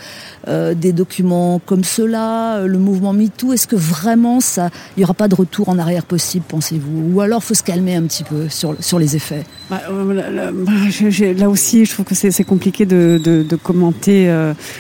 euh, 0.49 0.75
des 0.75 0.93
documents 0.93 1.61
comme 1.65 1.85
ceux-là, 1.85 2.59
euh, 2.59 2.67
le 2.67 2.79
mouvement 2.79 3.13
MeToo, 3.13 3.53
est-ce 3.53 3.67
que 3.67 3.77
vraiment 3.77 4.41
ça, 4.41 4.71
il 4.97 5.01
n'y 5.01 5.05
aura 5.05 5.15
pas 5.15 5.29
de 5.29 5.35
retour 5.35 5.69
en 5.69 5.79
arrière 5.79 6.05
possible, 6.05 6.45
pensez-vous? 6.49 7.13
Ou 7.15 7.21
alors 7.21 7.45
faut 7.45 7.55
se 7.55 7.63
calmer 7.63 7.97
un 7.97 8.03
petit 8.03 8.25
peu 8.25 8.49
sur, 8.49 8.75
sur 8.81 8.99
les 8.99 9.17
effets? 9.17 9.45
Bah, 9.69 9.83
euh, 9.91 10.53
bah, 10.53 11.33
là 11.37 11.51
aussi, 11.51 11.85
je 11.85 11.93
trouve 11.93 12.07
que 12.07 12.15
c'est 12.15 12.45
compliqué 12.45 12.87
de, 12.87 13.47
commenter 13.63 14.33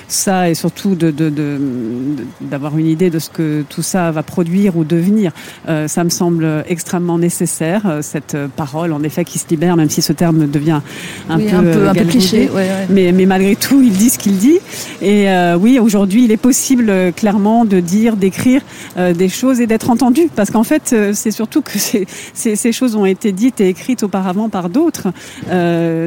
ça 0.06 0.48
et 0.48 0.54
surtout 0.54 0.87
de- 0.94 1.10
de- 1.10 1.30
de- 1.30 1.58
de- 1.58 2.24
d'avoir 2.40 2.76
une 2.78 2.86
idée 2.86 3.10
de 3.10 3.18
ce 3.18 3.30
que 3.30 3.64
tout 3.68 3.82
ça 3.82 4.10
va 4.10 4.22
produire 4.22 4.76
ou 4.76 4.84
devenir. 4.84 5.32
Euh, 5.68 5.88
ça 5.88 6.04
me 6.04 6.10
semble 6.10 6.64
extrêmement 6.68 7.18
nécessaire, 7.18 7.82
euh, 7.86 8.02
cette 8.02 8.34
euh, 8.34 8.48
parole, 8.54 8.92
en 8.92 9.02
effet, 9.02 9.24
qui 9.24 9.38
se 9.38 9.46
libère, 9.48 9.76
même 9.76 9.90
si 9.90 10.02
ce 10.02 10.12
terme 10.12 10.46
devient 10.46 10.80
un 11.28 11.38
Oui, 11.38 11.46
peu, 11.48 11.56
un 11.56 11.62
peu, 11.62 11.68
un 11.68 11.72
peu 11.72 11.84
galvaudé. 11.84 12.04
cliché. 12.10 12.48
ouais, 12.50 12.54
ouais. 12.54 12.86
Mais, 12.90 13.12
mais 13.12 13.26
malgré 13.26 13.56
tout, 13.56 13.82
il 13.82 13.92
dit 13.92 14.10
ce 14.10 14.18
qu'il 14.18 14.36
dit. 14.38 14.58
Et 15.02 15.28
euh, 15.30 15.56
oui, 15.56 15.78
aujourd'hui, 15.78 16.24
il 16.24 16.30
est 16.32 16.36
possible 16.36 16.92
clairement 17.16 17.64
de 17.64 17.80
dire, 17.80 18.16
d'écrire 18.16 18.62
euh, 18.96 19.12
des 19.14 19.28
choses 19.28 19.60
et 19.60 19.66
d'être 19.66 19.90
entendu. 19.90 20.28
Parce 20.34 20.50
qu'en 20.50 20.64
fait, 20.64 20.94
c'est 21.12 21.30
surtout 21.30 21.62
que 21.62 21.78
ces, 21.78 22.06
ces, 22.34 22.56
ces 22.56 22.72
choses 22.72 22.94
ont 22.96 23.06
été 23.06 23.32
dites 23.32 23.60
et 23.60 23.68
écrites 23.68 24.02
auparavant 24.02 24.48
par 24.48 24.68
d'autres. 24.68 25.08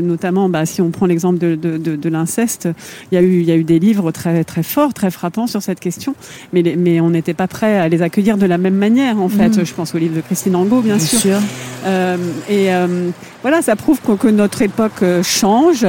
Notamment, 0.02 0.50
bah, 0.50 0.66
si 0.66 0.82
on 0.82 0.90
prend 0.90 1.06
l'exemple 1.06 1.38
de, 1.40 1.56
de, 1.56 1.78
de, 1.78 1.96
de 1.96 2.10
l'inceste, 2.10 2.68
il 3.12 3.16
y, 3.16 3.18
a 3.18 3.22
eu, 3.22 3.40
il 3.42 3.46
y 3.46 3.52
a 3.52 3.56
eu 3.56 3.64
des 3.64 3.80
livres 3.80 4.12
très, 4.12 4.44
très 4.44 4.64
forts, 4.72 4.94
très 4.94 5.12
frappants 5.12 5.48
sur 5.48 5.62
cette 5.62 5.80
question. 5.80 6.16
Mais, 6.54 6.62
les- 6.62 6.76
mais 6.76 7.00
on 7.02 7.10
n'était 7.12 7.34
pas 7.34 7.48
prêt 7.48 7.78
à 7.78 7.88
les 7.90 8.02
accueillir 8.02 8.38
de 8.38 8.46
la 8.46 8.58
même 8.58 8.76
manière, 8.76 9.20
en 9.22 9.30
fait. 9.30 9.58
Mhm. 9.58 9.66
Je 9.66 9.74
pense 9.74 9.94
au 9.94 9.98
livre 9.98 10.16
de 10.16 10.22
Christine 10.22 10.56
Angot, 10.56 10.82
bien, 10.82 10.98
Bien 10.98 11.06
sûr. 11.06 11.20
sûr. 11.20 11.38
Euh, 11.86 12.18
et 12.50 12.74
euh, 12.74 13.10
voilà, 13.42 13.62
ça 13.62 13.76
prouve 13.76 14.00
que, 14.02 14.14
que 14.14 14.28
notre 14.28 14.62
époque 14.62 15.02
euh, 15.04 15.22
change. 15.24 15.86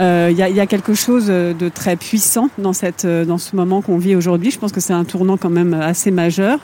Euh, 0.00 0.28
Il 0.30 0.36
y, 0.36 0.42
a, 0.42 0.48
y 0.48 0.60
a 0.60 0.66
quelque 0.66 0.94
chose 0.94 1.26
de 1.26 1.68
très 1.68 1.96
puissant 1.96 2.48
dans, 2.58 2.72
cette, 2.72 3.06
dans 3.06 3.38
ce 3.38 3.56
moment 3.56 3.80
qu'on 3.82 3.98
vit 3.98 4.14
aujourd'hui. 4.16 4.50
Je 4.50 4.58
pense 4.58 4.72
que 4.72 4.80
c'est 4.80 4.92
un 4.92 5.04
tournant 5.04 5.36
quand 5.36 5.50
même 5.50 5.74
assez 5.74 6.10
majeur. 6.10 6.58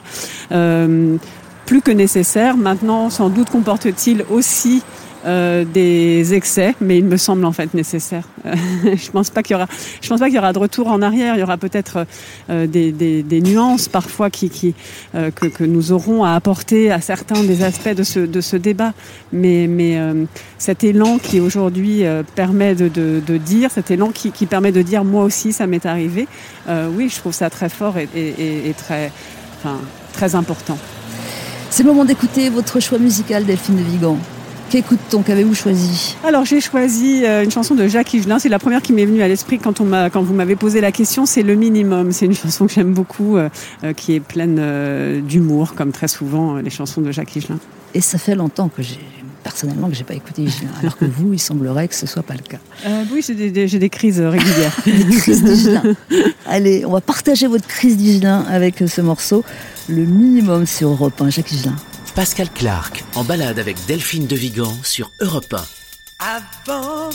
Plus 1.65 1.81
que 1.81 1.91
nécessaire. 1.91 2.57
Maintenant, 2.57 3.09
sans 3.09 3.29
doute 3.29 3.49
comporte-t-il 3.49 4.25
aussi 4.29 4.83
euh, 5.25 5.63
des 5.63 6.33
excès, 6.33 6.75
mais 6.81 6.97
il 6.97 7.05
me 7.05 7.15
semble 7.15 7.45
en 7.45 7.53
fait 7.53 7.73
nécessaire. 7.73 8.25
Euh, 8.45 8.55
je 8.95 9.09
pense 9.09 9.29
pas 9.29 9.41
qu'il 9.41 9.53
y 9.53 9.55
aura, 9.55 9.67
je 10.01 10.09
pense 10.09 10.19
pas 10.19 10.25
qu'il 10.25 10.35
y 10.35 10.39
aura 10.39 10.51
de 10.51 10.59
retour 10.59 10.87
en 10.87 11.01
arrière. 11.01 11.35
Il 11.35 11.39
y 11.39 11.43
aura 11.43 11.55
peut-être 11.55 12.05
euh, 12.49 12.67
des, 12.67 13.41
nuances 13.41 13.87
parfois 13.87 14.29
qui, 14.29 14.49
que, 15.13 15.63
nous 15.63 15.91
aurons 15.93 16.25
à 16.25 16.33
apporter 16.33 16.91
à 16.91 16.99
certains 16.99 17.41
des 17.43 17.63
aspects 17.63 17.95
de 17.95 18.03
ce, 18.03 18.19
de 18.19 18.41
ce 18.41 18.57
débat. 18.57 18.93
Mais, 19.31 19.69
cet 20.57 20.83
élan 20.83 21.17
qui 21.17 21.39
aujourd'hui 21.39 22.03
permet 22.35 22.75
de, 22.75 22.87
de, 22.89 23.37
dire, 23.37 23.71
cet 23.71 23.91
élan 23.91 24.11
qui, 24.13 24.45
permet 24.45 24.71
de 24.71 24.81
dire 24.81 25.03
moi 25.03 25.23
aussi 25.23 25.51
ça 25.53 25.67
m'est 25.67 25.85
arrivé. 25.85 26.27
oui, 26.67 27.09
je 27.09 27.17
trouve 27.17 27.33
ça 27.33 27.49
très 27.49 27.69
fort 27.69 27.97
et, 27.97 28.73
très, 28.77 29.11
enfin, 29.57 29.77
très 30.13 30.35
important. 30.35 30.77
C'est 31.69 31.83
le 31.83 31.89
moment 31.89 32.05
d'écouter 32.05 32.49
votre 32.49 32.79
choix 32.79 32.99
musical, 32.99 33.45
Delphine 33.45 33.77
de. 33.77 34.17
Qu'écoute-t-on 34.73 35.21
Qu'avez-vous 35.21 35.53
choisi 35.53 36.15
Alors 36.23 36.45
j'ai 36.45 36.59
choisi 36.59 37.23
euh, 37.25 37.43
une 37.43 37.51
chanson 37.51 37.75
de 37.75 37.87
Jacques 37.87 38.11
Higelin. 38.11 38.39
C'est 38.39 38.49
la 38.49 38.57
première 38.57 38.81
qui 38.81 38.91
m'est 38.91 39.05
venue 39.05 39.21
à 39.21 39.27
l'esprit 39.27 39.59
quand, 39.59 39.81
on 39.81 40.09
quand 40.09 40.23
vous 40.23 40.33
m'avez 40.33 40.55
posé 40.55 40.81
la 40.81 40.91
question. 40.91 41.27
C'est 41.27 41.43
Le 41.43 41.53
Minimum. 41.53 42.11
C'est 42.11 42.25
une 42.25 42.33
chanson 42.33 42.65
que 42.65 42.73
j'aime 42.73 42.91
beaucoup, 42.91 43.37
euh, 43.37 43.49
euh, 43.83 43.93
qui 43.93 44.15
est 44.15 44.19
pleine 44.19 44.57
euh, 44.59 45.21
d'humour, 45.21 45.75
comme 45.75 45.91
très 45.91 46.07
souvent 46.07 46.55
les 46.55 46.71
chansons 46.71 47.01
de 47.01 47.11
Jacques 47.11 47.35
Higelin. 47.35 47.59
Et 47.93 48.01
ça 48.01 48.17
fait 48.17 48.33
longtemps 48.33 48.67
que 48.67 48.81
j'ai 48.81 48.97
personnellement 49.43 49.89
que 49.89 49.95
j'ai 49.95 50.05
pas 50.05 50.15
écouté 50.15 50.41
Higelin, 50.41 50.71
alors 50.81 50.97
que 50.97 51.05
vous, 51.05 51.33
il 51.33 51.39
semblerait 51.39 51.87
que 51.87 51.93
ce 51.93 52.07
soit 52.07 52.23
pas 52.23 52.33
le 52.33 52.39
cas. 52.39 52.57
Euh, 52.87 53.03
oui, 53.13 53.23
j'ai 53.23 53.51
des, 53.51 53.89
crises 53.89 54.21
régulières. 54.21 54.75
des 54.87 55.17
crises 55.17 55.43
d'Higelin. 55.43 55.83
Allez, 56.47 56.83
on 56.83 56.93
va 56.93 57.01
partager 57.01 57.45
votre 57.45 57.67
crise 57.67 57.95
d'Higelin 57.95 58.43
avec 58.49 58.83
ce 58.87 59.01
morceau, 59.01 59.43
le 59.87 60.03
minimum 60.03 60.65
sur 60.65 60.89
Europe 60.89 61.21
1. 61.21 61.29
Jacques 61.29 61.51
Higelin. 61.51 61.75
Pascal 62.15 62.47
Clark 62.51 63.03
en 63.15 63.23
balade 63.23 63.57
avec 63.57 63.83
Delphine 63.87 64.27
de 64.27 64.35
Vigan 64.35 64.71
sur 64.83 65.11
Europe 65.19 65.51
1. 65.51 65.65
Avant 66.19 67.09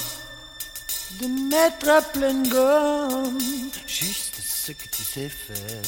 de 1.21 1.27
mettre 1.49 1.89
à 1.89 2.03
pleine 2.03 2.49
gomme 2.49 3.39
juste 3.87 4.41
ce 4.43 4.73
que 4.73 4.89
tu 4.91 5.05
sais 5.05 5.29
faire, 5.29 5.83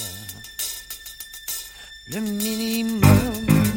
le 2.07 2.21
minimum. 2.21 3.70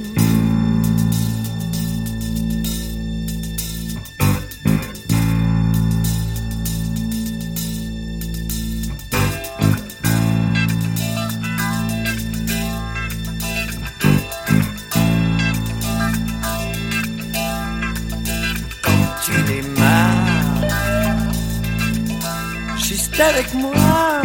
Avec 23.34 23.54
moi 23.56 24.22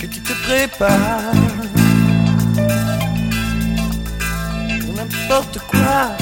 que 0.00 0.06
tu 0.06 0.20
te 0.20 0.32
prépares 0.44 1.32
pour 4.80 4.94
n'importe 4.94 5.58
quoi. 5.68 6.16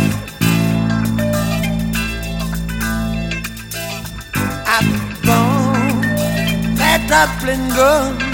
Avant 4.78 5.72
d'être 6.74 7.12
à 7.12 7.26
pleine 7.41 7.68
gomme. 7.68 8.30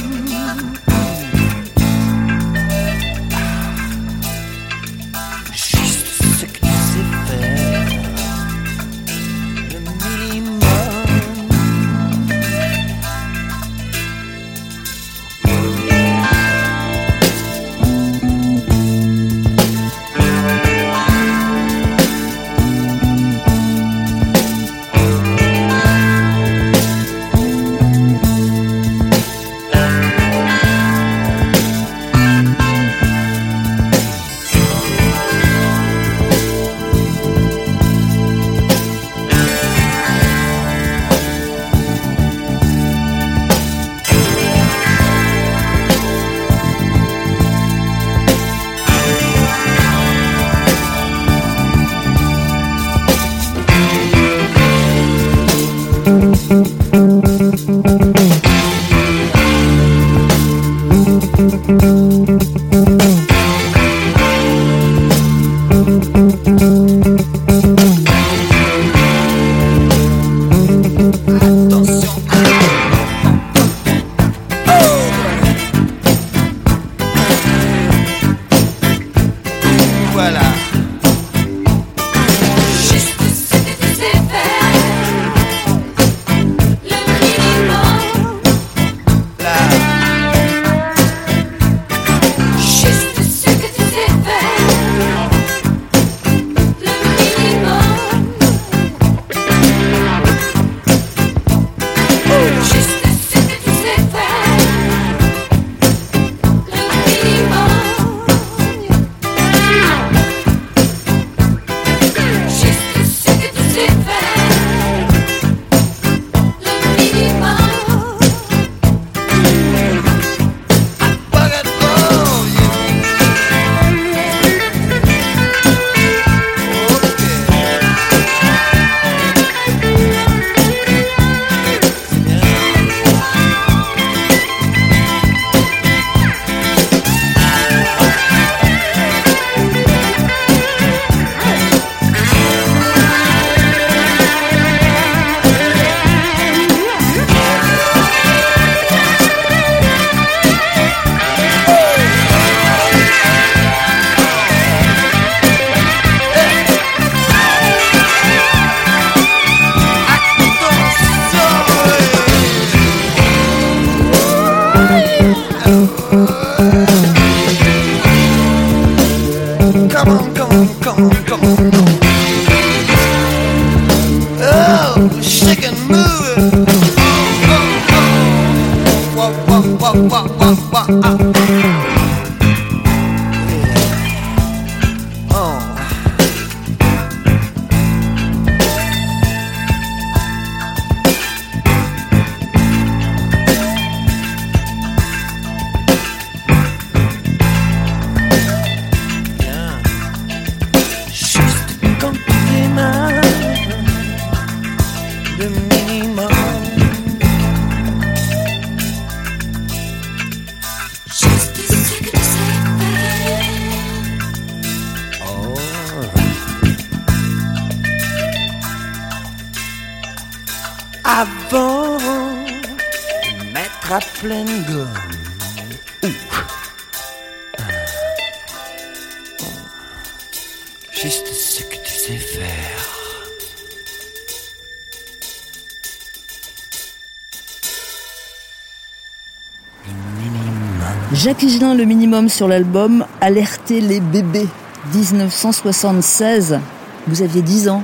Jacques 241.27 241.43
Higelin, 241.43 241.75
le 241.75 241.85
minimum 241.85 242.29
sur 242.29 242.47
l'album 242.47 243.05
Alerter 243.21 243.81
les 243.81 243.99
bébés, 243.99 244.47
1976. 244.95 246.61
Vous 247.09 247.21
aviez 247.21 247.43
10 247.43 247.69
ans. 247.69 247.83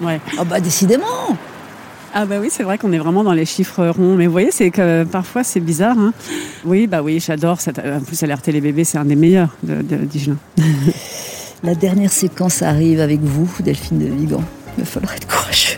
Ouais. 0.00 0.22
Ah 0.38 0.44
bah 0.44 0.58
décidément 0.58 1.04
Ah 2.14 2.24
bah 2.24 2.36
oui, 2.40 2.48
c'est 2.50 2.62
vrai 2.62 2.78
qu'on 2.78 2.90
est 2.92 2.98
vraiment 2.98 3.22
dans 3.24 3.34
les 3.34 3.44
chiffres 3.44 3.86
ronds. 3.88 4.14
Mais 4.16 4.24
vous 4.24 4.32
voyez, 4.32 4.50
c'est 4.50 4.70
que 4.70 5.04
parfois 5.04 5.44
c'est 5.44 5.60
bizarre. 5.60 5.98
hein. 5.98 6.14
Oui, 6.64 6.86
bah 6.86 7.02
oui, 7.02 7.20
j'adore. 7.20 7.60
cette- 7.60 7.78
En 7.78 8.00
plus, 8.00 8.22
alerter 8.22 8.52
les 8.52 8.62
bébés, 8.62 8.84
c'est 8.84 8.96
un 8.96 9.04
des 9.04 9.16
meilleurs 9.16 9.50
de, 9.64 9.82
de 9.82 9.96
d'Higelin. 10.06 10.38
La 11.62 11.74
dernière 11.74 12.10
séquence 12.10 12.62
arrive 12.62 13.00
avec 13.02 13.20
vous, 13.20 13.50
Delphine 13.60 13.98
de 13.98 14.06
Vigan. 14.06 14.40
Il 14.78 14.84
va 14.84 14.90
falloir 14.90 15.12
être 15.12 15.26
courageux. 15.28 15.76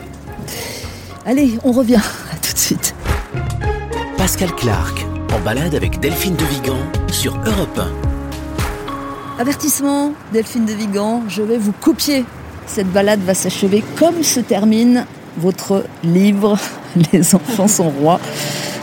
Allez, 1.27 1.59
on 1.65 1.73
revient. 1.73 1.97
À 2.33 2.37
tout 2.41 2.53
de 2.53 2.59
suite. 2.59 2.95
Pascal 4.17 4.55
Clark, 4.55 5.07
en 5.35 5.41
balade 5.41 5.75
avec 5.75 6.01
Delphine 6.01 6.37
de 6.37 6.45
Vigan 6.45 6.77
sur 7.13 7.37
Europe 7.47 7.79
1. 9.39 9.41
Avertissement, 9.41 10.13
Delphine 10.33 10.67
de 10.67 10.73
Vigan, 10.73 11.23
je 11.29 11.43
vais 11.43 11.59
vous 11.59 11.73
copier. 11.73 12.25
Cette 12.67 12.91
balade 12.93 13.21
va 13.21 13.35
s'achever 13.35 13.83
comme 13.99 14.23
se 14.23 14.41
termine 14.41 15.07
votre 15.39 15.85
livre 16.05 16.59
Les 17.13 17.35
enfants 17.35 17.69
sont 17.69 17.89
rois 17.91 18.21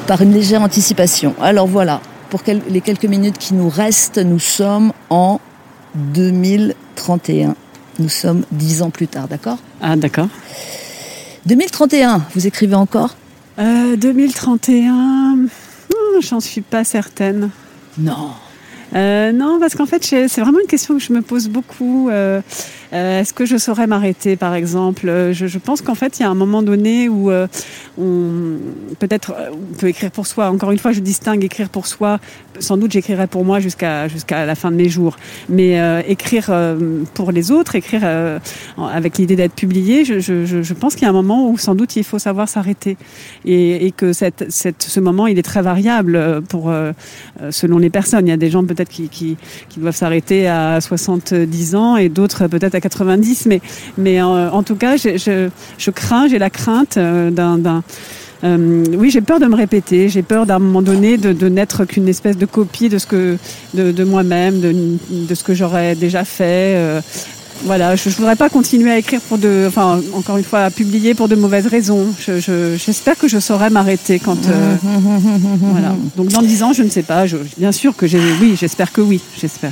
par 0.08 0.22
une 0.22 0.34
légère 0.34 0.62
anticipation. 0.62 1.36
Alors 1.42 1.68
voilà, 1.68 2.02
pour 2.30 2.44
quel- 2.44 2.62
les 2.70 2.82
quelques 2.82 3.06
minutes 3.06 3.38
qui 3.38 3.54
nous 3.54 3.70
restent, 3.70 4.18
nous 4.18 4.40
sommes 4.40 4.94
en 5.10 5.40
2031. 5.96 7.56
Nous 8.00 8.10
sommes 8.10 8.44
dix 8.52 8.82
ans 8.82 8.90
plus 8.90 9.08
tard, 9.08 9.28
d'accord? 9.28 9.58
Ah 9.82 9.96
d'accord. 9.96 10.28
2031, 11.46 12.22
vous 12.36 12.48
écrivez 12.48 12.76
encore? 12.76 13.16
Euh, 13.60 13.96
2031, 13.98 14.94
hmm, 15.36 15.48
j'en 16.22 16.40
suis 16.40 16.62
pas 16.62 16.84
certaine? 16.84 17.50
Non. 17.98 18.32
Euh, 18.96 19.32
non, 19.32 19.60
parce 19.60 19.76
qu'en 19.76 19.86
fait, 19.86 20.04
c'est 20.04 20.42
vraiment 20.42 20.60
une 20.60 20.68
question 20.68 20.96
que 20.98 21.04
je 21.04 21.14
me 21.14 21.22
pose 21.22 21.50
beaucoup. 21.50 22.10
Euh, 22.10 22.42
euh, 22.94 23.20
Est-ce 23.22 23.34
que 23.34 23.46
je 23.46 23.58
saurais 23.58 23.88
m'arrêter, 23.88 24.36
par 24.36 24.56
exemple? 24.56 25.08
Euh, 25.10 25.34
je, 25.34 25.48
je 25.48 25.58
pense 25.60 25.82
qu'en 25.82 25.96
fait, 25.96 26.20
il 26.20 26.24
y 26.24 26.26
a 26.26 26.30
un 26.30 26.36
moment 26.36 26.62
donné 26.64 27.10
où 27.10 27.30
euh, 27.32 27.48
on 27.98 28.58
peut-être 29.00 29.32
euh, 29.38 29.50
on 29.54 29.78
peut 29.78 29.88
écrire 29.88 30.12
pour 30.12 30.28
soi. 30.28 30.50
Encore 30.50 30.72
une 30.72 30.80
fois, 30.80 30.92
je 30.92 31.00
distingue 31.00 31.44
écrire 31.44 31.70
pour 31.70 31.88
soi. 31.88 32.20
Sans 32.60 32.78
doute, 32.78 32.92
j'écrirai 32.92 33.28
pour 33.28 33.46
moi 33.46 33.60
jusqu'à 33.60 34.08
jusqu'à 34.08 34.46
la 34.46 34.56
fin 34.56 34.72
de 34.72 34.76
mes 34.78 34.90
jours. 34.90 35.18
Mais 35.50 35.80
euh, 35.80 36.02
écrire 36.08 36.50
pour 37.14 37.32
les 37.32 37.52
autres, 37.52 37.76
écrire 37.76 38.04
avec 38.78 39.18
l'idée 39.18 39.36
d'être 39.36 39.54
publié, 39.54 40.06
je, 40.06 40.20
je, 40.20 40.46
je- 40.46 40.74
pense 40.74 40.94
qu'il 40.96 41.04
y 41.04 41.06
a 41.06 41.10
un 41.10 41.14
moment 41.14 41.50
où 41.50 41.58
sans 41.58 41.74
doute 41.76 41.96
il 41.96 42.04
faut 42.04 42.20
savoir 42.20 42.48
s'arrêter 42.48 42.98
et, 43.46 43.86
et 43.88 43.92
que 43.92 44.14
cette, 44.14 44.46
cette, 44.50 44.84
ce 44.84 45.00
moment, 45.00 45.26
il 45.28 45.40
est 45.40 45.44
très 45.44 45.62
variable 45.62 46.42
pour 46.50 46.72
selon 47.50 47.78
les 47.80 47.90
personnes. 47.90 48.28
Il 48.28 48.30
y 48.30 48.34
a 48.34 48.38
des 48.38 48.50
gens 48.50 48.64
peut-être 48.64 48.90
qui, 48.90 49.10
qui, 49.10 49.38
qui 49.70 49.80
doivent 49.80 49.96
s'arrêter 49.96 50.48
à 50.48 50.80
70 50.82 51.76
ans 51.76 51.98
et 51.98 52.10
d'autres 52.10 52.48
peut-être 52.48 52.76
à 52.78 52.82
90. 52.82 53.46
Mais, 53.48 53.62
mais 53.98 54.22
euh, 54.22 54.50
en 54.52 54.64
tout 54.64 54.76
cas, 54.76 54.96
je, 54.98 55.18
je, 55.18 55.50
je 55.78 55.92
crains, 55.92 56.28
j'ai 56.28 56.40
la 56.40 56.50
crainte 56.50 56.98
euh, 56.98 57.30
d'un... 57.32 57.84
euh, 58.44 58.84
oui, 58.98 59.10
j'ai 59.12 59.22
peur 59.22 59.40
de 59.40 59.46
me 59.48 59.56
répéter. 59.56 60.10
J'ai 60.10 60.22
peur 60.24 60.46
d'un 60.46 60.60
moment 60.60 60.82
donné 60.82 61.18
de, 61.18 61.34
de 61.34 61.50
n'être 61.50 61.86
qu'une 61.86 62.08
espèce 62.08 62.38
de 62.38 62.46
copie 62.46 62.88
de 62.90 62.98
ce 62.98 63.08
que 63.08 63.38
de, 63.74 63.92
de 63.92 64.04
moi-même, 64.04 64.60
de, 64.62 64.74
de 65.12 65.36
ce 65.36 65.44
que 65.44 65.54
j'aurais 65.54 65.96
déjà 65.96 66.24
fait. 66.24 66.76
euh, 66.78 67.02
voilà, 67.64 67.96
je, 67.96 68.12
je 68.12 68.16
voudrais 68.18 68.36
pas 68.36 68.50
continuer 68.50 68.92
à 68.92 69.00
écrire 69.00 69.20
pour 69.22 69.40
de, 69.40 69.66
enfin, 69.68 70.00
encore 70.14 70.38
une 70.38 70.44
fois, 70.44 70.60
à 70.60 70.70
publier 70.70 71.16
pour 71.16 71.28
de 71.28 71.34
mauvaises 71.36 71.66
raisons. 71.66 72.06
Je- 72.20 72.40
je- 72.40 72.76
J'espère 72.78 73.18
que 73.18 73.28
je 73.28 73.40
saurai 73.40 73.72
m'arrêter 73.72 74.20
quand. 74.20 74.38
euh, 74.48 74.76
voilà. 75.62 75.96
Donc 76.16 76.28
dans 76.30 76.44
10 76.44 76.62
ans, 76.62 76.74
je 76.74 76.84
ne 76.84 76.90
sais 76.90 77.02
pas. 77.02 77.26
Je- 77.26 77.38
bien 77.58 77.72
sûr 77.72 77.96
que 77.96 78.06
j'ai, 78.06 78.20
oui, 78.40 78.56
j'espère 78.60 78.92
que 78.92 79.02
oui, 79.02 79.20
j'espère. 79.42 79.72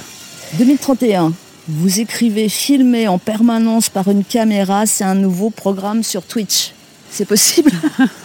2031, 0.57 1.31
vous 1.67 1.99
écrivez 1.99 2.49
filmé 2.49 3.07
en 3.07 3.17
permanence 3.17 3.89
par 3.89 4.09
une 4.09 4.23
caméra, 4.23 4.85
c'est 4.85 5.03
un 5.03 5.15
nouveau 5.15 5.49
programme 5.49 6.03
sur 6.03 6.23
Twitch. 6.23 6.73
C'est 7.09 7.25
possible? 7.25 7.71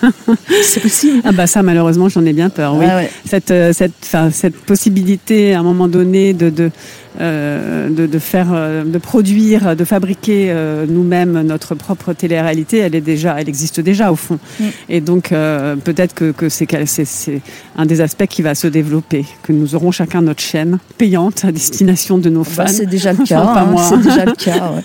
C'est 0.63 0.81
possible 0.81 1.21
Ah 1.25 1.31
bah 1.31 1.47
ça, 1.47 1.63
malheureusement, 1.63 2.09
j'en 2.09 2.25
ai 2.25 2.33
bien 2.33 2.51
peur. 2.51 2.75
Oui. 2.75 2.87
Ouais. 2.87 3.09
Cette, 3.25 3.53
euh, 3.53 3.73
cette, 3.73 4.57
possibilité, 4.57 5.55
à 5.55 5.61
un 5.61 5.63
moment 5.63 5.87
donné, 5.87 6.33
de 6.33 6.51
de 6.51 6.73
de, 7.19 8.07
de 8.07 8.19
faire, 8.19 8.49
euh, 8.53 8.85
de 8.85 8.99
produire, 8.99 9.75
de 9.75 9.85
fabriquer 9.85 10.47
euh, 10.51 10.87
nous-mêmes 10.89 11.41
notre 11.43 11.75
propre 11.75 12.13
télé-réalité, 12.13 12.79
elle 12.79 12.95
est 12.95 13.01
déjà, 13.01 13.37
elle 13.39 13.49
existe 13.49 13.81
déjà 13.81 14.13
au 14.13 14.17
fond. 14.17 14.39
Mm. 14.61 14.65
Et 14.89 15.01
donc 15.01 15.33
euh, 15.33 15.77
peut-être 15.77 16.15
que, 16.15 16.31
que 16.31 16.49
c'est 16.49 16.69
un 17.77 17.87
des 17.87 18.01
aspects 18.01 18.27
qui 18.27 18.43
va 18.43 18.55
se 18.55 18.67
développer, 18.69 19.25
que 19.43 19.53
nous 19.53 19.75
aurons 19.75 19.91
chacun 19.91 20.23
notre 20.23 20.43
chaîne 20.43 20.79
payante 20.99 21.45
à 21.45 21.53
destination 21.53 22.19
de 22.19 22.31
nos 22.31 22.45
fans. 22.45 22.65
Bah, 22.65 22.69
c'est 22.69 22.87
déjà 22.87 23.13
le 23.13 23.25
cas. 23.27 23.43
Enfin, 23.43 23.75
hein, 23.77 23.87
c'est 23.89 24.03
déjà 24.09 24.25
le 24.25 24.33
cas. 24.37 24.73
ouais. 24.73 24.83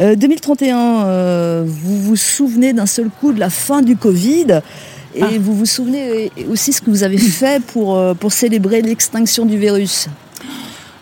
Euh, 0.00 0.16
2031, 0.16 0.78
euh, 1.04 1.64
vous 1.66 2.00
vous 2.00 2.16
souvenez 2.16 2.72
d'un 2.72 2.86
seul 2.86 3.08
coup 3.20 3.32
de 3.32 3.40
la 3.40 3.50
fin 3.50 3.82
du 3.82 3.96
Covid? 3.96 4.60
Et 5.14 5.22
Ah. 5.22 5.26
vous 5.40 5.54
vous 5.54 5.66
souvenez 5.66 6.30
aussi 6.50 6.72
ce 6.72 6.80
que 6.82 6.90
vous 6.90 7.02
avez 7.02 7.16
fait 7.18 7.62
pour, 7.62 7.96
euh, 7.96 8.12
pour 8.14 8.32
célébrer 8.32 8.82
l'extinction 8.82 9.46
du 9.46 9.56
virus? 9.58 10.08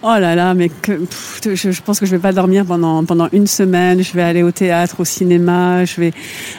Oh 0.06 0.18
là 0.20 0.34
là, 0.34 0.52
mais 0.52 0.70
je, 0.86 1.80
pense 1.80 1.98
que 1.98 2.04
je 2.04 2.10
vais 2.10 2.18
pas 2.18 2.32
dormir 2.32 2.66
pendant 2.66 3.02
pendant 3.04 3.26
une 3.32 3.46
semaine. 3.46 4.02
Je 4.02 4.12
vais 4.12 4.22
aller 4.22 4.42
au 4.42 4.50
théâtre, 4.50 4.96
au 4.98 5.06
cinéma. 5.06 5.86
Je 5.86 5.98
vais 5.98 6.12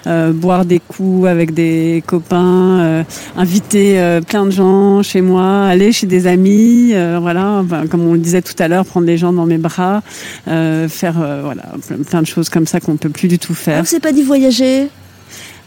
euh, 0.07 0.33
boire 0.33 0.65
des 0.65 0.79
coups 0.79 1.27
avec 1.27 1.53
des 1.53 2.03
copains, 2.07 2.79
euh, 2.79 3.03
inviter 3.37 3.99
euh, 3.99 4.21
plein 4.21 4.47
de 4.47 4.51
gens 4.51 5.03
chez 5.03 5.21
moi, 5.21 5.67
aller 5.67 5.91
chez 5.91 6.07
des 6.07 6.25
amis. 6.25 6.93
voilà, 7.21 7.63
comme 7.91 8.07
on 8.07 8.13
le 8.13 8.19
disait 8.19 8.41
tout 8.41 8.55
à 8.57 8.67
l'heure, 8.67 8.83
prendre 8.83 9.05
les 9.05 9.17
gens 9.19 9.31
dans 9.31 9.45
mes 9.45 9.59
bras, 9.59 10.01
faire 10.47 11.13
voilà 11.43 11.63
plein, 12.09 12.23
de 12.23 12.27
choses 12.27 12.49
comme 12.49 12.65
ça 12.65 12.79
qu'on 12.79 12.97
peut 12.97 13.09
plus 13.09 13.27
du 13.27 13.37
tout 13.37 13.53
Ah, 13.53 13.61
faire. 13.61 13.83
vous 13.83 13.91
n'avez 13.91 13.99
pas 13.99 14.11
dit 14.11 14.23
voyager? 14.23 14.89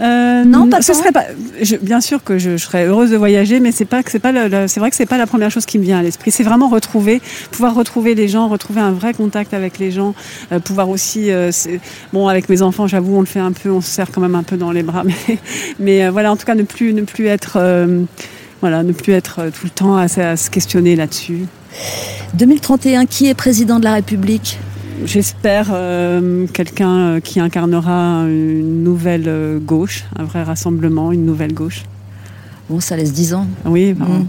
Euh, 0.01 0.45
Non, 0.45 0.69
pas 0.69 0.81
ce 0.81 0.93
serait 0.95 1.11
pas. 1.13 1.25
je- 1.61 1.77
bien 1.77 2.01
sûr 2.01 2.23
que 2.23 2.39
je, 2.39 2.53
je 2.53 2.65
serais 2.65 2.87
heureuse 2.87 3.11
de 3.11 3.17
voyager, 3.17 3.59
mais 3.59 3.73
c'est 3.73 3.85
pas 3.85 4.03
que 4.03 4.11
c'est 4.13 4.21
pas 4.21 4.33
c'est 4.69 4.79
vrai 4.81 4.91
que 4.91 4.97
c'est 4.97 5.07
pas 5.07 5.19
la 5.19 5.27
première 5.27 5.51
chose 5.51 5.67
qui 5.67 5.79
me 5.79 5.85
vient 5.85 5.99
à 5.99 6.03
l'esprit. 6.03 6.31
C'est 6.31 6.45
vraiment 6.45 6.69
retrouver, 6.69 7.21
pouvoir 7.51 7.75
retrouver 7.75 8.15
les 8.15 8.29
gens, 8.29 8.47
retrouver 8.49 8.81
un 8.81 8.93
vrai 8.93 9.13
contact 9.13 9.55
avec 9.55 9.79
les 9.79 9.91
gens, 9.91 10.15
euh, 10.53 10.61
pouvoir 10.61 10.89
aussi. 10.89 11.31
euh, 11.33 11.51
bon, 12.13 12.29
avec 12.29 12.49
mes 12.49 12.63
enfants, 12.63 12.87
j'avoue, 12.87 13.17
on 13.17 13.21
le 13.21 13.27
fait 13.27 13.41
un 13.41 13.53
peu, 13.53 13.71
on 13.71 13.81
se 13.81 13.89
serre 13.91 14.11
quand 14.13 14.21
même 14.21 14.35
un 14.37 14.45
peu 14.45 14.57
dans 14.57 14.71
les 14.71 14.83
bras, 14.85 15.03
mais 15.29 15.39
mais 15.81 16.09
voilà, 16.11 16.31
en 16.31 16.37
tout 16.37 16.47
cas, 16.47 16.55
ne 16.55 16.63
plus 16.63 16.93
ne 16.95 17.03
plus 17.03 17.27
être 17.27 17.59
voilà, 18.61 18.83
ne 18.83 18.93
plus 18.93 19.13
être 19.13 19.51
tout 19.53 19.65
le 19.65 19.71
temps 19.71 19.97
à 19.97 20.07
se 20.09 20.49
questionner 20.51 20.95
là-dessus. 20.97 21.47
2031, 22.35 23.07
qui 23.07 23.29
est 23.29 23.35
président 23.35 23.79
de 23.79 23.85
la 23.85 23.95
République? 23.95 24.59
J'espère 25.05 25.69
euh, 25.73 26.47
quelqu'un 26.53 26.97
euh, 26.99 27.21
qui 27.21 27.41
incarnera 27.41 28.23
une 28.27 28.83
nouvelle 28.83 29.25
euh, 29.27 29.59
gauche, 29.59 30.05
un 30.19 30.25
vrai 30.25 30.43
rassemblement, 30.43 31.13
une 31.13 31.25
nouvelle 31.25 31.55
gauche. 31.55 31.85
Bon, 32.69 32.81
ça 32.81 32.97
laisse 32.97 33.13
10 33.13 33.35
ans. 33.35 33.47
Oui, 33.65 33.95
Mm. 33.95 34.27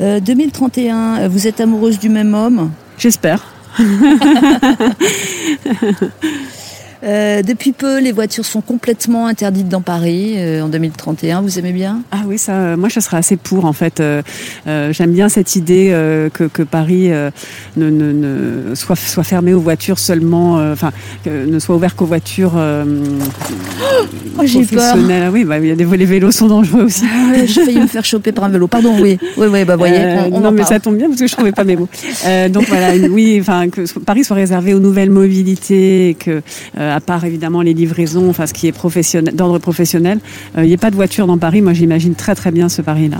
Euh, 0.00 0.18
2031, 0.20 1.18
euh, 1.20 1.28
vous 1.28 1.46
êtes 1.46 1.60
amoureuse 1.60 1.98
du 2.00 2.08
même 2.08 2.34
homme? 2.34 2.70
J'espère. 2.98 3.44
Euh, 7.04 7.42
depuis 7.42 7.72
peu, 7.72 8.00
les 8.00 8.12
voitures 8.12 8.44
sont 8.46 8.60
complètement 8.62 9.26
interdites 9.26 9.68
dans 9.68 9.82
Paris 9.82 10.34
euh, 10.36 10.62
en 10.62 10.68
2031. 10.68 11.42
Vous 11.42 11.58
aimez 11.58 11.72
bien? 11.72 12.00
Ah 12.10 12.22
oui, 12.26 12.38
ça, 12.38 12.52
euh, 12.52 12.76
moi, 12.76 12.88
je 12.88 13.00
serais 13.00 13.18
assez 13.18 13.36
pour, 13.36 13.64
en 13.66 13.72
fait. 13.72 14.00
Euh, 14.00 14.22
J'aime 14.92 15.12
bien 15.12 15.28
cette 15.28 15.56
idée 15.56 15.90
que, 16.32 16.44
que 16.44 16.62
Paris 16.62 17.08
ne, 17.08 17.30
ne, 17.90 18.12
ne 18.70 18.74
soit, 18.74 18.96
soit 18.96 19.24
fermé 19.24 19.52
aux 19.52 19.60
voitures 19.60 19.98
seulement, 19.98 20.54
enfin, 20.72 20.92
ne 21.26 21.58
soit 21.58 21.74
ouvert 21.76 21.94
qu'aux 21.96 22.06
voitures 22.06 22.52
Oh, 24.36 24.42
peur. 24.42 24.46
professionnelles. 24.66 25.24
Ah 25.26 25.30
oui, 25.32 25.44
bah, 25.44 25.58
y 25.58 25.70
a 25.70 25.74
les 25.74 26.04
vélos 26.04 26.32
sont 26.32 26.48
dangereux 26.48 26.84
aussi. 26.84 27.04
Ah 27.06 27.32
J'ai 27.46 27.64
failli 27.64 27.78
me 27.80 27.86
faire 27.86 28.04
choper 28.04 28.32
par 28.32 28.44
un 28.44 28.48
vélo. 28.48 28.66
Pardon, 28.66 28.94
oui. 29.00 29.18
Oui, 29.36 29.46
oui, 29.50 29.64
bah 29.64 29.76
voyez, 29.76 29.98
on, 30.30 30.36
on 30.36 30.40
non, 30.40 30.48
en 30.48 30.52
mais 30.52 30.62
parle. 30.62 30.74
ça 30.74 30.80
tombe 30.80 30.96
bien 30.96 31.08
parce 31.08 31.20
que 31.20 31.26
je 31.26 31.32
trouvais 31.32 31.52
pas 31.52 31.64
mes 31.64 31.76
mots. 31.76 31.88
Donc 32.50 32.64
voilà, 32.68 32.92
oui, 33.10 33.38
enfin 33.40 33.68
que 33.68 33.82
Paris 34.00 34.24
soit 34.24 34.36
réservé 34.36 34.74
aux 34.74 34.80
nouvelles 34.80 35.10
mobilités, 35.10 36.10
et 36.10 36.14
que 36.14 36.42
à 36.94 37.00
part 37.00 37.24
évidemment 37.24 37.60
les 37.60 37.74
livraisons, 37.74 38.30
enfin 38.30 38.46
ce 38.46 38.54
qui 38.54 38.68
est 38.68 38.72
professionnel, 38.72 39.34
d'ordre 39.34 39.58
professionnel, 39.58 40.20
euh, 40.56 40.64
il 40.64 40.68
n'y 40.68 40.72
ait 40.72 40.76
pas 40.78 40.90
de 40.90 40.96
voiture 40.96 41.26
dans 41.26 41.38
Paris. 41.38 41.60
Moi, 41.60 41.72
j'imagine 41.72 42.14
très 42.14 42.34
très 42.34 42.52
bien 42.52 42.68
ce 42.68 42.82
Paris-là. 42.82 43.18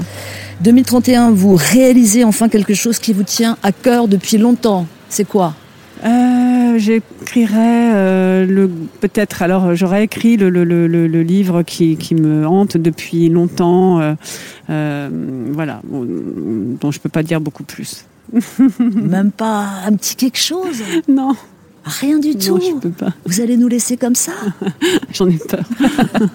2031, 0.60 1.32
vous 1.32 1.56
réalisez 1.56 2.22
enfin 2.22 2.48
quelque 2.48 2.74
chose 2.74 2.98
qui 3.00 3.12
vous 3.12 3.24
tient 3.24 3.56
à 3.62 3.72
cœur 3.72 4.06
depuis 4.06 4.38
longtemps. 4.38 4.86
C'est 5.08 5.26
quoi? 5.26 5.54
Euh, 6.04 6.78
J'écrirais 6.78 7.94
euh, 7.94 8.46
le 8.46 8.68
peut-être. 9.00 9.42
Alors 9.42 9.74
j'aurais 9.74 10.04
écrit 10.04 10.36
le, 10.36 10.50
le, 10.50 10.64
le, 10.64 10.86
le 10.86 11.22
livre 11.22 11.62
qui, 11.62 11.96
qui, 11.96 12.14
me 12.14 12.46
hante 12.46 12.76
depuis 12.76 13.28
longtemps. 13.28 14.14
Euh, 14.70 15.08
voilà, 15.52 15.80
dont 15.84 16.90
je 16.90 17.00
peux 17.00 17.08
pas 17.08 17.22
dire 17.22 17.40
beaucoup 17.40 17.64
plus. 17.64 18.06
Même 18.78 19.30
pas 19.32 19.68
un 19.86 19.94
petit 19.94 20.16
quelque 20.16 20.38
chose? 20.38 20.82
Non. 21.08 21.34
Rien 21.84 22.18
du 22.18 22.34
tout. 22.36 22.58
Non, 22.58 22.60
je 22.60 22.80
peux 22.80 22.90
pas. 22.90 23.12
Vous 23.26 23.40
allez 23.40 23.56
nous 23.56 23.68
laisser 23.68 23.96
comme 23.96 24.14
ça 24.14 24.32
J'en 25.12 25.28
ai 25.28 25.38
peur. 25.38 25.64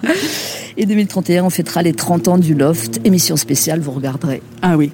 Et 0.76 0.86
2031, 0.86 1.44
on 1.44 1.50
fêtera 1.50 1.82
les 1.82 1.92
30 1.92 2.28
ans 2.28 2.38
du 2.38 2.54
Loft. 2.54 3.00
Émission 3.04 3.36
spéciale, 3.36 3.80
vous 3.80 3.90
regarderez. 3.90 4.42
Ah 4.62 4.76
oui. 4.76 4.92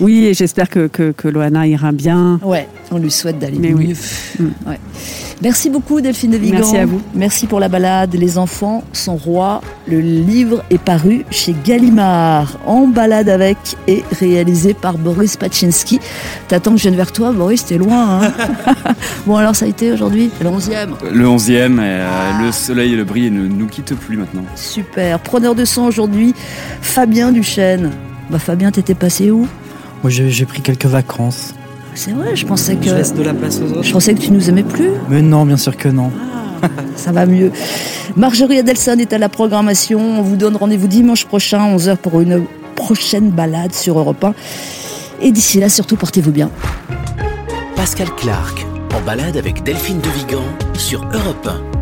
Oui, 0.00 0.26
et 0.26 0.34
j'espère 0.34 0.68
que, 0.68 0.86
que, 0.86 1.12
que 1.12 1.28
Loana 1.28 1.66
ira 1.66 1.92
bien. 1.92 2.40
Ouais, 2.42 2.66
on 2.90 2.98
lui 2.98 3.10
souhaite 3.10 3.38
d'aller 3.38 3.58
mieux. 3.58 3.74
oui. 3.74 3.94
Mm. 4.38 4.44
Ouais. 4.66 4.78
Merci 5.42 5.70
beaucoup 5.70 6.02
Delphine 6.02 6.32
de 6.32 6.36
Vigan. 6.36 6.58
Merci 6.58 6.76
à 6.76 6.84
vous. 6.84 7.00
Merci 7.14 7.46
pour 7.46 7.60
la 7.60 7.68
balade. 7.68 8.14
Les 8.14 8.36
enfants 8.36 8.84
sont 8.92 9.16
rois. 9.16 9.62
Le 9.88 9.98
livre 9.98 10.62
est 10.68 10.78
paru 10.78 11.24
chez 11.30 11.54
Gallimard. 11.64 12.58
En 12.66 12.86
balade 12.86 13.30
avec 13.30 13.56
et 13.88 14.04
réalisé 14.18 14.74
par 14.74 14.98
Boris 14.98 15.38
Pachinski. 15.38 15.98
T'attends 16.48 16.72
que 16.72 16.76
je 16.76 16.82
vienne 16.82 16.96
vers 16.96 17.12
toi, 17.12 17.32
Boris, 17.32 17.64
t'es 17.64 17.78
loin. 17.78 18.22
Hein 18.22 18.32
bon 19.26 19.36
alors 19.36 19.56
ça 19.56 19.64
a 19.64 19.68
été 19.68 19.90
aujourd'hui 19.92 20.30
le 20.42 20.50
11e. 20.50 20.88
Le 21.10 21.24
11e, 21.24 21.78
et, 21.78 21.78
euh, 21.80 22.44
le 22.44 22.52
soleil 22.52 22.92
et 22.92 22.96
le 22.96 23.04
bris 23.04 23.30
ne 23.30 23.46
nous 23.46 23.66
quittent 23.66 23.94
plus 23.94 24.18
maintenant. 24.18 24.44
Super. 24.56 25.20
Preneur 25.20 25.54
de 25.54 25.64
son 25.64 25.82
aujourd'hui, 25.82 26.34
Fabien 26.82 27.32
Duchesne. 27.32 27.92
Bah 28.28 28.38
Fabien, 28.38 28.70
t'étais 28.70 28.94
passé 28.94 29.30
où? 29.30 29.48
Moi, 30.02 30.10
j'ai 30.10 30.46
pris 30.46 30.62
quelques 30.62 30.86
vacances. 30.86 31.54
C'est 31.94 32.12
vrai, 32.12 32.34
je 32.36 32.46
pensais 32.46 32.76
que 32.76 32.88
Je 32.88 32.94
laisse 32.94 33.14
de 33.14 33.22
la 33.22 33.34
place 33.34 33.60
aux 33.60 33.70
autres. 33.72 33.82
je 33.82 33.92
pensais 33.92 34.14
que 34.14 34.20
tu 34.20 34.30
nous 34.32 34.48
aimais 34.48 34.62
plus. 34.62 34.90
Mais 35.08 35.22
non, 35.22 35.44
bien 35.44 35.56
sûr 35.56 35.76
que 35.76 35.88
non. 35.88 36.10
Ça 36.96 37.12
va 37.12 37.26
mieux. 37.26 37.50
Marjorie 38.16 38.58
Adelson 38.58 38.96
est 38.98 39.12
à 39.12 39.18
la 39.18 39.28
programmation. 39.28 40.00
On 40.20 40.22
vous 40.22 40.36
donne 40.36 40.56
rendez-vous 40.56 40.86
dimanche 40.86 41.24
prochain, 41.26 41.76
11h, 41.76 41.96
pour 41.96 42.20
une 42.20 42.44
prochaine 42.76 43.30
balade 43.30 43.74
sur 43.74 43.98
Europe 43.98 44.22
1. 44.24 44.34
Et 45.22 45.32
d'ici 45.32 45.58
là, 45.60 45.68
surtout, 45.68 45.96
portez-vous 45.96 46.32
bien. 46.32 46.50
Pascal 47.76 48.08
Clark, 48.16 48.66
en 48.94 49.00
balade 49.00 49.36
avec 49.36 49.62
Delphine 49.62 50.00
de 50.00 50.08
Vigan 50.10 50.44
sur 50.74 51.02
Europe 51.12 51.46
1. 51.74 51.79